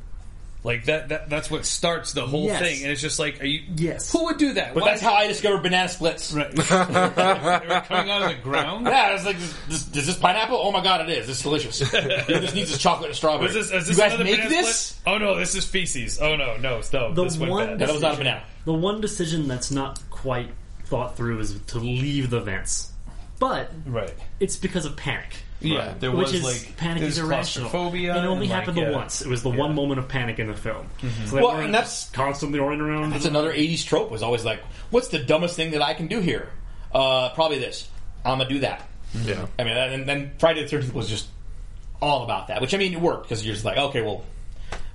Like 0.64 0.84
that. 0.84 1.08
that 1.08 1.28
that's 1.28 1.50
what 1.50 1.66
starts 1.66 2.12
the 2.12 2.24
whole 2.24 2.44
Yes. 2.44 2.62
thing, 2.62 2.82
and 2.84 2.92
it's 2.92 3.00
just 3.00 3.18
like, 3.18 3.42
are 3.42 3.46
you? 3.46 3.62
Yes. 3.74 4.12
Who 4.12 4.24
would 4.26 4.38
do 4.38 4.52
that? 4.52 4.74
But 4.74 4.84
Why- 4.84 4.90
that's 4.90 5.02
how 5.02 5.12
I 5.14 5.26
discovered 5.26 5.62
banana 5.64 5.88
splits. 5.88 6.32
Right. 6.32 6.50
they 6.54 6.62
were 6.62 7.82
coming 7.88 8.10
out 8.12 8.22
of 8.22 8.28
the 8.28 8.38
ground. 8.44 8.86
Yeah, 8.86 9.14
it's 9.14 9.24
like, 9.26 9.38
this, 9.40 9.52
this, 9.68 9.96
is 9.96 10.06
this 10.06 10.16
pineapple? 10.16 10.56
Oh 10.56 10.70
my 10.70 10.80
god, 10.80 11.00
it 11.08 11.18
is. 11.18 11.28
It's 11.28 11.42
delicious. 11.42 11.78
this 11.90 12.54
needs 12.54 12.70
is 12.70 12.78
chocolate 12.78 13.08
and 13.08 13.16
strawberry. 13.16 13.46
Was 13.52 13.70
this, 13.70 13.72
is 13.72 13.90
you 13.90 13.96
guys 13.96 14.16
make 14.20 14.48
this? 14.48 14.76
split? 14.76 15.14
Oh 15.14 15.18
no, 15.18 15.36
this 15.36 15.56
is 15.56 15.64
feces. 15.64 16.20
Oh 16.20 16.36
no, 16.36 16.56
no, 16.58 16.80
no. 16.92 17.12
The 17.12 17.24
this 17.24 17.36
went 17.38 17.50
one 17.50 17.66
bad. 17.66 17.78
That 17.80 17.92
was 17.92 18.02
not 18.02 18.14
a 18.14 18.18
banana. 18.18 18.44
The 18.64 18.72
one 18.72 19.00
decision 19.00 19.48
that's 19.48 19.72
not 19.72 19.98
quite 20.10 20.50
thought 20.84 21.16
through 21.16 21.40
is 21.40 21.58
to 21.68 21.78
leave 21.78 22.30
the 22.30 22.40
vents, 22.40 22.92
but 23.38 23.70
right. 23.86 24.12
it's 24.40 24.56
because 24.56 24.84
of 24.84 24.96
panic. 24.96 25.34
Yeah, 25.60 25.78
Right. 25.90 26.00
there 26.00 26.10
Which 26.10 26.32
was 26.32 26.34
is 26.34 26.44
like 26.44 26.76
panic 26.76 27.04
is 27.04 27.18
irrational. 27.18 27.70
claustrophobia. 27.70 28.16
it 28.16 28.26
only 28.26 28.48
happened 28.48 28.76
like, 28.76 28.86
the 28.86 28.90
yeah. 28.90 28.96
once. 28.98 29.20
It 29.22 29.28
was 29.28 29.44
the 29.44 29.48
one 29.48 29.58
Yeah. 29.58 29.64
Mm-hmm. 29.66 29.74
moment 29.76 30.00
of 30.00 30.08
panic 30.08 30.38
in 30.40 30.48
the 30.48 30.54
film. 30.54 30.86
So 31.26 31.36
Well, 31.36 31.50
and 31.56 31.72
that's- 31.72 32.10
constantly 32.12 32.58
running 32.58 32.80
around. 32.80 33.10
That's 33.10 33.26
another 33.26 33.52
80s 33.52 33.84
trope 33.86 34.10
was 34.10 34.24
always 34.24 34.44
like, 34.44 34.60
what's 34.90 35.08
the 35.08 35.20
dumbest 35.20 35.54
thing 35.54 35.70
that 35.70 35.80
I 35.82 35.94
can 35.94 36.08
do 36.08 36.18
here? 36.18 36.48
Uh, 36.92 37.28
probably 37.30 37.60
this. 37.60 37.88
I'm 38.24 38.38
going 38.38 38.48
to 38.48 38.54
do 38.54 38.60
that. 38.62 38.88
Yeah. 39.24 39.46
I 39.58 39.62
mean, 39.64 39.76
and 39.76 40.08
then 40.08 40.32
Friday 40.38 40.64
the 40.66 40.76
13th 40.76 40.92
was 40.94 41.08
just 41.08 41.28
all 42.00 42.24
about 42.24 42.48
that, 42.48 42.60
which 42.60 42.74
I 42.74 42.76
mean, 42.78 42.92
it 42.92 43.00
worked 43.00 43.28
because 43.28 43.44
you're 43.46 43.54
just 43.54 43.64
like, 43.64 43.76
okay, 43.78 44.00
well, 44.02 44.24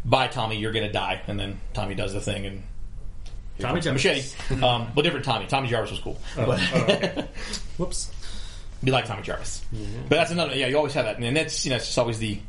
bye, 0.03 0.27
Tommy, 0.27 0.57
you're 0.57 0.73
going 0.73 0.85
to 0.87 0.91
die. 0.91 1.21
And 1.27 1.39
then 1.39 1.61
Tommy 1.73 1.95
does 1.95 2.11
the 2.13 2.19
thing 2.21 2.45
and. 2.45 2.63
Tommy 3.59 3.81
Jarvis. 3.81 4.03
machete. 4.49 4.63
um, 4.63 4.91
well, 4.95 5.03
different 5.03 5.25
Tommy. 5.25 5.47
Tommy 5.47 5.67
Jarvis 5.67 5.91
was 5.91 5.99
cool. 5.99 6.17
but, 6.35 6.59
Whoops. 7.77 8.11
be 8.83 8.91
like 8.91 9.05
Tommy 9.05 9.21
Jarvis. 9.23 9.63
But 9.71 10.15
that's 10.15 10.31
another, 10.31 10.55
yeah, 10.55 10.67
you 10.67 10.77
always 10.77 10.93
have 10.93 11.05
that. 11.05 11.19
And 11.19 11.35
that's, 11.35 11.65
you 11.65 11.69
know, 11.71 11.77
it's 11.77 11.85
just 11.85 11.97
always 11.97 12.19
the, 12.19 12.39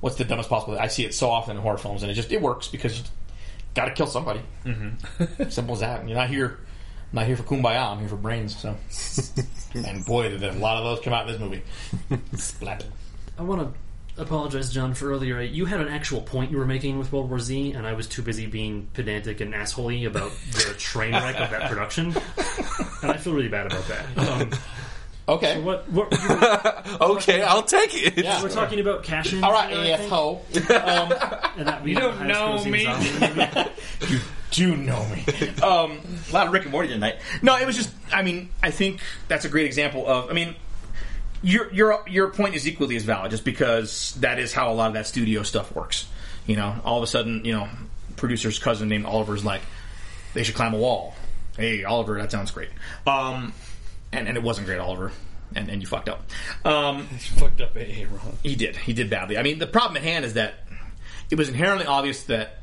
what's 0.00 0.16
the 0.16 0.24
dumbest 0.24 0.48
possible. 0.48 0.78
I 0.78 0.88
see 0.88 1.04
it 1.04 1.14
so 1.14 1.30
often 1.30 1.56
in 1.56 1.62
horror 1.62 1.78
films, 1.78 2.02
and 2.02 2.10
it 2.10 2.14
just, 2.14 2.32
it 2.32 2.40
works 2.40 2.68
because 2.68 2.98
you 2.98 3.04
got 3.74 3.86
to 3.86 3.92
kill 3.92 4.06
somebody. 4.06 4.40
Mm-hmm. 4.64 5.44
Simple 5.50 5.74
as 5.74 5.80
that. 5.80 6.00
And 6.00 6.08
you're 6.08 6.18
not 6.18 6.28
here, 6.28 6.58
I'm 7.12 7.16
not 7.16 7.26
here 7.26 7.36
for 7.36 7.42
kumbaya, 7.42 7.90
I'm 7.92 7.98
here 7.98 8.08
for 8.08 8.16
brains, 8.16 8.56
so. 8.56 8.76
and 9.74 10.04
boy, 10.06 10.28
did 10.30 10.42
a 10.42 10.52
lot 10.52 10.76
of 10.78 10.84
those 10.84 11.04
come 11.04 11.12
out 11.12 11.26
in 11.28 11.32
this 11.32 11.40
movie. 11.40 11.62
Splat. 12.36 12.84
I 13.38 13.42
want 13.42 13.60
to 13.62 13.78
apologize, 14.18 14.72
John, 14.72 14.94
for 14.94 15.10
earlier. 15.10 15.40
You 15.40 15.64
had 15.66 15.80
an 15.80 15.88
actual 15.88 16.20
point 16.20 16.50
you 16.50 16.58
were 16.58 16.66
making 16.66 16.98
with 16.98 17.12
World 17.12 17.28
War 17.30 17.38
Z, 17.40 17.72
and 17.72 17.86
I 17.86 17.92
was 17.94 18.06
too 18.06 18.22
busy 18.22 18.46
being 18.46 18.88
pedantic 18.94 19.40
and 19.40 19.54
assholey 19.54 20.06
about 20.06 20.32
the 20.52 20.74
train 20.78 21.12
wreck 21.12 21.36
of 21.38 21.50
that 21.50 21.68
production, 21.70 22.14
and 23.02 23.10
I 23.10 23.16
feel 23.16 23.32
really 23.34 23.48
bad 23.48 23.66
about 23.66 23.86
that. 23.88 24.06
Um, 24.42 24.50
Okay. 25.28 25.60
what, 25.62 25.88
what 25.88 26.10
you 26.10 26.28
were, 26.28 26.82
Okay, 27.12 27.42
I'll 27.42 27.62
take 27.62 27.94
it. 27.94 28.18
Yeah. 28.24 28.42
we're 28.42 28.48
talking 28.48 28.80
about 28.80 29.04
cash 29.04 29.32
in. 29.32 29.44
All 29.44 29.52
right, 29.52 29.72
AFO. 29.72 30.40
And 31.56 31.68
that 31.68 31.86
You 31.86 31.94
don't 31.94 32.26
know 32.26 32.62
me. 32.64 32.88
you 34.08 34.18
do 34.50 34.76
know 34.76 35.06
me. 35.06 35.24
Um, 35.62 36.00
a 36.28 36.32
lot 36.32 36.48
of 36.48 36.52
Rick 36.52 36.64
and 36.64 36.72
Morty 36.72 36.88
tonight. 36.88 37.16
No, 37.40 37.56
it 37.56 37.64
was 37.66 37.76
just. 37.76 37.90
I 38.12 38.22
mean, 38.22 38.50
I 38.64 38.72
think 38.72 39.00
that's 39.28 39.44
a 39.44 39.48
great 39.48 39.66
example 39.66 40.06
of. 40.08 40.28
I 40.28 40.32
mean, 40.32 40.56
your 41.42 41.72
your 41.72 42.04
your 42.08 42.28
point 42.28 42.54
is 42.54 42.66
equally 42.66 42.96
as 42.96 43.04
valid, 43.04 43.30
just 43.30 43.44
because 43.44 44.14
that 44.20 44.38
is 44.38 44.52
how 44.52 44.72
a 44.72 44.74
lot 44.74 44.88
of 44.88 44.94
that 44.94 45.06
studio 45.06 45.42
stuff 45.42 45.74
works. 45.74 46.06
You 46.46 46.56
know, 46.56 46.74
all 46.84 46.96
of 46.98 47.02
a 47.02 47.06
sudden, 47.06 47.44
you 47.44 47.52
know, 47.52 47.68
producer's 48.16 48.58
cousin 48.58 48.88
named 48.88 49.06
Oliver's 49.06 49.44
like, 49.44 49.62
they 50.34 50.42
should 50.42 50.54
climb 50.54 50.74
a 50.74 50.78
wall. 50.78 51.14
Hey, 51.56 51.84
Oliver, 51.84 52.18
that 52.18 52.30
sounds 52.32 52.50
great. 52.50 52.70
Um, 53.06 53.52
and 54.12 54.28
and 54.28 54.36
it 54.36 54.42
wasn't 54.42 54.66
great, 54.66 54.78
Oliver. 54.78 55.12
And, 55.54 55.68
and 55.68 55.82
you 55.82 55.86
fucked 55.86 56.08
up. 56.08 56.22
Um, 56.64 57.06
fucked 57.36 57.60
up 57.60 57.76
AA 57.76 58.06
wrong. 58.10 58.38
he 58.42 58.56
did. 58.56 58.74
He 58.74 58.94
did 58.94 59.10
badly. 59.10 59.36
I 59.36 59.42
mean, 59.42 59.58
the 59.58 59.66
problem 59.66 59.98
at 59.98 60.02
hand 60.02 60.24
is 60.24 60.34
that 60.34 60.54
it 61.30 61.36
was 61.36 61.50
inherently 61.50 61.86
obvious 61.86 62.24
that 62.24 62.62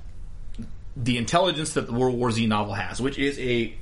the 0.97 1.18
intelligence 1.18 1.73
that 1.73 1.85
the 1.85 1.93
World 1.93 2.15
War 2.15 2.31
Z 2.31 2.45
novel 2.47 2.73
has, 2.73 2.99
which 2.99 3.19
is 3.19 3.38
a 3.39 3.76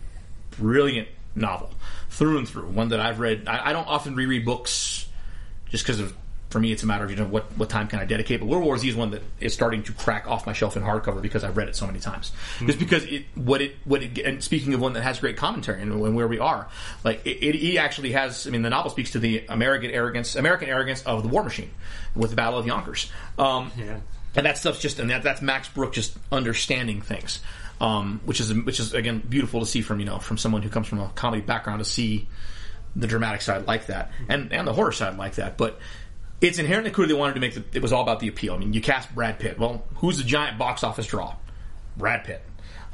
brilliant 0.52 1.08
novel 1.38 1.70
through 2.10 2.40
and 2.40 2.48
through, 2.50 2.68
one 2.70 2.90
that 2.90 3.00
I've 3.00 3.20
read. 3.20 3.48
I, 3.48 3.70
I 3.70 3.74
don't 3.74 3.88
often 3.88 4.16
reread 4.16 4.46
books 4.46 5.08
just 5.70 5.84
because 5.86 6.00
of. 6.00 6.14
For 6.50 6.62
me, 6.62 6.72
it's 6.72 6.82
a 6.82 6.86
matter 6.86 7.04
of 7.04 7.10
you 7.12 7.18
know 7.18 7.26
what 7.28 7.44
what 7.58 7.70
time 7.70 7.90
can 7.90 8.00
I 8.00 8.06
dedicate. 8.06 8.40
But 8.40 8.46
World 8.46 8.64
War 8.64 8.78
Z 8.78 8.88
is 8.88 8.96
one 8.96 9.12
that 9.12 9.22
is 9.42 9.54
starting 9.54 9.84
to 9.84 9.92
crack 9.92 10.30
off 10.30 10.46
my 10.46 10.54
shelf 10.54 10.78
in 10.78 10.82
hardcover 10.82 11.22
because 11.22 11.44
I've 11.44 11.58
read 11.58 11.68
it 11.68 11.76
so 11.76 11.86
many 11.86 12.00
times. 12.00 12.32
Just 12.66 12.80
because 12.80 13.04
it 13.04 13.26
what 13.36 13.62
it 13.62 13.76
what 13.84 14.02
it 14.02 14.18
and 14.20 14.42
speaking 14.42 14.74
of 14.74 14.80
one 14.80 14.94
that 14.94 15.02
has 15.04 15.20
great 15.20 15.36
commentary 15.36 15.82
and, 15.82 15.92
and 15.92 16.16
where 16.16 16.26
we 16.28 16.40
are, 16.40 16.70
like 17.04 17.22
it, 17.26 17.44
it, 17.44 17.56
it 17.62 17.78
actually 17.78 18.14
has. 18.14 18.48
I 18.48 18.52
mean, 18.52 18.62
the 18.62 18.70
novel 18.70 18.90
speaks 18.92 19.12
to 19.12 19.20
the 19.20 19.44
American 19.50 19.92
arrogance 19.92 20.38
American 20.38 20.70
arrogance 20.70 21.04
of 21.04 21.22
the 21.22 21.28
war 21.28 21.44
machine 21.44 21.70
with 22.16 22.30
the 22.30 22.38
Battle 22.38 22.58
of 22.58 22.66
Yonkers. 22.66 23.12
Um, 23.38 23.70
Yeah. 23.78 23.98
and 24.34 24.46
that 24.46 24.58
stuff's 24.58 24.80
just 24.80 25.00
and 25.00 25.10
that, 25.10 25.24
that's 25.24 25.42
Max 25.42 25.68
Brooks 25.68 25.96
just 25.96 26.18
understanding 26.32 27.02
things, 27.02 27.42
um, 27.80 28.22
which 28.26 28.40
is 28.40 28.54
which 28.54 28.80
is 28.80 28.94
again 28.94 29.22
beautiful 29.28 29.60
to 29.60 29.66
see 29.66 29.82
from 29.82 30.00
you 30.00 30.06
know 30.06 30.20
from 30.20 30.38
someone 30.38 30.62
who 30.62 30.70
comes 30.70 30.88
from 30.88 31.00
a 31.00 31.10
comedy 31.10 31.42
background 31.42 31.80
to 31.80 31.86
see 31.86 32.28
the 32.96 33.08
dramatic 33.08 33.42
side 33.42 33.68
like 33.68 33.88
that 33.88 34.12
and 34.28 34.52
and 34.52 34.68
the 34.68 34.74
horror 34.74 34.92
side 34.92 35.18
like 35.18 35.36
that. 35.36 35.58
But 35.58 35.80
it's 36.42 36.60
inherently 36.60 36.92
cool 36.92 37.08
they 37.08 37.14
wanted 37.14 37.36
to 37.36 37.40
make 37.40 37.56
the, 37.56 37.64
it 37.74 37.82
was 37.82 37.92
all 37.92 38.04
about 38.04 38.20
the 38.20 38.28
appeal. 38.28 38.54
I 38.54 38.58
mean, 38.58 38.74
you 38.74 38.82
cast 38.82 39.14
Brad 39.14 39.40
Pitt. 39.40 39.58
Well, 39.58 39.84
who's 39.96 40.18
the 40.18 40.24
giant 40.24 40.58
box 40.58 40.84
office 40.84 41.08
draw? 41.08 41.36
Brad 41.96 42.24
Pitt. 42.24 42.44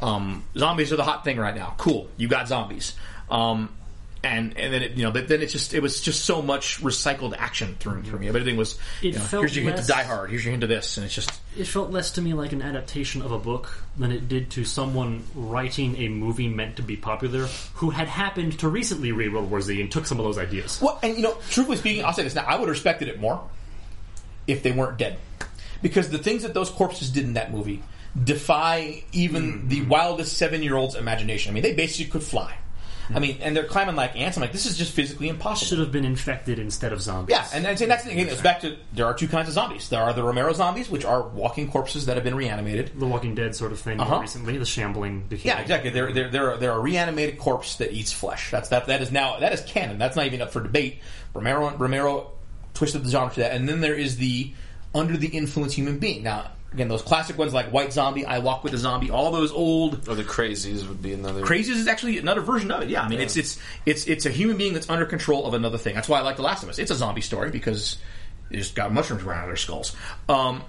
Um, 0.01 0.43
zombies 0.57 0.91
are 0.91 0.97
the 0.97 1.03
hot 1.03 1.23
thing 1.23 1.37
right 1.37 1.55
now. 1.55 1.75
Cool, 1.77 2.09
you 2.17 2.27
got 2.27 2.47
zombies. 2.47 2.95
Um, 3.29 3.69
and 4.23 4.57
and 4.57 4.73
then 4.73 4.81
it, 4.81 4.91
you 4.93 5.03
know 5.03 5.11
then 5.11 5.41
it's 5.41 5.51
just 5.51 5.73
it 5.73 5.81
was 5.81 5.99
just 5.99 6.23
so 6.23 6.41
much 6.41 6.81
recycled 6.81 7.35
action 7.37 7.75
through 7.79 7.93
and 7.93 8.07
through 8.07 8.19
me. 8.19 8.29
Everything 8.29 8.55
was 8.55 8.79
It 9.01 9.07
you 9.07 9.11
know, 9.13 9.19
felt 9.19 9.41
here's 9.41 9.55
your 9.55 9.65
hint 9.65 9.75
to 9.75 9.81
less- 9.81 9.87
Die 9.87 10.03
Hard. 10.03 10.29
Here's 10.29 10.45
your 10.45 10.51
hint 10.51 10.61
to 10.61 10.67
this, 10.67 10.97
and 10.97 11.05
it's 11.05 11.13
just 11.13 11.31
It 11.57 11.67
felt 11.67 11.91
less 11.91 12.11
to 12.11 12.21
me 12.21 12.33
like 12.33 12.53
an 12.53 12.61
adaptation 12.61 13.21
of 13.21 13.31
a 13.31 13.37
book 13.37 13.83
than 13.97 14.11
it 14.11 14.29
did 14.29 14.49
to 14.51 14.63
someone 14.63 15.23
writing 15.35 15.97
a 15.97 16.07
movie 16.07 16.47
meant 16.47 16.77
to 16.77 16.81
be 16.81 16.95
popular 16.95 17.47
who 17.75 17.89
had 17.89 18.07
happened 18.07 18.59
to 18.59 18.69
recently 18.69 19.11
read 19.11 19.33
World 19.33 19.51
War 19.51 19.61
Z 19.61 19.79
and 19.79 19.91
took 19.91 20.05
some 20.05 20.19
of 20.19 20.25
those 20.25 20.37
ideas. 20.37 20.79
Well, 20.81 20.99
and 21.03 21.17
you 21.17 21.23
know, 21.23 21.37
truthfully 21.49 21.77
speaking, 21.77 22.05
I'll 22.05 22.13
say 22.13 22.23
this 22.23 22.35
now: 22.35 22.45
I 22.45 22.53
would 22.55 22.67
have 22.67 22.75
respected 22.75 23.09
it 23.09 23.19
more 23.19 23.43
if 24.47 24.63
they 24.63 24.71
weren't 24.71 24.97
dead, 24.97 25.19
because 25.81 26.09
the 26.09 26.17
things 26.17 26.43
that 26.43 26.53
those 26.53 26.69
corpses 26.69 27.09
did 27.09 27.25
in 27.25 27.33
that 27.33 27.51
movie 27.51 27.83
defy 28.21 29.03
even 29.11 29.63
mm. 29.63 29.69
the 29.69 29.81
wildest 29.81 30.37
seven-year-old's 30.37 30.95
imagination. 30.95 31.51
I 31.51 31.53
mean, 31.53 31.63
they 31.63 31.73
basically 31.73 32.11
could 32.11 32.23
fly. 32.23 32.55
I 33.13 33.19
mean, 33.19 33.37
and 33.41 33.55
they're 33.55 33.65
climbing 33.65 33.95
like 33.95 34.15
ants. 34.15 34.37
I'm 34.37 34.41
like, 34.41 34.51
this 34.51 34.65
is 34.65 34.77
just 34.77 34.93
physically 34.93 35.29
impossible. 35.29 35.67
Should 35.67 35.79
have 35.79 35.91
been 35.91 36.05
infected 36.05 36.59
instead 36.59 36.93
of 36.93 37.01
zombies. 37.01 37.35
Yeah, 37.35 37.47
and, 37.53 37.65
and 37.65 37.77
so 37.77 37.85
that's 37.85 38.03
the 38.03 38.09
thing. 38.09 38.19
Again, 38.19 38.31
it's 38.33 38.41
back 38.41 38.61
to 38.61 38.77
there 38.93 39.05
are 39.05 39.13
two 39.13 39.27
kinds 39.27 39.47
of 39.47 39.53
zombies. 39.55 39.89
There 39.89 40.01
are 40.01 40.13
the 40.13 40.23
Romero 40.23 40.53
zombies, 40.53 40.89
which 40.89 41.03
are 41.05 41.21
walking 41.21 41.69
corpses 41.69 42.05
that 42.05 42.15
have 42.15 42.23
been 42.23 42.35
reanimated. 42.35 42.91
The 42.99 43.05
Walking 43.05 43.35
Dead 43.35 43.55
sort 43.55 43.71
of 43.71 43.79
thing 43.79 43.99
Uh-huh. 43.99 44.19
recently, 44.19 44.57
the 44.57 44.65
shambling. 44.65 45.27
decay. 45.27 45.49
Yeah, 45.49 45.59
exactly. 45.59 45.89
They're 45.89 46.13
they're 46.13 46.29
they're, 46.29 46.57
they're 46.57 46.71
a 46.71 46.79
reanimated 46.79 47.39
corpse 47.39 47.75
that 47.77 47.91
eats 47.91 48.11
flesh. 48.11 48.51
That's 48.51 48.69
that 48.69 48.85
that 48.87 49.01
is 49.01 49.11
now 49.11 49.39
that 49.39 49.53
is 49.53 49.61
canon. 49.61 49.97
That's 49.97 50.15
not 50.15 50.25
even 50.25 50.41
up 50.41 50.51
for 50.51 50.61
debate. 50.61 50.99
Romero 51.33 51.75
Romero 51.77 52.31
twisted 52.73 53.03
the 53.03 53.09
genre 53.09 53.33
to 53.33 53.39
that, 53.41 53.51
and 53.53 53.67
then 53.67 53.81
there 53.81 53.95
is 53.95 54.17
the 54.17 54.53
under 54.95 55.17
the 55.17 55.27
influence 55.27 55.73
human 55.73 55.97
being. 55.99 56.23
Now 56.23 56.51
again, 56.73 56.87
those 56.87 57.01
classic 57.01 57.37
ones 57.37 57.53
like 57.53 57.71
White 57.71 57.93
Zombie, 57.93 58.25
I 58.25 58.39
Walk 58.39 58.63
with 58.63 58.73
a 58.73 58.77
Zombie, 58.77 59.11
all 59.11 59.31
those 59.31 59.51
old 59.51 60.07
Or 60.09 60.15
the 60.15 60.23
crazies 60.23 60.87
would 60.87 61.01
be 61.01 61.13
another. 61.13 61.43
Crazies 61.43 61.69
is 61.69 61.87
actually 61.87 62.17
another 62.17 62.41
version 62.41 62.71
of 62.71 62.81
it. 62.81 62.89
Yeah, 62.89 63.03
I 63.03 63.09
mean 63.09 63.21
it's 63.21 63.37
it's 63.37 63.59
it's 63.85 64.07
it's 64.07 64.25
a 64.25 64.29
human 64.29 64.57
being 64.57 64.73
that's 64.73 64.89
under 64.89 65.05
control 65.05 65.45
of 65.45 65.53
another 65.53 65.77
thing. 65.77 65.95
That's 65.95 66.09
why 66.09 66.19
I 66.19 66.21
like 66.21 66.35
The 66.35 66.41
Last 66.41 66.63
of 66.63 66.69
Us. 66.69 66.79
It's 66.79 66.91
a 66.91 66.95
zombie 66.95 67.21
story 67.21 67.51
because 67.51 67.97
they 68.49 68.57
just 68.57 68.75
got 68.75 68.91
mushrooms 68.91 69.21
of 69.21 69.27
their 69.27 69.55
skulls. 69.55 69.95
Um, 70.27 70.63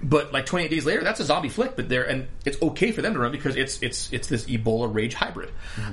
but 0.00 0.32
like 0.32 0.46
28 0.46 0.68
days 0.70 0.86
later, 0.86 1.02
that's 1.02 1.20
a 1.20 1.24
zombie 1.24 1.48
flick. 1.48 1.74
But 1.76 1.88
there 1.88 2.04
and 2.04 2.28
it's 2.44 2.60
okay 2.62 2.92
for 2.92 3.02
them 3.02 3.14
to 3.14 3.20
run 3.20 3.32
because 3.32 3.56
it's 3.56 3.82
it's 3.82 4.12
it's 4.12 4.28
this 4.28 4.44
Ebola 4.46 4.92
rage 4.92 5.14
hybrid. 5.14 5.50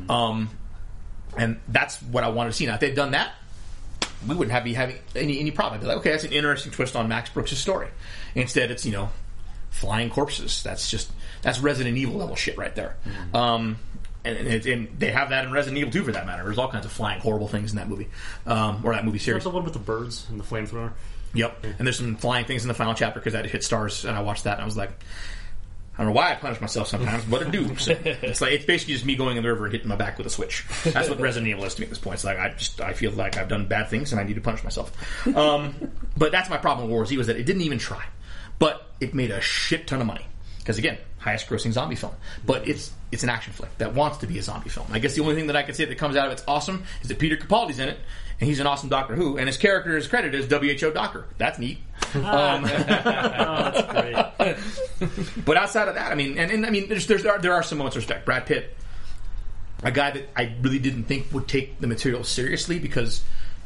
Um, 0.09 0.49
and 1.37 1.59
that's 1.67 2.01
what 2.01 2.23
I 2.23 2.29
wanted 2.29 2.51
to 2.51 2.55
see. 2.55 2.65
Now 2.67 2.75
if 2.75 2.79
they'd 2.79 2.95
done 2.95 3.11
that, 3.11 3.33
we 4.27 4.35
wouldn't 4.35 4.53
have 4.53 4.63
be 4.63 4.73
having 4.73 4.97
any 5.15 5.39
any 5.39 5.51
problem. 5.51 5.79
I'd 5.79 5.81
be 5.81 5.87
like, 5.87 5.97
okay, 5.97 6.11
that's 6.11 6.23
an 6.23 6.33
interesting 6.33 6.71
twist 6.71 6.95
on 6.95 7.07
Max 7.07 7.31
Brooks' 7.31 7.57
story. 7.57 7.87
Instead, 8.35 8.69
it's 8.69 8.85
you 8.85 8.91
know 8.91 9.09
flying 9.75 10.09
corpses. 10.09 10.63
That's 10.63 10.89
just 10.89 11.11
that's 11.41 11.59
Resident 11.59 11.97
Evil 11.97 12.15
level 12.15 12.35
shit 12.35 12.57
right 12.57 12.73
there. 12.75 12.95
Um, 13.33 13.77
and, 14.23 14.37
and, 14.37 14.65
and 14.65 14.99
they 14.99 15.11
have 15.11 15.29
that 15.29 15.45
in 15.45 15.51
Resident 15.51 15.77
Evil 15.77 15.91
2 15.91 16.03
for 16.05 16.11
that 16.13 16.25
matter. 16.25 16.43
There's 16.43 16.57
all 16.57 16.71
kinds 16.71 16.85
of 16.85 16.91
flying 16.91 17.19
horrible 17.19 17.47
things 17.47 17.71
in 17.71 17.77
that 17.77 17.87
movie 17.87 18.07
um, 18.47 18.81
or 18.83 18.93
that 18.93 19.05
movie 19.05 19.19
series. 19.19 19.43
the 19.43 19.49
one 19.51 19.63
with 19.63 19.73
the 19.73 19.79
birds 19.79 20.25
and 20.29 20.39
the 20.39 20.43
flamethrower. 20.43 20.93
Yep. 21.35 21.65
And 21.77 21.85
there's 21.85 21.97
some 21.97 22.15
flying 22.15 22.45
things 22.45 22.63
in 22.63 22.69
the 22.69 22.73
final 22.73 22.93
chapter 22.93 23.19
because 23.19 23.33
that 23.33 23.45
hit 23.45 23.63
stars, 23.63 24.05
and 24.05 24.17
I 24.17 24.21
watched 24.21 24.45
that 24.45 24.53
and 24.53 24.61
I 24.61 24.65
was 24.65 24.77
like. 24.77 24.91
I 25.97 26.03
don't 26.03 26.07
know 26.07 26.19
why 26.19 26.31
I 26.31 26.35
punish 26.35 26.59
myself 26.59 26.89
sometimes, 26.89 27.23
but 27.23 27.47
I 27.47 27.49
do. 27.49 27.73
So 27.79 27.97
it's 28.03 28.41
like 28.41 28.51
it's 28.51 28.65
basically 28.65 28.95
just 28.95 29.05
me 29.05 29.15
going 29.15 29.37
in 29.37 29.43
the 29.43 29.49
river 29.49 29.63
and 29.63 29.71
hitting 29.71 29.87
my 29.87 29.95
back 29.95 30.17
with 30.17 30.27
a 30.27 30.29
switch. 30.29 30.65
That's 30.83 31.07
what 31.07 31.21
Resident 31.21 31.49
Evil 31.49 31.63
is 31.63 31.73
to 31.75 31.79
me 31.79 31.85
at 31.85 31.89
this 31.89 31.99
point. 31.99 32.15
It's 32.15 32.25
like 32.25 32.37
I 32.37 32.49
just 32.49 32.81
I 32.81 32.91
feel 32.91 33.13
like 33.13 33.37
I've 33.37 33.47
done 33.47 33.67
bad 33.67 33.87
things 33.87 34.11
and 34.11 34.19
I 34.19 34.25
need 34.25 34.33
to 34.33 34.41
punish 34.41 34.61
myself. 34.61 34.91
Um, 35.25 35.73
but 36.17 36.33
that's 36.33 36.49
my 36.49 36.57
problem 36.57 36.87
with 36.87 36.93
War 36.93 37.05
Z 37.05 37.15
was 37.15 37.27
that 37.27 37.37
it 37.37 37.45
didn't 37.45 37.61
even 37.61 37.77
try, 37.77 38.03
but 38.59 38.84
it 38.99 39.13
made 39.13 39.31
a 39.31 39.41
shit 39.41 39.87
ton 39.87 40.01
of 40.01 40.07
money 40.07 40.25
because 40.59 40.77
again, 40.77 40.97
highest 41.19 41.47
grossing 41.47 41.71
zombie 41.71 41.95
film. 41.95 42.13
But 42.45 42.67
it's 42.67 42.91
it's 43.11 43.23
an 43.23 43.29
action 43.29 43.53
flick 43.53 43.75
that 43.77 43.93
wants 43.93 44.17
to 44.19 44.27
be 44.27 44.37
a 44.39 44.41
zombie 44.41 44.69
film. 44.69 44.87
I 44.91 44.99
guess 44.99 45.15
the 45.15 45.21
only 45.21 45.35
thing 45.35 45.47
that 45.47 45.55
I 45.55 45.63
could 45.63 45.75
say 45.75 45.85
that 45.85 45.97
comes 45.97 46.15
out 46.15 46.27
of 46.27 46.31
it's 46.31 46.43
awesome 46.47 46.83
is 47.01 47.07
that 47.07 47.19
Peter 47.19 47.37
Capaldi's 47.37 47.79
in 47.79 47.89
it 47.89 47.97
and 48.39 48.49
he's 48.49 48.59
an 48.59 48.67
awesome 48.67 48.89
Doctor 48.89 49.15
Who 49.15 49.37
and 49.37 49.47
his 49.47 49.57
character 49.57 49.95
is 49.95 50.07
credited 50.07 50.51
as 50.51 50.51
WHO 50.51 50.91
Doctor. 50.91 51.25
That's 51.37 51.59
neat. 51.59 51.79
Um, 52.13 52.23
Oh, 53.47 53.71
that's 53.71 53.91
great. 53.91 55.35
but 55.45 55.57
outside 55.57 55.87
of 55.87 55.95
that, 55.95 56.11
I 56.11 56.15
mean, 56.15 56.37
and, 56.37 56.51
and 56.51 56.65
I 56.65 56.69
mean, 56.69 56.89
there's, 56.89 57.07
there's 57.07 57.23
there, 57.23 57.33
are, 57.33 57.39
there 57.39 57.53
are 57.53 57.63
some 57.63 57.77
moments 57.77 57.95
of 57.95 58.01
respect. 58.01 58.25
Brad 58.25 58.45
Pitt, 58.45 58.75
a 59.83 59.91
guy 59.91 60.11
that 60.11 60.29
I 60.35 60.55
really 60.61 60.79
didn't 60.79 61.05
think 61.05 61.31
would 61.31 61.47
take 61.47 61.79
the 61.79 61.87
material 61.87 62.23
seriously 62.23 62.79
because 62.79 63.23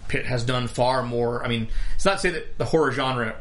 Pitt 0.08 0.26
has 0.26 0.44
done 0.44 0.68
far 0.68 1.04
more. 1.04 1.44
I 1.44 1.48
mean, 1.48 1.68
it's 1.96 2.06
not 2.06 2.16
to 2.16 2.20
say 2.20 2.30
that 2.32 2.58
the 2.58 2.66
horror 2.66 2.92
genre 2.92 3.36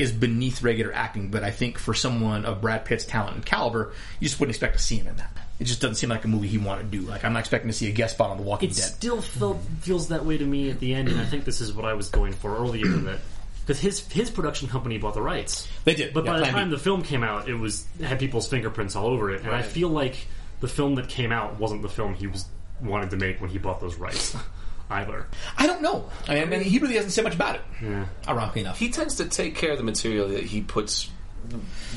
is 0.00 0.12
beneath 0.12 0.62
regular 0.62 0.92
acting, 0.94 1.28
but 1.28 1.44
I 1.44 1.50
think 1.50 1.78
for 1.78 1.94
someone 1.94 2.44
of 2.44 2.60
Brad 2.60 2.84
Pitt's 2.84 3.04
talent 3.04 3.36
and 3.36 3.46
caliber, 3.46 3.92
you 4.18 4.28
just 4.28 4.40
wouldn't 4.40 4.54
expect 4.54 4.76
to 4.76 4.82
see 4.82 4.96
him 4.96 5.06
in 5.08 5.16
that. 5.16 5.30
It 5.58 5.64
just 5.64 5.80
doesn't 5.82 5.96
seem 5.96 6.08
like 6.08 6.24
a 6.24 6.28
movie 6.28 6.48
he 6.48 6.56
wanted 6.58 6.90
to 6.90 6.98
do. 6.98 7.02
Like 7.06 7.24
I'm 7.24 7.32
not 7.34 7.40
expecting 7.40 7.70
to 7.70 7.76
see 7.76 7.88
a 7.88 7.92
guest 7.92 8.14
spot 8.14 8.30
on 8.30 8.38
The 8.38 8.42
Walking 8.42 8.70
It 8.70 8.76
Dead. 8.76 8.84
still 8.84 9.20
felt 9.20 9.60
feels 9.80 10.08
that 10.08 10.24
way 10.24 10.38
to 10.38 10.44
me 10.44 10.70
at 10.70 10.80
the 10.80 10.94
end, 10.94 11.08
and 11.08 11.20
I 11.20 11.24
think 11.26 11.44
this 11.44 11.60
is 11.60 11.72
what 11.72 11.84
I 11.84 11.92
was 11.94 12.08
going 12.08 12.32
for 12.32 12.56
earlier. 12.56 12.86
that 12.86 13.18
because 13.66 13.78
his 13.78 14.00
his 14.08 14.30
production 14.30 14.68
company 14.68 14.96
bought 14.98 15.12
the 15.14 15.20
rights, 15.22 15.68
They 15.84 15.94
did, 15.94 16.14
but 16.14 16.24
yeah, 16.24 16.32
by 16.32 16.38
the 16.38 16.44
Plan 16.44 16.54
B. 16.54 16.58
time 16.60 16.70
the 16.70 16.78
film 16.78 17.02
came 17.02 17.22
out, 17.22 17.48
it 17.48 17.54
was 17.54 17.86
had 18.02 18.18
people's 18.18 18.48
fingerprints 18.48 18.96
all 18.96 19.06
over 19.08 19.30
it, 19.30 19.40
and 19.42 19.50
I 19.50 19.56
Right. 19.56 19.64
feel 19.64 19.90
like 19.90 20.26
the 20.60 20.68
film 20.68 20.94
that 20.96 21.08
came 21.08 21.30
out 21.30 21.58
wasn't 21.60 21.82
the 21.82 21.88
film 21.90 22.14
he 22.14 22.26
was 22.26 22.46
wanted 22.80 23.10
to 23.10 23.16
make 23.18 23.40
when 23.42 23.50
he 23.50 23.58
bought 23.58 23.80
those 23.80 23.96
rights 23.96 24.34
either. 24.90 25.26
I 25.56 25.66
don't 25.66 25.82
know. 25.82 26.10
I 26.28 26.34
mean, 26.34 26.42
I 26.42 26.46
mean, 26.46 26.60
he 26.62 26.78
really 26.78 26.94
hasn't 26.94 27.12
said 27.12 27.24
much 27.24 27.34
about 27.34 27.56
it. 27.56 27.62
Yeah. 27.82 28.06
Ironically 28.28 28.62
enough. 28.62 28.78
He 28.78 28.90
tends 28.90 29.14
to 29.16 29.24
take 29.26 29.54
care 29.54 29.72
of 29.72 29.78
the 29.78 29.84
material 29.84 30.28
that 30.28 30.44
he 30.44 30.60
puts 30.62 31.08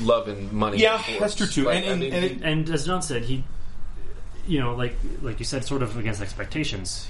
love 0.00 0.28
and 0.28 0.52
money. 0.52 0.78
Yeah, 0.78 0.98
towards. 0.98 1.20
that's 1.20 1.34
true, 1.34 1.46
too. 1.46 1.64
Like, 1.64 1.78
And- 1.78 1.84
I 1.86 1.88
and- 1.92 2.00
mean, 2.00 2.12
and 2.12 2.24
he- 2.24 2.42
And 2.44 2.70
as 2.70 2.86
John 2.86 3.02
said, 3.02 3.24
he, 3.24 3.44
you 4.46 4.60
know, 4.60 4.74
like 4.74 4.96
like 5.22 5.38
you 5.38 5.44
said, 5.44 5.64
sort 5.64 5.82
of 5.82 5.96
against 5.96 6.20
expectations, 6.22 7.08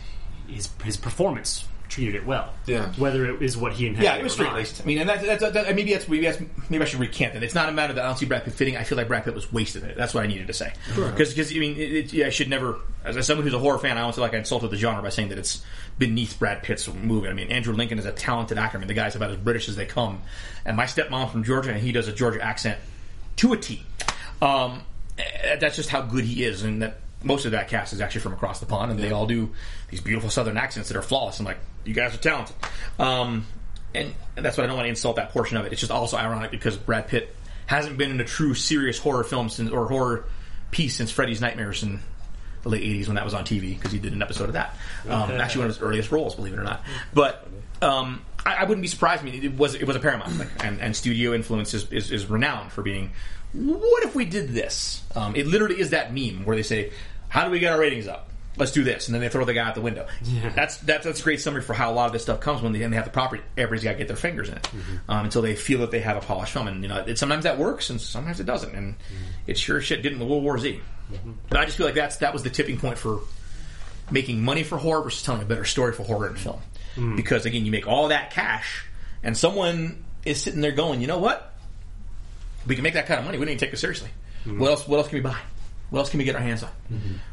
his 0.48 0.68
his 0.84 0.96
performance 0.96 1.64
treated 1.88 2.14
it 2.14 2.26
well. 2.26 2.52
Yeah. 2.66 2.92
Whether 2.94 3.26
it 3.26 3.42
is 3.42 3.56
what 3.56 3.72
he 3.72 3.86
intended. 3.86 4.04
Yeah, 4.04 4.16
it 4.16 4.22
was 4.22 4.32
or 4.32 4.34
straight 4.34 4.46
not. 4.46 4.56
laced. 4.56 4.82
I 4.82 4.84
mean, 4.84 4.98
and 4.98 5.08
that's, 5.08 5.24
that's, 5.24 5.52
that, 5.52 5.74
maybe 5.74 5.92
that's 5.92 6.08
maybe 6.08 6.24
that's 6.24 6.40
maybe 6.68 6.82
I 6.82 6.86
should 6.86 7.00
recant 7.00 7.34
that. 7.34 7.42
It's 7.42 7.54
not 7.54 7.68
a 7.68 7.72
matter 7.72 7.92
that 7.92 8.04
I 8.04 8.08
don't 8.08 8.18
see 8.18 8.26
Brad 8.26 8.44
Pitt 8.44 8.54
fitting. 8.54 8.76
I 8.76 8.84
feel 8.84 8.98
like 8.98 9.08
Brad 9.08 9.24
Pitt 9.24 9.34
was 9.34 9.52
wasted 9.52 9.84
in 9.84 9.90
it. 9.90 9.96
That's 9.96 10.14
what 10.14 10.24
I 10.24 10.26
needed 10.26 10.46
to 10.48 10.52
say. 10.52 10.72
Because 10.94 11.36
I 11.38 11.58
mean, 11.58 11.76
it, 11.76 11.92
it, 11.92 12.12
yeah, 12.12 12.26
I 12.26 12.30
should 12.30 12.48
never. 12.48 12.80
As, 13.04 13.16
as 13.16 13.26
someone 13.26 13.44
who's 13.44 13.54
a 13.54 13.58
horror 13.58 13.78
fan, 13.78 13.98
I 13.98 14.00
don't 14.00 14.14
feel 14.14 14.22
like 14.22 14.34
I 14.34 14.38
insulted 14.38 14.70
the 14.70 14.76
genre 14.76 15.02
by 15.02 15.10
saying 15.10 15.28
that 15.28 15.38
it's 15.38 15.62
beneath 15.98 16.38
Brad 16.38 16.62
Pitt's 16.62 16.92
movie. 16.92 17.28
I 17.28 17.32
mean, 17.32 17.50
Andrew 17.50 17.74
Lincoln 17.74 17.98
is 17.98 18.06
a 18.06 18.12
talented 18.12 18.58
actor. 18.58 18.78
I 18.78 18.80
mean, 18.80 18.88
the 18.88 18.94
guy's 18.94 19.14
about 19.14 19.30
as 19.30 19.36
British 19.36 19.68
as 19.68 19.76
they 19.76 19.86
come. 19.86 20.22
And 20.64 20.76
my 20.76 20.84
stepmom 20.84 21.30
from 21.30 21.44
Georgia, 21.44 21.70
and 21.70 21.80
he 21.80 21.92
does 21.92 22.08
a 22.08 22.12
Georgia 22.12 22.42
accent 22.42 22.78
to 23.36 23.52
a 23.52 23.56
T. 23.56 23.82
Um, 24.40 24.82
eh, 25.18 25.56
that's 25.56 25.76
just 25.76 25.90
how 25.90 26.02
good 26.02 26.24
he 26.24 26.44
is, 26.44 26.62
and 26.62 26.82
that 26.82 26.98
most 27.24 27.44
of 27.44 27.52
that 27.52 27.68
cast 27.68 27.92
is 27.92 28.00
actually 28.00 28.20
from 28.20 28.32
across 28.32 28.60
the 28.60 28.66
pond, 28.66 28.90
and 28.90 29.00
they 29.00 29.10
all 29.10 29.26
do 29.26 29.50
these 29.90 30.00
beautiful 30.00 30.30
Southern 30.30 30.56
accents 30.56 30.88
that 30.88 30.96
are 30.96 31.02
flawless. 31.02 31.38
I'm 31.38 31.46
like, 31.46 31.58
you 31.84 31.94
guys 31.94 32.14
are 32.14 32.18
talented, 32.18 32.56
um, 32.98 33.46
and, 33.94 34.14
and 34.36 34.44
that's 34.44 34.56
why 34.56 34.64
I 34.64 34.66
don't 34.66 34.76
want 34.76 34.86
to 34.86 34.90
insult 34.90 35.16
that 35.16 35.30
portion 35.30 35.56
of 35.56 35.66
it. 35.66 35.72
It's 35.72 35.80
just 35.80 35.92
also 35.92 36.16
ironic 36.16 36.50
because 36.50 36.76
Brad 36.76 37.08
Pitt 37.08 37.34
hasn't 37.66 37.96
been 37.96 38.10
in 38.10 38.20
a 38.20 38.24
true 38.24 38.54
serious 38.54 38.98
horror 38.98 39.24
film 39.24 39.48
since 39.48 39.70
or 39.70 39.88
horror 39.88 40.26
piece 40.70 40.96
since 40.96 41.10
Freddy's 41.10 41.40
Nightmares 41.40 41.82
in 41.82 42.00
the 42.62 42.68
late 42.68 42.82
'80s 42.82 43.06
when 43.06 43.16
that 43.16 43.24
was 43.24 43.34
on 43.34 43.44
TV 43.44 43.76
because 43.76 43.92
he 43.92 43.98
did 43.98 44.12
an 44.12 44.22
episode 44.22 44.48
of 44.48 44.52
that. 44.54 44.76
Um, 45.08 45.30
actually, 45.32 45.60
one 45.60 45.70
of 45.70 45.76
his 45.76 45.82
earliest 45.82 46.12
roles, 46.12 46.34
believe 46.34 46.52
it 46.52 46.58
or 46.58 46.64
not. 46.64 46.82
But 47.12 47.46
um, 47.82 48.22
I, 48.44 48.56
I 48.56 48.64
wouldn't 48.64 48.82
be 48.82 48.88
surprised. 48.88 49.22
I 49.22 49.24
mean, 49.24 49.44
it 49.44 49.56
was 49.56 49.74
it 49.74 49.86
was 49.86 49.96
a 49.96 50.00
Paramount 50.00 50.32
thing, 50.32 50.48
and, 50.60 50.80
and 50.80 50.96
studio 50.96 51.34
influence 51.34 51.74
is, 51.74 51.90
is, 51.92 52.10
is 52.10 52.26
renowned 52.26 52.72
for 52.72 52.82
being. 52.82 53.12
What 53.52 54.02
if 54.02 54.16
we 54.16 54.24
did 54.24 54.48
this? 54.48 55.04
Um, 55.14 55.36
it 55.36 55.46
literally 55.46 55.78
is 55.78 55.90
that 55.90 56.12
meme 56.12 56.44
where 56.44 56.56
they 56.56 56.64
say, 56.64 56.92
"How 57.34 57.44
do 57.44 57.50
we 57.50 57.58
get 57.58 57.72
our 57.72 57.80
ratings 57.80 58.06
up?" 58.06 58.30
Let's 58.56 58.70
do 58.70 58.84
this, 58.84 59.08
and 59.08 59.14
then 59.14 59.20
they 59.20 59.28
throw 59.28 59.44
the 59.44 59.52
guy 59.52 59.66
out 59.66 59.74
the 59.74 59.80
window. 59.80 60.06
That's 60.54 60.76
that's 60.78 61.04
that's 61.04 61.20
a 61.20 61.22
great 61.24 61.40
summary 61.40 61.62
for 61.62 61.74
how 61.74 61.90
a 61.90 61.94
lot 61.94 62.06
of 62.06 62.12
this 62.12 62.22
stuff 62.22 62.38
comes 62.38 62.62
when 62.62 62.72
they, 62.72 62.82
and 62.82 62.92
they 62.92 62.96
have 62.96 63.04
the 63.04 63.10
property. 63.10 63.42
Everybody's 63.56 63.82
got 63.82 63.92
to 63.92 63.98
get 63.98 64.06
their 64.06 64.16
fingers 64.16 64.48
in 64.48 64.54
it 64.54 64.62
mm-hmm. 64.62 65.10
um, 65.10 65.24
until 65.24 65.42
they 65.42 65.56
feel 65.56 65.80
that 65.80 65.90
they 65.90 65.98
have 65.98 66.16
a 66.16 66.20
polished 66.20 66.52
film, 66.52 66.68
and 66.68 66.80
you 66.80 66.88
know, 66.88 66.98
it, 66.98 67.18
sometimes 67.18 67.42
that 67.42 67.58
works, 67.58 67.90
and 67.90 68.00
sometimes 68.00 68.38
it 68.38 68.46
doesn't, 68.46 68.72
and 68.72 68.94
mm-hmm. 68.94 69.24
it 69.48 69.58
sure 69.58 69.80
shit 69.80 70.02
didn't 70.02 70.22
in 70.22 70.28
World 70.28 70.44
War 70.44 70.56
Z. 70.56 70.80
Mm-hmm. 71.12 71.32
But 71.48 71.58
I 71.58 71.64
just 71.64 71.76
feel 71.76 71.86
like 71.86 71.96
that's 71.96 72.18
that 72.18 72.32
was 72.32 72.44
the 72.44 72.50
tipping 72.50 72.78
point 72.78 72.96
for 72.96 73.20
making 74.12 74.40
money 74.40 74.62
for 74.62 74.78
horror 74.78 75.02
versus 75.02 75.24
telling 75.24 75.42
a 75.42 75.46
better 75.46 75.64
story 75.64 75.92
for 75.92 76.04
horror 76.04 76.28
in 76.28 76.36
film. 76.36 76.60
Mm. 76.94 77.16
Because 77.16 77.46
again, 77.46 77.64
you 77.66 77.72
make 77.72 77.88
all 77.88 78.08
that 78.08 78.30
cash, 78.30 78.86
and 79.24 79.36
someone 79.36 80.04
is 80.24 80.40
sitting 80.40 80.60
there 80.60 80.70
going, 80.70 81.00
you 81.00 81.08
know 81.08 81.18
what? 81.18 81.52
We 82.68 82.76
can 82.76 82.84
make 82.84 82.94
that 82.94 83.06
kind 83.06 83.18
of 83.18 83.26
money. 83.26 83.38
We 83.38 83.46
don't 83.46 83.52
even 83.54 83.60
take 83.60 83.72
it 83.72 83.78
seriously. 83.78 84.10
What 84.46 84.70
else? 84.70 84.86
What 84.86 84.98
else 84.98 85.08
can 85.08 85.16
we 85.16 85.22
buy? 85.22 85.38
What 85.94 86.00
else 86.00 86.10
can 86.10 86.18
we 86.18 86.24
get 86.24 86.34
our 86.34 86.42
hands 86.42 86.64
on? 86.64 86.70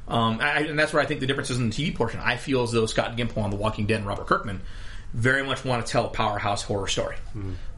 Um, 0.08 0.38
I, 0.40 0.60
and 0.60 0.78
that's 0.78 0.94
where 0.94 1.02
I 1.02 1.08
think 1.08 1.20
the 1.20 1.26
difference 1.26 1.50
is 1.50 1.58
in 1.58 1.72
the 1.72 1.76
TV 1.76 1.96
portion. 1.96 2.20
I 2.20 2.38
feel 2.38 2.62
as 2.62 2.72
though 2.72 2.86
Scott 2.86 3.18
Gimple 3.18 3.40
on 3.40 3.50
The 3.50 3.56
Walking 3.56 3.88
Dead 3.88 3.98
and 3.98 4.06
Robert 4.06 4.28
Kirkman 4.28 4.62
very 5.16 5.44
much 5.44 5.66
want 5.66 5.84
to 5.84 5.92
tell 5.92 6.06
a 6.06 6.10
powerhouse 6.10 6.62
horror 6.62 6.88
story, 6.88 7.16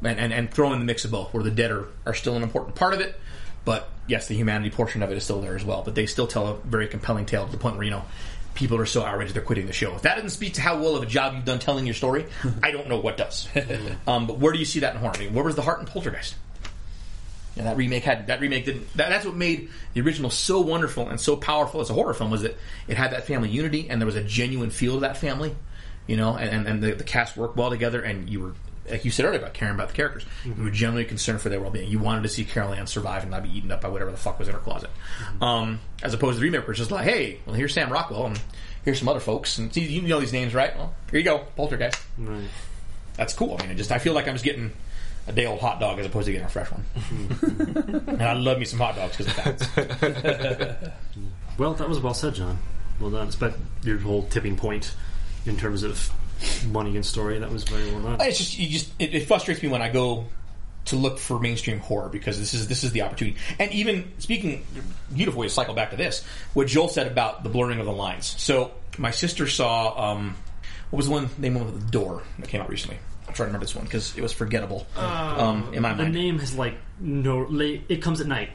and, 0.03 0.19
and 0.19 0.33
and 0.33 0.53
throw 0.53 0.73
in 0.73 0.79
the 0.79 0.85
mix 0.85 1.05
of 1.05 1.11
both, 1.11 1.33
where 1.33 1.41
the 1.41 1.51
dead 1.51 1.71
are, 1.71 1.87
are 2.05 2.13
still 2.13 2.35
an 2.35 2.43
important 2.43 2.75
part 2.75 2.93
of 2.93 2.99
it, 2.99 3.17
but 3.63 3.89
yes, 4.07 4.27
the 4.27 4.35
humanity 4.35 4.69
portion 4.69 5.01
of 5.01 5.09
it 5.09 5.15
is 5.15 5.23
still 5.23 5.39
there 5.39 5.55
as 5.55 5.63
well. 5.63 5.83
But 5.83 5.95
they 5.95 6.05
still 6.05 6.27
tell 6.27 6.47
a 6.47 6.55
very 6.57 6.89
compelling 6.89 7.25
tale 7.25 7.45
to 7.45 7.51
the 7.51 7.57
point 7.57 7.75
where 7.75 7.85
you 7.85 7.91
know 7.91 8.03
people 8.53 8.77
are 8.77 8.85
so 8.85 9.03
outraged 9.03 9.33
they're 9.33 9.41
quitting 9.41 9.67
the 9.67 9.73
show. 9.73 9.95
If 9.95 10.01
that 10.03 10.15
doesn't 10.15 10.31
speak 10.31 10.55
to 10.55 10.61
how 10.61 10.79
well 10.79 10.97
of 10.97 11.03
a 11.03 11.07
job 11.07 11.33
you've 11.33 11.45
done 11.45 11.59
telling 11.59 11.85
your 11.85 11.95
story, 11.95 12.25
I 12.63 12.71
don't 12.71 12.89
know 12.89 12.99
what 12.99 13.17
does. 13.17 13.47
um, 14.07 14.27
but 14.27 14.37
where 14.39 14.51
do 14.51 14.59
you 14.59 14.65
see 14.65 14.81
that 14.81 14.93
in 14.95 14.99
horror? 14.99 15.13
I 15.15 15.19
mean, 15.19 15.33
where 15.33 15.43
was 15.45 15.55
the 15.55 15.61
heart 15.61 15.79
in 15.79 15.85
Poltergeist? 15.85 16.35
Yeah, 17.55 17.63
that 17.63 17.77
remake 17.77 18.03
had 18.03 18.27
that 18.27 18.41
remake 18.41 18.65
didn't. 18.65 18.91
That, 18.95 19.09
that's 19.09 19.25
what 19.25 19.35
made 19.35 19.69
the 19.93 20.01
original 20.01 20.29
so 20.31 20.61
wonderful 20.61 21.07
and 21.07 21.19
so 21.19 21.35
powerful 21.35 21.81
as 21.81 21.89
a 21.89 21.93
horror 21.93 22.13
film 22.13 22.31
was 22.31 22.41
that 22.41 22.57
it 22.87 22.97
had 22.97 23.11
that 23.11 23.27
family 23.27 23.49
unity 23.49 23.89
and 23.89 24.01
there 24.01 24.05
was 24.07 24.15
a 24.15 24.23
genuine 24.23 24.71
feel 24.71 24.95
to 24.95 24.99
that 25.01 25.17
family, 25.17 25.55
you 26.07 26.17
know, 26.17 26.35
and, 26.35 26.67
and, 26.67 26.81
the, 26.81 26.93
the 26.93 27.03
cast 27.03 27.37
worked 27.37 27.55
well 27.55 27.69
together 27.69 28.01
and 28.01 28.29
you 28.29 28.39
were. 28.39 28.53
Like 28.89 29.05
you 29.05 29.11
said 29.11 29.25
earlier 29.25 29.39
about 29.39 29.53
caring 29.53 29.75
about 29.75 29.87
the 29.87 29.93
characters, 29.93 30.25
you 30.43 30.61
were 30.61 30.69
genuinely 30.69 31.05
concerned 31.05 31.39
for 31.39 31.47
their 31.47 31.61
well-being. 31.61 31.89
You 31.89 31.99
wanted 31.99 32.23
to 32.23 32.27
see 32.27 32.43
Carol 32.43 32.73
Anne 32.73 32.85
survive 32.85 33.21
and 33.21 33.31
not 33.31 33.43
be 33.43 33.57
eaten 33.57 33.71
up 33.71 33.79
by 33.79 33.87
whatever 33.87 34.11
the 34.11 34.17
fuck 34.17 34.39
was 34.39 34.49
in 34.49 34.53
her 34.53 34.59
closet, 34.59 34.89
um, 35.39 35.79
as 36.01 36.13
opposed 36.13 36.35
to 36.35 36.39
the 36.41 36.43
remake, 36.43 36.67
which 36.67 36.81
is 36.81 36.91
like, 36.91 37.05
hey, 37.05 37.39
well, 37.45 37.55
here's 37.55 37.73
Sam 37.73 37.89
Rockwell 37.89 38.25
and 38.25 38.41
here's 38.83 38.99
some 38.99 39.07
other 39.07 39.21
folks, 39.21 39.57
and 39.57 39.73
see, 39.73 39.85
you 39.85 40.01
know 40.01 40.19
these 40.19 40.33
names, 40.33 40.53
right? 40.53 40.75
Well, 40.75 40.93
here 41.09 41.19
you 41.19 41.23
go, 41.23 41.45
Poltergeist. 41.55 41.97
Right. 42.17 42.43
That's 43.15 43.33
cool. 43.33 43.55
I 43.57 43.61
mean, 43.61 43.71
it 43.71 43.75
just 43.75 43.89
I 43.89 43.99
feel 43.99 44.13
like 44.13 44.27
I'm 44.27 44.33
just 44.33 44.43
getting 44.43 44.73
a 45.27 45.31
day 45.31 45.45
old 45.45 45.59
hot 45.59 45.79
dog 45.79 45.99
as 45.99 46.05
opposed 46.05 46.25
to 46.25 46.31
getting 46.31 46.45
a 46.45 46.49
fresh 46.49 46.69
one. 46.71 46.85
and 48.07 48.21
I 48.21 48.33
love 48.33 48.59
me 48.59 48.65
some 48.65 48.79
hot 48.79 48.95
dogs 48.95 49.17
because 49.17 49.37
of 49.37 50.01
that. 50.01 50.93
Well, 51.57 51.75
that 51.75 51.87
was 51.87 51.99
well 51.99 52.15
said, 52.15 52.33
John. 52.33 52.57
Well 52.99 53.11
done. 53.11 53.29
But 53.39 53.55
your 53.83 53.99
whole 53.99 54.23
tipping 54.23 54.55
point 54.55 54.95
in 55.45 55.57
terms 55.57 55.83
of 55.83 56.11
money 56.71 56.95
and 56.95 57.05
story, 57.05 57.39
that 57.39 57.51
was 57.51 57.63
very 57.63 57.91
well 57.91 58.01
done. 58.01 58.21
It's 58.21 58.37
just 58.37 58.57
you 58.57 58.69
just 58.69 58.91
it, 58.99 59.13
it 59.13 59.27
frustrates 59.27 59.61
me 59.61 59.69
when 59.69 59.81
I 59.81 59.89
go 59.89 60.25
to 60.85 60.95
look 60.95 61.17
for 61.17 61.39
mainstream 61.39 61.79
horror 61.79 62.09
because 62.09 62.39
this 62.39 62.53
is 62.53 62.67
this 62.67 62.83
is 62.83 62.91
the 62.91 63.03
opportunity. 63.03 63.37
And 63.59 63.71
even 63.71 64.11
speaking, 64.19 64.65
beautiful 65.13 65.41
way 65.41 65.47
to 65.47 65.53
cycle 65.53 65.73
back 65.75 65.91
to 65.91 65.95
this, 65.95 66.25
what 66.53 66.67
Joel 66.67 66.89
said 66.89 67.07
about 67.07 67.43
the 67.43 67.49
blurring 67.49 67.79
of 67.79 67.85
the 67.85 67.93
lines. 67.93 68.25
So 68.41 68.71
my 68.97 69.11
sister 69.11 69.47
saw 69.47 70.11
um, 70.11 70.35
what 70.89 70.97
was 70.97 71.05
the 71.05 71.11
one 71.11 71.29
name 71.37 71.55
of 71.55 71.85
the 71.85 71.91
door 71.91 72.23
that 72.39 72.47
came 72.47 72.61
out 72.61 72.69
recently. 72.69 72.97
I'm 73.33 73.37
trying 73.37 73.47
to 73.47 73.49
remember 73.49 73.65
this 73.65 73.75
one 73.75 73.85
because 73.85 74.15
it 74.15 74.21
was 74.21 74.31
forgettable 74.31 74.85
um, 74.95 75.73
in 75.73 75.81
my 75.81 75.89
The 75.89 76.03
mind. 76.03 76.13
The 76.13 76.19
name 76.19 76.37
has 76.37 76.55
like 76.55 76.75
no. 76.99 77.47
It 77.89 77.99
comes 77.99 78.21
at 78.21 78.27
night. 78.27 78.51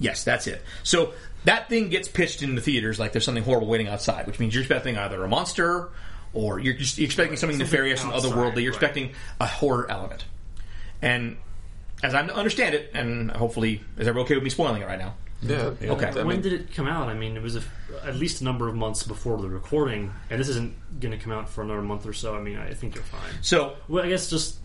Yes, 0.00 0.24
that's 0.24 0.48
it. 0.48 0.62
So 0.82 1.12
that 1.44 1.68
thing 1.68 1.90
gets 1.90 2.08
pitched 2.08 2.42
in 2.42 2.56
the 2.56 2.60
theaters 2.60 2.98
like 2.98 3.12
there's 3.12 3.24
something 3.24 3.44
horrible 3.44 3.68
waiting 3.68 3.86
outside, 3.86 4.26
which 4.26 4.40
means 4.40 4.52
you're 4.52 4.62
expecting 4.62 4.98
either 4.98 5.22
a 5.22 5.28
monster 5.28 5.90
or 6.32 6.58
you're 6.58 6.74
just 6.74 6.98
you're 6.98 7.04
expecting 7.04 7.36
something, 7.36 7.56
nefarious 7.56 8.02
and 8.02 8.12
otherworldly. 8.12 8.62
You're 8.62 8.72
right. 8.72 8.82
expecting 8.82 9.12
a 9.38 9.46
horror 9.46 9.88
element. 9.88 10.24
And 11.00 11.36
as 12.02 12.12
I 12.12 12.22
understand 12.22 12.74
it, 12.74 12.90
and 12.94 13.30
hopefully, 13.30 13.80
is 13.96 14.08
everybody 14.08 14.24
okay 14.24 14.34
with 14.34 14.42
me 14.42 14.50
spoiling 14.50 14.82
it 14.82 14.86
right 14.86 14.98
now? 14.98 15.14
Yeah. 15.42 15.72
Okay. 15.82 16.06
I 16.08 16.12
when 16.12 16.26
mean, 16.26 16.40
did 16.42 16.52
it 16.52 16.74
come 16.74 16.86
out? 16.86 17.08
I 17.08 17.14
mean, 17.14 17.36
it 17.36 17.42
was 17.42 17.56
a, 17.56 17.62
at 18.04 18.16
least 18.16 18.40
a 18.40 18.44
number 18.44 18.68
of 18.68 18.74
months 18.74 19.02
before 19.02 19.38
the 19.38 19.48
recording, 19.48 20.12
and 20.28 20.38
this 20.40 20.48
isn't 20.48 21.00
going 21.00 21.12
to 21.12 21.18
come 21.18 21.32
out 21.32 21.48
for 21.48 21.62
another 21.62 21.82
month 21.82 22.06
or 22.06 22.12
so. 22.12 22.36
I 22.36 22.40
mean, 22.40 22.58
I 22.58 22.74
think 22.74 22.94
you're 22.94 23.04
fine. 23.04 23.30
So, 23.40 23.76
Well, 23.88 24.04
I 24.04 24.08
guess 24.08 24.28
just 24.28 24.56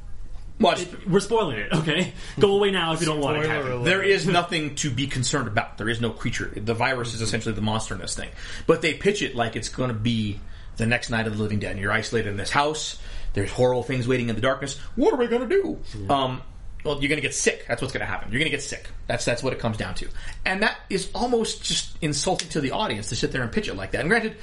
well, 0.59 0.73
I 0.73 0.75
just- 0.75 1.07
we're 1.07 1.19
spoiling 1.21 1.59
it. 1.59 1.71
Okay, 1.73 2.13
go 2.39 2.55
away 2.55 2.71
now 2.71 2.93
if 2.93 2.99
you 3.01 3.05
don't 3.05 3.19
want 3.21 3.37
it. 3.37 3.47
to 3.47 3.81
there 3.83 4.03
is 4.03 4.27
nothing 4.27 4.75
to 4.75 4.89
be 4.91 5.07
concerned 5.07 5.47
about. 5.47 5.77
There 5.77 5.89
is 5.89 6.01
no 6.01 6.09
creature. 6.11 6.51
The 6.55 6.73
virus 6.73 7.13
is 7.13 7.21
essentially 7.21 7.55
the 7.55 7.61
monster 7.61 7.93
in 7.95 8.01
this 8.01 8.15
thing. 8.15 8.29
But 8.67 8.81
they 8.81 8.93
pitch 8.93 9.21
it 9.21 9.35
like 9.35 9.55
it's 9.55 9.69
going 9.69 9.89
to 9.89 9.93
be 9.95 10.39
the 10.77 10.85
next 10.85 11.09
night 11.09 11.27
of 11.27 11.35
the 11.37 11.41
living 11.43 11.59
dead. 11.59 11.71
And 11.71 11.79
you're 11.79 11.91
isolated 11.91 12.29
in 12.29 12.37
this 12.37 12.51
house. 12.51 12.97
There's 13.33 13.51
horrible 13.51 13.83
things 13.83 14.07
waiting 14.07 14.29
in 14.29 14.35
the 14.35 14.41
darkness. 14.41 14.77
What 14.95 15.13
are 15.13 15.17
we 15.17 15.27
going 15.27 15.47
to 15.49 15.61
do? 15.61 16.13
Um, 16.13 16.41
well, 16.85 16.99
you're 17.01 17.09
going 17.09 17.17
to 17.17 17.21
get 17.27 17.33
sick. 17.33 17.65
That's 17.67 17.81
what's 17.81 17.93
going 17.93 18.01
to 18.01 18.05
happen. 18.05 18.31
You're 18.31 18.39
going 18.39 18.51
to 18.51 18.55
get 18.55 18.63
sick. 18.63 18.87
That's 19.07 19.25
that's 19.25 19.43
what 19.43 19.51
it 19.53 19.59
comes 19.59 19.77
down 19.77 19.95
to. 19.95 20.07
And 20.45 20.61
that 20.63 20.77
is 20.89 21.09
almost 21.13 21.63
just 21.63 21.97
insulting 22.01 22.49
to 22.49 22.61
the 22.61 22.71
audience 22.71 23.09
to 23.09 23.15
sit 23.15 23.31
there 23.31 23.41
and 23.41 23.51
pitch 23.51 23.67
it 23.67 23.73
like 23.75 23.91
that. 23.91 24.01
And 24.01 24.09
granted, 24.09 24.37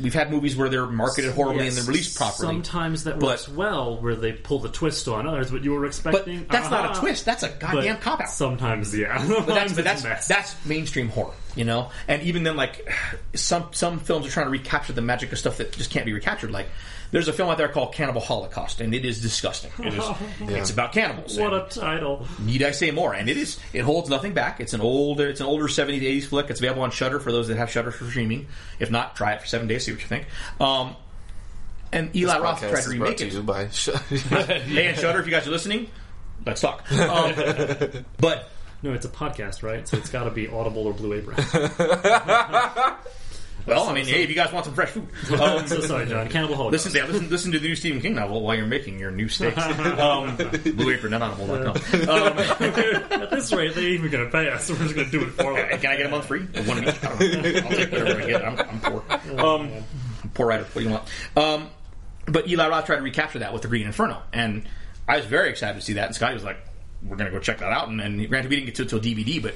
we've 0.00 0.14
had 0.14 0.30
movies 0.30 0.56
where 0.56 0.70
they're 0.70 0.86
marketed 0.86 1.32
horribly 1.34 1.66
and 1.66 1.74
Yes, 1.74 1.84
then 1.84 1.86
released 1.92 2.16
properly. 2.16 2.48
Sometimes 2.48 3.04
that 3.04 3.18
But- 3.18 3.26
works 3.26 3.48
well, 3.48 3.98
where 4.00 4.14
they 4.16 4.32
pull 4.32 4.58
the 4.60 4.70
twist 4.70 5.06
on 5.08 5.26
others. 5.26 5.52
What 5.52 5.62
you 5.64 5.72
were 5.72 5.84
expecting. 5.84 6.40
but 6.40 6.48
that's 6.48 6.70
not 6.70 6.96
a 6.96 7.00
twist. 7.00 7.26
That's 7.26 7.42
a 7.42 7.50
goddamn 7.50 7.98
cop 7.98 8.22
out. 8.22 8.30
Sometimes, 8.30 8.96
yeah. 8.96 9.22
But 9.28 9.46
that's, 9.46 9.74
but 9.74 9.84
that's 9.84 10.26
that's 10.26 10.64
mainstream 10.64 11.10
horror, 11.10 11.34
you 11.54 11.64
know. 11.64 11.90
And 12.08 12.22
even 12.22 12.42
then, 12.44 12.56
like 12.56 12.90
some 13.34 13.66
some 13.72 13.98
films 14.00 14.26
are 14.26 14.30
trying 14.30 14.46
to 14.46 14.50
recapture 14.52 14.94
the 14.94 15.02
magic 15.02 15.32
of 15.32 15.38
stuff 15.38 15.58
that 15.58 15.72
just 15.72 15.90
can't 15.90 16.06
be 16.06 16.14
recaptured. 16.14 16.50
Like 16.50 16.68
there's 17.12 17.28
a 17.28 17.32
film 17.32 17.50
out 17.50 17.58
there 17.58 17.68
called 17.68 17.94
Cannibal 17.94 18.20
Holocaust, 18.20 18.80
and 18.80 18.92
it 18.94 19.04
is 19.04 19.20
disgusting. 19.20 19.70
It 19.78 19.94
is. 19.94 20.04
It's 20.62 20.70
about 20.70 20.92
cannibals. 20.92 21.38
what 21.38 21.52
and 21.54 21.62
a 21.62 21.68
title! 21.68 22.26
need 22.40 22.62
I 22.62 22.72
say 22.72 22.90
more? 22.90 23.14
And 23.14 23.28
it 23.28 23.36
is. 23.36 23.60
It 23.72 23.82
holds 23.82 24.08
nothing 24.08 24.32
back. 24.32 24.60
It's 24.60 24.72
an 24.72 24.80
older. 24.80 25.28
It's 25.28 25.40
an 25.40 25.46
older 25.46 25.66
70s 25.66 26.02
80s 26.02 26.24
flick. 26.24 26.50
It's 26.50 26.58
available 26.60 26.82
on 26.82 26.90
Shudder 26.90 27.20
for 27.20 27.30
those 27.30 27.48
that 27.48 27.56
have 27.58 27.70
Shudder 27.70 27.90
for 27.90 28.04
streaming. 28.06 28.48
If 28.80 28.90
not, 28.90 29.14
try 29.14 29.34
it 29.34 29.40
for 29.42 29.46
seven 29.46 29.68
days. 29.68 29.84
See 29.84 29.92
what 29.92 30.00
you 30.00 30.06
think. 30.08 30.26
Um, 30.58 30.96
and 31.92 32.14
Eli 32.16 32.38
Roth 32.38 32.60
tried 32.60 32.82
to 32.82 32.88
remake 32.90 33.18
to 33.18 33.26
it. 33.26 33.34
you 33.34 33.42
by 33.42 33.66
hey, 33.66 34.86
and 34.86 34.98
Shudder, 34.98 35.20
if 35.20 35.26
you 35.26 35.32
guys 35.32 35.46
are 35.46 35.50
listening, 35.50 35.90
let's 36.46 36.62
talk. 36.62 36.90
Um, 36.90 37.34
but 38.18 38.48
No, 38.82 38.94
it's 38.94 39.04
a 39.04 39.10
podcast, 39.10 39.62
right? 39.62 39.86
So 39.86 39.98
it's 39.98 40.08
got 40.10 40.24
to 40.24 40.30
be 40.30 40.48
Audible 40.48 40.86
or 40.86 40.94
Blue 40.94 41.12
Apron. 41.12 41.36
Well, 43.66 43.88
I 43.88 43.94
mean, 43.94 44.06
hey, 44.06 44.22
if 44.22 44.28
you 44.28 44.34
guys 44.34 44.52
want 44.52 44.64
some 44.64 44.74
fresh 44.74 44.90
food, 44.90 45.08
um, 45.40 45.66
so 45.66 45.80
sorry, 45.80 46.06
John. 46.06 46.28
Cannibal 46.28 46.56
Holocaust. 46.56 46.84
listen, 46.86 47.00
yeah, 47.00 47.10
listen, 47.10 47.30
listen 47.30 47.52
to 47.52 47.58
the 47.58 47.68
new 47.68 47.76
Stephen 47.76 48.00
King 48.00 48.14
novel 48.14 48.42
while 48.42 48.56
you're 48.56 48.66
making 48.66 48.98
your 48.98 49.10
new 49.10 49.28
steaks. 49.28 49.56
um, 49.98 50.36
Blue 50.36 50.90
Apron, 50.90 51.10
not 51.10 51.22
audible.com. 51.22 52.08
Um, 52.08 52.38
At 53.22 53.30
this 53.30 53.52
rate, 53.52 53.74
they 53.74 53.82
ain't 53.82 53.94
even 53.94 54.10
going 54.10 54.24
to 54.24 54.30
pay 54.30 54.48
us. 54.48 54.68
We're 54.68 54.76
just 54.76 54.94
going 54.94 55.10
to 55.10 55.18
do 55.18 55.24
it 55.24 55.30
for 55.30 55.54
them. 55.54 55.78
can 55.78 55.90
I 55.90 55.96
get 55.96 56.06
a 56.06 56.08
month 56.08 56.26
free? 56.26 56.40
One 56.40 56.78
of 56.78 56.84
each? 56.84 57.04
I 57.04 57.08
don't 57.08 57.20
know. 57.20 57.60
I'll 57.60 57.76
take 57.76 57.92
whatever 57.92 58.22
I 58.22 58.26
get. 58.26 58.44
I'm, 58.44 58.58
I'm 58.58 58.80
poor. 58.80 59.04
Um, 59.38 59.70
I'm 60.22 60.30
poor 60.30 60.46
writer. 60.46 60.64
What 60.64 60.74
do 60.74 60.82
you 60.82 60.90
want? 60.90 61.08
Um, 61.36 61.70
but 62.26 62.48
Eli 62.48 62.68
Roth 62.68 62.86
tried 62.86 62.96
to 62.96 63.02
recapture 63.02 63.40
that 63.40 63.52
with 63.52 63.62
the 63.62 63.68
Green 63.68 63.86
Inferno, 63.86 64.22
and 64.32 64.68
I 65.08 65.16
was 65.16 65.26
very 65.26 65.50
excited 65.50 65.74
to 65.74 65.84
see 65.84 65.94
that. 65.94 66.06
And 66.06 66.14
Scotty 66.14 66.34
was 66.34 66.44
like, 66.44 66.58
"We're 67.02 67.16
going 67.16 67.30
to 67.30 67.36
go 67.36 67.42
check 67.42 67.58
that 67.58 67.72
out." 67.72 67.88
And, 67.88 68.00
and 68.00 68.28
granted, 68.28 68.48
we 68.50 68.56
didn't 68.56 68.66
get 68.66 68.74
to 68.76 68.82
it 68.82 68.88
till 68.88 69.00
DVD, 69.00 69.42
but 69.42 69.54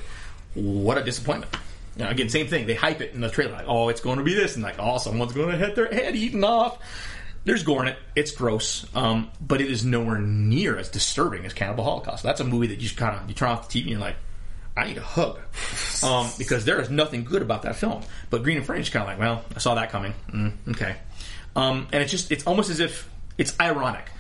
what 0.55 0.99
a 0.99 1.05
disappointment. 1.05 1.55
Again, 1.99 2.29
same 2.29 2.47
thing. 2.47 2.67
They 2.67 2.75
hype 2.75 3.01
it 3.01 3.15
in 3.15 3.21
the 3.21 3.31
trailer, 3.31 3.53
like, 3.53 3.67
"Oh, 3.69 3.89
it's 3.89 4.01
going 4.01 4.19
to 4.19 4.25
be 4.25 4.35
this," 4.35 4.55
and 4.55 4.63
like, 4.63 4.77
"Oh, 4.79 4.99
someone's 4.99 5.33
going 5.33 5.51
to 5.51 5.57
hit 5.57 5.75
their 5.75 5.93
head 5.93 6.15
eaten 6.15 6.45
off." 6.45 6.79
There's 7.45 7.63
gore 7.63 7.83
in 7.83 7.89
it. 7.89 7.99
It's 8.17 8.33
gross, 8.33 8.85
um, 8.95 9.31
but 9.41 9.61
it 9.61 9.71
is 9.71 9.85
nowhere 9.85 10.19
near 10.19 10.77
as 10.77 10.89
disturbing 10.89 11.47
as 11.47 11.53
Cannibal 11.53 11.85
Holocaust. 11.85 12.23
That's 12.23 12.41
a 12.41 12.45
movie 12.45 12.67
that 12.67 12.75
you 12.75 12.81
just 12.81 12.97
kind 12.97 13.17
of 13.17 13.29
you 13.29 13.35
turn 13.35 13.51
off 13.51 13.69
the 13.69 13.79
TV 13.79 13.83
and 13.83 13.91
you're 13.93 14.01
like, 14.01 14.17
I 14.77 14.89
need 14.89 14.99
a 14.99 15.03
hug 15.03 15.39
um, 16.03 16.29
because 16.39 16.65
there 16.65 16.81
is 16.81 16.91
nothing 16.91 17.25
good 17.25 17.43
about 17.43 17.63
that 17.63 17.77
film. 17.77 18.03
But 18.31 18.43
Green 18.43 18.59
Inferno 18.59 18.81
is 18.81 18.91
kind 18.91 19.03
of 19.05 19.09
like, 19.09 19.19
well, 19.19 19.45
I 19.55 19.59
saw 19.59 19.77
that 19.77 19.91
coming. 19.91 20.13
Mm, 20.31 20.53
okay, 20.71 20.97
um, 21.55 21.89
and 21.93 22.03
it's 22.03 22.11
just 22.11 22.31
it's 22.31 22.47
almost 22.47 22.69
as 22.69 22.81
if 22.81 23.09
it's 23.39 23.59
ironic 23.61 24.11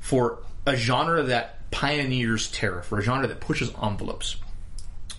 for 0.00 0.38
a 0.66 0.74
genre 0.74 1.22
that 1.24 1.70
pioneers 1.70 2.50
terror, 2.50 2.82
for 2.82 2.98
a 2.98 3.02
genre 3.02 3.28
that 3.28 3.40
pushes 3.40 3.70
envelopes, 3.80 4.36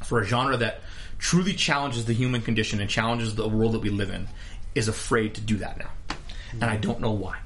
for 0.04 0.20
a 0.20 0.26
genre 0.26 0.58
that 0.58 0.82
truly 1.22 1.54
challenges 1.54 2.04
the 2.06 2.14
human 2.14 2.42
condition 2.42 2.82
and 2.82 2.90
challenges 2.90 3.36
the 3.36 3.48
world 3.48 3.72
that 3.74 3.80
we 3.80 3.90
live 3.90 4.10
in, 4.10 4.28
is 4.76 4.90
afraid 4.90 5.36
to 5.36 5.42
do 5.42 5.58
that 5.58 5.78
now, 5.78 6.18
and 6.52 6.66
I 6.66 6.76
don't 6.76 7.00
know 7.00 7.12
why. 7.12 7.38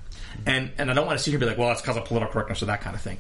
And 0.46 0.72
and 0.78 0.90
I 0.90 0.94
don't 0.94 1.06
want 1.06 1.20
to 1.20 1.24
sit 1.24 1.32
here 1.32 1.38
and 1.38 1.42
be 1.42 1.46
like, 1.48 1.58
well, 1.58 1.72
it's 1.72 1.82
because 1.82 1.98
of 1.98 2.06
political 2.06 2.34
correctness 2.34 2.64
or 2.64 2.66
that 2.68 2.82
kind 2.82 2.96
of 2.96 3.02
thing. 3.02 3.18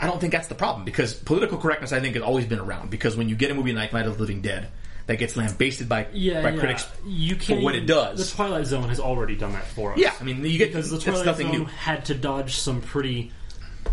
I 0.00 0.06
don't 0.06 0.20
think 0.20 0.32
that's 0.32 0.46
the 0.48 0.54
problem 0.54 0.84
because 0.84 1.12
political 1.12 1.58
correctness, 1.58 1.92
I 1.92 2.00
think, 2.00 2.14
has 2.14 2.22
always 2.22 2.46
been 2.46 2.60
around. 2.60 2.88
Because 2.90 3.16
when 3.16 3.28
you 3.28 3.34
get 3.34 3.50
a 3.50 3.54
movie 3.54 3.72
like 3.72 3.92
Night 3.92 4.06
of 4.06 4.14
the 4.14 4.20
Living 4.20 4.40
Dead 4.40 4.68
that 5.06 5.16
gets 5.16 5.36
lambasted 5.36 5.88
by 5.88 6.06
yeah, 6.12 6.42
by 6.42 6.50
yeah. 6.50 6.58
critics 6.58 6.86
you 7.04 7.34
can't 7.34 7.62
what 7.62 7.74
it 7.74 7.86
does. 7.86 8.30
The 8.30 8.36
Twilight 8.36 8.66
Zone 8.66 8.88
has 8.88 9.00
already 9.00 9.34
done 9.36 9.52
that 9.54 9.66
for 9.66 9.92
us. 9.92 9.98
yeah, 9.98 10.14
I 10.20 10.22
mean, 10.24 10.44
you 10.44 10.58
get 10.58 10.68
because 10.68 10.90
the 10.90 10.98
Twilight 11.00 11.36
Zone 11.36 11.50
new. 11.50 11.64
had 11.64 12.04
to 12.06 12.14
dodge 12.14 12.56
some 12.56 12.80
pretty 12.80 13.32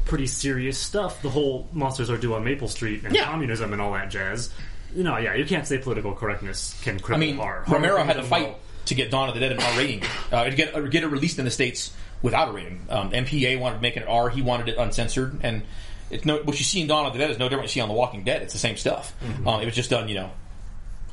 pretty 0.05 0.27
serious 0.27 0.77
stuff. 0.77 1.21
The 1.21 1.29
whole 1.29 1.67
monsters 1.73 2.09
are 2.09 2.17
due 2.17 2.35
on 2.35 2.43
Maple 2.43 2.67
Street 2.67 3.03
and 3.03 3.15
Yeah. 3.15 3.25
communism 3.25 3.73
and 3.73 3.81
all 3.81 3.93
that 3.93 4.09
jazz. 4.09 4.51
No, 4.95 5.17
yeah, 5.17 5.35
you 5.35 5.45
can't 5.45 5.67
say 5.67 5.77
political 5.77 6.13
correctness 6.13 6.80
can 6.84 6.99
cripple 6.99 7.15
I 7.15 7.17
mean, 7.17 7.35
horror. 7.38 7.63
Romero 7.67 7.95
Horror 7.97 8.05
had 8.05 8.15
to 8.17 8.23
fight 8.23 8.47
well- 8.47 8.59
to 8.85 8.95
get 8.95 9.09
Dawn 9.11 9.27
of 9.30 9.34
the 9.34 9.41
Dead 9.41 9.51
an 9.51 9.59
R 9.59 9.77
rating, 9.77 10.03
uh, 10.31 10.43
to 10.43 10.55
get 10.55 10.76
or 10.76 10.88
get 10.88 11.03
it 11.03 11.07
released 11.07 11.39
in 11.39 11.45
the 11.45 11.51
states 11.51 11.91
without 12.22 12.49
a 12.49 12.51
rating. 12.51 12.85
Um, 12.89 13.11
MPA 13.11 13.59
wanted 13.59 13.77
to 13.77 13.81
make 13.81 13.97
it 13.97 14.03
an 14.03 14.07
R; 14.07 14.30
he 14.30 14.41
wanted 14.41 14.69
it 14.69 14.77
uncensored, 14.77 15.39
and 15.41 15.63
it's 16.11 16.23
no. 16.23 16.38
What 16.43 16.57
you 16.59 16.63
see 16.63 16.81
in 16.81 16.88
Dawn 16.88 17.05
of 17.05 17.13
the 17.13 17.19
Dead 17.19 17.31
is 17.31 17.39
no 17.39 17.45
different. 17.45 17.63
What 17.63 17.69
you 17.69 17.73
see 17.73 17.81
on 17.81 17.89
The 17.89 17.95
Walking 17.95 18.23
Dead. 18.23 18.41
It's 18.43 18.53
the 18.53 18.59
same 18.59 18.77
stuff. 18.77 19.13
Mm-hmm. 19.23 19.47
Um, 19.47 19.61
it 19.61 19.65
was 19.65 19.73
just 19.76 19.89
done, 19.89 20.07
you 20.07 20.15
know, 20.15 20.31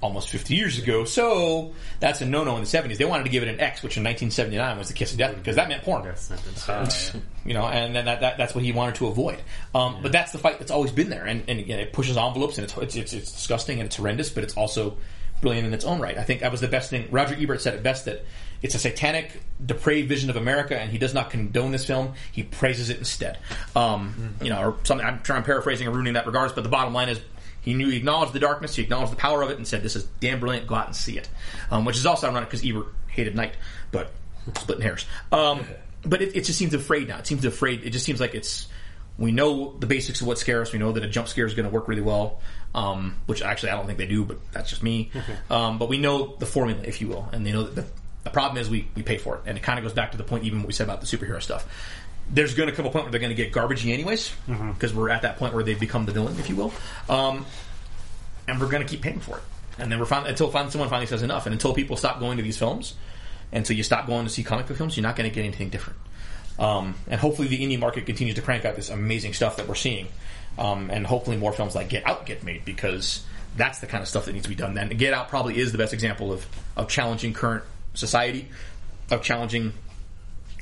almost 0.02 0.28
50 0.28 0.54
years 0.54 0.78
ago. 0.78 1.04
So 1.04 1.72
that's 2.00 2.20
a 2.20 2.26
no-no 2.26 2.56
in 2.56 2.62
the 2.64 2.68
70s. 2.68 2.98
They 2.98 3.04
wanted 3.06 3.24
to 3.24 3.30
give 3.30 3.42
it 3.42 3.48
an 3.48 3.60
X, 3.60 3.82
which 3.82 3.96
in 3.96 4.02
1979 4.04 4.76
was 4.78 4.88
the 4.88 4.94
kiss 4.94 5.12
of 5.12 5.18
death 5.18 5.34
because 5.36 5.56
that 5.56 5.68
meant 5.68 5.82
porn. 5.82 6.04
Sentence. 6.16 7.12
You 7.44 7.54
know, 7.54 7.66
and 7.66 7.92
then 7.96 8.04
that, 8.04 8.20
that 8.20 8.38
that's 8.38 8.54
what 8.54 8.62
he 8.62 8.70
wanted 8.70 8.94
to 8.96 9.08
avoid. 9.08 9.42
Um, 9.74 9.98
But 10.00 10.12
that's 10.12 10.30
the 10.30 10.38
fight 10.38 10.60
that's 10.60 10.70
always 10.70 10.92
been 10.92 11.10
there, 11.10 11.24
and, 11.24 11.42
and 11.48 11.58
again, 11.58 11.80
it 11.80 11.92
pushes 11.92 12.16
envelopes, 12.16 12.56
and 12.56 12.64
it's, 12.64 12.76
it's 12.76 12.94
it's 12.94 13.12
it's 13.12 13.32
disgusting 13.32 13.80
and 13.80 13.86
it's 13.86 13.96
horrendous, 13.96 14.30
but 14.30 14.44
it's 14.44 14.56
also 14.56 14.96
brilliant 15.40 15.66
in 15.66 15.74
its 15.74 15.84
own 15.84 15.98
right. 16.00 16.16
I 16.16 16.22
think 16.22 16.42
that 16.42 16.52
was 16.52 16.60
the 16.60 16.68
best 16.68 16.88
thing. 16.88 17.08
Roger 17.10 17.34
Ebert 17.36 17.60
said 17.60 17.74
it 17.74 17.82
best 17.82 18.04
that 18.04 18.24
it's 18.62 18.76
a 18.76 18.78
satanic, 18.78 19.42
depraved 19.66 20.08
vision 20.08 20.30
of 20.30 20.36
America, 20.36 20.78
and 20.78 20.92
he 20.92 20.98
does 20.98 21.14
not 21.14 21.30
condone 21.30 21.72
this 21.72 21.84
film. 21.84 22.14
He 22.30 22.44
praises 22.44 22.90
it 22.90 22.98
instead. 22.98 23.38
Um, 23.74 24.36
You 24.40 24.50
know, 24.50 24.62
or 24.62 24.76
something. 24.84 25.04
I'm 25.04 25.20
trying 25.22 25.42
paraphrasing 25.42 25.88
and 25.88 25.96
ruining 25.96 26.12
that 26.14 26.26
regardless, 26.26 26.52
but 26.52 26.62
the 26.62 26.70
bottom 26.70 26.94
line 26.94 27.08
is. 27.08 27.20
He 27.62 27.74
knew 27.74 27.88
he 27.88 27.96
acknowledged 27.96 28.32
the 28.32 28.40
darkness, 28.40 28.76
he 28.76 28.82
acknowledged 28.82 29.12
the 29.12 29.16
power 29.16 29.40
of 29.42 29.50
it, 29.50 29.56
and 29.56 29.66
said, 29.66 29.82
"This 29.82 29.96
is 29.96 30.04
damn 30.20 30.40
brilliant. 30.40 30.66
Go 30.66 30.74
out 30.74 30.86
and 30.86 30.94
see 30.96 31.16
it." 31.16 31.28
Um, 31.70 31.84
which 31.84 31.96
is 31.96 32.04
also 32.04 32.28
ironic 32.28 32.50
because 32.50 32.64
Ebert 32.68 32.86
hated 33.08 33.34
Night, 33.34 33.54
but 33.90 34.10
splitting 34.58 34.82
hairs. 34.82 35.06
Um, 35.30 35.64
but 36.04 36.20
it, 36.20 36.36
it 36.36 36.44
just 36.44 36.58
seems 36.58 36.74
afraid 36.74 37.08
now. 37.08 37.18
It 37.18 37.26
seems 37.26 37.44
afraid. 37.44 37.84
It 37.84 37.90
just 37.90 38.04
seems 38.04 38.20
like 38.20 38.34
it's. 38.34 38.66
We 39.18 39.30
know 39.30 39.76
the 39.78 39.86
basics 39.86 40.20
of 40.22 40.26
what 40.26 40.38
scares 40.38 40.68
us. 40.68 40.72
We 40.72 40.78
know 40.78 40.92
that 40.92 41.04
a 41.04 41.08
jump 41.08 41.28
scare 41.28 41.46
is 41.46 41.54
going 41.54 41.68
to 41.68 41.72
work 41.72 41.86
really 41.86 42.02
well, 42.02 42.40
um, 42.74 43.16
which 43.26 43.42
actually 43.42 43.70
I 43.70 43.76
don't 43.76 43.86
think 43.86 43.98
they 43.98 44.06
do, 44.06 44.24
but 44.24 44.38
that's 44.52 44.70
just 44.70 44.82
me. 44.82 45.10
um, 45.50 45.78
but 45.78 45.88
we 45.88 45.98
know 45.98 46.34
the 46.38 46.46
formula, 46.46 46.80
if 46.84 47.00
you 47.00 47.08
will, 47.08 47.28
and 47.30 47.46
they 47.46 47.52
know 47.52 47.62
that 47.64 47.74
the, 47.74 47.84
the 48.24 48.30
problem 48.30 48.56
is 48.60 48.70
we, 48.70 48.88
we 48.96 49.02
pay 49.02 49.18
for 49.18 49.36
it, 49.36 49.42
and 49.46 49.58
it 49.58 49.62
kind 49.62 49.78
of 49.78 49.84
goes 49.84 49.92
back 49.92 50.12
to 50.12 50.16
the 50.18 50.24
point 50.24 50.44
even 50.44 50.60
what 50.60 50.66
we 50.66 50.72
said 50.72 50.84
about 50.84 51.00
the 51.02 51.06
superhero 51.06 51.42
stuff. 51.42 51.68
There's 52.30 52.54
going 52.54 52.68
to 52.68 52.74
come 52.74 52.86
a 52.86 52.90
point 52.90 53.04
where 53.04 53.10
they're 53.10 53.20
going 53.20 53.34
to 53.34 53.36
get 53.36 53.52
garbagey 53.52 53.92
anyways, 53.92 54.32
because 54.46 54.94
we're 54.94 55.10
at 55.10 55.22
that 55.22 55.36
point 55.36 55.54
where 55.54 55.62
they've 55.62 55.78
become 55.78 56.06
the 56.06 56.12
villain, 56.12 56.38
if 56.38 56.48
you 56.48 56.56
will, 56.56 56.72
um, 57.08 57.44
and 58.48 58.60
we're 58.60 58.68
going 58.68 58.82
to 58.82 58.88
keep 58.88 59.02
paying 59.02 59.20
for 59.20 59.36
it. 59.36 59.42
And 59.78 59.90
then 59.90 59.98
we're 59.98 60.06
finally, 60.06 60.30
until 60.30 60.50
finally 60.50 60.70
someone 60.70 60.88
finally 60.88 61.06
says 61.06 61.22
enough, 61.22 61.46
and 61.46 61.52
until 61.52 61.74
people 61.74 61.96
stop 61.96 62.20
going 62.20 62.36
to 62.38 62.42
these 62.42 62.58
films, 62.58 62.94
and 63.50 63.58
until 63.58 63.76
you 63.76 63.82
stop 63.82 64.06
going 64.06 64.24
to 64.24 64.30
see 64.30 64.42
comic 64.42 64.66
book 64.66 64.76
films, 64.76 64.96
you're 64.96 65.02
not 65.02 65.16
going 65.16 65.28
to 65.28 65.34
get 65.34 65.44
anything 65.44 65.68
different. 65.68 65.98
Um, 66.58 66.94
and 67.08 67.20
hopefully 67.20 67.48
the 67.48 67.58
indie 67.58 67.78
market 67.78 68.06
continues 68.06 68.36
to 68.36 68.42
crank 68.42 68.64
out 68.64 68.76
this 68.76 68.90
amazing 68.90 69.32
stuff 69.32 69.56
that 69.56 69.68
we're 69.68 69.74
seeing. 69.74 70.08
Um, 70.58 70.90
and 70.90 71.06
hopefully 71.06 71.38
more 71.38 71.52
films 71.52 71.74
like 71.74 71.88
Get 71.88 72.06
Out 72.06 72.26
get 72.26 72.44
made 72.44 72.64
because 72.64 73.24
that's 73.56 73.80
the 73.80 73.86
kind 73.86 74.02
of 74.02 74.08
stuff 74.08 74.26
that 74.26 74.32
needs 74.32 74.44
to 74.44 74.50
be 74.50 74.54
done 74.54 74.74
then. 74.74 74.88
Get 74.90 75.14
Out 75.14 75.28
probably 75.28 75.58
is 75.58 75.72
the 75.72 75.78
best 75.78 75.94
example 75.94 76.32
of, 76.32 76.46
of 76.76 76.88
challenging 76.88 77.32
current 77.32 77.64
society, 77.94 78.48
of 79.10 79.22
challenging 79.22 79.72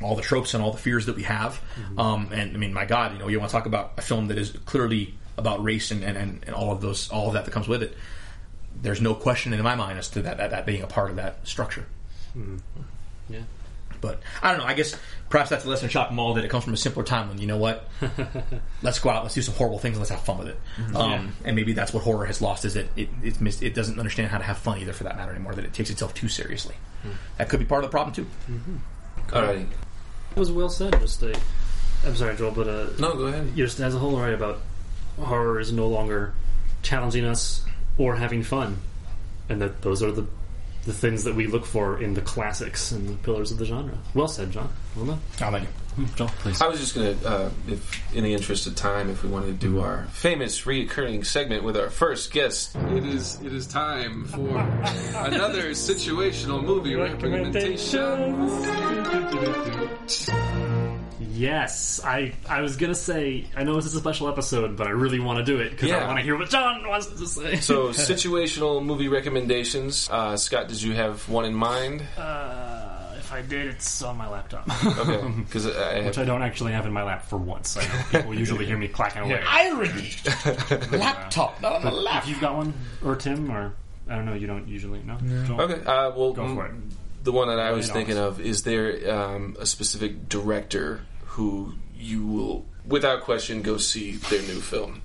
all 0.02 0.16
the 0.16 0.22
tropes 0.22 0.54
and 0.54 0.62
all 0.62 0.72
the 0.72 0.78
fears 0.78 1.06
that 1.06 1.16
we 1.16 1.24
have. 1.24 1.60
Mm-hmm. 1.76 1.98
Um, 1.98 2.28
and 2.32 2.54
I 2.54 2.58
mean, 2.58 2.72
my 2.72 2.84
God, 2.84 3.12
you 3.12 3.18
know, 3.18 3.28
you 3.28 3.38
want 3.38 3.50
to 3.50 3.56
talk 3.56 3.66
about 3.66 3.92
a 3.98 4.02
film 4.02 4.28
that 4.28 4.38
is 4.38 4.50
clearly 4.64 5.14
about 5.36 5.62
race 5.62 5.90
and, 5.90 6.02
and, 6.02 6.16
and, 6.16 6.44
and 6.46 6.54
all 6.54 6.72
of 6.72 6.80
those, 6.80 7.10
all 7.10 7.28
of 7.28 7.34
that 7.34 7.44
that 7.44 7.50
comes 7.50 7.68
with 7.68 7.82
it. 7.82 7.96
There's 8.80 9.00
no 9.00 9.14
question 9.14 9.52
in 9.52 9.62
my 9.62 9.74
mind 9.74 9.98
as 9.98 10.08
to 10.10 10.22
that, 10.22 10.38
that, 10.38 10.50
that 10.50 10.66
being 10.66 10.82
a 10.82 10.86
part 10.86 11.10
of 11.10 11.16
that 11.16 11.46
structure. 11.46 11.86
Mm-hmm. 12.36 12.56
Yeah. 13.28 13.42
But 14.00 14.20
I 14.42 14.50
don't 14.50 14.60
know. 14.60 14.66
I 14.66 14.72
guess 14.72 14.96
perhaps 15.28 15.50
that's 15.50 15.66
a 15.66 15.68
lesson 15.68 15.86
in 15.86 15.90
Chopping 15.90 16.16
Mall 16.16 16.34
that 16.34 16.44
it 16.44 16.48
comes 16.48 16.64
from 16.64 16.72
a 16.72 16.76
simpler 16.76 17.04
time 17.04 17.28
when 17.28 17.38
you 17.38 17.46
know 17.46 17.58
what, 17.58 17.86
let's 18.82 18.98
go 18.98 19.10
out, 19.10 19.22
let's 19.24 19.34
do 19.34 19.42
some 19.42 19.54
horrible 19.54 19.78
things, 19.78 19.96
and 19.96 20.00
let's 20.00 20.10
have 20.10 20.22
fun 20.22 20.38
with 20.38 20.48
it. 20.48 20.60
Mm-hmm. 20.76 20.96
Um, 20.96 21.32
And 21.44 21.54
maybe 21.54 21.74
that's 21.74 21.92
what 21.92 22.02
horror 22.02 22.24
has 22.24 22.40
lost 22.40 22.64
is 22.64 22.74
that 22.74 22.86
it 22.96 23.10
it, 23.22 23.40
mis- 23.42 23.60
it 23.60 23.74
doesn't 23.74 23.98
understand 23.98 24.30
how 24.30 24.38
to 24.38 24.44
have 24.44 24.56
fun 24.56 24.78
either, 24.78 24.94
for 24.94 25.04
that 25.04 25.16
matter 25.16 25.32
anymore. 25.32 25.54
That 25.54 25.66
it 25.66 25.74
takes 25.74 25.90
itself 25.90 26.14
too 26.14 26.28
seriously. 26.28 26.76
Hmm. 27.02 27.10
That 27.36 27.50
could 27.50 27.60
be 27.60 27.66
part 27.66 27.84
of 27.84 27.90
the 27.90 27.92
problem 27.92 28.14
too. 28.14 28.26
Alrighty. 29.28 29.66
That 30.30 30.40
was 30.40 30.52
well 30.52 30.68
said. 30.70 30.98
Just 31.00 31.22
a, 31.22 31.38
I'm 32.06 32.14
sorry, 32.16 32.36
Joel, 32.36 32.52
but 32.52 32.68
uh, 32.68 32.86
No, 32.98 33.14
go 33.14 33.26
ahead. 33.26 33.52
you're 33.54 33.66
just 33.66 33.80
as 33.80 33.94
a 33.94 33.98
whole 33.98 34.18
right 34.18 34.32
about 34.34 34.60
horror 35.18 35.60
is 35.60 35.72
no 35.72 35.86
longer 35.88 36.34
challenging 36.82 37.24
us 37.24 37.64
or 37.98 38.16
having 38.16 38.42
fun, 38.42 38.78
and 39.48 39.60
that 39.60 39.82
those 39.82 40.02
are 40.02 40.12
the 40.12 40.26
the 40.84 40.92
things 40.92 41.24
that 41.24 41.34
we 41.34 41.46
look 41.46 41.66
for 41.66 42.00
in 42.00 42.14
the 42.14 42.20
classics 42.22 42.92
and 42.92 43.08
the 43.08 43.14
pillars 43.14 43.50
of 43.50 43.58
the 43.58 43.64
genre. 43.64 43.98
Well 44.14 44.28
said, 44.28 44.50
John. 44.50 44.70
Well 44.96 45.06
done. 45.06 45.20
I'll 45.40 45.52
let 45.52 45.62
you. 45.62 45.68
Joel, 46.16 46.28
please. 46.28 46.60
I 46.62 46.68
was 46.68 46.78
just 46.80 46.94
going 46.94 47.18
to, 47.18 47.28
uh, 47.28 47.50
if 47.68 48.14
in 48.14 48.24
the 48.24 48.32
interest 48.32 48.66
of 48.66 48.74
time, 48.76 49.10
if 49.10 49.22
we 49.22 49.28
wanted 49.28 49.46
to 49.48 49.52
do 49.52 49.80
our 49.80 50.04
famous 50.12 50.62
reoccurring 50.62 51.26
segment 51.26 51.64
with 51.64 51.76
our 51.76 51.90
first 51.90 52.32
guest. 52.32 52.76
It 52.76 53.04
is 53.04 53.40
it 53.42 53.52
is 53.52 53.66
time 53.66 54.24
for 54.26 54.58
another 55.16 55.70
situational 55.70 56.64
movie 56.64 56.94
recommendation. 56.94 58.36
Yes, 61.40 62.00
I 62.04 62.32
I 62.48 62.60
was 62.60 62.76
gonna 62.76 62.94
say 62.94 63.46
I 63.56 63.64
know 63.64 63.74
this 63.74 63.86
is 63.86 63.94
a 63.94 64.00
special 64.00 64.28
episode, 64.28 64.76
but 64.76 64.86
I 64.86 64.90
really 64.90 65.20
want 65.20 65.38
to 65.38 65.44
do 65.44 65.58
it 65.60 65.70
because 65.70 65.90
I 65.90 65.96
Yeah. 65.96 66.06
want 66.06 66.18
to 66.18 66.22
hear 66.22 66.36
what 66.36 66.50
John 66.50 66.86
wants 66.86 67.06
to 67.06 67.26
say. 67.26 67.56
So, 67.60 67.88
situational 67.88 68.84
movie 68.84 69.08
recommendations. 69.08 70.08
Uh, 70.10 70.36
Scott, 70.36 70.68
did 70.68 70.82
you 70.82 70.92
have 70.92 71.26
one 71.28 71.44
in 71.46 71.54
mind? 71.54 72.02
uh, 72.18 73.14
if 73.18 73.32
I 73.32 73.42
did, 73.42 73.66
it's 73.66 74.02
on 74.02 74.16
my 74.18 74.28
laptop, 74.28 74.68
Okay, 74.84 75.28
because 75.38 75.66
I 75.66 76.00
which 76.02 76.18
I 76.18 76.24
don't 76.24 76.42
actually 76.42 76.72
have 76.72 76.84
in 76.84 76.92
my 76.92 77.04
lap 77.04 77.24
for 77.26 77.36
once. 77.38 77.76
I 77.76 77.84
know 77.84 78.02
people 78.10 78.34
usually 78.34 78.66
hear 78.66 78.76
me 78.76 78.88
clacking 78.88 79.22
away. 79.22 79.40
Irony. 79.46 80.10
Laptop, 80.92 81.60
not 81.62 81.72
on 81.76 81.82
the 81.82 81.90
lap. 81.90 82.24
If 82.24 82.28
you've 82.30 82.40
got 82.40 82.56
one, 82.56 82.74
or 83.04 83.16
Tim, 83.16 83.50
or 83.50 83.74
I 84.08 84.16
don't 84.16 84.26
know, 84.26 84.34
you 84.34 84.46
don't 84.46 84.68
usually 84.68 85.00
know. 85.04 85.16
Joel? 85.46 85.60
Okay, 85.62 85.80
uh, 85.84 86.10
well, 86.16 86.32
Go 86.32 86.54
for 86.54 86.66
it. 86.66 86.72
the 87.24 87.32
one 87.32 87.48
that 87.48 87.60
I 87.60 87.70
was 87.72 87.88
it 87.88 87.92
thinking 87.92 88.18
of 88.18 88.40
is 88.40 88.62
there 88.64 89.10
um, 89.14 89.56
a 89.60 89.66
specific 89.66 90.28
director 90.28 91.02
who 91.30 91.74
you 91.96 92.26
will, 92.26 92.66
without 92.84 93.22
question, 93.22 93.62
go 93.62 93.76
see 93.76 94.12
their 94.12 94.42
new 94.42 94.60
film? 94.60 95.02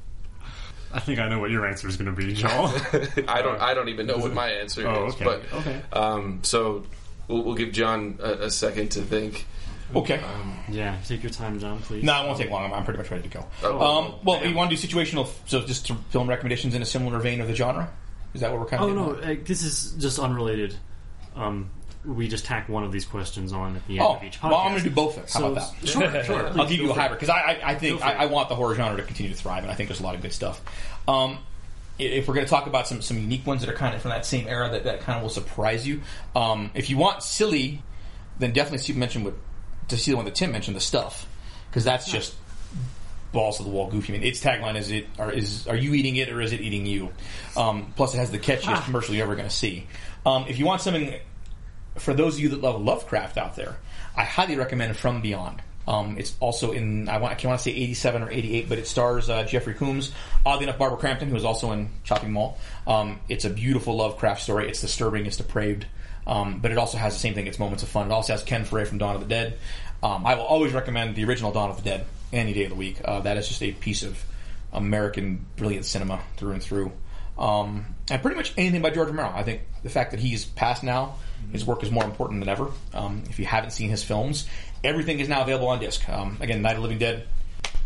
I 0.92 1.00
think 1.00 1.20
I 1.20 1.28
know 1.28 1.40
what 1.40 1.52
your 1.52 1.68
answer 1.68 1.88
is 1.88 1.98
going 1.98 2.14
to 2.14 2.20
be, 2.20 2.34
Joel. 2.34 2.68
I 3.28 3.42
don't. 3.42 3.62
I 3.62 3.74
don't 3.74 3.90
even 3.90 4.08
know 4.08 4.18
what 4.18 4.34
my 4.34 4.50
answer 4.50 4.88
oh, 4.88 5.08
is. 5.08 5.16
okay. 5.16 5.26
But 5.26 5.54
okay. 5.54 5.82
um, 5.92 6.40
so 6.44 6.86
we'll, 7.28 7.44
we'll 7.44 7.56
give 7.56 7.74
John 7.74 8.18
a, 8.22 8.46
a 8.46 8.52
second 8.52 8.92
to 8.92 9.02
think. 9.02 9.46
Okay. 9.94 10.22
Yeah, 10.70 10.98
take 11.06 11.22
your 11.22 11.32
time, 11.32 11.60
John, 11.60 11.80
please. 11.80 12.04
No, 12.04 12.24
it 12.24 12.26
won't 12.26 12.40
take 12.40 12.50
long. 12.50 12.66
I'm, 12.66 12.74
I'm 12.74 12.84
pretty 12.86 12.98
much 12.98 13.12
ready 13.12 13.24
to 13.24 13.30
go. 13.30 13.46
Oh, 13.62 13.80
um, 13.80 14.16
well, 14.24 14.44
you 14.44 14.56
want 14.56 14.72
to 14.72 14.76
do 14.76 14.88
situational, 14.88 15.30
so 15.46 15.62
just 15.62 15.86
to 15.88 15.96
film 16.10 16.28
recommendations 16.28 16.74
in 16.74 16.82
a 16.82 16.86
similar 16.86 17.20
vein 17.20 17.40
of 17.40 17.48
the 17.48 17.56
genre? 17.56 17.92
Is 18.34 18.42
that 18.42 18.52
what 18.52 18.62
we're 18.62 18.66
kind 18.66 18.84
of 18.84 18.90
Oh 18.90 18.94
no, 18.94 19.12
uh, 19.16 19.36
this 19.44 19.64
is 19.64 19.94
just 20.00 20.18
unrelated. 20.18 20.76
Um, 21.36 21.70
we 22.06 22.28
just 22.28 22.46
tack 22.46 22.70
one 22.70 22.84
of 22.84 22.92
these 22.92 23.06
questions 23.06 23.52
on 23.54 23.76
at 23.76 23.86
the 23.88 24.00
end 24.00 24.08
Oh, 24.08 24.16
of 24.16 24.24
each 24.24 24.40
podcast. 24.40 24.50
well, 24.52 24.60
I'm 24.60 24.72
going 24.72 24.84
to 24.84 24.90
do 24.90 24.96
both. 24.96 25.16
How 25.18 25.26
So, 25.26 25.52
about 25.52 25.72
that? 25.82 25.88
Sure, 25.90 26.24
sure. 26.24 26.48
I'll 26.60 26.68
give 26.68 26.80
you 26.80 26.92
a 26.92 26.94
hybrid 26.94 27.20
because 27.20 27.30
I, 27.30 27.40
I, 27.42 27.72
I 27.72 27.76
think 27.76 28.04
I. 28.04 28.14
I 28.14 28.26
want 28.28 28.50
the 28.50 28.56
horror 28.56 28.76
genre 28.76 28.98
to 28.98 29.04
continue 29.04 29.32
to 29.32 29.38
thrive, 29.38 29.64
and 29.64 29.72
I 29.72 29.76
think 29.76 29.90
there's 29.90 30.00
a 30.00 30.04
lot 30.04 30.16
of 30.16 30.22
good 30.22 30.34
stuff. 30.34 30.62
Um, 31.08 31.40
if 31.98 32.28
we're 32.28 32.34
going 32.34 32.46
to 32.46 32.50
talk 32.50 32.68
about 32.68 32.88
some, 32.88 33.02
some 33.02 33.18
unique 33.18 33.46
ones 33.48 33.62
that 33.62 33.70
are 33.70 33.76
kind 33.76 33.96
of 33.96 34.02
from 34.02 34.10
that 34.12 34.26
same 34.26 34.48
era 34.48 34.70
that, 34.72 34.84
that 34.84 35.00
kind 35.02 35.16
of 35.18 35.24
will 35.24 35.30
surprise 35.30 35.88
you, 35.88 36.02
um, 36.36 36.70
if 36.74 36.90
you 36.90 36.98
want 36.98 37.24
silly, 37.24 37.82
then 38.38 38.52
definitely 38.52 38.80
see 38.80 38.92
mention 38.94 39.24
what 39.24 39.34
to 39.88 39.98
see 39.98 40.12
the 40.12 40.18
one 40.18 40.26
that 40.26 40.36
Tim 40.36 40.52
mentioned, 40.52 40.76
the 40.76 40.82
stuff, 40.82 41.26
because 41.70 41.84
that's 41.86 42.12
just 42.12 42.36
balls 43.32 43.58
to 43.58 43.64
the 43.64 43.70
wall 43.70 43.90
goofy. 43.90 44.14
I 44.14 44.18
mean, 44.18 44.28
its 44.28 44.42
tagline 44.44 44.76
is 44.76 44.92
it 44.92 45.08
are, 45.20 45.32
is 45.32 45.68
are 45.68 45.76
you 45.76 45.94
eating 45.94 46.16
it 46.18 46.30
or 46.30 46.42
is 46.42 46.52
it 46.54 46.60
eating 46.62 46.86
you? 46.86 47.12
Um, 47.56 47.94
plus, 47.96 48.14
it 48.14 48.18
has 48.18 48.30
the 48.32 48.40
catchiest 48.40 48.84
commercial 48.86 49.16
you're 49.16 49.24
ever 49.26 49.36
going 49.36 49.48
to 49.48 49.56
see. 49.56 49.88
Um, 50.26 50.46
if 50.50 50.60
you 50.60 50.66
want 50.66 50.82
something 50.82 51.14
for 51.96 52.14
those 52.14 52.36
of 52.36 52.40
you 52.40 52.50
that 52.50 52.62
love 52.62 52.82
Lovecraft 52.82 53.38
out 53.38 53.56
there, 53.56 53.78
I 54.16 54.24
highly 54.24 54.56
recommend 54.56 54.98
From 54.98 55.22
Beyond. 55.22 55.62
Um, 55.88 56.18
it's 56.18 56.36
also 56.40 56.72
in 56.72 57.10
I 57.10 57.20
want 57.20 57.34
I 57.34 57.36
can't 57.36 57.50
want 57.50 57.60
to 57.60 57.64
say 57.64 57.72
87 57.72 58.24
or 58.24 58.32
88, 58.32 58.70
but 58.70 58.80
it 58.80 58.88
stars 58.88 59.30
uh, 59.30 59.44
Jeffrey 59.44 59.76
Combs. 59.76 60.12
Oddly 60.46 60.64
enough, 60.64 60.80
Barbara 60.80 60.98
Crampton, 60.98 61.30
who 61.30 61.36
is 61.36 61.46
also 61.46 61.72
in 61.72 61.90
Chopping 62.04 62.32
Mall. 62.32 62.58
Um, 62.88 63.20
it's 63.30 63.46
a 63.46 63.50
beautiful 63.50 63.96
Lovecraft 63.96 64.42
story. 64.42 64.68
It's 64.68 64.82
disturbing. 64.82 65.26
It's 65.26 65.38
depraved. 65.38 65.86
Um, 66.28 66.60
but 66.60 66.72
it 66.72 66.80
also 66.80 66.98
has 66.98 67.14
the 67.14 67.20
same 67.20 67.36
thing. 67.36 67.46
It's 67.46 67.60
moments 67.60 67.84
of 67.84 67.90
fun. 67.90 68.08
It 68.08 68.12
also 68.12 68.34
has 68.34 68.44
Ken 68.44 68.66
Foree 68.66 68.88
from 68.88 68.98
Dawn 68.98 69.14
of 69.14 69.22
the 69.22 69.28
Dead. 69.28 69.60
Um, 70.02 70.26
I 70.26 70.36
will 70.36 70.44
always 70.44 70.74
recommend 70.74 71.16
the 71.16 71.24
original 71.26 71.52
Dawn 71.52 71.70
of 71.70 71.78
the 71.78 71.84
Dead 71.84 72.06
any 72.34 72.54
day 72.54 72.64
of 72.64 72.70
the 72.70 72.76
week. 72.76 73.00
Uh, 73.06 73.20
that 73.22 73.38
is 73.38 73.48
just 73.48 73.62
a 73.62 73.72
piece 73.72 74.02
of 74.02 74.24
American 74.74 75.46
brilliant 75.56 75.86
cinema 75.86 76.22
through 76.38 76.54
and 76.54 76.64
through. 76.64 76.92
Um, 77.38 77.96
and 78.10 78.22
pretty 78.22 78.38
much 78.38 78.54
anything 78.58 78.82
by 78.82 78.90
George 78.90 79.10
Romero. 79.10 79.32
I 79.34 79.44
think 79.44 79.62
the 79.84 79.90
fact 79.90 80.12
that 80.12 80.20
he's 80.20 80.46
passed 80.46 80.84
now, 80.84 81.16
his 81.52 81.66
work 81.66 81.84
is 81.84 81.92
more 81.92 82.04
important 82.04 82.40
than 82.42 82.50
ever. 82.50 82.70
Um, 82.94 83.24
if 83.30 83.40
you 83.40 83.46
haven't 83.46 83.72
seen 83.72 83.90
his 83.90 84.04
films, 84.04 84.48
everything 84.84 85.20
is 85.20 85.30
now 85.30 85.42
available 85.42 85.68
on 85.68 85.80
disc. 85.80 86.08
Um, 86.10 86.38
again, 86.42 86.62
Night 86.62 86.72
of 86.72 86.78
the 86.78 86.82
Living 86.84 86.98
Dead 87.00 87.28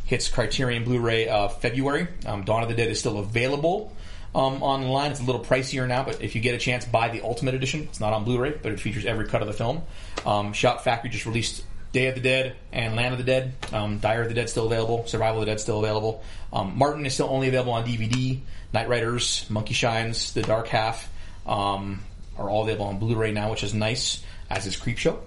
hits 0.06 0.28
Criterion 0.28 0.84
Blu-ray 0.84 1.30
uh, 1.30 1.48
February. 1.50 2.08
Um, 2.26 2.44
Dawn 2.44 2.64
of 2.64 2.70
the 2.70 2.76
Dead 2.76 2.90
is 2.90 3.00
still 3.00 3.20
available. 3.20 3.96
um, 4.36 4.62
online. 4.64 5.12
It's 5.12 5.20
a 5.20 5.24
little 5.24 5.44
pricier 5.44 5.88
now, 5.88 6.04
but 6.04 6.22
if 6.22 6.36
you 6.36 6.42
get 6.42 6.56
a 6.56 6.58
chance, 6.58 6.86
buy 6.86 7.10
the 7.10 7.22
Ultimate 7.22 7.56
Edition. 7.56 7.82
It's 7.84 8.00
not 8.00 8.14
on 8.14 8.24
Blu-ray, 8.24 8.60
but 8.62 8.72
it 8.72 8.80
features 8.80 9.06
every 9.06 9.28
cut 9.28 9.42
of 9.42 9.48
the 9.48 9.54
film. 9.54 9.82
Um, 10.26 10.54
Shout 10.54 10.84
Factory 10.84 11.10
just 11.10 11.26
released 11.26 11.64
Day 11.92 12.08
of 12.08 12.16
the 12.16 12.22
Dead 12.22 12.56
and 12.72 12.96
Land 12.96 13.14
of 13.14 13.18
the 13.18 13.24
Dead. 13.24 13.54
Um, 13.74 13.98
Diary 14.00 14.24
of 14.24 14.30
the 14.30 14.36
Dead 14.36 14.50
still 14.50 14.68
available. 14.68 15.08
Survival 15.08 15.42
of 15.42 15.46
the 15.48 15.52
Dead 15.52 15.60
still 15.60 15.80
available. 15.80 16.24
Um, 16.54 16.78
Martin 16.78 17.06
is 17.06 17.14
still 17.16 17.30
only 17.30 17.48
available 17.48 17.74
on 17.74 17.86
DVD. 17.86 18.40
Knightriders, 18.74 19.50
Monkey 19.50 19.74
Shines, 19.74 20.34
The 20.34 20.44
Dark 20.44 20.68
Half 20.68 21.10
um, 21.48 22.02
are 22.40 22.50
all 22.50 22.64
available 22.64 22.86
on 22.86 23.00
Blu-ray 23.00 23.32
now, 23.32 23.52
which 23.52 23.64
is 23.64 23.74
nice. 23.74 24.24
As 24.50 24.66
is 24.66 24.76
Creepshow, 24.76 25.20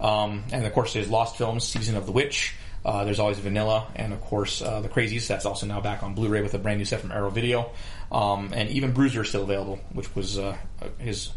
um, 0.00 0.42
and 0.52 0.64
of 0.64 0.72
course 0.72 0.94
there's 0.94 1.10
Lost 1.10 1.36
Films, 1.36 1.64
Season 1.64 1.96
of 1.96 2.06
the 2.06 2.12
Witch. 2.12 2.54
Uh, 2.82 3.04
there's 3.04 3.20
always 3.20 3.38
Vanilla, 3.38 3.86
and 3.94 4.14
of 4.14 4.22
course 4.22 4.62
uh, 4.62 4.80
the 4.80 4.88
Crazies. 4.88 5.26
That's 5.26 5.44
also 5.44 5.66
now 5.66 5.82
back 5.82 6.02
on 6.02 6.14
Blu-ray 6.14 6.40
with 6.40 6.54
a 6.54 6.58
brand 6.58 6.78
new 6.78 6.86
set 6.86 7.00
from 7.00 7.12
Arrow 7.12 7.28
Video, 7.28 7.72
um, 8.10 8.52
and 8.54 8.70
even 8.70 8.92
Bruiser 8.92 9.20
is 9.20 9.28
still 9.28 9.42
available, 9.42 9.78
which 9.92 10.14
was 10.16 10.38
uh, 10.38 10.56
his. 10.96 11.30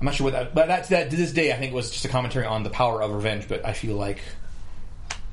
I'm 0.00 0.06
not 0.06 0.14
sure 0.14 0.24
what 0.24 0.32
that, 0.32 0.54
but 0.54 0.68
that's 0.68 0.88
that 0.88 1.10
to 1.10 1.16
this 1.16 1.32
day 1.32 1.52
I 1.52 1.56
think 1.56 1.74
was 1.74 1.90
just 1.90 2.06
a 2.06 2.08
commentary 2.08 2.46
on 2.46 2.62
the 2.62 2.70
power 2.70 3.02
of 3.02 3.12
revenge. 3.12 3.46
But 3.46 3.66
I 3.66 3.74
feel 3.74 3.96
like 3.96 4.22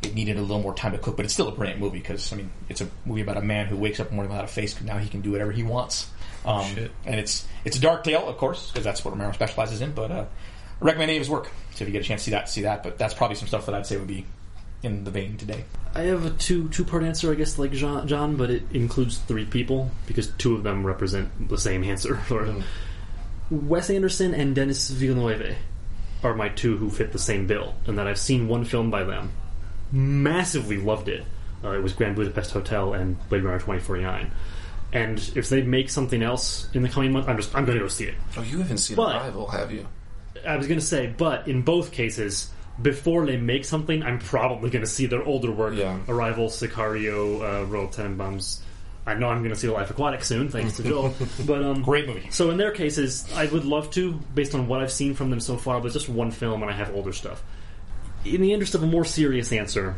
it 0.03 0.13
needed 0.13 0.35
a 0.35 0.41
little 0.41 0.61
more 0.61 0.73
time 0.73 0.91
to 0.91 0.97
cook. 0.97 1.15
But 1.15 1.23
it's 1.23 1.33
still 1.33 1.47
a 1.47 1.53
brilliant 1.53 1.79
movie 1.79 1.99
because 1.99 2.33
I 2.33 2.35
mean 2.35 2.51
it's 2.67 2.81
a 2.81 2.89
movie 3.05 3.21
about 3.21 3.37
a 3.37 3.41
man 3.41 3.67
who 3.67 3.77
wakes 3.77 4.01
up 4.01 4.07
one 4.07 4.17
morning 4.17 4.31
without 4.31 4.43
a 4.43 4.49
face, 4.51 4.81
now 4.81 4.97
he 4.97 5.07
can 5.07 5.21
do 5.21 5.31
whatever 5.31 5.53
he 5.53 5.63
wants. 5.63 6.09
Um, 6.47 6.65
Shit. 6.73 6.91
and 7.05 7.19
it's 7.19 7.45
it's 7.65 7.77
a 7.77 7.81
dark 7.81 8.03
tale, 8.03 8.27
of 8.27 8.37
course, 8.37 8.71
because 8.71 8.83
that's 8.83 9.03
what 9.03 9.11
Romero 9.11 9.33
specializes 9.33 9.81
in. 9.81 9.91
But 9.91 10.11
uh, 10.11 10.25
I 10.81 10.85
recommend 10.85 11.09
any 11.11 11.17
of 11.17 11.21
his 11.21 11.29
work. 11.29 11.51
So 11.75 11.83
if 11.83 11.89
you 11.89 11.91
get 11.91 12.01
a 12.01 12.05
chance 12.05 12.21
to 12.21 12.25
see 12.25 12.31
that, 12.31 12.49
see 12.49 12.61
that. 12.61 12.83
But 12.83 12.97
that's 12.97 13.13
probably 13.13 13.35
some 13.35 13.47
stuff 13.47 13.65
that 13.65 13.75
I'd 13.75 13.85
say 13.85 13.97
would 13.97 14.07
be 14.07 14.25
in 14.83 15.03
the 15.03 15.11
vein 15.11 15.37
today. 15.37 15.65
I 15.93 16.01
have 16.03 16.25
a 16.25 16.29
two 16.29 16.69
two 16.69 16.85
part 16.85 17.03
answer, 17.03 17.31
I 17.31 17.35
guess, 17.35 17.57
like 17.59 17.71
John, 17.71 18.07
John, 18.07 18.35
but 18.37 18.49
it 18.49 18.63
includes 18.71 19.17
three 19.17 19.45
people 19.45 19.91
because 20.05 20.27
two 20.37 20.55
of 20.55 20.63
them 20.63 20.85
represent 20.85 21.49
the 21.49 21.57
same 21.57 21.83
answer. 21.83 22.21
Sort 22.27 22.47
of. 22.47 22.65
Wes 23.49 23.89
Anderson 23.89 24.33
and 24.33 24.55
Denis 24.55 24.89
Villeneuve 24.89 25.55
are 26.23 26.33
my 26.35 26.49
two 26.49 26.77
who 26.77 26.89
fit 26.89 27.11
the 27.11 27.19
same 27.19 27.47
bill, 27.47 27.75
and 27.85 27.97
that 27.97 28.07
I've 28.07 28.19
seen 28.19 28.47
one 28.47 28.65
film 28.65 28.91
by 28.91 29.03
them. 29.03 29.31
Massively 29.91 30.77
loved 30.77 31.07
it. 31.07 31.25
Uh, 31.63 31.71
it 31.71 31.81
was 31.81 31.93
Grand 31.93 32.15
Budapest 32.15 32.51
Hotel 32.51 32.93
and 32.93 33.17
Blade 33.29 33.43
Runner 33.43 33.59
twenty 33.59 33.81
forty 33.81 34.03
nine. 34.03 34.31
And 34.93 35.19
if 35.35 35.49
they 35.49 35.61
make 35.63 35.89
something 35.89 36.23
else 36.23 36.69
in 36.73 36.81
the 36.81 36.89
coming 36.89 37.11
month, 37.11 37.27
I'm 37.27 37.37
just 37.37 37.53
I'm 37.55 37.65
going 37.65 37.77
to 37.77 37.83
go 37.83 37.89
see 37.89 38.05
it. 38.05 38.15
Oh, 38.37 38.41
you 38.41 38.59
haven't 38.59 38.77
seen 38.77 38.95
But- 38.95 39.15
Arrival, 39.17 39.47
have 39.47 39.71
you? 39.71 39.87
I 40.47 40.55
was 40.55 40.67
going 40.67 40.79
to 40.79 40.85
say, 40.85 41.07
but 41.07 41.47
in 41.47 41.63
both 41.63 41.91
cases, 41.91 42.49
before 42.81 43.25
they 43.25 43.37
make 43.37 43.65
something, 43.65 44.03
I'm 44.03 44.19
probably 44.19 44.69
going 44.69 44.83
to 44.83 44.89
see 44.89 45.07
their 45.07 45.23
older 45.23 45.51
work. 45.51 45.73
Yeah. 45.75 45.97
Arrival, 46.07 46.47
Sicario, 46.47 47.41
uh, 47.63 47.65
Royal 47.65 47.87
Tenenbaums. 47.87 48.59
I 49.05 49.15
know 49.15 49.29
I'm 49.29 49.39
going 49.39 49.53
to 49.53 49.59
see 49.59 49.69
Life 49.69 49.89
Aquatic 49.89 50.23
soon, 50.23 50.49
thanks 50.49 50.77
to 50.77 50.83
Joel. 50.83 51.13
but 51.45 51.63
um, 51.63 51.81
Great 51.81 52.07
movie. 52.07 52.27
So 52.29 52.51
in 52.51 52.57
their 52.57 52.71
cases, 52.71 53.25
I 53.33 53.45
would 53.47 53.65
love 53.65 53.89
to, 53.91 54.13
based 54.35 54.53
on 54.53 54.67
what 54.67 54.81
I've 54.81 54.91
seen 54.91 55.15
from 55.15 55.29
them 55.29 55.39
so 55.39 55.57
far. 55.57 55.81
But 55.81 55.93
just 55.93 56.07
one 56.09 56.29
film, 56.29 56.61
and 56.61 56.69
I 56.69 56.73
have 56.73 56.93
older 56.93 57.13
stuff. 57.13 57.41
In 58.25 58.41
the 58.41 58.53
interest 58.53 58.75
of 58.75 58.83
a 58.83 58.87
more 58.87 59.05
serious 59.05 59.51
answer, 59.51 59.95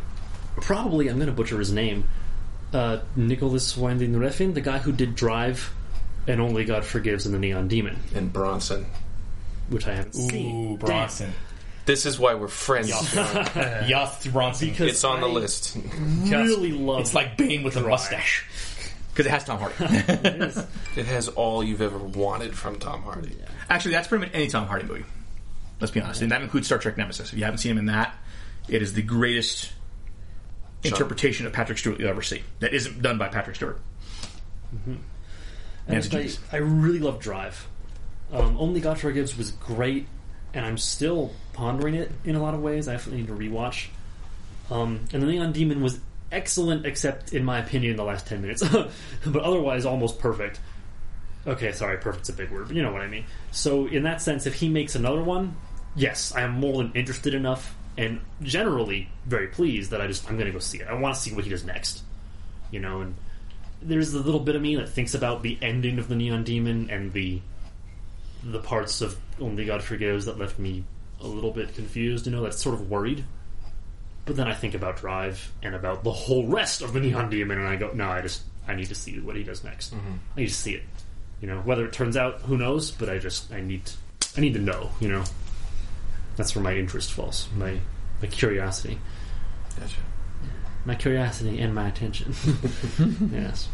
probably 0.58 1.10
I'm 1.10 1.16
going 1.18 1.28
to 1.28 1.34
butcher 1.34 1.58
his 1.60 1.72
name. 1.74 2.08
Uh, 2.74 3.00
Nicolas 3.16 3.76
Winding 3.76 4.14
Refn, 4.14 4.54
the 4.54 4.62
guy 4.62 4.78
who 4.78 4.92
did 4.92 5.16
Drive 5.16 5.74
and 6.28 6.40
Only 6.40 6.66
God 6.66 6.86
Forgives 6.86 7.26
and 7.26 7.34
the 7.34 7.40
Neon 7.40 7.68
Demon, 7.68 7.98
And 8.14 8.32
Bronson. 8.32 8.86
which 9.70 9.88
I 9.88 9.94
haven't 9.96 10.14
seen. 10.14 10.74
Ooh, 10.74 10.78
Bronson. 10.78 11.34
This 11.86 12.06
is 12.06 12.20
why 12.20 12.36
we're 12.36 12.48
friends. 12.48 12.90
Yes, 12.90 14.28
Bronson. 14.28 14.70
Because 14.70 14.90
it's 14.92 15.04
on 15.04 15.22
the 15.22 15.28
I 15.28 15.32
list. 15.32 15.76
Really 16.26 16.72
love 16.72 17.00
It's 17.02 17.16
like 17.16 17.36
Bane 17.38 17.64
with 17.64 17.78
a 17.78 17.82
mustache. 17.82 18.46
Because 19.12 19.26
it 19.26 19.30
has 19.32 19.44
Tom 19.46 19.60
Hardy. 19.60 20.56
It 20.96 21.06
has 21.08 21.28
all 21.30 21.64
you've 21.64 21.82
ever 21.82 21.98
wanted 21.98 22.56
from 22.56 22.78
Tom 22.78 23.02
Hardy. 23.02 23.36
Actually, 23.70 23.94
that's 23.94 24.08
pretty 24.08 24.26
much 24.26 24.36
any 24.36 24.48
Tom 24.48 24.68
Hardy 24.68 24.86
movie. 24.86 25.06
Let's 25.80 25.92
be 25.92 26.02
honest. 26.02 26.22
And 26.22 26.32
that 26.32 26.42
includes 26.44 26.68
Star 26.68 26.78
Trek 26.78 26.98
Nemesis. 26.98 27.32
If 27.34 27.38
you 27.40 27.46
haven't 27.46 27.58
seen 27.60 27.72
him 27.72 27.78
in 27.80 27.86
that, 27.88 28.16
it 28.68 28.82
is 28.84 28.94
the 28.94 29.02
greatest 29.02 29.72
interpretation 30.84 31.46
of 31.46 31.54
Patrick 31.54 31.78
Stewart 31.78 32.00
you'll 32.00 32.10
ever 32.10 32.22
see. 32.22 32.44
That 32.60 32.74
isn't 32.74 33.02
done 33.02 33.18
by 33.18 33.28
Patrick 33.30 33.56
Stewart. 33.56 33.80
And 35.88 36.10
I, 36.14 36.30
I 36.52 36.58
really 36.58 37.00
love 37.00 37.20
Drive. 37.20 37.68
Um, 38.32 38.58
Only 38.60 38.80
God 38.80 39.00
Forgives 39.00 39.38
was 39.38 39.52
great, 39.52 40.08
and 40.54 40.66
I'm 40.66 40.78
still 40.78 41.34
pondering 41.54 41.96
it 41.96 42.12
in 42.24 42.36
a 42.36 42.42
lot 42.42 42.54
of 42.54 42.62
ways. 42.62 42.88
I 42.88 42.94
definitely 42.94 43.22
need 43.22 43.28
to 43.28 43.34
rewatch. 43.34 43.88
Um, 44.70 45.06
and 45.12 45.24
the 45.24 45.28
Neon 45.28 45.52
Demon 45.52 45.82
was 45.82 46.00
excellent, 46.32 46.86
except 46.86 47.34
in 47.34 47.44
my 47.44 47.58
opinion, 47.58 47.96
the 47.96 48.04
last 48.04 48.28
ten 48.28 48.42
minutes, 48.42 48.64
but 49.26 49.42
otherwise 49.42 49.86
almost 49.86 50.20
perfect. 50.20 50.60
Okay, 51.48 51.72
sorry, 51.72 51.98
perfect's 51.98 52.30
a 52.30 52.34
big 52.34 52.52
word, 52.52 52.68
but 52.68 52.76
you 52.76 52.84
know 52.84 52.92
what 52.92 53.02
I 53.02 53.08
mean. 53.08 53.26
So 53.52 53.88
in 53.88 54.04
that 54.04 54.22
sense, 54.22 54.46
if 54.46 54.54
he 54.56 54.70
makes 54.70 54.94
another 54.94 55.24
one, 55.24 55.56
yes, 55.96 56.34
I 56.36 56.42
am 56.42 56.52
more 56.52 56.78
than 56.84 56.92
interested 56.94 57.34
enough, 57.34 57.76
and 58.00 58.22
generally 58.42 59.10
very 59.26 59.48
pleased 59.48 59.92
that 59.92 60.00
I 60.00 60.08
just 60.08 60.30
I'm 60.30 60.38
going 60.38 60.48
to 60.48 60.54
go 60.54 60.60
see 60.60 60.80
it. 60.80 60.88
I 60.88 60.94
want 60.94 61.16
to 61.16 61.22
see 61.22 61.36
what 61.36 61.44
he 61.44 61.50
does 61.50 61.66
next, 61.66 62.02
you 62.72 62.80
know, 62.80 63.02
and 63.02 63.14
there's 63.82 64.14
a 64.14 64.20
little 64.20 64.40
bit 64.40 64.56
of 64.56 64.62
me 64.62 64.78
that 64.78 64.88
thinks 64.88 65.14
about 65.14 65.44
the 65.44 65.58
ending 65.62 66.00
of 66.00 66.08
the 66.08 66.16
Neon 66.16 66.46
Demon 66.46 66.90
and 66.90 67.12
the 67.12 67.42
the 68.42 68.60
parts 68.60 69.02
of 69.02 69.20
Only 69.38 69.66
God 69.66 69.84
Forgives 69.84 70.26
that 70.26 70.40
left 70.40 70.58
me 70.58 70.86
a 71.20 71.28
little 71.28 71.52
bit 71.52 71.76
confused. 71.76 72.26
You 72.26 72.32
know, 72.32 72.42
that's 72.42 72.62
sort 72.62 72.76
of 72.76 72.90
worried. 72.90 73.26
But 74.24 74.38
then 74.38 74.48
I 74.48 74.54
think 74.54 74.76
about 74.76 74.96
Drive 74.96 75.52
and 75.62 75.76
about 75.76 76.06
the 76.06 76.12
whole 76.14 76.48
rest 76.48 76.82
of 76.82 76.94
the 76.94 77.02
Neon 77.02 77.30
Demon, 77.30 77.58
and 77.58 77.68
I 77.68 77.76
go, 77.76 77.92
no, 77.94 78.08
I 78.08 78.22
just 78.22 78.44
I 78.66 78.76
need 78.76 78.88
to 78.88 78.96
see 78.96 79.20
what 79.20 79.36
he 79.36 79.44
does 79.44 79.62
next. 79.66 79.94
Mm-hmm. 79.94 80.14
I 80.38 80.40
need 80.40 80.48
to 80.48 80.54
see 80.54 80.74
it. 80.76 80.84
You 81.42 81.50
know, 81.50 81.60
whether 81.60 81.86
it 81.86 81.92
turns 81.92 82.16
out, 82.16 82.42
who 82.44 82.58
knows? 82.58 82.92
But 82.92 83.10
I 83.10 83.18
just 83.18 83.52
I 83.52 83.60
need 83.60 83.86
to, 83.88 83.98
I 84.38 84.40
need 84.40 84.54
to 84.54 84.62
know. 84.62 84.92
You 85.02 85.10
know, 85.10 85.24
that's 86.40 86.56
where 86.56 86.64
my 86.64 86.74
interest 86.74 87.12
falls. 87.12 87.50
My 87.56 87.80
my 88.22 88.28
curiosity, 88.28 88.98
Gotcha. 89.78 89.98
my 90.86 90.96
curiosity, 90.96 91.60
and 91.60 91.76
my 91.76 91.90
attention. 91.90 92.34
yes. 93.34 93.68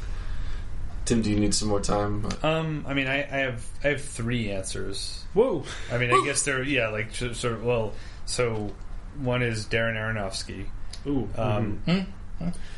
Tim, 1.05 1.21
do 1.21 1.29
you 1.29 1.39
need 1.39 1.53
some 1.53 1.67
more 1.67 1.79
time? 1.79 2.27
Um, 2.41 2.83
I 2.87 2.95
mean, 2.95 3.05
I, 3.05 3.19
I 3.19 3.37
have 3.37 3.65
I 3.83 3.89
have 3.89 4.01
three 4.01 4.49
answers. 4.49 5.23
Whoa. 5.35 5.63
I 5.91 5.99
mean, 5.99 6.11
I 6.11 6.23
guess 6.25 6.41
they're 6.43 6.63
yeah, 6.63 6.87
like 6.87 7.13
sort 7.13 7.43
of. 7.43 7.63
Well, 7.63 7.93
so 8.25 8.71
one 9.19 9.43
is 9.43 9.67
Darren 9.67 9.95
Aronofsky, 9.95 10.65
Ooh. 11.05 11.29
um, 11.37 11.83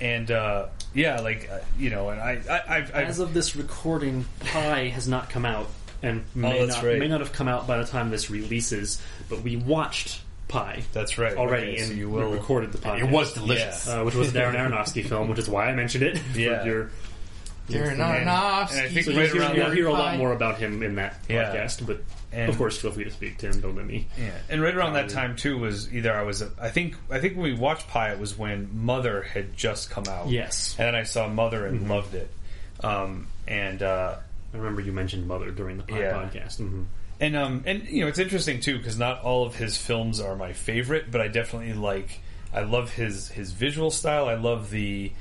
and 0.02 0.30
uh, 0.30 0.68
yeah, 0.94 1.22
like 1.22 1.50
uh, 1.50 1.60
you 1.80 1.90
know, 1.90 2.10
and 2.10 2.20
I, 2.20 2.42
I 2.50 2.78
I've, 2.78 2.96
I've 2.96 3.08
As 3.08 3.20
of 3.20 3.34
this 3.34 3.56
recording, 3.56 4.26
Pi 4.42 4.88
has 4.90 5.08
not 5.08 5.30
come 5.30 5.46
out, 5.46 5.70
and 6.08 6.24
may, 6.36 6.60
Oh, 6.60 6.66
that's 6.66 6.78
not, 6.82 6.86
right. 6.90 7.00
may 7.00 7.08
not 7.08 7.20
have 7.22 7.34
come 7.34 7.48
out 7.48 7.68
by 7.68 7.78
the 7.78 7.86
time 7.86 8.10
this 8.10 8.30
releases. 8.30 9.02
But 9.30 9.42
we 9.42 9.56
watched 9.58 10.22
Pi. 10.48 10.84
that's 10.94 11.18
right 11.18 11.36
already, 11.36 11.72
Okay, 11.74 11.78
and 11.80 11.88
so 11.90 11.94
you 11.94 12.10
we 12.10 12.22
will. 12.24 12.32
recorded 12.32 12.72
the 12.72 12.78
podcast. 12.78 13.00
It 13.04 13.10
was 13.12 13.34
delicious. 13.34 13.88
uh, 13.88 14.04
which 14.04 14.16
was 14.16 14.34
a 14.36 14.40
Darren 14.40 14.56
Aronofsky 14.56 15.06
film, 15.06 15.28
which 15.30 15.40
is 15.40 15.50
why 15.50 15.68
I 15.70 15.74
mentioned 15.76 16.04
it. 16.04 16.18
for 16.34 16.40
Yeah. 16.40 16.64
your- 16.66 16.90
Darren 17.70 18.00
And 18.00 18.30
I 18.30 18.66
think 18.88 19.06
so 19.06 19.12
right 19.12 19.24
you'll, 19.24 19.28
hear, 19.28 19.42
around 19.42 19.56
you'll 19.58 19.66
there, 19.66 19.76
hear 19.76 19.88
a 19.88 19.92
lot 19.92 20.16
more 20.18 20.32
about 20.32 20.58
him 20.58 20.82
in 20.84 20.96
that 20.96 21.18
Yeah. 21.28 21.54
podcast. 21.54 21.86
But 21.86 22.02
And- 22.32 22.50
of 22.50 22.58
course, 22.58 22.78
feel 22.78 22.92
free 22.92 23.04
to 23.04 23.12
speak, 23.12 23.40
to 23.40 23.48
him. 23.48 23.60
Don't 23.60 23.76
let 23.76 23.86
me. 23.86 24.08
Yeah, 24.18 24.30
and 24.50 24.62
right 24.62 24.74
around 24.74 24.94
that 24.94 25.10
time 25.10 25.36
too 25.36 25.58
was 25.58 25.94
either 25.94 26.14
I 26.16 26.22
was 26.24 26.42
I 26.62 26.70
think 26.70 26.96
I 27.12 27.20
think 27.20 27.34
when 27.36 27.44
we 27.44 27.54
watched 27.54 27.90
Pi 27.90 28.12
it 28.14 28.20
was 28.20 28.38
when 28.38 28.70
Mother 28.74 29.22
had 29.22 29.58
just 29.58 29.90
come 29.90 30.06
out. 30.10 30.30
Yes, 30.30 30.76
and 30.80 30.88
then 30.88 30.96
I 30.96 31.04
saw 31.04 31.28
Mother 31.28 31.66
and 31.66 31.90
loved 31.90 32.16
it. 32.16 32.30
Um, 32.82 33.28
and 33.50 33.84
uh, 33.84 34.16
I 34.58 34.60
remember 34.60 34.82
you 34.82 34.92
mentioned 34.92 35.28
Mother 35.28 35.52
during 35.52 35.78
the 35.78 35.84
Pi 35.84 36.00
Yeah. 36.00 36.12
podcast. 36.14 36.58
hmm 36.58 36.84
and 37.20 37.36
um, 37.36 37.64
and 37.66 37.88
you 37.88 38.02
know 38.02 38.08
it's 38.08 38.20
interesting 38.20 38.60
too 38.60 38.78
because 38.78 38.98
not 39.00 39.22
all 39.24 39.46
of 39.46 39.56
his 39.56 39.76
films 39.78 40.20
are 40.20 40.36
my 40.36 40.54
favorite, 40.54 41.10
but 41.12 41.20
I 41.22 41.28
definitely 41.28 41.74
like. 41.74 42.20
I 42.54 42.62
love 42.62 42.94
his 42.94 43.30
his 43.30 43.52
visual 43.54 43.90
style. 43.90 44.28
I 44.28 44.36
love 44.36 44.70
the 44.70 45.12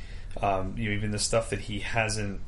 um, 0.42 0.74
you 0.76 0.90
know 0.90 0.94
even 0.96 1.10
the 1.10 1.18
stuff 1.18 1.50
that 1.50 1.60
he 1.60 1.78
hasn't 1.80 2.40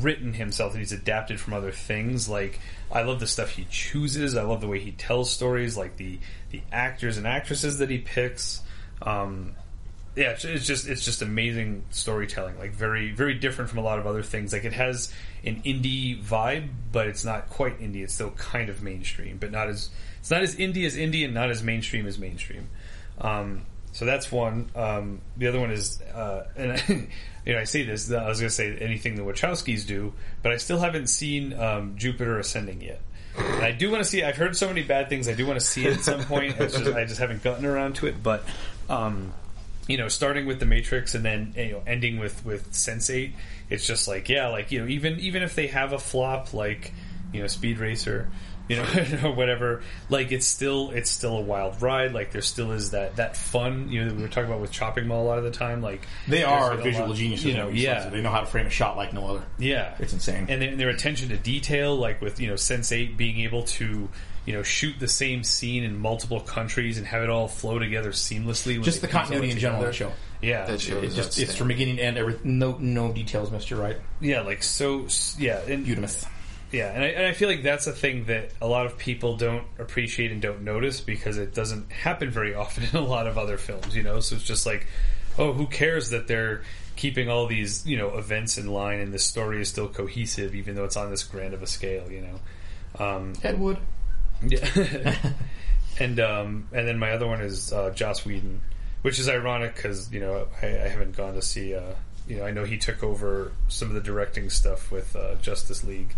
written 0.00 0.32
himself 0.32 0.72
that 0.72 0.78
he's 0.78 0.92
adapted 0.92 1.40
from 1.40 1.54
other 1.54 1.72
things. 1.72 2.28
Like 2.28 2.60
I 2.92 3.02
love 3.02 3.18
the 3.18 3.26
stuff 3.26 3.50
he 3.50 3.66
chooses. 3.68 4.36
I 4.36 4.42
love 4.42 4.60
the 4.60 4.68
way 4.68 4.78
he 4.78 4.92
tells 4.92 5.30
stories. 5.32 5.76
Like 5.76 5.96
the 5.96 6.20
the 6.50 6.62
actors 6.70 7.16
and 7.16 7.26
actresses 7.26 7.78
that 7.78 7.90
he 7.90 7.98
picks. 7.98 8.62
Um, 9.02 9.56
yeah, 10.16 10.32
it's- 10.32 10.66
just 10.66 10.88
it's 10.88 11.04
just 11.04 11.22
amazing 11.22 11.84
storytelling. 11.90 12.58
Like 12.58 12.72
very 12.72 13.12
very 13.12 13.34
different 13.34 13.70
from 13.70 13.78
a 13.78 13.82
lot 13.82 13.98
of 13.98 14.06
other 14.06 14.22
things. 14.22 14.52
Like 14.52 14.64
it 14.64 14.72
has 14.72 15.12
an 15.44 15.62
indie 15.64 16.22
vibe, 16.22 16.68
but 16.92 17.06
it's 17.06 17.24
not 17.24 17.48
quite 17.48 17.80
indie. 17.80 18.02
It's 18.02 18.14
still 18.14 18.30
kind 18.32 18.68
of 18.68 18.82
mainstream, 18.82 19.38
but 19.38 19.50
not 19.50 19.68
as 19.68 19.90
it's 20.20 20.30
not 20.30 20.42
as 20.42 20.56
indie 20.56 20.86
as 20.86 20.96
indie 20.96 21.24
and 21.24 21.34
not 21.34 21.50
as 21.50 21.62
mainstream 21.62 22.06
as 22.06 22.18
mainstream. 22.18 22.68
Um, 23.20 23.66
so 23.92 24.04
that's 24.06 24.32
one. 24.32 24.70
Um, 24.74 25.20
the 25.36 25.48
other 25.48 25.60
one 25.60 25.70
is, 25.70 26.00
uh, 26.00 26.46
and 26.56 26.72
I, 26.72 26.82
you 27.46 27.52
know, 27.52 27.58
I 27.58 27.64
say 27.64 27.82
this. 27.84 28.10
I 28.10 28.26
was 28.28 28.40
going 28.40 28.48
to 28.48 28.54
say 28.54 28.76
anything 28.78 29.16
the 29.16 29.22
Wachowskis 29.22 29.86
do, 29.86 30.14
but 30.42 30.52
I 30.52 30.56
still 30.56 30.78
haven't 30.78 31.08
seen 31.08 31.52
um, 31.58 31.96
Jupiter 31.96 32.38
Ascending 32.38 32.80
yet. 32.80 33.00
And 33.36 33.62
I 33.62 33.72
do 33.72 33.90
want 33.90 34.02
to 34.02 34.08
see. 34.08 34.22
I've 34.22 34.36
heard 34.36 34.56
so 34.56 34.68
many 34.68 34.82
bad 34.82 35.08
things. 35.08 35.28
I 35.28 35.34
do 35.34 35.46
want 35.46 35.58
to 35.58 35.64
see 35.64 35.86
it 35.86 35.94
at 35.94 36.00
some 36.00 36.22
point. 36.24 36.56
Just, 36.58 36.76
I 36.86 37.04
just 37.04 37.18
haven't 37.18 37.42
gotten 37.42 37.66
around 37.66 37.96
to 37.96 38.06
it. 38.06 38.22
But 38.22 38.44
um, 38.88 39.32
you 39.88 39.96
know, 39.98 40.08
starting 40.08 40.46
with 40.46 40.60
the 40.60 40.66
Matrix 40.66 41.14
and 41.14 41.24
then 41.24 41.54
you 41.56 41.72
know 41.72 41.82
ending 41.86 42.18
with 42.18 42.44
with 42.44 42.72
Sense 42.74 43.10
Eight, 43.10 43.34
it's 43.70 43.86
just 43.86 44.06
like 44.08 44.28
yeah, 44.28 44.48
like 44.48 44.70
you 44.72 44.80
know, 44.80 44.86
even 44.88 45.18
even 45.20 45.42
if 45.42 45.54
they 45.54 45.66
have 45.68 45.92
a 45.92 45.98
flop 45.98 46.54
like 46.54 46.92
you 47.32 47.40
know 47.40 47.46
Speed 47.48 47.78
Racer, 47.78 48.30
you 48.68 48.76
know, 48.76 48.84
or 49.24 49.32
whatever, 49.32 49.82
like 50.08 50.30
it's 50.30 50.46
still 50.46 50.90
it's 50.90 51.10
still 51.10 51.36
a 51.36 51.40
wild 51.40 51.82
ride. 51.82 52.12
Like 52.12 52.30
there 52.30 52.42
still 52.42 52.70
is 52.72 52.92
that 52.92 53.16
that 53.16 53.36
fun 53.36 53.88
you 53.90 54.02
know 54.02 54.10
that 54.10 54.16
we 54.16 54.22
were 54.22 54.28
talking 54.28 54.48
about 54.48 54.60
with 54.60 54.70
Chopping 54.70 55.06
Mall 55.08 55.24
a 55.24 55.26
lot 55.26 55.38
of 55.38 55.44
the 55.44 55.50
time. 55.50 55.82
Like 55.82 56.06
They 56.28 56.44
are 56.44 56.76
visual 56.76 57.08
lot- 57.08 57.16
geniuses. 57.16 57.44
you 57.46 57.54
know, 57.54 57.68
yeah, 57.68 58.04
so 58.04 58.10
they 58.10 58.22
know 58.22 58.30
how 58.30 58.40
to 58.40 58.46
frame 58.46 58.66
a 58.66 58.70
shot 58.70 58.96
like 58.96 59.12
no 59.12 59.26
other. 59.26 59.42
yeah, 59.58 59.94
It's 59.98 60.12
insane. 60.12 60.46
and 60.48 60.62
their, 60.62 60.76
their 60.76 60.88
attention 60.90 61.30
to 61.30 61.36
detail, 61.36 61.96
like 61.96 62.20
with 62.20 62.38
you 62.40 62.46
know 62.48 62.56
Sense 62.56 62.92
Eight 62.92 63.16
being 63.16 63.40
able 63.40 63.64
to 63.64 64.08
you 64.44 64.52
know 64.52 64.62
shoot 64.62 64.98
the 64.98 65.08
same 65.08 65.44
scene 65.44 65.84
in 65.84 65.98
multiple 65.98 66.40
countries 66.40 66.98
and 66.98 67.06
have 67.06 67.22
it 67.22 67.30
all 67.30 67.48
flow 67.48 67.78
together 67.78 68.10
seamlessly. 68.10 68.82
just 68.82 69.00
the 69.00 69.08
continuity 69.08 69.50
in 69.50 69.58
general 69.58 69.82
of 69.82 69.86
the 69.88 69.92
show. 69.92 70.12
Yeah, 70.40 70.66
That 70.66 70.80
show 70.80 70.98
It 70.98 71.04
is 71.04 71.14
just 71.14 71.38
it's 71.38 71.54
from 71.54 71.68
beginning 71.68 71.96
to 71.96 72.02
end. 72.02 72.18
Every 72.18 72.36
no 72.42 72.76
no 72.78 73.12
details 73.12 73.50
missed. 73.52 73.70
You're 73.70 73.80
right. 73.80 73.96
yeah, 74.20 74.40
like 74.40 74.62
so. 74.62 75.06
Yeah, 75.38 75.60
and 75.60 75.86
Eudemus. 75.86 76.26
yeah, 76.72 76.90
and 76.92 77.04
I, 77.04 77.06
and 77.08 77.26
I 77.26 77.32
feel 77.32 77.48
like 77.48 77.62
that's 77.62 77.86
a 77.86 77.92
thing 77.92 78.24
that 78.24 78.50
a 78.60 78.66
lot 78.66 78.86
of 78.86 78.98
people 78.98 79.36
don't 79.36 79.64
appreciate 79.78 80.32
and 80.32 80.42
don't 80.42 80.62
notice 80.62 81.00
because 81.00 81.38
it 81.38 81.54
doesn't 81.54 81.92
happen 81.92 82.30
very 82.30 82.54
often 82.54 82.82
in 82.92 82.96
a 82.96 83.06
lot 83.06 83.28
of 83.28 83.38
other 83.38 83.56
films. 83.56 83.94
You 83.94 84.02
know, 84.02 84.18
so 84.18 84.34
it's 84.34 84.44
just 84.44 84.66
like, 84.66 84.88
oh, 85.38 85.52
who 85.52 85.66
cares 85.68 86.10
that 86.10 86.26
they're 86.26 86.62
keeping 86.96 87.30
all 87.30 87.46
these 87.46 87.86
you 87.86 87.96
know 87.96 88.18
events 88.18 88.58
in 88.58 88.66
line 88.66 88.98
and 88.98 89.14
the 89.14 89.18
story 89.18 89.62
is 89.62 89.68
still 89.68 89.88
cohesive 89.88 90.54
even 90.54 90.74
though 90.74 90.84
it's 90.84 90.96
on 90.96 91.08
this 91.10 91.22
grand 91.22 91.54
of 91.54 91.62
a 91.62 91.68
scale. 91.68 92.10
You 92.10 92.22
know. 92.22 92.40
Um, 92.98 93.34
Ed 93.44 93.60
Wood. 93.60 93.78
Yeah. 94.46 95.16
and 95.98 96.18
um, 96.20 96.68
and 96.72 96.86
then 96.88 96.98
my 96.98 97.12
other 97.12 97.26
one 97.26 97.40
is 97.40 97.72
uh, 97.72 97.90
Joss 97.90 98.24
Whedon, 98.24 98.60
which 99.02 99.18
is 99.18 99.28
ironic 99.28 99.74
because 99.76 100.12
you 100.12 100.20
know 100.20 100.46
I, 100.62 100.66
I 100.66 100.88
haven't 100.88 101.16
gone 101.16 101.34
to 101.34 101.42
see. 101.42 101.74
Uh, 101.74 101.92
you 102.28 102.36
know, 102.36 102.44
I 102.46 102.52
know 102.52 102.64
he 102.64 102.78
took 102.78 103.02
over 103.02 103.50
some 103.68 103.88
of 103.88 103.94
the 103.94 104.00
directing 104.00 104.48
stuff 104.48 104.92
with 104.92 105.14
uh, 105.16 105.34
Justice 105.42 105.82
League. 105.82 106.14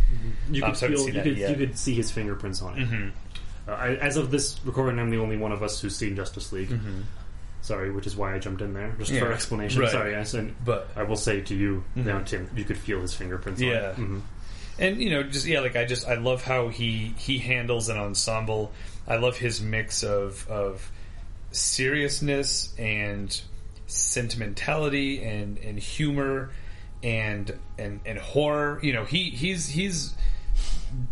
You 0.50 0.62
Um, 0.62 0.72
could, 0.72 0.78
feel, 0.78 1.08
you, 1.08 1.22
could, 1.22 1.38
you 1.38 1.54
could 1.54 1.78
see 1.78 1.94
his 1.94 2.10
fingerprints 2.10 2.60
on 2.60 2.78
it. 2.78 2.86
Mm-hmm. 2.86 3.08
Uh, 3.66 3.72
I, 3.72 3.88
as 3.96 4.18
of 4.18 4.30
this 4.30 4.60
recording, 4.66 5.00
I'm 5.00 5.08
the 5.08 5.16
only 5.18 5.38
one 5.38 5.50
of 5.50 5.62
us 5.62 5.80
who's 5.80 5.96
seen 5.96 6.14
Justice 6.14 6.52
League. 6.52 6.70
Sorry, 7.62 7.90
which 7.90 8.06
is 8.06 8.14
why 8.14 8.34
I 8.34 8.38
jumped 8.38 8.60
in 8.60 8.74
there, 8.74 8.94
just 8.98 9.10
for 9.12 9.16
Mm-hmm. 9.20 9.32
Explanation. 9.32 9.80
right. 9.80 9.90
Sorry, 9.90 10.14
I 10.14 10.24
said. 10.24 10.54
But 10.62 10.88
I 10.94 11.04
will 11.04 11.16
say 11.16 11.40
to 11.40 11.54
you 11.54 11.82
now, 11.94 12.18
Tim, 12.20 12.50
you 12.54 12.64
could 12.64 12.76
feel 12.76 13.00
his 13.00 13.14
fingerprints. 13.14 13.62
Yeah. 13.62 13.94
And 14.78 15.00
you 15.00 15.10
know 15.10 15.22
just 15.22 15.46
yeah 15.46 15.60
like 15.60 15.76
i 15.76 15.84
just 15.84 16.06
i 16.08 16.14
love 16.14 16.42
how 16.42 16.68
he 16.68 17.14
he 17.18 17.38
handles 17.38 17.88
an 17.88 17.96
ensemble 17.96 18.72
i 19.06 19.16
love 19.16 19.36
his 19.36 19.60
mix 19.60 20.02
of 20.02 20.48
of 20.48 20.90
seriousness 21.52 22.74
and 22.78 23.42
sentimentality 23.86 25.22
and 25.22 25.58
and 25.58 25.78
humor 25.78 26.50
and 27.02 27.56
and 27.78 28.00
and 28.04 28.18
horror 28.18 28.80
you 28.82 28.92
know 28.92 29.04
he 29.04 29.30
he's 29.30 29.68
he's 29.68 30.14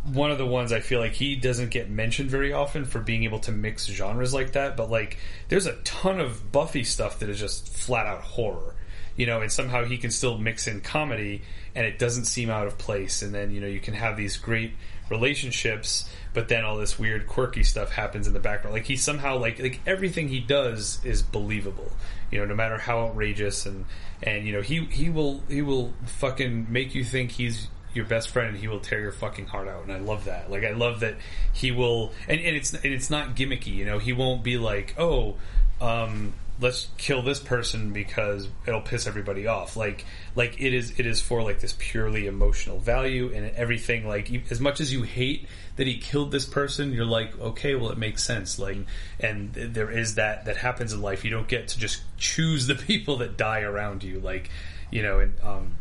one 0.05 0.31
of 0.31 0.39
the 0.39 0.47
ones 0.47 0.73
I 0.73 0.81
feel 0.81 1.01
like 1.01 1.13
he 1.13 1.37
doesn't 1.37 1.71
get 1.71 1.91
mentioned 1.91 2.31
very 2.31 2.53
often 2.53 2.85
for 2.85 3.01
being 3.01 3.25
able 3.25 3.41
to 3.41 3.53
mix 3.53 3.87
genres 3.87 4.33
like 4.33 4.53
that. 4.53 4.77
But 4.77 4.91
like, 4.91 5.19
there's 5.49 5.67
a 5.67 5.75
ton 5.83 6.21
of 6.21 6.53
Buffy 6.53 6.85
stuff 6.85 7.19
that 7.21 7.29
is 7.29 7.39
just 7.39 7.69
flat 7.69 8.07
out 8.07 8.21
horror, 8.21 8.75
you 9.17 9.27
know, 9.27 9.41
and 9.41 9.53
somehow 9.53 9.85
he 9.85 9.99
can 9.99 10.11
still 10.11 10.39
mix 10.39 10.67
in 10.67 10.81
comedy 10.81 11.43
and 11.75 11.87
it 11.87 11.99
doesn't 11.99 12.25
seem 12.25 12.51
out 12.51 12.67
of 12.67 12.79
place. 12.79 13.23
And 13.23 13.35
then 13.35 13.51
you 13.51 13.61
know 13.61 13.67
you 13.67 13.81
can 13.81 13.95
have 13.95 14.17
these 14.17 14.37
great 14.37 14.73
relationships, 15.11 16.09
but 16.33 16.49
then 16.49 16.65
all 16.65 16.77
this 16.77 16.99
weird 16.99 17.27
quirky 17.27 17.63
stuff 17.63 17.91
happens 17.91 18.27
in 18.27 18.33
the 18.33 18.41
background. 18.41 18.75
Like 18.75 18.87
he 18.87 18.97
somehow 18.97 19.39
like 19.39 19.59
like 19.61 19.81
everything 19.87 20.29
he 20.29 20.41
does 20.41 20.99
is 21.05 21.23
believable, 21.23 21.93
you 22.31 22.39
know, 22.39 22.45
no 22.45 22.55
matter 22.55 22.79
how 22.79 23.07
outrageous 23.07 23.67
and 23.67 23.85
and 24.23 24.47
you 24.47 24.53
know 24.53 24.63
he 24.63 24.85
he 24.87 25.11
will 25.11 25.43
he 25.49 25.63
will 25.63 25.93
fucking 26.07 26.67
make 26.71 26.95
you 26.95 27.05
think 27.05 27.33
he's 27.33 27.69
your 27.95 28.07
best 28.07 28.31
friend 28.31 28.49
and 28.49 28.59
he 28.59 28.69
will 28.69 28.81
tear 28.81 29.01
your 29.01 29.13
fucking 29.13 29.47
heart 29.47 29.69
out 29.69 29.83
and 29.83 29.93
I 29.93 29.99
love 29.99 30.25
that. 30.25 30.51
Like 30.51 30.65
I 30.65 30.73
love 30.73 31.01
that 31.01 31.17
he 31.53 31.71
will 31.71 32.13
and, 32.27 32.41
and 32.41 32.57
it's 32.57 32.73
and 32.73 32.87
it's 32.87 33.11
not 33.11 33.37
gimmicky, 33.37 33.75
you 33.75 33.85
know. 33.85 33.99
He 33.99 34.13
won't 34.13 34.43
be 34.43 34.57
like, 34.57 34.95
"Oh, 34.99 35.37
um 35.81 36.33
let's 36.63 36.89
kill 36.97 37.23
this 37.23 37.39
person 37.41 37.93
because 37.93 38.49
it'll 38.67 38.81
piss 38.81 39.07
everybody 39.07 39.47
off." 39.47 39.77
Like 39.77 40.05
like 40.35 40.61
it 40.61 40.73
is 40.73 40.99
it 40.99 41.05
is 41.07 41.21
for 41.21 41.43
like 41.43 41.61
this 41.61 41.75
purely 41.79 42.27
emotional 42.27 42.79
value 42.79 43.31
and 43.35 43.55
everything 43.57 44.07
like 44.09 44.31
you- 44.31 44.43
as 44.51 44.61
much 44.61 44.81
as 44.81 44.93
you 44.93 45.03
hate 45.03 45.47
that 45.77 45.87
he 45.87 45.99
killed 45.99 46.31
this 46.33 46.47
person, 46.47 46.93
you're 46.93 47.05
like, 47.05 47.39
"Okay, 47.39 47.75
well 47.75 47.91
it 47.91 47.99
makes 47.99 48.23
sense." 48.23 48.59
Like 48.59 48.79
and 49.21 49.53
th- 49.53 49.73
there 49.73 49.91
is 49.91 50.15
that 50.15 50.47
that 50.47 50.57
happens 50.57 50.93
in 50.93 51.03
life. 51.03 51.25
You 51.25 51.31
don't 51.31 51.49
get 51.49 51.69
to 51.69 51.79
just 51.79 52.03
choose 52.17 52.67
the 52.67 52.75
people 52.89 53.19
that 53.19 53.37
die 53.37 53.61
around 53.61 54.03
you 54.03 54.21
like, 54.21 54.51
you 54.91 55.03
know, 55.03 55.19
and 55.19 55.35
um 55.43 55.77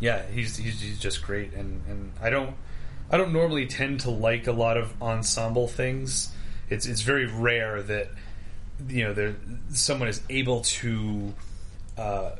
yeah, 0.00 0.22
he's, 0.32 0.56
he's 0.56 0.80
he's 0.80 0.98
just 0.98 1.22
great, 1.22 1.52
and 1.54 1.80
and 1.88 2.12
I 2.20 2.28
don't 2.28 2.56
I 3.10 3.16
don't 3.18 3.32
normally 3.32 3.66
tend 3.66 4.00
to 4.00 4.10
like 4.10 4.46
a 4.48 4.52
lot 4.52 4.76
of 4.76 5.00
ensemble 5.00 5.68
things. 5.68 6.34
It's 6.68 6.86
it's 6.86 7.02
very 7.02 7.26
rare 7.26 7.82
that 7.82 8.08
you 8.88 9.04
know 9.04 9.12
there 9.12 9.36
someone 9.70 10.08
is 10.08 10.20
able 10.28 10.62
to 10.62 11.34
uh, 11.96 12.32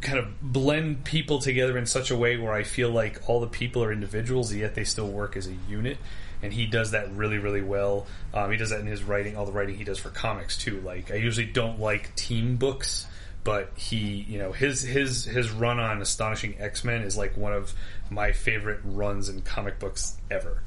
kind 0.00 0.18
of 0.18 0.40
blend 0.40 1.04
people 1.04 1.40
together 1.40 1.76
in 1.76 1.86
such 1.86 2.10
a 2.10 2.16
way 2.16 2.36
where 2.36 2.52
I 2.52 2.62
feel 2.62 2.90
like 2.90 3.28
all 3.28 3.40
the 3.40 3.46
people 3.46 3.82
are 3.82 3.92
individuals, 3.92 4.52
yet 4.52 4.74
they 4.74 4.84
still 4.84 5.08
work 5.08 5.36
as 5.36 5.46
a 5.46 5.54
unit. 5.68 5.98
And 6.42 6.52
he 6.52 6.66
does 6.66 6.92
that 6.92 7.12
really, 7.12 7.36
really 7.36 7.60
well. 7.60 8.06
Um, 8.32 8.50
he 8.50 8.56
does 8.56 8.70
that 8.70 8.80
in 8.80 8.86
his 8.86 9.02
writing, 9.02 9.36
all 9.36 9.44
the 9.44 9.52
writing 9.52 9.76
he 9.76 9.84
does 9.84 9.98
for 9.98 10.08
comics 10.08 10.56
too. 10.56 10.80
Like 10.80 11.10
I 11.10 11.16
usually 11.16 11.46
don't 11.46 11.78
like 11.78 12.14
team 12.14 12.56
books, 12.56 13.06
but 13.44 13.72
he, 13.76 14.24
you 14.28 14.38
know, 14.38 14.52
his 14.52 14.80
his 14.80 15.24
his 15.24 15.50
run 15.50 15.78
on 15.78 16.00
Astonishing 16.00 16.56
X 16.58 16.82
Men 16.82 17.02
is 17.02 17.16
like 17.16 17.36
one 17.36 17.52
of 17.52 17.74
my 18.08 18.32
favorite 18.32 18.80
runs 18.84 19.28
in 19.28 19.42
comic 19.42 19.78
books 19.78 20.16
ever. 20.30 20.62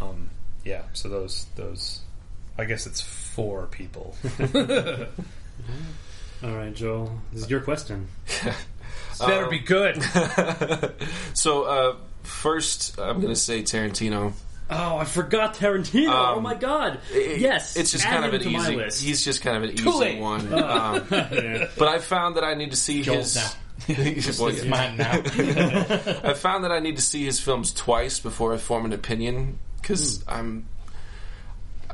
Um, 0.00 0.28
yeah, 0.64 0.82
so 0.92 1.08
those 1.08 1.46
those, 1.56 2.00
I 2.58 2.66
guess 2.66 2.86
it's 2.86 3.00
four 3.36 3.66
people. 3.66 4.16
All 6.42 6.50
right, 6.54 6.74
Joel, 6.74 7.20
this 7.32 7.42
is 7.44 7.50
your 7.50 7.60
question. 7.60 8.08
Better 9.18 9.46
be 9.48 9.58
good. 9.58 10.02
so 11.34 11.62
uh, 11.64 11.96
first, 12.22 12.98
I'm 12.98 13.16
going 13.20 13.32
to 13.32 13.36
say 13.40 13.62
Tarantino. 13.62 14.32
Oh, 14.70 14.96
I 14.96 15.04
forgot 15.04 15.54
Tarantino. 15.54 16.08
oh 16.36 16.40
my 16.40 16.54
god! 16.54 16.98
It- 17.12 17.40
yes, 17.40 17.76
it's 17.76 17.92
just 17.92 18.04
add 18.06 18.20
kind 18.22 18.24
of 18.34 18.40
an 18.40 18.48
easy. 18.48 18.74
list. 18.76 19.02
He's 19.04 19.24
just 19.24 19.42
kind 19.42 19.56
of 19.58 19.62
an 19.70 19.76
Too 19.76 19.88
easy 19.90 19.98
late. 19.98 20.18
one. 20.20 20.52
Um, 20.52 21.06
Yeah. 21.10 21.68
but 21.78 21.88
I 21.88 21.98
found 22.00 22.36
that 22.36 22.44
I 22.44 22.54
need 22.54 22.70
to 22.72 22.76
see 22.76 23.02
Joel's 23.02 23.34
his. 23.34 23.36
now. 23.36 23.50
Well, 24.40 24.52
yeah. 24.52 24.64
mine 24.70 24.96
now. 24.96 25.12
I 26.24 26.32
found 26.34 26.64
that 26.64 26.72
I 26.72 26.80
need 26.80 26.96
to 26.96 27.02
see 27.02 27.24
his 27.24 27.38
films 27.38 27.72
twice 27.72 28.18
before 28.18 28.52
I 28.54 28.56
form 28.56 28.86
an 28.86 28.92
opinion 28.92 29.58
because 29.80 30.22
Hmm. 30.22 30.30
I'm. 30.30 30.66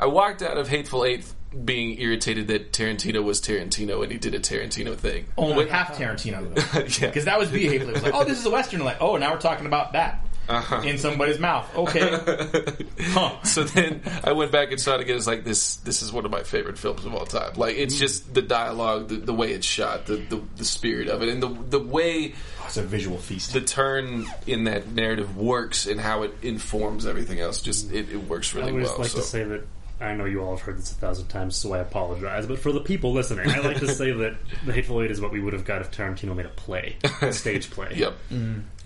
I 0.02 0.06
walked 0.06 0.42
out 0.42 0.58
of 0.58 0.66
Hateful 0.66 1.04
Eight 1.04 1.24
being 1.64 2.00
irritated 2.00 2.48
that 2.48 2.72
Tarantino 2.72 3.22
was 3.22 3.40
Tarantino 3.40 4.02
and 4.02 4.10
he 4.10 4.18
did 4.18 4.34
a 4.34 4.40
Tarantino 4.40 4.96
thing. 4.96 5.26
Oh, 5.38 5.52
Only 5.52 5.68
half 5.68 5.96
Tarantino 5.96 6.52
though. 6.52 6.80
yeah. 6.80 7.06
Because 7.06 7.26
that 7.26 7.38
was 7.38 7.50
B. 7.50 7.68
Hateful. 7.68 7.90
It 7.90 7.92
was 7.92 8.02
like, 8.02 8.14
oh, 8.14 8.24
this 8.24 8.40
is 8.40 8.44
a 8.44 8.50
western. 8.50 8.82
Like, 8.84 9.00
oh, 9.00 9.16
now 9.16 9.32
we're 9.32 9.40
talking 9.40 9.66
about 9.66 9.92
that 9.92 10.26
uh-huh. 10.48 10.82
in 10.84 10.98
somebody's 10.98 11.38
mouth. 11.38 11.72
Okay, 11.76 12.00
huh? 13.00 13.42
So 13.44 13.64
then 13.64 14.02
I 14.24 14.32
went 14.32 14.50
back 14.50 14.72
and 14.72 14.80
saw 14.80 14.96
it 14.96 15.02
again. 15.02 15.16
It's 15.16 15.26
like 15.26 15.44
this. 15.44 15.76
This 15.76 16.02
is 16.02 16.12
one 16.12 16.24
of 16.24 16.30
my 16.30 16.42
favorite 16.42 16.78
films 16.78 17.04
of 17.04 17.14
all 17.14 17.26
time. 17.26 17.52
Like 17.56 17.76
it's 17.76 17.96
just 17.96 18.34
the 18.34 18.42
dialogue, 18.42 19.08
the, 19.08 19.16
the 19.16 19.34
way 19.34 19.52
it's 19.52 19.66
shot, 19.66 20.06
the, 20.06 20.16
the 20.16 20.42
the 20.56 20.64
spirit 20.64 21.08
of 21.08 21.22
it, 21.22 21.28
and 21.28 21.42
the 21.42 21.48
the 21.48 21.78
way 21.78 22.34
Oh, 22.60 22.64
it's 22.66 22.76
a 22.76 22.82
visual 22.82 23.18
feast. 23.18 23.52
the 23.52 23.60
turn 23.60 24.26
in 24.46 24.64
that 24.64 24.88
narrative 24.88 25.36
works 25.36 25.86
and 25.86 26.00
how 26.00 26.22
it 26.22 26.32
informs 26.42 27.06
everything 27.06 27.40
else. 27.40 27.62
Just 27.62 27.92
it, 27.92 28.10
it 28.10 28.28
works 28.28 28.54
I 28.54 28.58
really 28.58 28.72
would 28.72 28.82
well. 28.84 28.98
like 28.98 29.10
so. 29.10 29.18
to 29.18 29.24
say 29.24 29.44
that 29.44 29.64
I 30.02 30.14
know 30.14 30.24
you 30.24 30.42
all 30.42 30.56
have 30.56 30.60
heard 30.64 30.78
this 30.78 30.90
a 30.90 30.94
thousand 30.94 31.28
times, 31.28 31.56
so 31.56 31.72
I 31.72 31.78
apologize. 31.78 32.46
But 32.46 32.58
for 32.58 32.72
the 32.72 32.80
people 32.80 33.12
listening, 33.12 33.48
I 33.48 33.60
like 33.60 33.78
to 33.78 33.88
say 33.88 34.10
that 34.18 34.36
The 34.66 34.72
Hateful 34.72 35.02
Eight 35.02 35.10
is 35.10 35.20
what 35.20 35.32
we 35.32 35.40
would 35.40 35.52
have 35.52 35.64
got 35.64 35.80
if 35.80 35.90
Tarantino 35.90 36.34
made 36.34 36.46
a 36.46 36.50
play, 36.50 36.96
a 37.20 37.32
stage 37.32 37.70
play. 37.70 37.92
Yep, 37.94 38.14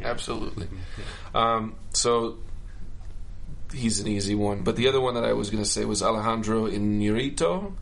absolutely. 0.02 0.68
Um, 1.34 1.74
so 1.92 2.38
he's 3.72 4.00
an 4.00 4.08
easy 4.08 4.34
one, 4.34 4.62
but 4.62 4.76
the 4.76 4.88
other 4.88 5.00
one 5.00 5.14
that 5.14 5.24
I 5.24 5.32
was 5.32 5.50
going 5.50 5.62
to 5.62 5.68
say 5.68 5.84
was 5.84 6.02
Alejandro 6.02 6.66
Inarritu, 6.66 7.72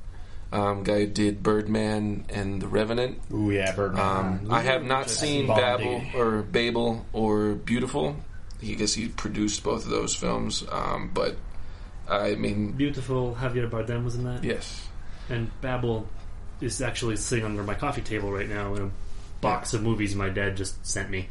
um, 0.53 0.83
guy 0.85 1.01
who 1.01 1.07
did 1.07 1.43
Birdman 1.43 2.27
and 2.29 2.63
The 2.63 2.69
Revenant. 2.69 3.21
Ooh, 3.33 3.51
yeah, 3.51 3.75
Birdman. 3.75 4.01
Um, 4.01 4.47
I 4.51 4.61
have 4.63 4.85
not 4.85 5.11
seen 5.11 5.47
Babel 5.47 6.03
or 6.15 6.43
Babel 6.43 7.05
or 7.13 7.55
Biutiful. 7.55 8.17
I 8.63 8.67
guess 8.67 8.95
he 8.95 9.09
produced 9.09 9.63
both 9.63 9.85
of 9.85 9.91
those 9.91 10.15
films, 10.15 10.65
um, 10.71 11.11
but 11.13 11.37
I 12.09 12.35
mean, 12.35 12.75
Biutiful 12.75 13.37
Javier 13.37 13.69
Bardem 13.71 14.05
was 14.05 14.15
in 14.15 14.25
that, 14.25 14.45
yes, 14.45 14.89
and 15.29 15.51
Babel 15.61 16.09
is 16.61 16.81
actually 16.83 17.17
sitting 17.17 17.45
under 17.45 17.63
my 17.63 17.75
coffee 17.75 18.03
table 18.03 18.31
right 18.33 18.49
now 18.49 18.75
in 18.75 18.83
a 18.83 18.91
box 19.41 19.75
of 19.75 19.83
movies 19.83 20.15
my 20.15 20.29
dad 20.29 20.57
just 20.57 20.85
sent 20.87 21.11
me 21.11 21.29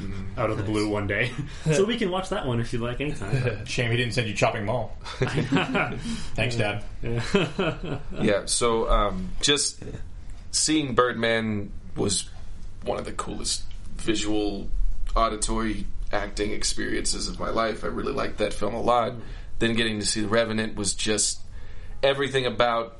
Mm-hmm. 0.00 0.40
out 0.40 0.48
of 0.48 0.56
the 0.56 0.62
blue 0.62 0.88
one 0.88 1.06
day. 1.06 1.30
so 1.72 1.84
we 1.84 1.98
can 1.98 2.10
watch 2.10 2.30
that 2.30 2.46
one 2.46 2.60
if 2.60 2.72
you'd 2.72 2.80
like 2.80 3.02
anytime. 3.02 3.64
Shame 3.66 3.90
he 3.90 3.98
didn't 3.98 4.14
send 4.14 4.26
you 4.26 4.34
Chopping 4.34 4.64
Mall. 4.64 4.96
Thanks, 5.04 6.56
Dad. 6.56 6.82
Yeah. 7.02 7.98
yeah. 8.18 8.42
So 8.46 8.88
um, 8.88 9.28
just 9.42 9.82
seeing 10.50 10.94
Birdman 10.94 11.72
was 11.94 12.28
one 12.84 12.98
of 12.98 13.04
the 13.04 13.12
coolest 13.12 13.64
visual, 13.96 14.68
auditory 15.14 15.84
acting 16.10 16.52
experiences 16.52 17.28
of 17.28 17.38
my 17.38 17.50
life. 17.50 17.84
I 17.84 17.88
really 17.88 18.12
liked 18.14 18.38
that 18.38 18.54
film 18.54 18.74
a 18.74 18.80
lot. 18.80 19.12
Then 19.62 19.74
getting 19.74 20.00
to 20.00 20.06
see 20.06 20.22
The 20.22 20.26
Revenant 20.26 20.74
was 20.74 20.92
just 20.92 21.38
everything 22.02 22.46
about 22.46 22.96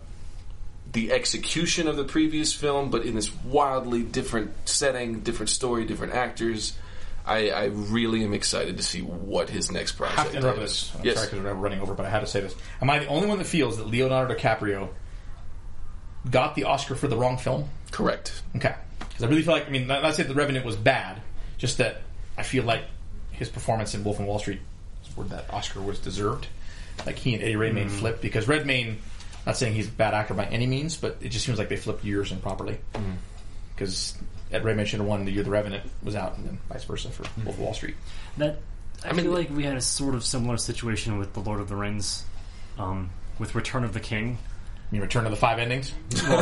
the 0.93 1.11
execution 1.11 1.89
of 1.89 1.97
the 1.97 2.05
previous 2.05 2.53
film, 2.53 2.89
but 2.89 3.05
in 3.05 3.17
this 3.17 3.35
wildly 3.43 4.05
different 4.05 4.53
setting, 4.65 5.23
different 5.23 5.51
story, 5.51 5.85
different 5.87 6.13
actors. 6.13 6.79
I, 7.27 7.51
I 7.51 7.65
really 7.65 8.23
am 8.23 8.33
excited 8.33 8.77
to 8.77 8.85
see 8.85 9.01
what 9.01 9.51
his 9.51 9.73
next 9.73 9.95
I 9.95 9.97
project 9.97 10.19
have 10.19 10.31
to 10.31 10.37
interrupt 10.37 10.59
is. 10.61 10.63
this. 10.63 10.95
I'm 10.95 11.05
yes. 11.05 11.17
sorry 11.17 11.27
because 11.31 11.45
we're 11.45 11.53
running 11.53 11.81
over, 11.81 11.95
but 11.95 12.07
I 12.07 12.11
had 12.11 12.21
to 12.21 12.29
say 12.29 12.41
this. 12.41 12.55
Am 12.81 12.89
I 12.89 13.01
the 13.01 13.09
only 13.09 13.27
one 13.27 13.39
that 13.39 13.49
feels 13.49 13.79
that 13.79 13.89
Leonardo 13.89 14.33
DiCaprio 14.33 14.91
got 16.31 16.55
the 16.55 16.63
Oscar 16.63 16.95
for 16.95 17.09
the 17.09 17.17
wrong 17.17 17.39
film? 17.39 17.69
Correct. 17.91 18.41
Okay. 18.55 18.77
Because 19.01 19.25
I 19.25 19.27
really 19.27 19.43
feel 19.43 19.55
like, 19.55 19.67
I 19.67 19.71
mean, 19.71 19.89
not 19.89 20.05
not 20.05 20.15
say 20.15 20.23
The 20.23 20.35
Revenant 20.35 20.65
was 20.65 20.77
bad, 20.77 21.23
just 21.59 21.79
that 21.79 22.03
I 22.39 22.45
feel 22.45 22.63
like 22.63 22.85
his 23.33 23.49
performance 23.49 23.97
in 23.97 24.05
Wolf 24.05 24.21
of 24.21 24.27
Wall 24.27 24.39
Street 24.39 24.61
is 25.13 25.17
where 25.17 25.27
that 25.29 25.53
Oscar 25.53 25.81
was 25.81 25.99
deserved. 25.99 26.47
Like 27.07 27.19
he 27.19 27.35
and 27.35 27.43
Eddie 27.43 27.57
Redmayne 27.57 27.89
mm. 27.89 27.99
flipped 27.99 28.21
because 28.21 28.49
Redmayne, 28.49 28.99
not 29.47 29.57
saying 29.57 29.75
he's 29.75 29.89
a 29.89 29.93
bad 29.93 30.15
actor 30.15 30.35
by 30.35 30.45
any 30.47 30.67
means, 30.67 30.97
but 30.97 31.19
it 31.21 31.29
just 31.29 31.45
seems 31.45 31.59
like 31.59 31.69
they 31.69 31.77
flipped 31.77 32.05
years 32.05 32.33
improperly. 32.33 32.79
Mm. 32.95 33.17
Because 33.75 34.15
Ed 34.53 34.65
Redmayne 34.65 34.87
should 34.87 35.01
have 35.01 35.09
won 35.09 35.25
the 35.25 35.33
year 35.33 35.43
The 35.43 35.51
Revenant 35.51 35.85
was 36.03 36.15
out, 36.15 36.37
and 36.37 36.47
then 36.47 36.59
vice 36.69 36.85
versa 36.85 37.09
for 37.11 37.25
mm-hmm. 37.25 37.45
Wolf 37.45 37.57
of 37.57 37.63
Wall 37.63 37.75
Street. 37.75 37.97
That 38.37 38.59
I, 39.05 39.13
mean- 39.13 39.25
feel 39.25 39.33
like 39.33 39.51
we 39.51 39.65
had 39.65 39.77
a 39.77 39.81
sort 39.81 40.15
of 40.15 40.25
similar 40.25 40.57
situation 40.59 41.19
with 41.19 41.33
the 41.33 41.41
Lord 41.41 41.61
of 41.61 41.69
the 41.69 41.77
Rings, 41.77 42.25
um, 42.79 43.11
with 43.39 43.55
Return 43.55 43.85
of 43.85 43.95
the 43.95 44.01
King. 44.01 44.39
I 44.93 44.97
mean, 44.97 45.01
Return 45.03 45.25
of 45.25 45.31
the 45.31 45.39
Five 45.39 45.59
Endings. 45.59 45.91
One 46.23 46.35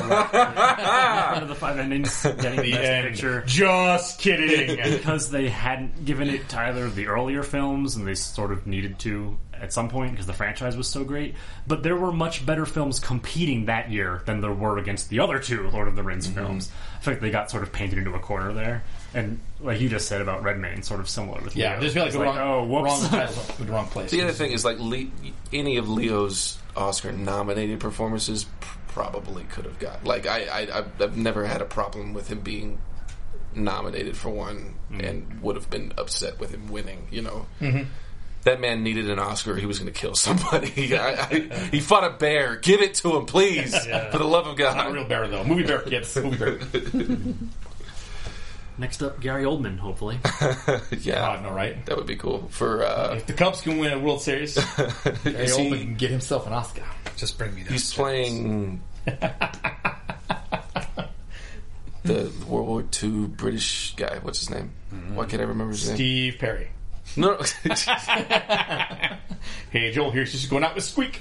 of 1.43 1.49
the 1.49 1.55
five 1.55 1.79
endings 1.79 2.21
getting 2.25 2.57
the 2.57 2.63
The 2.63 2.71
best 2.73 2.85
end. 2.85 3.09
picture 3.09 3.43
Just 3.47 4.19
kidding. 4.21 4.77
because 4.99 5.31
they 5.31 5.49
hadn't 5.49 6.05
given 6.05 6.29
it 6.29 6.49
to 6.49 6.59
either 6.59 6.85
of 6.85 6.97
the 6.97 7.07
earlier 7.07 7.45
films, 7.45 7.95
and 7.95 8.07
they 8.09 8.15
sort 8.17 8.51
of 8.51 8.67
needed 8.67 8.99
to 9.01 9.37
at 9.53 9.73
some 9.73 9.89
point 9.89 10.11
because 10.13 10.27
the 10.27 10.33
franchise 10.33 10.77
was 10.77 10.89
so 10.89 11.05
great. 11.05 11.37
But 11.69 11.85
there 11.85 11.95
were 11.97 12.11
much 12.11 12.45
better 12.45 12.67
films 12.67 12.99
competing 12.99 13.67
that 13.67 13.91
year 13.91 14.23
than 14.27 14.41
there 14.41 14.53
were 14.53 14.79
against 14.79 15.11
the 15.11 15.21
other 15.21 15.39
two 15.39 15.69
Lord 15.71 15.87
of 15.87 15.95
the 15.95 16.03
Rings 16.03 16.27
Mm-hmm. 16.27 16.35
films. 16.35 16.73
I 16.99 17.03
feel 17.05 17.15
like 17.15 17.21
they 17.21 17.31
got 17.31 17.51
sort 17.53 17.63
of 17.63 17.71
painted 17.73 17.99
into 17.99 18.15
a 18.15 18.19
corner 18.19 18.53
there, 18.53 18.83
and 19.15 19.39
like 19.61 19.81
you 19.81 19.89
just 19.89 20.09
said 20.09 20.21
about 20.21 20.43
Redmayne, 20.43 20.83
sort 20.83 20.99
of 21.01 21.09
similar 21.09 21.41
with 21.43 21.55
yeah, 21.57 21.71
Leo. 21.71 21.79
I 21.79 21.81
just 21.83 21.95
feel 21.95 22.03
like 22.03 22.09
It's 22.09 22.19
the 22.19 22.25
wrong, 22.25 22.39
oh 22.39 22.65
whoops. 22.65 23.01
wrong 23.03 23.11
title, 23.11 23.43
the 23.65 23.73
wrong 23.73 23.87
place. 23.87 24.11
The 24.11 24.23
other 24.23 24.33
thing 24.33 24.51
is 24.53 24.65
like 24.65 24.79
Le- 24.81 25.07
any 25.53 25.77
of 25.77 25.89
Leo's 25.89 26.59
Oscar 26.77 27.13
nominated 27.13 27.81
performances 27.81 28.47
probably 28.89 29.45
could 29.45 29.65
have 29.65 29.79
got. 29.79 30.05
Like 30.05 30.27
I, 30.27 30.45
I 30.45 30.79
I've- 30.79 31.21
never 31.21 31.47
had 31.47 31.63
a 31.63 31.65
problem 31.65 32.15
with 32.15 32.29
him 32.29 32.41
being 32.41 32.81
nominated 33.55 34.17
for 34.17 34.31
one, 34.31 34.75
mm-hmm. 34.91 35.01
and 35.01 35.43
would 35.43 35.57
have 35.57 35.71
been 35.71 35.93
upset 35.99 36.39
with 36.39 36.53
him 36.53 36.69
winning. 36.69 37.09
You 37.11 37.23
know. 37.23 37.47
Mm-hmm. 37.61 37.85
That 38.45 38.59
man 38.59 38.83
needed 38.83 39.11
an 39.11 39.19
Oscar. 39.19 39.55
He 39.55 39.67
was 39.67 39.79
going 39.79 39.93
to 39.93 39.99
kill 39.99 40.15
somebody. 40.15 40.97
I, 40.97 41.29
I, 41.31 41.69
he 41.71 41.79
fought 41.79 42.05
a 42.05 42.17
bear. 42.17 42.57
Give 42.57 42.81
it 42.81 42.95
to 42.95 43.15
him, 43.15 43.27
please, 43.27 43.77
for 44.11 44.17
the 44.17 44.25
love 44.25 44.47
of 44.47 44.57
God. 44.57 44.77
Not 44.77 44.89
a 44.89 44.93
real 44.93 45.05
bear 45.05 45.29
though. 45.29 45.45
Movie 45.45 45.65
bear, 45.65 45.81
kids. 45.83 46.17
Movie 46.23 46.37
bear. 46.39 46.59
Next 48.81 49.03
up, 49.03 49.21
Gary 49.21 49.45
Oldman, 49.45 49.79
hopefully. 49.79 50.19
yeah, 51.03 51.17
God, 51.17 51.43
no, 51.43 51.51
right? 51.53 51.85
that 51.85 51.99
would 51.99 52.07
be 52.07 52.17
cool. 52.17 52.49
For 52.49 52.83
uh, 52.83 53.13
If 53.17 53.27
the 53.27 53.35
Cubs 53.35 53.61
can 53.61 53.77
win 53.77 53.93
a 53.93 53.99
World 53.99 54.23
Series, 54.23 54.55
Gary 55.23 55.35
is 55.45 55.55
he- 55.55 55.69
Oldman 55.71 55.81
can 55.83 55.95
get 55.97 56.11
himself 56.11 56.47
an 56.47 56.55
Oscar. 56.55 56.85
Just 57.19 57.37
bring 57.37 57.55
me 57.55 57.63
that. 57.65 57.73
He's 57.73 57.93
playing 57.93 58.81
the 62.05 62.33
World 62.49 62.67
War 62.69 62.85
II 63.03 63.27
British 63.27 63.95
guy. 63.97 64.19
What's 64.23 64.39
his 64.39 64.49
name? 64.51 64.71
Why 65.13 65.27
can't 65.27 65.43
I 65.43 65.45
remember 65.45 65.73
his 65.73 65.87
name? 65.89 65.97
Steve 65.97 66.37
Perry. 66.39 66.69
No, 67.17 67.39
Hey 69.71 69.93
Joel, 69.93 70.11
here's 70.11 70.33
just 70.33 70.49
going 70.49 70.65
out 70.65 70.75
with 70.75 70.85
Squeak. 70.85 71.21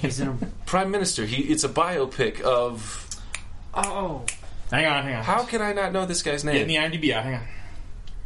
He's 0.00 0.20
in 0.20 0.28
a 0.28 0.36
Prime 0.64 0.90
Minister. 0.90 1.24
He 1.26 1.42
it's 1.44 1.64
a 1.64 1.68
biopic 1.68 2.40
of. 2.42 3.08
oh. 3.74 4.24
Hang 4.70 4.86
on, 4.86 5.04
hang 5.04 5.14
on. 5.16 5.24
How 5.24 5.44
can 5.44 5.62
I 5.62 5.72
not 5.72 5.92
know 5.92 6.06
this 6.06 6.22
guy's 6.22 6.42
Get 6.42 6.52
name? 6.52 6.66
the 6.68 6.76
IMDb. 6.76 7.12
Hang 7.12 7.34
on. 7.34 7.40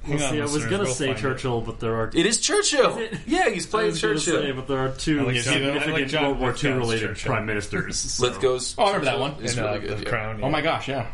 Well, 0.08 0.12
Hang 0.18 0.22
on, 0.22 0.32
see, 0.32 0.38
I 0.38 0.42
was 0.42 0.52
listeners, 0.54 0.70
gonna 0.70 0.84
we'll 0.84 0.94
say 0.94 1.06
find 1.08 1.18
it. 1.18 1.20
Churchill, 1.20 1.60
but 1.60 1.80
there 1.80 1.94
are. 1.96 2.10
It 2.14 2.24
is 2.24 2.40
Churchill. 2.40 2.96
Is 2.96 3.12
it? 3.12 3.18
Yeah, 3.26 3.50
he's 3.50 3.66
I 3.66 3.70
playing 3.70 3.90
was 3.90 4.00
gonna 4.00 4.14
Churchill. 4.14 4.40
say, 4.42 4.52
but 4.52 4.66
there 4.66 4.78
are 4.78 4.88
two 4.92 5.22
like 5.26 5.34
John- 5.36 5.52
I 5.52 5.56
significant 5.56 5.92
like 5.92 6.06
John 6.08 6.22
World 6.24 6.38
War 6.38 6.48
II 6.50 6.54
Lithgow's 6.54 6.78
related 6.78 7.06
Churchill. 7.08 7.32
prime 7.32 7.46
ministers. 7.46 7.98
so- 7.98 8.22
Lithgow's. 8.26 8.74
Oh, 8.78 8.84
I 8.84 8.86
remember 8.86 9.04
that 9.06 9.18
one. 9.20 9.34
Is 9.44 9.58
in, 9.58 9.62
uh, 9.64 9.66
really 9.68 9.80
good. 9.80 9.98
the 9.98 10.02
yeah. 10.04 10.08
Crown. 10.08 10.40
Oh 10.42 10.48
my 10.48 10.62
gosh, 10.62 10.88
yeah. 10.88 11.06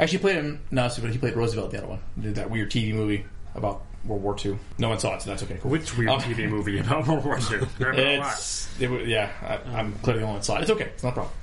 Actually, 0.00 0.18
he 0.18 0.22
played 0.22 0.36
him. 0.36 0.60
No, 0.70 0.88
so 0.88 1.02
he 1.06 1.18
played 1.18 1.36
Roosevelt. 1.36 1.70
The 1.72 1.78
other 1.78 1.86
one 1.88 2.00
did 2.18 2.34
that 2.36 2.48
weird 2.50 2.70
TV 2.70 2.94
movie 2.94 3.26
about 3.54 3.82
World 4.06 4.22
War 4.22 4.34
II. 4.42 4.58
No 4.78 4.88
one 4.88 4.98
saw 4.98 5.14
it, 5.16 5.22
so 5.22 5.28
that's 5.30 5.42
okay. 5.42 5.58
Cool. 5.60 5.70
Which 5.70 5.94
weird 5.96 6.08
Oh. 6.10 6.16
TV 6.16 6.48
movie 6.48 6.78
about 6.78 7.06
World 7.06 7.22
War 7.24 7.36
II? 7.38 7.58
There 7.78 7.88
have 7.88 7.96
been 7.96 8.18
a 8.18 8.22
lot. 8.22 8.32
It's 8.32 8.68
it, 8.80 8.90
wa- 8.90 8.96
yeah. 8.96 9.30
I, 9.42 9.78
I'm 9.78 9.92
clearly 9.98 10.20
the 10.20 10.26
only 10.26 10.32
one 10.32 10.34
that 10.36 10.44
saw 10.46 10.56
it. 10.56 10.62
It's 10.62 10.70
okay. 10.70 10.84
It's 10.86 11.02
not 11.02 11.10
a 11.10 11.12
problem. 11.12 11.34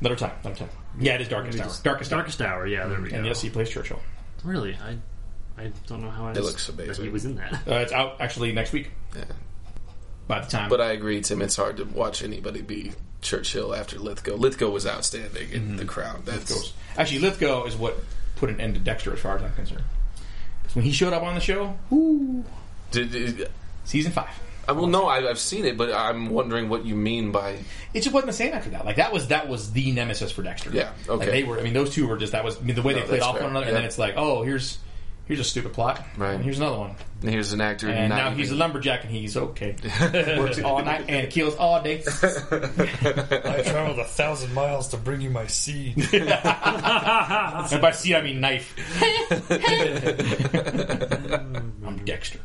Another 0.00 0.14
time. 0.16 0.32
Another 0.44 0.58
time. 0.60 0.68
Yeah, 0.98 1.14
it 1.14 1.20
is 1.22 1.28
Darkest 1.28 1.58
Hour. 1.60 1.70
Darkest 1.82 2.12
Hour. 2.12 2.18
Darkest 2.20 2.40
Hour. 2.42 2.66
Yeah, 2.66 2.86
there 2.86 3.00
we 3.00 3.10
go. 3.10 3.16
And 3.16 3.26
yes, 3.26 3.40
he 3.40 3.50
plays 3.50 3.68
Churchill. 3.70 4.00
Really, 4.44 4.76
I, 4.76 4.96
I 5.62 5.72
don't 5.86 6.00
know 6.02 6.10
how 6.10 6.26
I. 6.26 6.30
It 6.32 6.36
looks 6.42 6.66
that 6.66 6.74
amazing. 6.80 7.04
he 7.04 7.10
was 7.10 7.24
in 7.24 7.36
that. 7.36 7.52
Uh, 7.66 7.74
it's 7.76 7.92
out 7.92 8.20
actually 8.20 8.52
next 8.52 8.72
week. 8.72 8.90
Yeah. 9.16 9.24
By 10.28 10.40
the 10.40 10.46
time, 10.46 10.68
But 10.68 10.80
I 10.80 10.90
agree, 10.92 11.20
Tim. 11.20 11.40
It's 11.42 11.56
hard 11.56 11.76
to 11.76 11.84
watch 11.84 12.22
anybody 12.22 12.60
be 12.62 12.92
Churchill 13.22 13.74
after 13.74 13.98
Lithgow. 13.98 14.34
Lithgow 14.34 14.70
was 14.70 14.86
outstanding 14.86 15.50
in 15.52 15.76
The 15.76 15.84
Crown. 15.84 16.22
That's 16.24 16.50
Lithgow's- 16.50 16.72
actually 16.96 17.20
Lithgow 17.20 17.64
is 17.66 17.76
what 17.76 17.96
put 18.36 18.50
an 18.50 18.60
end 18.60 18.74
to 18.74 18.80
Dexter, 18.80 19.12
as 19.12 19.20
far 19.20 19.36
as 19.36 19.42
I'm 19.42 19.52
concerned. 19.54 19.84
'Cause 20.64 20.74
when 20.74 20.84
he 20.84 20.90
showed 20.92 21.12
up 21.12 21.22
on 21.22 21.34
the 21.36 21.40
show, 21.40 21.76
Did, 22.90 23.10
did, 23.12 23.50
season 23.84 24.10
five, 24.12 24.28
I 24.68 24.72
well, 24.72 24.86
no, 24.86 25.06
I, 25.06 25.28
I've 25.30 25.38
seen 25.38 25.64
it, 25.64 25.76
but 25.76 25.92
I'm 25.92 26.28
wondering 26.30 26.68
what 26.68 26.84
you 26.84 26.94
mean 26.96 27.30
by 27.32 27.58
it 27.94 28.00
just 28.00 28.12
wasn't 28.12 28.26
the 28.28 28.32
same 28.36 28.52
after 28.52 28.70
that. 28.70 28.84
Like 28.84 28.96
that 28.96 29.12
was 29.12 29.28
that 29.28 29.48
was 29.48 29.72
the 29.72 29.92
nemesis 29.92 30.32
for 30.32 30.42
Dexter. 30.42 30.70
Yeah, 30.70 30.90
Like 31.08 31.20
okay. 31.22 31.30
they 31.30 31.44
were. 31.44 31.58
I 31.58 31.62
mean, 31.62 31.72
those 31.74 31.90
two 31.94 32.06
were 32.08 32.16
just 32.16 32.32
that 32.32 32.44
was 32.44 32.56
I 32.58 32.60
mean, 32.62 32.74
the 32.76 32.82
way 32.82 32.94
No, 32.94 33.00
they 33.00 33.06
played 33.06 33.22
off 33.22 33.34
fair. 33.36 33.42
one 33.44 33.50
another, 33.52 33.66
Yeah. 33.66 33.70
and 33.70 33.76
then 33.78 33.84
it's 33.84 33.98
like, 33.98 34.14
oh, 34.16 34.42
here's 34.42 34.78
here's 35.26 35.40
a 35.40 35.44
stupid 35.44 35.72
plot, 35.72 36.04
Right. 36.16 36.34
And 36.34 36.44
here's 36.44 36.58
another 36.58 36.78
one, 36.78 36.94
here's 37.22 37.52
an 37.52 37.60
actor. 37.60 37.88
and 37.88 38.10
not 38.10 38.16
now 38.16 38.30
he's 38.30 38.50
a 38.52 38.54
lumberjack, 38.54 39.02
and 39.04 39.10
he's 39.12 39.36
okay. 39.36 39.74
Works 40.38 40.60
all 40.60 40.82
night 40.84 41.06
and 41.08 41.30
kills 41.30 41.54
all 41.56 41.82
day. 41.82 42.02
I 42.22 43.62
traveled 43.64 43.98
a 43.98 44.04
thousand 44.04 44.52
miles 44.54 44.88
to 44.88 44.96
bring 44.96 45.20
you 45.20 45.30
my 45.30 45.46
seed. 45.48 45.96
and 46.12 46.28
by 47.80 47.90
seed, 47.92 48.14
I 48.16 48.20
mean 48.22 48.40
knife. 48.40 48.74
I'm 51.84 52.04
Dexter. 52.04 52.40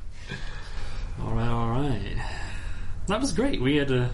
All 1.20 1.34
right, 1.34 1.48
all 1.48 1.70
right. 1.70 2.18
That 3.08 3.20
was 3.20 3.32
great. 3.32 3.62
We 3.62 3.76
had 3.78 3.92
a. 3.92 4.10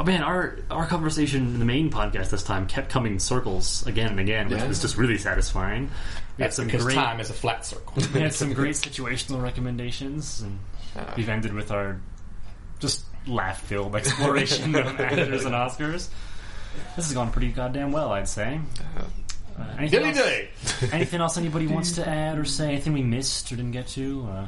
Oh 0.00 0.04
man, 0.04 0.22
our 0.22 0.58
our 0.70 0.86
conversation 0.86 1.42
in 1.46 1.58
the 1.60 1.64
main 1.64 1.90
podcast 1.90 2.30
this 2.30 2.42
time 2.42 2.66
kept 2.66 2.90
coming 2.90 3.12
in 3.14 3.18
circles 3.20 3.86
again 3.86 4.10
and 4.10 4.20
again, 4.20 4.48
which 4.48 4.58
Yeah. 4.58 4.66
was 4.68 4.80
just 4.80 4.96
really 4.96 5.18
satisfying. 5.18 5.84
We 6.36 6.42
had 6.42 6.48
That's 6.48 6.56
some 6.56 6.66
because 6.66 6.82
great, 6.84 6.94
time 6.94 7.20
is 7.20 7.30
a 7.30 7.34
flat 7.34 7.64
circle. 7.64 8.02
we 8.14 8.20
had 8.20 8.34
some 8.34 8.52
great 8.52 8.74
situational 8.74 9.40
recommendations, 9.42 10.40
and 10.42 10.58
we've 11.16 11.28
ended 11.28 11.54
with 11.54 11.70
our 11.70 12.00
just 12.80 13.04
laugh-filled 13.26 13.94
exploration 13.96 14.74
of 14.74 14.86
actors 15.00 15.44
and 15.44 15.54
Oscars. 15.54 16.08
This 16.96 17.06
has 17.06 17.12
gone 17.14 17.30
pretty 17.30 17.52
goddamn 17.52 17.92
well, 17.92 18.10
I'd 18.10 18.28
say. 18.28 18.60
Uh, 19.56 19.62
anything, 19.78 20.00
Dilly 20.02 20.08
else, 20.18 20.18
dilly. 20.80 20.90
anything 20.92 21.20
else 21.20 21.36
anybody 21.38 21.68
wants 21.68 21.92
to 21.92 22.08
add 22.08 22.36
or 22.36 22.44
say? 22.44 22.70
Anything 22.70 22.92
we 22.94 23.02
missed 23.02 23.52
or 23.52 23.56
didn't 23.56 23.70
get 23.70 23.86
to? 23.88 24.28
Uh, 24.28 24.46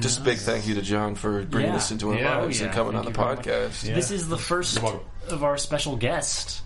Just 0.00 0.18
a 0.20 0.22
big 0.22 0.38
thank 0.38 0.66
you 0.66 0.74
to 0.74 0.82
John 0.82 1.14
for 1.14 1.42
bringing 1.44 1.70
Yeah. 1.70 1.76
us 1.76 1.90
into 1.90 2.10
our 2.10 2.16
Yeah, 2.18 2.38
lives 2.38 2.58
yeah, 2.60 2.66
and 2.66 2.74
coming 2.74 2.92
thank 2.94 3.06
on 3.06 3.12
the 3.12 3.18
you 3.18 3.24
very 3.24 3.36
much. 3.36 3.44
podcast. 3.46 3.94
This 3.94 4.10
is 4.10 4.28
the 4.28 4.38
first 4.38 4.74
You're 4.76 4.84
welcome. 4.84 5.00
of 5.28 5.44
our 5.44 5.56
special 5.56 5.96
guest 5.96 6.62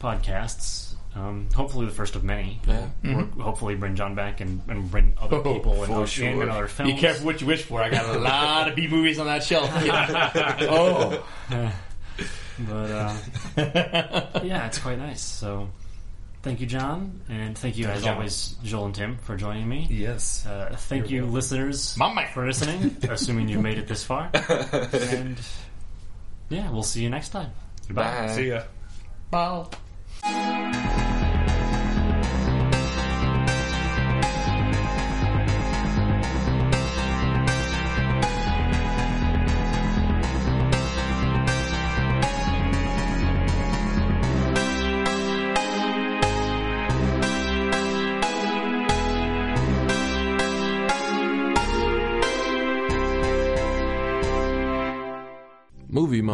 podcasts. 0.00 0.94
Um, 1.14 1.48
hopefully, 1.54 1.84
the 1.86 1.92
first 1.92 2.16
of 2.16 2.24
many. 2.24 2.58
Yeah. 2.66 2.86
We'll 3.04 3.26
hopefully, 3.38 3.74
bring 3.74 3.94
John 3.96 4.14
back 4.14 4.40
and, 4.40 4.62
and 4.68 4.90
bring 4.90 5.12
other 5.20 5.36
Oh, 5.36 5.54
people 5.54 5.74
and, 5.84 5.86
for 5.86 5.92
other, 5.98 6.06
sure. 6.06 6.26
and 6.42 6.50
other 6.50 6.68
Be 6.84 6.94
careful 6.94 7.26
what 7.26 7.40
you 7.42 7.46
wish 7.46 7.62
for. 7.64 7.82
I 7.82 7.90
got 7.90 8.06
a 8.16 8.18
lot 8.18 8.68
of 8.68 8.74
B 8.76 8.88
movies 8.88 9.18
on 9.18 9.26
that 9.26 9.42
shelf. 9.44 9.68
oh, 9.74 11.22
But 12.58 12.90
uh, 12.90 13.16
yeah, 14.42 14.66
it's 14.66 14.78
quite 14.78 14.98
nice. 14.98 15.20
So, 15.22 15.68
thank 16.42 16.60
you, 16.60 16.66
John, 16.66 17.20
and 17.28 17.56
thank 17.56 17.76
you, 17.78 17.86
as 17.86 18.04
John. 18.04 18.14
always, 18.14 18.56
Joel 18.64 18.86
and 18.86 18.94
Tim, 18.94 19.16
for 19.18 19.36
joining 19.36 19.68
me. 19.68 19.86
Yes. 19.90 20.44
Uh, 20.46 20.74
thank 20.78 21.10
you, 21.10 21.26
listeners, 21.26 21.96
My 21.96 22.12
man. 22.12 22.28
for 22.32 22.46
listening. 22.46 22.96
assuming 23.08 23.48
you 23.48 23.58
made 23.60 23.78
it 23.78 23.88
this 23.88 24.04
far, 24.04 24.30
and 24.34 25.40
yeah, 26.48 26.70
we'll 26.70 26.82
see 26.82 27.02
you 27.02 27.10
next 27.10 27.30
time. 27.30 27.50
Goodbye. 27.88 28.26
Bye. 28.26 28.34
See 28.34 28.48
ya. 28.48 28.62
bye. 29.30 30.98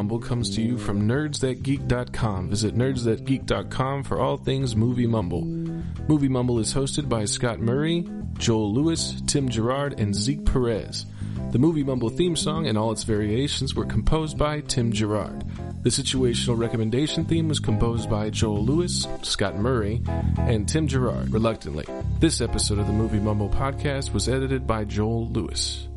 Mumble 0.08 0.26
comes 0.26 0.56
to 0.56 0.62
you 0.62 0.78
from 0.78 1.06
nerdsthatgeek.com. 1.06 2.48
Visit 2.48 2.74
nerdsthatgeek.com 2.74 4.04
for 4.04 4.18
all 4.18 4.38
things 4.38 4.74
Movie 4.74 5.06
Mumble. 5.06 5.44
Movie 5.44 6.30
Mumble 6.30 6.60
is 6.60 6.72
hosted 6.72 7.10
by 7.10 7.26
Scott 7.26 7.60
Murray, 7.60 8.08
Joel 8.38 8.72
Lewis, 8.72 9.20
Tim 9.26 9.50
Gerard, 9.50 10.00
and 10.00 10.14
Zeke 10.14 10.46
Perez. 10.46 11.04
The 11.50 11.58
Movie 11.58 11.84
Mumble 11.84 12.08
theme 12.08 12.36
song 12.36 12.66
and 12.68 12.78
all 12.78 12.90
its 12.90 13.02
variations 13.02 13.74
were 13.74 13.84
composed 13.84 14.38
by 14.38 14.62
Tim 14.62 14.92
Gerard. 14.92 15.44
The 15.82 15.90
situational 15.90 16.56
recommendation 16.56 17.26
theme 17.26 17.46
was 17.46 17.60
composed 17.60 18.08
by 18.08 18.30
Joel 18.30 18.64
Lewis, 18.64 19.06
Scott 19.20 19.58
Murray, 19.58 20.00
and 20.38 20.66
Tim 20.66 20.88
Gerard, 20.88 21.34
reluctantly. 21.34 21.84
This 22.18 22.40
episode 22.40 22.78
of 22.78 22.86
the 22.86 22.94
Movie 22.94 23.20
Mumble 23.20 23.50
podcast 23.50 24.14
was 24.14 24.26
edited 24.26 24.66
by 24.66 24.84
Joel 24.84 25.28
Lewis. 25.28 25.87